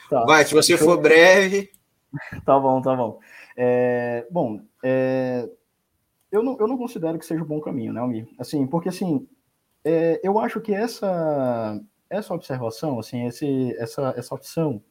tá. 0.10 0.26
Vai, 0.26 0.46
se 0.46 0.54
você 0.54 0.78
for 0.78 1.00
breve. 1.00 1.72
Tá 2.44 2.60
bom, 2.60 2.82
tá 2.82 2.96
bom. 2.96 3.20
É, 3.56 4.26
bom, 4.32 4.60
é, 4.84 5.48
eu, 6.32 6.42
não, 6.42 6.58
eu 6.60 6.68
não 6.68 6.76
considero 6.76 7.20
que 7.20 7.26
seja 7.26 7.44
um 7.44 7.46
bom 7.46 7.62
caminho, 7.62 7.94
né, 7.94 8.00
Almir? 8.02 8.28
Assim, 8.40 8.66
porque 8.66 8.90
assim, 8.90 9.28
é, 9.84 10.20
eu 10.24 10.40
acho 10.40 10.60
que 10.60 10.74
essa, 10.74 11.80
essa 12.10 12.34
observação, 12.34 13.00
assim, 13.00 13.28
esse, 13.28 13.76
essa, 13.78 14.14
essa 14.18 14.34
opção 14.34 14.82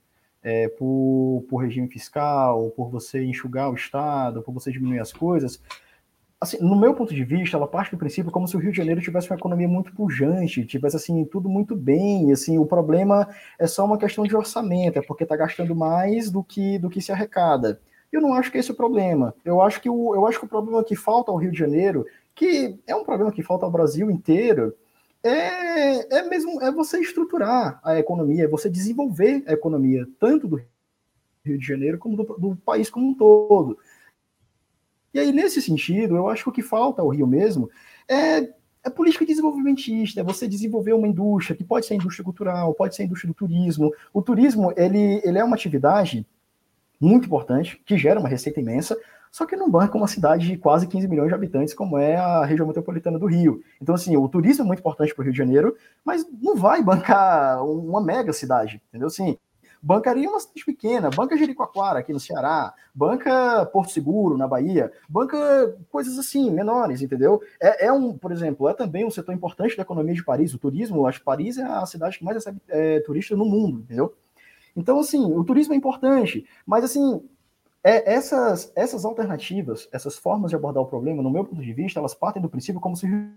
é, 0.43 0.69
por, 0.69 1.45
por 1.49 1.59
regime 1.59 1.89
fiscal, 1.89 2.71
por 2.71 2.89
você 2.89 3.25
enxugar 3.25 3.71
o 3.71 3.75
Estado, 3.75 4.43
por 4.43 4.53
você 4.53 4.71
diminuir 4.71 5.01
as 5.01 5.13
coisas, 5.13 5.61
assim, 6.41 6.59
no 6.61 6.77
meu 6.77 6.95
ponto 6.95 7.15
de 7.15 7.25
vista, 7.25 7.57
ela 7.57 7.67
parte 7.67 7.91
do 7.91 7.99
princípio 7.99 8.31
como 8.31 8.47
se 8.47 8.57
o 8.57 8.61
Rio 8.61 8.71
de 8.71 8.77
Janeiro 8.77 9.01
tivesse 9.01 9.29
uma 9.29 9.37
economia 9.37 9.69
muito 9.69 9.93
pujante, 9.93 10.65
tivesse 10.65 10.97
assim 10.97 11.25
tudo 11.25 11.49
muito 11.49 11.75
bem, 11.75 12.33
assim, 12.33 12.59
o 12.59 12.67
problema 12.67 13.29
é 13.59 13.67
só 13.67 13.85
uma 13.85 13.99
questão 13.99 14.25
de 14.25 14.37
orçamento, 14.37 14.99
é 14.99 15.03
porque 15.03 15.25
está 15.25 15.37
gastando 15.37 15.75
mais 15.75 16.31
do 16.31 16.43
que 16.45 16.79
do 16.79 16.89
que 16.89 17.01
se 17.01 17.11
arrecada. 17.13 17.81
Eu 18.13 18.21
não 18.21 18.33
acho 18.33 18.51
que 18.51 18.59
esse 18.59 18.71
é 18.71 18.73
o 18.73 18.77
problema. 18.77 19.35
Eu 19.45 19.61
acho 19.61 19.81
que 19.81 19.91
o 19.91 20.15
eu 20.15 20.27
acho 20.27 20.39
que 20.39 20.47
o 20.47 20.49
problema 20.49 20.83
que 20.85 20.97
falta 20.97 21.31
ao 21.31 21.37
Rio 21.37 21.51
de 21.51 21.59
Janeiro, 21.59 22.07
que 22.35 22.79
é 22.87 22.95
um 22.95 23.05
problema 23.05 23.33
que 23.33 23.43
falta 23.43 23.67
ao 23.67 23.73
Brasil 23.73 24.11
inteiro, 24.11 24.75
é, 25.23 26.19
é 26.19 26.23
mesmo 26.29 26.63
é 26.63 26.71
você 26.71 27.01
estruturar 27.01 27.81
a 27.83 27.99
economia, 27.99 28.45
é 28.45 28.49
você 28.49 28.71
desenvolver 28.71 29.43
a 29.47 29.53
economia 29.53 30.07
tanto 30.21 30.47
do 30.47 30.63
Rio 31.45 31.59
de 31.59 31.67
Janeiro 31.67 31.99
como 31.99 32.17
do, 32.17 32.23
do 32.39 32.57
país 32.57 32.89
como 32.89 33.09
um 33.09 33.15
todo. 33.15 33.79
E 35.13 35.19
aí, 35.19 35.33
nesse 35.33 35.61
sentido, 35.63 36.17
eu 36.17 36.29
acho 36.29 36.45
que 36.45 36.49
o 36.51 36.53
que 36.53 36.63
falta 36.63 37.03
ao 37.03 37.09
Rio 37.09 37.27
mesmo 37.27 37.71
é, 38.09 38.49
é 38.85 38.91
política 38.91 39.25
desenvolvimentista, 39.25 40.21
é 40.21 40.25
você 40.25 40.47
desenvolver 40.47 40.93
uma 40.93 41.09
indústria, 41.09 41.57
que 41.57 41.65
pode 41.65 41.87
ser 41.87 41.95
a 41.95 41.97
indústria 41.97 42.25
cultural, 42.25 42.75
pode 42.75 42.95
ser 42.95 43.03
a 43.03 43.05
indústria 43.07 43.33
do 43.33 43.35
turismo. 43.35 43.93
O 44.13 44.23
turismo, 44.23 44.73
ele, 44.77 45.21
ele 45.25 45.39
é 45.39 45.45
uma 45.45 45.57
atividade 45.57 46.27
muito 47.01 47.27
importante, 47.27 47.81
que 47.85 47.97
gera 47.97 48.21
uma 48.21 48.29
receita 48.29 48.61
imensa, 48.61 48.97
só 49.31 49.47
que 49.47 49.57
não 49.57 49.71
banca 49.71 49.97
uma 49.97 50.09
cidade 50.09 50.47
de 50.47 50.57
quase 50.57 50.87
15 50.87 51.07
milhões 51.07 51.29
de 51.29 51.35
habitantes, 51.35 51.75
como 51.75 51.99
é 51.99 52.17
a 52.17 52.45
região 52.45 52.67
metropolitana 52.67 53.19
do 53.19 53.27
Rio. 53.27 53.63
Então, 53.81 53.95
assim, 53.95 54.17
o 54.17 54.29
turismo 54.29 54.65
é 54.65 54.67
muito 54.67 54.81
importante 54.81 55.15
para 55.15 55.23
o 55.23 55.25
Rio 55.25 55.33
de 55.33 55.39
Janeiro, 55.39 55.77
mas 56.05 56.27
não 56.41 56.57
vai 56.57 56.83
bancar 56.83 57.65
uma 57.65 58.03
mega 58.03 58.33
cidade, 58.33 58.83
entendeu? 58.89 59.09
Assim, 59.09 59.37
bancaria 59.83 60.29
uma 60.29 60.41
cidade 60.41 60.65
pequena, 60.65 61.11
banca 61.11 61.37
Jericoacoara 61.37 62.01
aqui 62.01 62.13
no 62.13 62.21
Ceará, 62.21 62.75
banca 62.95 63.67
Porto 63.67 63.93
Seguro 63.93 64.37
na 64.37 64.47
Bahia, 64.47 64.93
banca 65.09 65.77
coisas 65.91 66.19
assim, 66.19 66.51
menores, 66.51 67.03
entendeu? 67.03 67.41
É, 67.61 67.87
é 67.87 67.93
um, 67.93 68.17
por 68.17 68.33
exemplo, 68.33 68.69
é 68.69 68.75
também 68.75 69.05
um 69.05 69.11
setor 69.11 69.35
importante 69.35 69.77
da 69.77 69.83
economia 69.83 70.15
de 70.15 70.25
Paris, 70.25 70.55
o 70.55 70.59
turismo, 70.59 71.07
acho 71.07 71.21
que 71.21 71.25
Paris 71.25 71.59
é 71.59 71.63
a 71.63 71.87
cidade 71.87 72.19
que 72.19 72.25
mais 72.25 72.37
recebe 72.37 72.61
é, 72.69 73.01
turistas 73.01 73.37
no 73.37 73.45
mundo, 73.45 73.81
entendeu? 73.81 74.15
Então, 74.77 74.99
assim, 75.01 75.25
o 75.25 75.43
turismo 75.45 75.75
é 75.75 75.77
importante, 75.77 76.47
mas 76.67 76.85
assim, 76.85 77.21
é, 77.83 78.13
essas, 78.13 78.73
essas 78.75 79.05
alternativas, 79.05 79.89
essas 79.93 80.17
formas 80.17 80.51
de 80.51 80.57
abordar 80.57 80.83
o 80.83 80.87
problema, 80.87 81.23
no 81.23 81.31
meu 81.31 81.45
ponto 81.45 81.63
de 81.63 81.73
vista, 81.73 81.99
elas 81.99 82.15
partem 82.15 82.43
do 82.43 82.49
princípio 82.49 82.81
como 82.81 82.97
se 82.97 83.07
o 83.07 83.09
Rio 83.09 83.31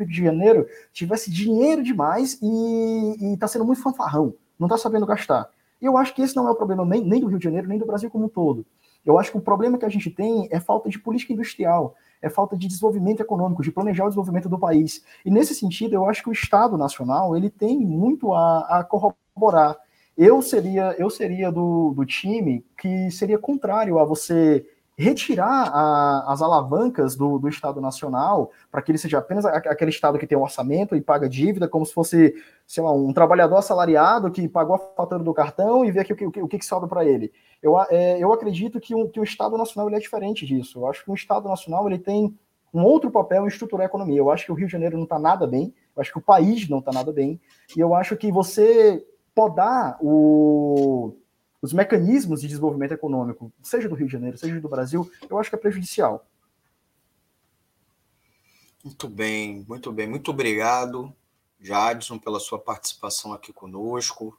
de 0.00 0.24
Janeiro 0.24 0.66
tivesse 0.92 1.30
dinheiro 1.30 1.82
demais 1.82 2.38
e 2.42 3.32
está 3.34 3.48
sendo 3.48 3.64
muito 3.64 3.82
fanfarrão, 3.82 4.34
não 4.58 4.66
está 4.66 4.76
sabendo 4.78 5.06
gastar. 5.06 5.50
E 5.80 5.86
eu 5.86 5.96
acho 5.96 6.14
que 6.14 6.22
esse 6.22 6.34
não 6.34 6.48
é 6.48 6.50
o 6.50 6.54
problema 6.54 6.84
nem, 6.84 7.04
nem 7.04 7.20
do 7.20 7.26
Rio 7.26 7.38
de 7.38 7.44
Janeiro, 7.44 7.68
nem 7.68 7.78
do 7.78 7.86
Brasil 7.86 8.10
como 8.10 8.26
um 8.26 8.28
todo. 8.28 8.64
Eu 9.04 9.18
acho 9.18 9.30
que 9.30 9.38
o 9.38 9.40
problema 9.40 9.78
que 9.78 9.84
a 9.84 9.88
gente 9.88 10.10
tem 10.10 10.48
é 10.50 10.58
falta 10.58 10.88
de 10.88 10.98
política 10.98 11.32
industrial, 11.32 11.94
é 12.20 12.28
falta 12.28 12.56
de 12.56 12.66
desenvolvimento 12.66 13.20
econômico, 13.20 13.62
de 13.62 13.70
planejar 13.70 14.04
o 14.04 14.08
desenvolvimento 14.08 14.48
do 14.48 14.58
país. 14.58 15.04
E 15.24 15.30
nesse 15.30 15.54
sentido, 15.54 15.94
eu 15.94 16.06
acho 16.06 16.22
que 16.22 16.28
o 16.28 16.32
Estado 16.32 16.76
Nacional 16.76 17.36
ele 17.36 17.48
tem 17.48 17.78
muito 17.78 18.32
a, 18.32 18.80
a 18.80 18.84
corroborar. 18.84 19.76
Eu 20.16 20.40
seria, 20.42 20.94
eu 20.98 21.10
seria 21.10 21.52
do, 21.52 21.92
do 21.94 22.04
time 22.04 22.64
que 22.78 23.10
seria 23.10 23.38
contrário 23.38 23.98
a 23.98 24.04
você 24.04 24.66
retirar 24.98 25.68
a, 25.68 26.32
as 26.32 26.40
alavancas 26.40 27.14
do, 27.14 27.38
do 27.38 27.48
Estado 27.48 27.80
Nacional 27.80 28.50
para 28.70 28.80
que 28.80 28.90
ele 28.90 28.98
seja 28.98 29.18
apenas 29.18 29.44
aquele 29.44 29.90
Estado 29.90 30.18
que 30.18 30.26
tem 30.26 30.38
um 30.38 30.42
orçamento 30.42 30.96
e 30.96 31.00
paga 31.02 31.28
dívida, 31.28 31.68
como 31.68 31.84
se 31.84 31.92
fosse, 31.92 32.34
sei 32.66 32.82
lá, 32.82 32.92
um 32.92 33.12
trabalhador 33.12 33.56
assalariado 33.56 34.30
que 34.30 34.48
pagou 34.48 34.76
a 34.76 34.78
fatura 34.78 35.22
do 35.22 35.34
cartão 35.34 35.84
e 35.84 35.90
vê 35.90 36.00
aqui 36.00 36.12
o 36.14 36.16
que, 36.16 36.42
o 36.42 36.48
que, 36.48 36.58
que 36.58 36.64
sobra 36.64 36.88
para 36.88 37.04
ele. 37.04 37.30
Eu, 37.62 37.78
é, 37.90 38.18
eu 38.18 38.32
acredito 38.32 38.80
que, 38.80 38.94
um, 38.94 39.06
que 39.06 39.20
o 39.20 39.24
Estado 39.24 39.58
Nacional 39.58 39.88
ele 39.88 39.96
é 39.96 40.00
diferente 40.00 40.46
disso. 40.46 40.80
Eu 40.80 40.86
acho 40.86 41.04
que 41.04 41.10
o 41.10 41.14
Estado 41.14 41.46
Nacional 41.46 41.86
ele 41.86 41.98
tem 41.98 42.34
um 42.72 42.82
outro 42.82 43.10
papel 43.10 43.44
em 43.44 43.48
estruturar 43.48 43.84
a 43.84 43.88
economia. 43.88 44.18
Eu 44.18 44.30
acho 44.30 44.46
que 44.46 44.52
o 44.52 44.54
Rio 44.54 44.66
de 44.66 44.72
Janeiro 44.72 44.96
não 44.96 45.04
está 45.04 45.18
nada 45.18 45.46
bem, 45.46 45.74
eu 45.94 46.00
acho 46.00 46.12
que 46.12 46.18
o 46.18 46.22
país 46.22 46.68
não 46.68 46.78
está 46.78 46.92
nada 46.92 47.12
bem, 47.12 47.40
e 47.76 47.80
eu 47.80 47.94
acho 47.94 48.16
que 48.16 48.32
você 48.32 49.04
podar 49.34 49.98
o 50.00 51.14
os 51.60 51.72
mecanismos 51.72 52.40
de 52.40 52.48
desenvolvimento 52.48 52.92
econômico, 52.92 53.52
seja 53.62 53.88
do 53.88 53.94
Rio 53.94 54.06
de 54.06 54.12
Janeiro, 54.12 54.38
seja 54.38 54.60
do 54.60 54.68
Brasil, 54.68 55.10
eu 55.28 55.38
acho 55.38 55.50
que 55.50 55.56
é 55.56 55.58
prejudicial. 55.58 56.26
Muito 58.84 59.08
bem, 59.08 59.64
muito 59.68 59.90
bem. 59.90 60.06
Muito 60.06 60.30
obrigado, 60.30 61.12
Jadson, 61.60 62.18
pela 62.18 62.38
sua 62.38 62.58
participação 62.58 63.32
aqui 63.32 63.52
conosco. 63.52 64.38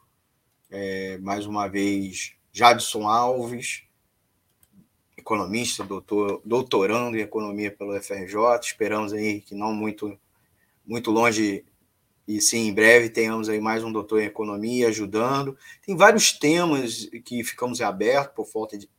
É, 0.70 1.18
mais 1.18 1.46
uma 1.46 1.68
vez, 1.68 2.34
Jadson 2.54 3.08
Alves, 3.08 3.84
economista, 5.18 5.84
doutor, 5.84 6.42
doutorando 6.46 7.18
em 7.18 7.22
economia 7.22 7.70
pelo 7.70 8.02
FRJ. 8.02 8.38
Esperamos 8.62 9.12
aí 9.12 9.42
que 9.42 9.54
não 9.54 9.74
muito, 9.74 10.18
muito 10.86 11.12
longe 11.12 11.66
e 12.28 12.42
sim, 12.42 12.68
em 12.68 12.74
breve 12.74 13.10
tenhamos 13.10 13.48
aí 13.48 13.60
mais 13.60 13.84
um 13.84 13.92
doutor 13.92 14.22
em 14.22 14.26
economia 14.26 14.90
ajudando. 14.90 15.58
Tem 15.86 15.96
vários 15.96 16.34
temas 16.34 17.10
que 17.24 17.42
ficamos 17.44 17.80
abertos 17.80 18.36
por 18.36 18.46
falta 18.46 18.78
de, 18.78 18.90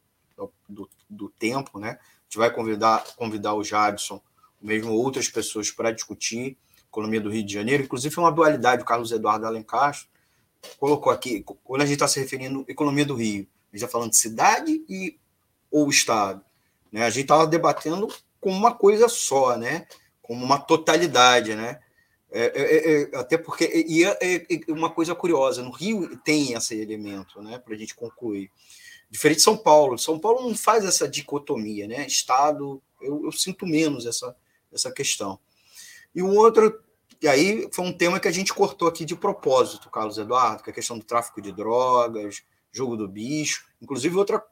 do, 0.66 0.88
do, 1.08 1.28
tempo, 1.28 1.78
né? 1.78 1.98
A 2.00 2.24
gente 2.24 2.38
vai 2.38 2.50
convidar, 2.50 3.04
convidar 3.16 3.54
o 3.54 3.62
Jadson, 3.62 4.20
mesmo 4.62 4.92
outras 4.92 5.28
pessoas, 5.28 5.70
para 5.70 5.90
discutir 5.90 6.56
economia 6.88 7.20
do 7.20 7.28
Rio 7.28 7.44
de 7.44 7.52
Janeiro. 7.52 7.82
Inclusive, 7.82 8.14
é 8.16 8.20
uma 8.20 8.32
dualidade, 8.32 8.82
o 8.82 8.86
Carlos 8.86 9.12
Eduardo 9.12 9.46
Alencastro 9.46 10.08
colocou 10.78 11.12
aqui, 11.12 11.44
quando 11.62 11.82
a 11.82 11.84
gente 11.84 11.94
está 11.94 12.08
se 12.08 12.18
referindo 12.18 12.64
à 12.66 12.72
economia 12.72 13.04
do 13.04 13.14
Rio, 13.14 13.46
a 13.72 13.76
gente 13.76 13.84
está 13.84 13.88
falando 13.88 14.10
de 14.10 14.16
cidade 14.16 14.84
e 14.88 15.18
ou 15.70 15.88
Estado. 15.90 16.42
Né? 16.90 17.04
A 17.04 17.10
gente 17.10 17.22
estava 17.22 17.46
debatendo 17.46 18.08
como 18.40 18.56
uma 18.56 18.74
coisa 18.74 19.06
só, 19.06 19.56
né? 19.56 19.86
como 20.22 20.44
uma 20.44 20.58
totalidade, 20.58 21.54
né? 21.54 21.80
É, 22.30 22.44
é, 22.54 23.02
é, 23.14 23.16
até 23.16 23.38
porque 23.38 23.64
e 23.86 24.04
é, 24.04 24.18
é, 24.20 24.36
é, 24.36 24.72
uma 24.72 24.90
coisa 24.90 25.14
curiosa, 25.14 25.62
no 25.62 25.70
Rio 25.70 26.16
tem 26.18 26.52
esse 26.52 26.78
elemento, 26.78 27.40
né, 27.40 27.58
para 27.58 27.74
a 27.74 27.76
gente 27.76 27.94
concluir. 27.94 28.50
Diferente 29.10 29.38
de 29.38 29.44
São 29.44 29.56
Paulo, 29.56 29.98
São 29.98 30.18
Paulo 30.18 30.46
não 30.46 30.54
faz 30.54 30.84
essa 30.84 31.08
dicotomia, 31.08 31.88
né? 31.88 32.06
Estado, 32.06 32.82
eu, 33.00 33.24
eu 33.24 33.32
sinto 33.32 33.66
menos 33.66 34.04
essa, 34.04 34.36
essa 34.70 34.92
questão. 34.92 35.38
E 36.14 36.22
um 36.22 36.36
outro, 36.36 36.82
e 37.22 37.26
aí 37.26 37.66
foi 37.72 37.86
um 37.86 37.92
tema 37.92 38.20
que 38.20 38.28
a 38.28 38.32
gente 38.32 38.52
cortou 38.52 38.86
aqui 38.86 39.06
de 39.06 39.16
propósito, 39.16 39.88
Carlos 39.88 40.18
Eduardo, 40.18 40.62
que 40.62 40.68
é 40.68 40.72
a 40.72 40.74
questão 40.74 40.98
do 40.98 41.04
tráfico 41.06 41.40
de 41.40 41.52
drogas, 41.52 42.42
jogo 42.70 42.98
do 42.98 43.08
bicho, 43.08 43.66
inclusive 43.80 44.14
outra 44.14 44.44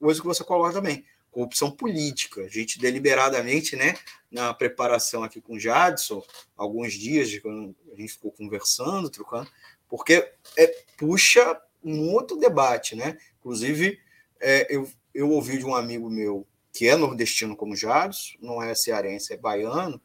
coisa 0.00 0.20
que 0.20 0.26
você 0.26 0.42
coloca 0.42 0.72
também, 0.72 1.04
corrupção 1.38 1.70
política. 1.70 2.40
A 2.40 2.48
gente 2.48 2.80
deliberadamente, 2.80 3.76
né, 3.76 3.96
na 4.28 4.52
preparação 4.52 5.22
aqui 5.22 5.40
com 5.40 5.54
o 5.54 5.60
Jadson, 5.60 6.20
alguns 6.56 6.94
dias 6.94 7.28
a 7.28 7.96
gente 7.96 8.12
ficou 8.14 8.32
conversando, 8.32 9.08
trocando, 9.08 9.48
porque 9.88 10.32
é, 10.56 10.66
puxa 10.96 11.60
um 11.82 12.12
outro 12.12 12.36
debate, 12.36 12.96
né? 12.96 13.16
Inclusive, 13.38 14.00
é, 14.40 14.66
eu, 14.68 14.90
eu 15.14 15.30
ouvi 15.30 15.58
de 15.58 15.64
um 15.64 15.76
amigo 15.76 16.10
meu 16.10 16.44
que 16.72 16.88
é 16.88 16.96
nordestino 16.96 17.56
como 17.56 17.76
Jadson, 17.76 18.36
não 18.40 18.60
é 18.60 18.74
cearense, 18.74 19.32
é 19.32 19.36
baiano, 19.36 20.00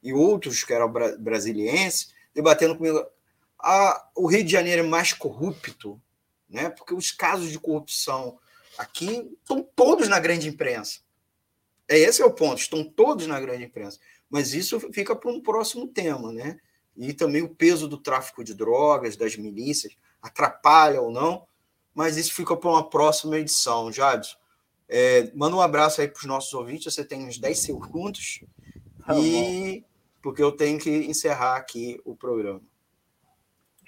e 0.00 0.12
outros 0.12 0.62
que 0.62 0.72
eram 0.72 0.90
bra 0.90 1.16
brasilienses, 1.18 2.14
debatendo 2.32 2.76
comigo. 2.76 3.04
Ah, 3.58 4.08
o 4.14 4.28
Rio 4.28 4.44
de 4.44 4.52
Janeiro 4.52 4.84
é 4.84 4.86
mais 4.86 5.12
corrupto, 5.12 6.00
né? 6.48 6.70
Porque 6.70 6.94
os 6.94 7.10
casos 7.10 7.50
de 7.50 7.58
corrupção 7.58 8.38
aqui 8.78 9.30
estão 9.40 9.62
todos 9.74 10.08
na 10.08 10.18
grande 10.18 10.48
imprensa. 10.48 11.00
É 11.88 11.98
esse 11.98 12.20
é 12.20 12.24
o 12.24 12.32
ponto. 12.32 12.60
Estão 12.60 12.84
todos 12.84 13.26
na 13.26 13.40
grande 13.40 13.64
imprensa. 13.64 13.98
Mas 14.28 14.54
isso 14.54 14.80
fica 14.92 15.14
para 15.14 15.30
um 15.30 15.40
próximo 15.40 15.86
tema, 15.86 16.32
né? 16.32 16.58
E 16.96 17.12
também 17.12 17.42
o 17.42 17.54
peso 17.54 17.86
do 17.86 17.98
tráfico 17.98 18.42
de 18.42 18.54
drogas, 18.54 19.16
das 19.16 19.36
milícias, 19.36 19.94
atrapalha 20.20 21.00
ou 21.00 21.10
não. 21.10 21.46
Mas 21.94 22.16
isso 22.16 22.34
fica 22.34 22.56
para 22.56 22.70
uma 22.70 22.88
próxima 22.88 23.38
edição, 23.38 23.92
Jadson. 23.92 24.36
É, 24.88 25.30
manda 25.34 25.56
um 25.56 25.60
abraço 25.60 26.00
aí 26.00 26.08
para 26.08 26.18
os 26.18 26.24
nossos 26.24 26.52
ouvintes. 26.54 26.92
Você 26.92 27.04
tem 27.04 27.26
uns 27.26 27.38
10 27.38 27.58
segundos. 27.58 28.40
Tá 29.04 29.16
e 29.18 29.84
porque 30.22 30.42
eu 30.42 30.50
tenho 30.50 30.78
que 30.78 30.90
encerrar 30.90 31.56
aqui 31.56 32.00
o 32.04 32.16
programa. 32.16 32.60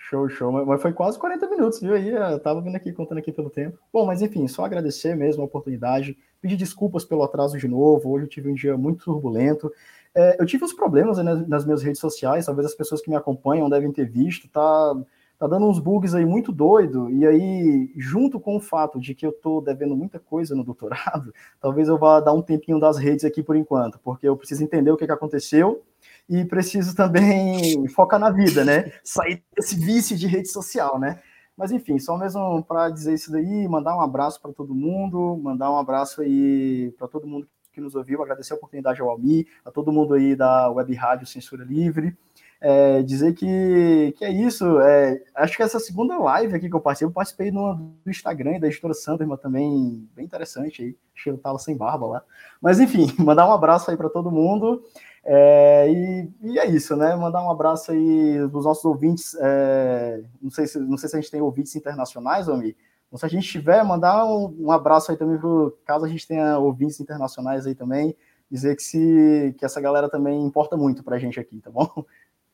Show, 0.09 0.26
show. 0.30 0.51
Mas 0.64 0.80
foi 0.80 0.90
quase 0.94 1.18
40 1.18 1.51
minutos, 1.51 1.80
viu? 1.80 1.93
Aí 1.93 2.09
eu 2.09 2.40
tava 2.40 2.62
vindo 2.62 2.74
aqui, 2.74 2.93
contando 2.93 3.18
aqui 3.18 3.30
pelo 3.30 3.51
tempo. 3.51 3.78
Bom, 3.93 4.06
mas 4.06 4.22
enfim, 4.22 4.48
só 4.48 4.64
agradecer 4.64 5.14
mesmo 5.14 5.43
a 5.43 5.44
oportunidade. 5.44 6.16
Pedir 6.40 6.56
desculpas 6.56 7.05
pelo 7.05 7.22
atraso 7.22 7.59
de 7.59 7.68
novo. 7.68 8.10
Hoje 8.10 8.24
eu 8.24 8.28
tive 8.28 8.51
um 8.51 8.55
dia 8.55 8.74
muito 8.78 9.05
turbulento. 9.05 9.70
É, 10.14 10.40
eu 10.40 10.47
tive 10.47 10.64
uns 10.64 10.72
problemas 10.72 11.18
nas, 11.18 11.47
nas 11.47 11.64
minhas 11.66 11.82
redes 11.82 12.01
sociais, 12.01 12.47
talvez 12.47 12.68
as 12.68 12.74
pessoas 12.74 13.02
que 13.02 13.10
me 13.10 13.16
acompanham 13.16 13.68
devem 13.68 13.93
ter 13.93 14.09
visto. 14.10 14.48
Tá, 14.48 14.97
tá 15.39 15.47
dando 15.47 15.66
uns 15.66 15.78
bugs 15.78 16.14
aí 16.14 16.24
muito 16.24 16.52
doido. 16.52 17.10
E 17.10 17.26
aí, 17.26 17.93
junto 17.94 18.40
com 18.40 18.56
o 18.56 18.60
fato 18.60 18.98
de 18.98 19.14
que 19.14 19.26
eu 19.26 19.32
tô 19.32 19.60
devendo 19.60 19.94
muita 19.94 20.18
coisa 20.18 20.55
no 20.55 20.64
doutorado, 20.64 21.35
talvez 21.60 21.86
eu 21.86 21.98
vá 21.98 22.18
dar 22.18 22.32
um 22.32 22.40
tempinho 22.40 22.80
das 22.80 22.97
redes 22.97 23.26
aqui 23.26 23.43
por 23.43 23.56
enquanto, 23.56 24.01
porque 24.02 24.26
eu 24.26 24.39
preciso 24.39 24.64
entender 24.64 24.90
o 24.90 24.97
que, 24.97 25.05
que 25.05 25.12
aconteceu 25.12 25.82
e 26.28 26.44
preciso 26.44 26.94
também 26.94 27.86
focar 27.94 28.20
na 28.20 28.30
vida, 28.30 28.64
né? 28.64 28.92
Sair 29.02 29.42
desse 29.56 29.76
vício 29.76 30.16
de 30.16 30.26
rede 30.26 30.48
social, 30.48 30.98
né? 30.98 31.20
Mas 31.56 31.72
enfim, 31.72 31.98
só 31.98 32.16
mesmo 32.16 32.62
para 32.62 32.88
dizer 32.88 33.14
isso 33.14 33.32
daí, 33.32 33.66
mandar 33.66 33.96
um 33.96 34.00
abraço 34.00 34.40
para 34.40 34.52
todo 34.52 34.74
mundo, 34.74 35.36
mandar 35.42 35.72
um 35.72 35.78
abraço 35.78 36.20
aí 36.20 36.94
para 36.96 37.09
todo 37.09 37.26
mundo 37.26 37.48
que 37.72 37.80
nos 37.80 37.94
ouviu, 37.94 38.22
agradecer 38.22 38.52
a 38.52 38.56
oportunidade 38.56 39.00
ao 39.00 39.09
Almi, 39.09 39.46
a 39.64 39.70
todo 39.70 39.92
mundo 39.92 40.14
aí 40.14 40.36
da 40.36 40.70
Web 40.70 40.94
Rádio 40.94 41.26
Censura 41.26 41.64
Livre. 41.64 42.16
É, 42.60 43.02
dizer 43.02 43.34
que, 43.34 44.12
que 44.16 44.24
é 44.24 44.30
isso. 44.30 44.80
É, 44.80 45.22
acho 45.36 45.56
que 45.56 45.62
essa 45.62 45.78
segunda 45.78 46.18
live 46.18 46.56
aqui 46.56 46.68
que 46.68 46.74
eu 46.74 46.80
participei, 46.80 47.09
eu 47.09 47.12
participei 47.12 47.50
no, 47.52 47.74
do 47.74 48.10
Instagram 48.10 48.59
da 48.59 48.66
editora 48.66 48.94
Sanderman 48.94 49.36
também, 49.36 50.09
bem 50.14 50.24
interessante 50.24 50.82
aí. 50.82 50.96
Que 51.22 51.30
eu 51.30 51.38
tava 51.38 51.59
sem 51.59 51.76
barba 51.76 52.06
lá. 52.06 52.24
Mas 52.60 52.80
enfim, 52.80 53.12
mandar 53.18 53.48
um 53.48 53.52
abraço 53.52 53.90
aí 53.90 53.96
para 53.96 54.09
todo 54.09 54.30
mundo. 54.30 54.82
É, 55.30 55.86
e, 55.90 56.32
e, 56.40 56.59
é 56.59 56.66
isso, 56.66 56.96
né? 56.96 57.14
Mandar 57.14 57.44
um 57.44 57.50
abraço 57.50 57.92
aí 57.92 58.38
dos 58.48 58.64
nossos 58.64 58.84
ouvintes. 58.86 59.36
É, 59.38 60.22
não, 60.40 60.50
sei 60.50 60.66
se, 60.66 60.78
não 60.78 60.96
sei 60.96 61.10
se 61.10 61.16
a 61.16 61.20
gente 61.20 61.30
tem 61.30 61.42
ouvintes 61.42 61.76
internacionais, 61.76 62.48
Omi. 62.48 62.74
Então, 63.06 63.18
se 63.18 63.26
a 63.26 63.28
gente 63.28 63.46
tiver, 63.46 63.84
mandar 63.84 64.24
um, 64.24 64.56
um 64.59 64.72
abraço 64.72 65.10
aí 65.10 65.18
também 65.18 65.38
pro 65.38 65.78
caso 65.84 66.06
a 66.06 66.09
gente 66.09 66.26
tenha 66.26 66.59
ouvintes 66.59 66.98
internacionais 66.98 67.66
aí 67.66 67.74
também. 67.74 68.16
Dizer 68.50 68.74
que, 68.74 68.82
se, 68.82 69.55
que 69.59 69.66
essa 69.66 69.82
galera 69.82 70.09
também 70.09 70.42
importa 70.42 70.78
muito 70.78 71.05
para 71.05 71.16
a 71.16 71.18
gente 71.18 71.38
aqui, 71.38 71.60
tá 71.60 71.70
bom? 71.70 71.86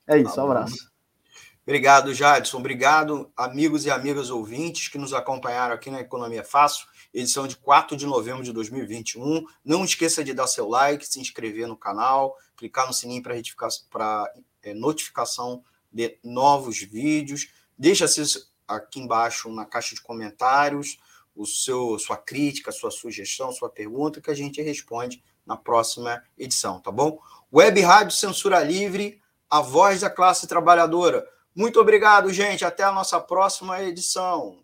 É 0.06 0.18
isso, 0.18 0.34
tá 0.34 0.44
um 0.44 0.50
abraço. 0.50 0.92
Obrigado, 1.62 2.12
Jadson. 2.12 2.58
Obrigado, 2.58 3.32
amigos 3.34 3.86
e 3.86 3.90
amigas 3.90 4.28
ouvintes 4.28 4.88
que 4.88 4.98
nos 4.98 5.14
acompanharam 5.14 5.74
aqui 5.74 5.90
na 5.90 6.00
Economia 6.00 6.44
Fácil, 6.44 6.86
edição 7.14 7.46
de 7.46 7.56
4 7.56 7.96
de 7.96 8.04
novembro 8.04 8.42
de 8.42 8.52
2021. 8.52 9.44
Não 9.64 9.84
esqueça 9.84 10.24
de 10.24 10.34
dar 10.34 10.48
seu 10.48 10.68
like, 10.68 11.06
se 11.06 11.20
inscrever 11.20 11.68
no 11.68 11.76
canal, 11.76 12.36
clicar 12.56 12.86
no 12.88 12.92
sininho 12.92 13.22
para 13.22 14.32
é, 14.62 14.74
notificação 14.74 15.62
de 15.92 16.18
novos 16.24 16.80
vídeos. 16.80 17.48
Deixa 17.78 18.06
aqui 18.66 19.00
embaixo 19.00 19.48
na 19.50 19.64
caixa 19.64 19.94
de 19.94 20.02
comentários 20.02 20.98
o 21.34 21.46
seu, 21.46 21.98
sua 21.98 22.16
crítica, 22.16 22.72
sua 22.72 22.90
sugestão, 22.90 23.52
sua 23.52 23.68
pergunta, 23.68 24.20
que 24.20 24.30
a 24.30 24.34
gente 24.34 24.62
responde 24.62 25.22
na 25.44 25.56
próxima 25.56 26.22
edição, 26.38 26.80
tá 26.80 26.90
bom? 26.90 27.18
Web 27.52 27.80
Rádio 27.80 28.16
Censura 28.16 28.60
Livre, 28.60 29.20
a 29.50 29.60
voz 29.60 30.00
da 30.00 30.10
classe 30.10 30.46
trabalhadora. 30.46 31.26
Muito 31.54 31.80
obrigado, 31.80 32.32
gente. 32.32 32.64
Até 32.64 32.82
a 32.82 32.92
nossa 32.92 33.20
próxima 33.20 33.80
edição. 33.82 34.63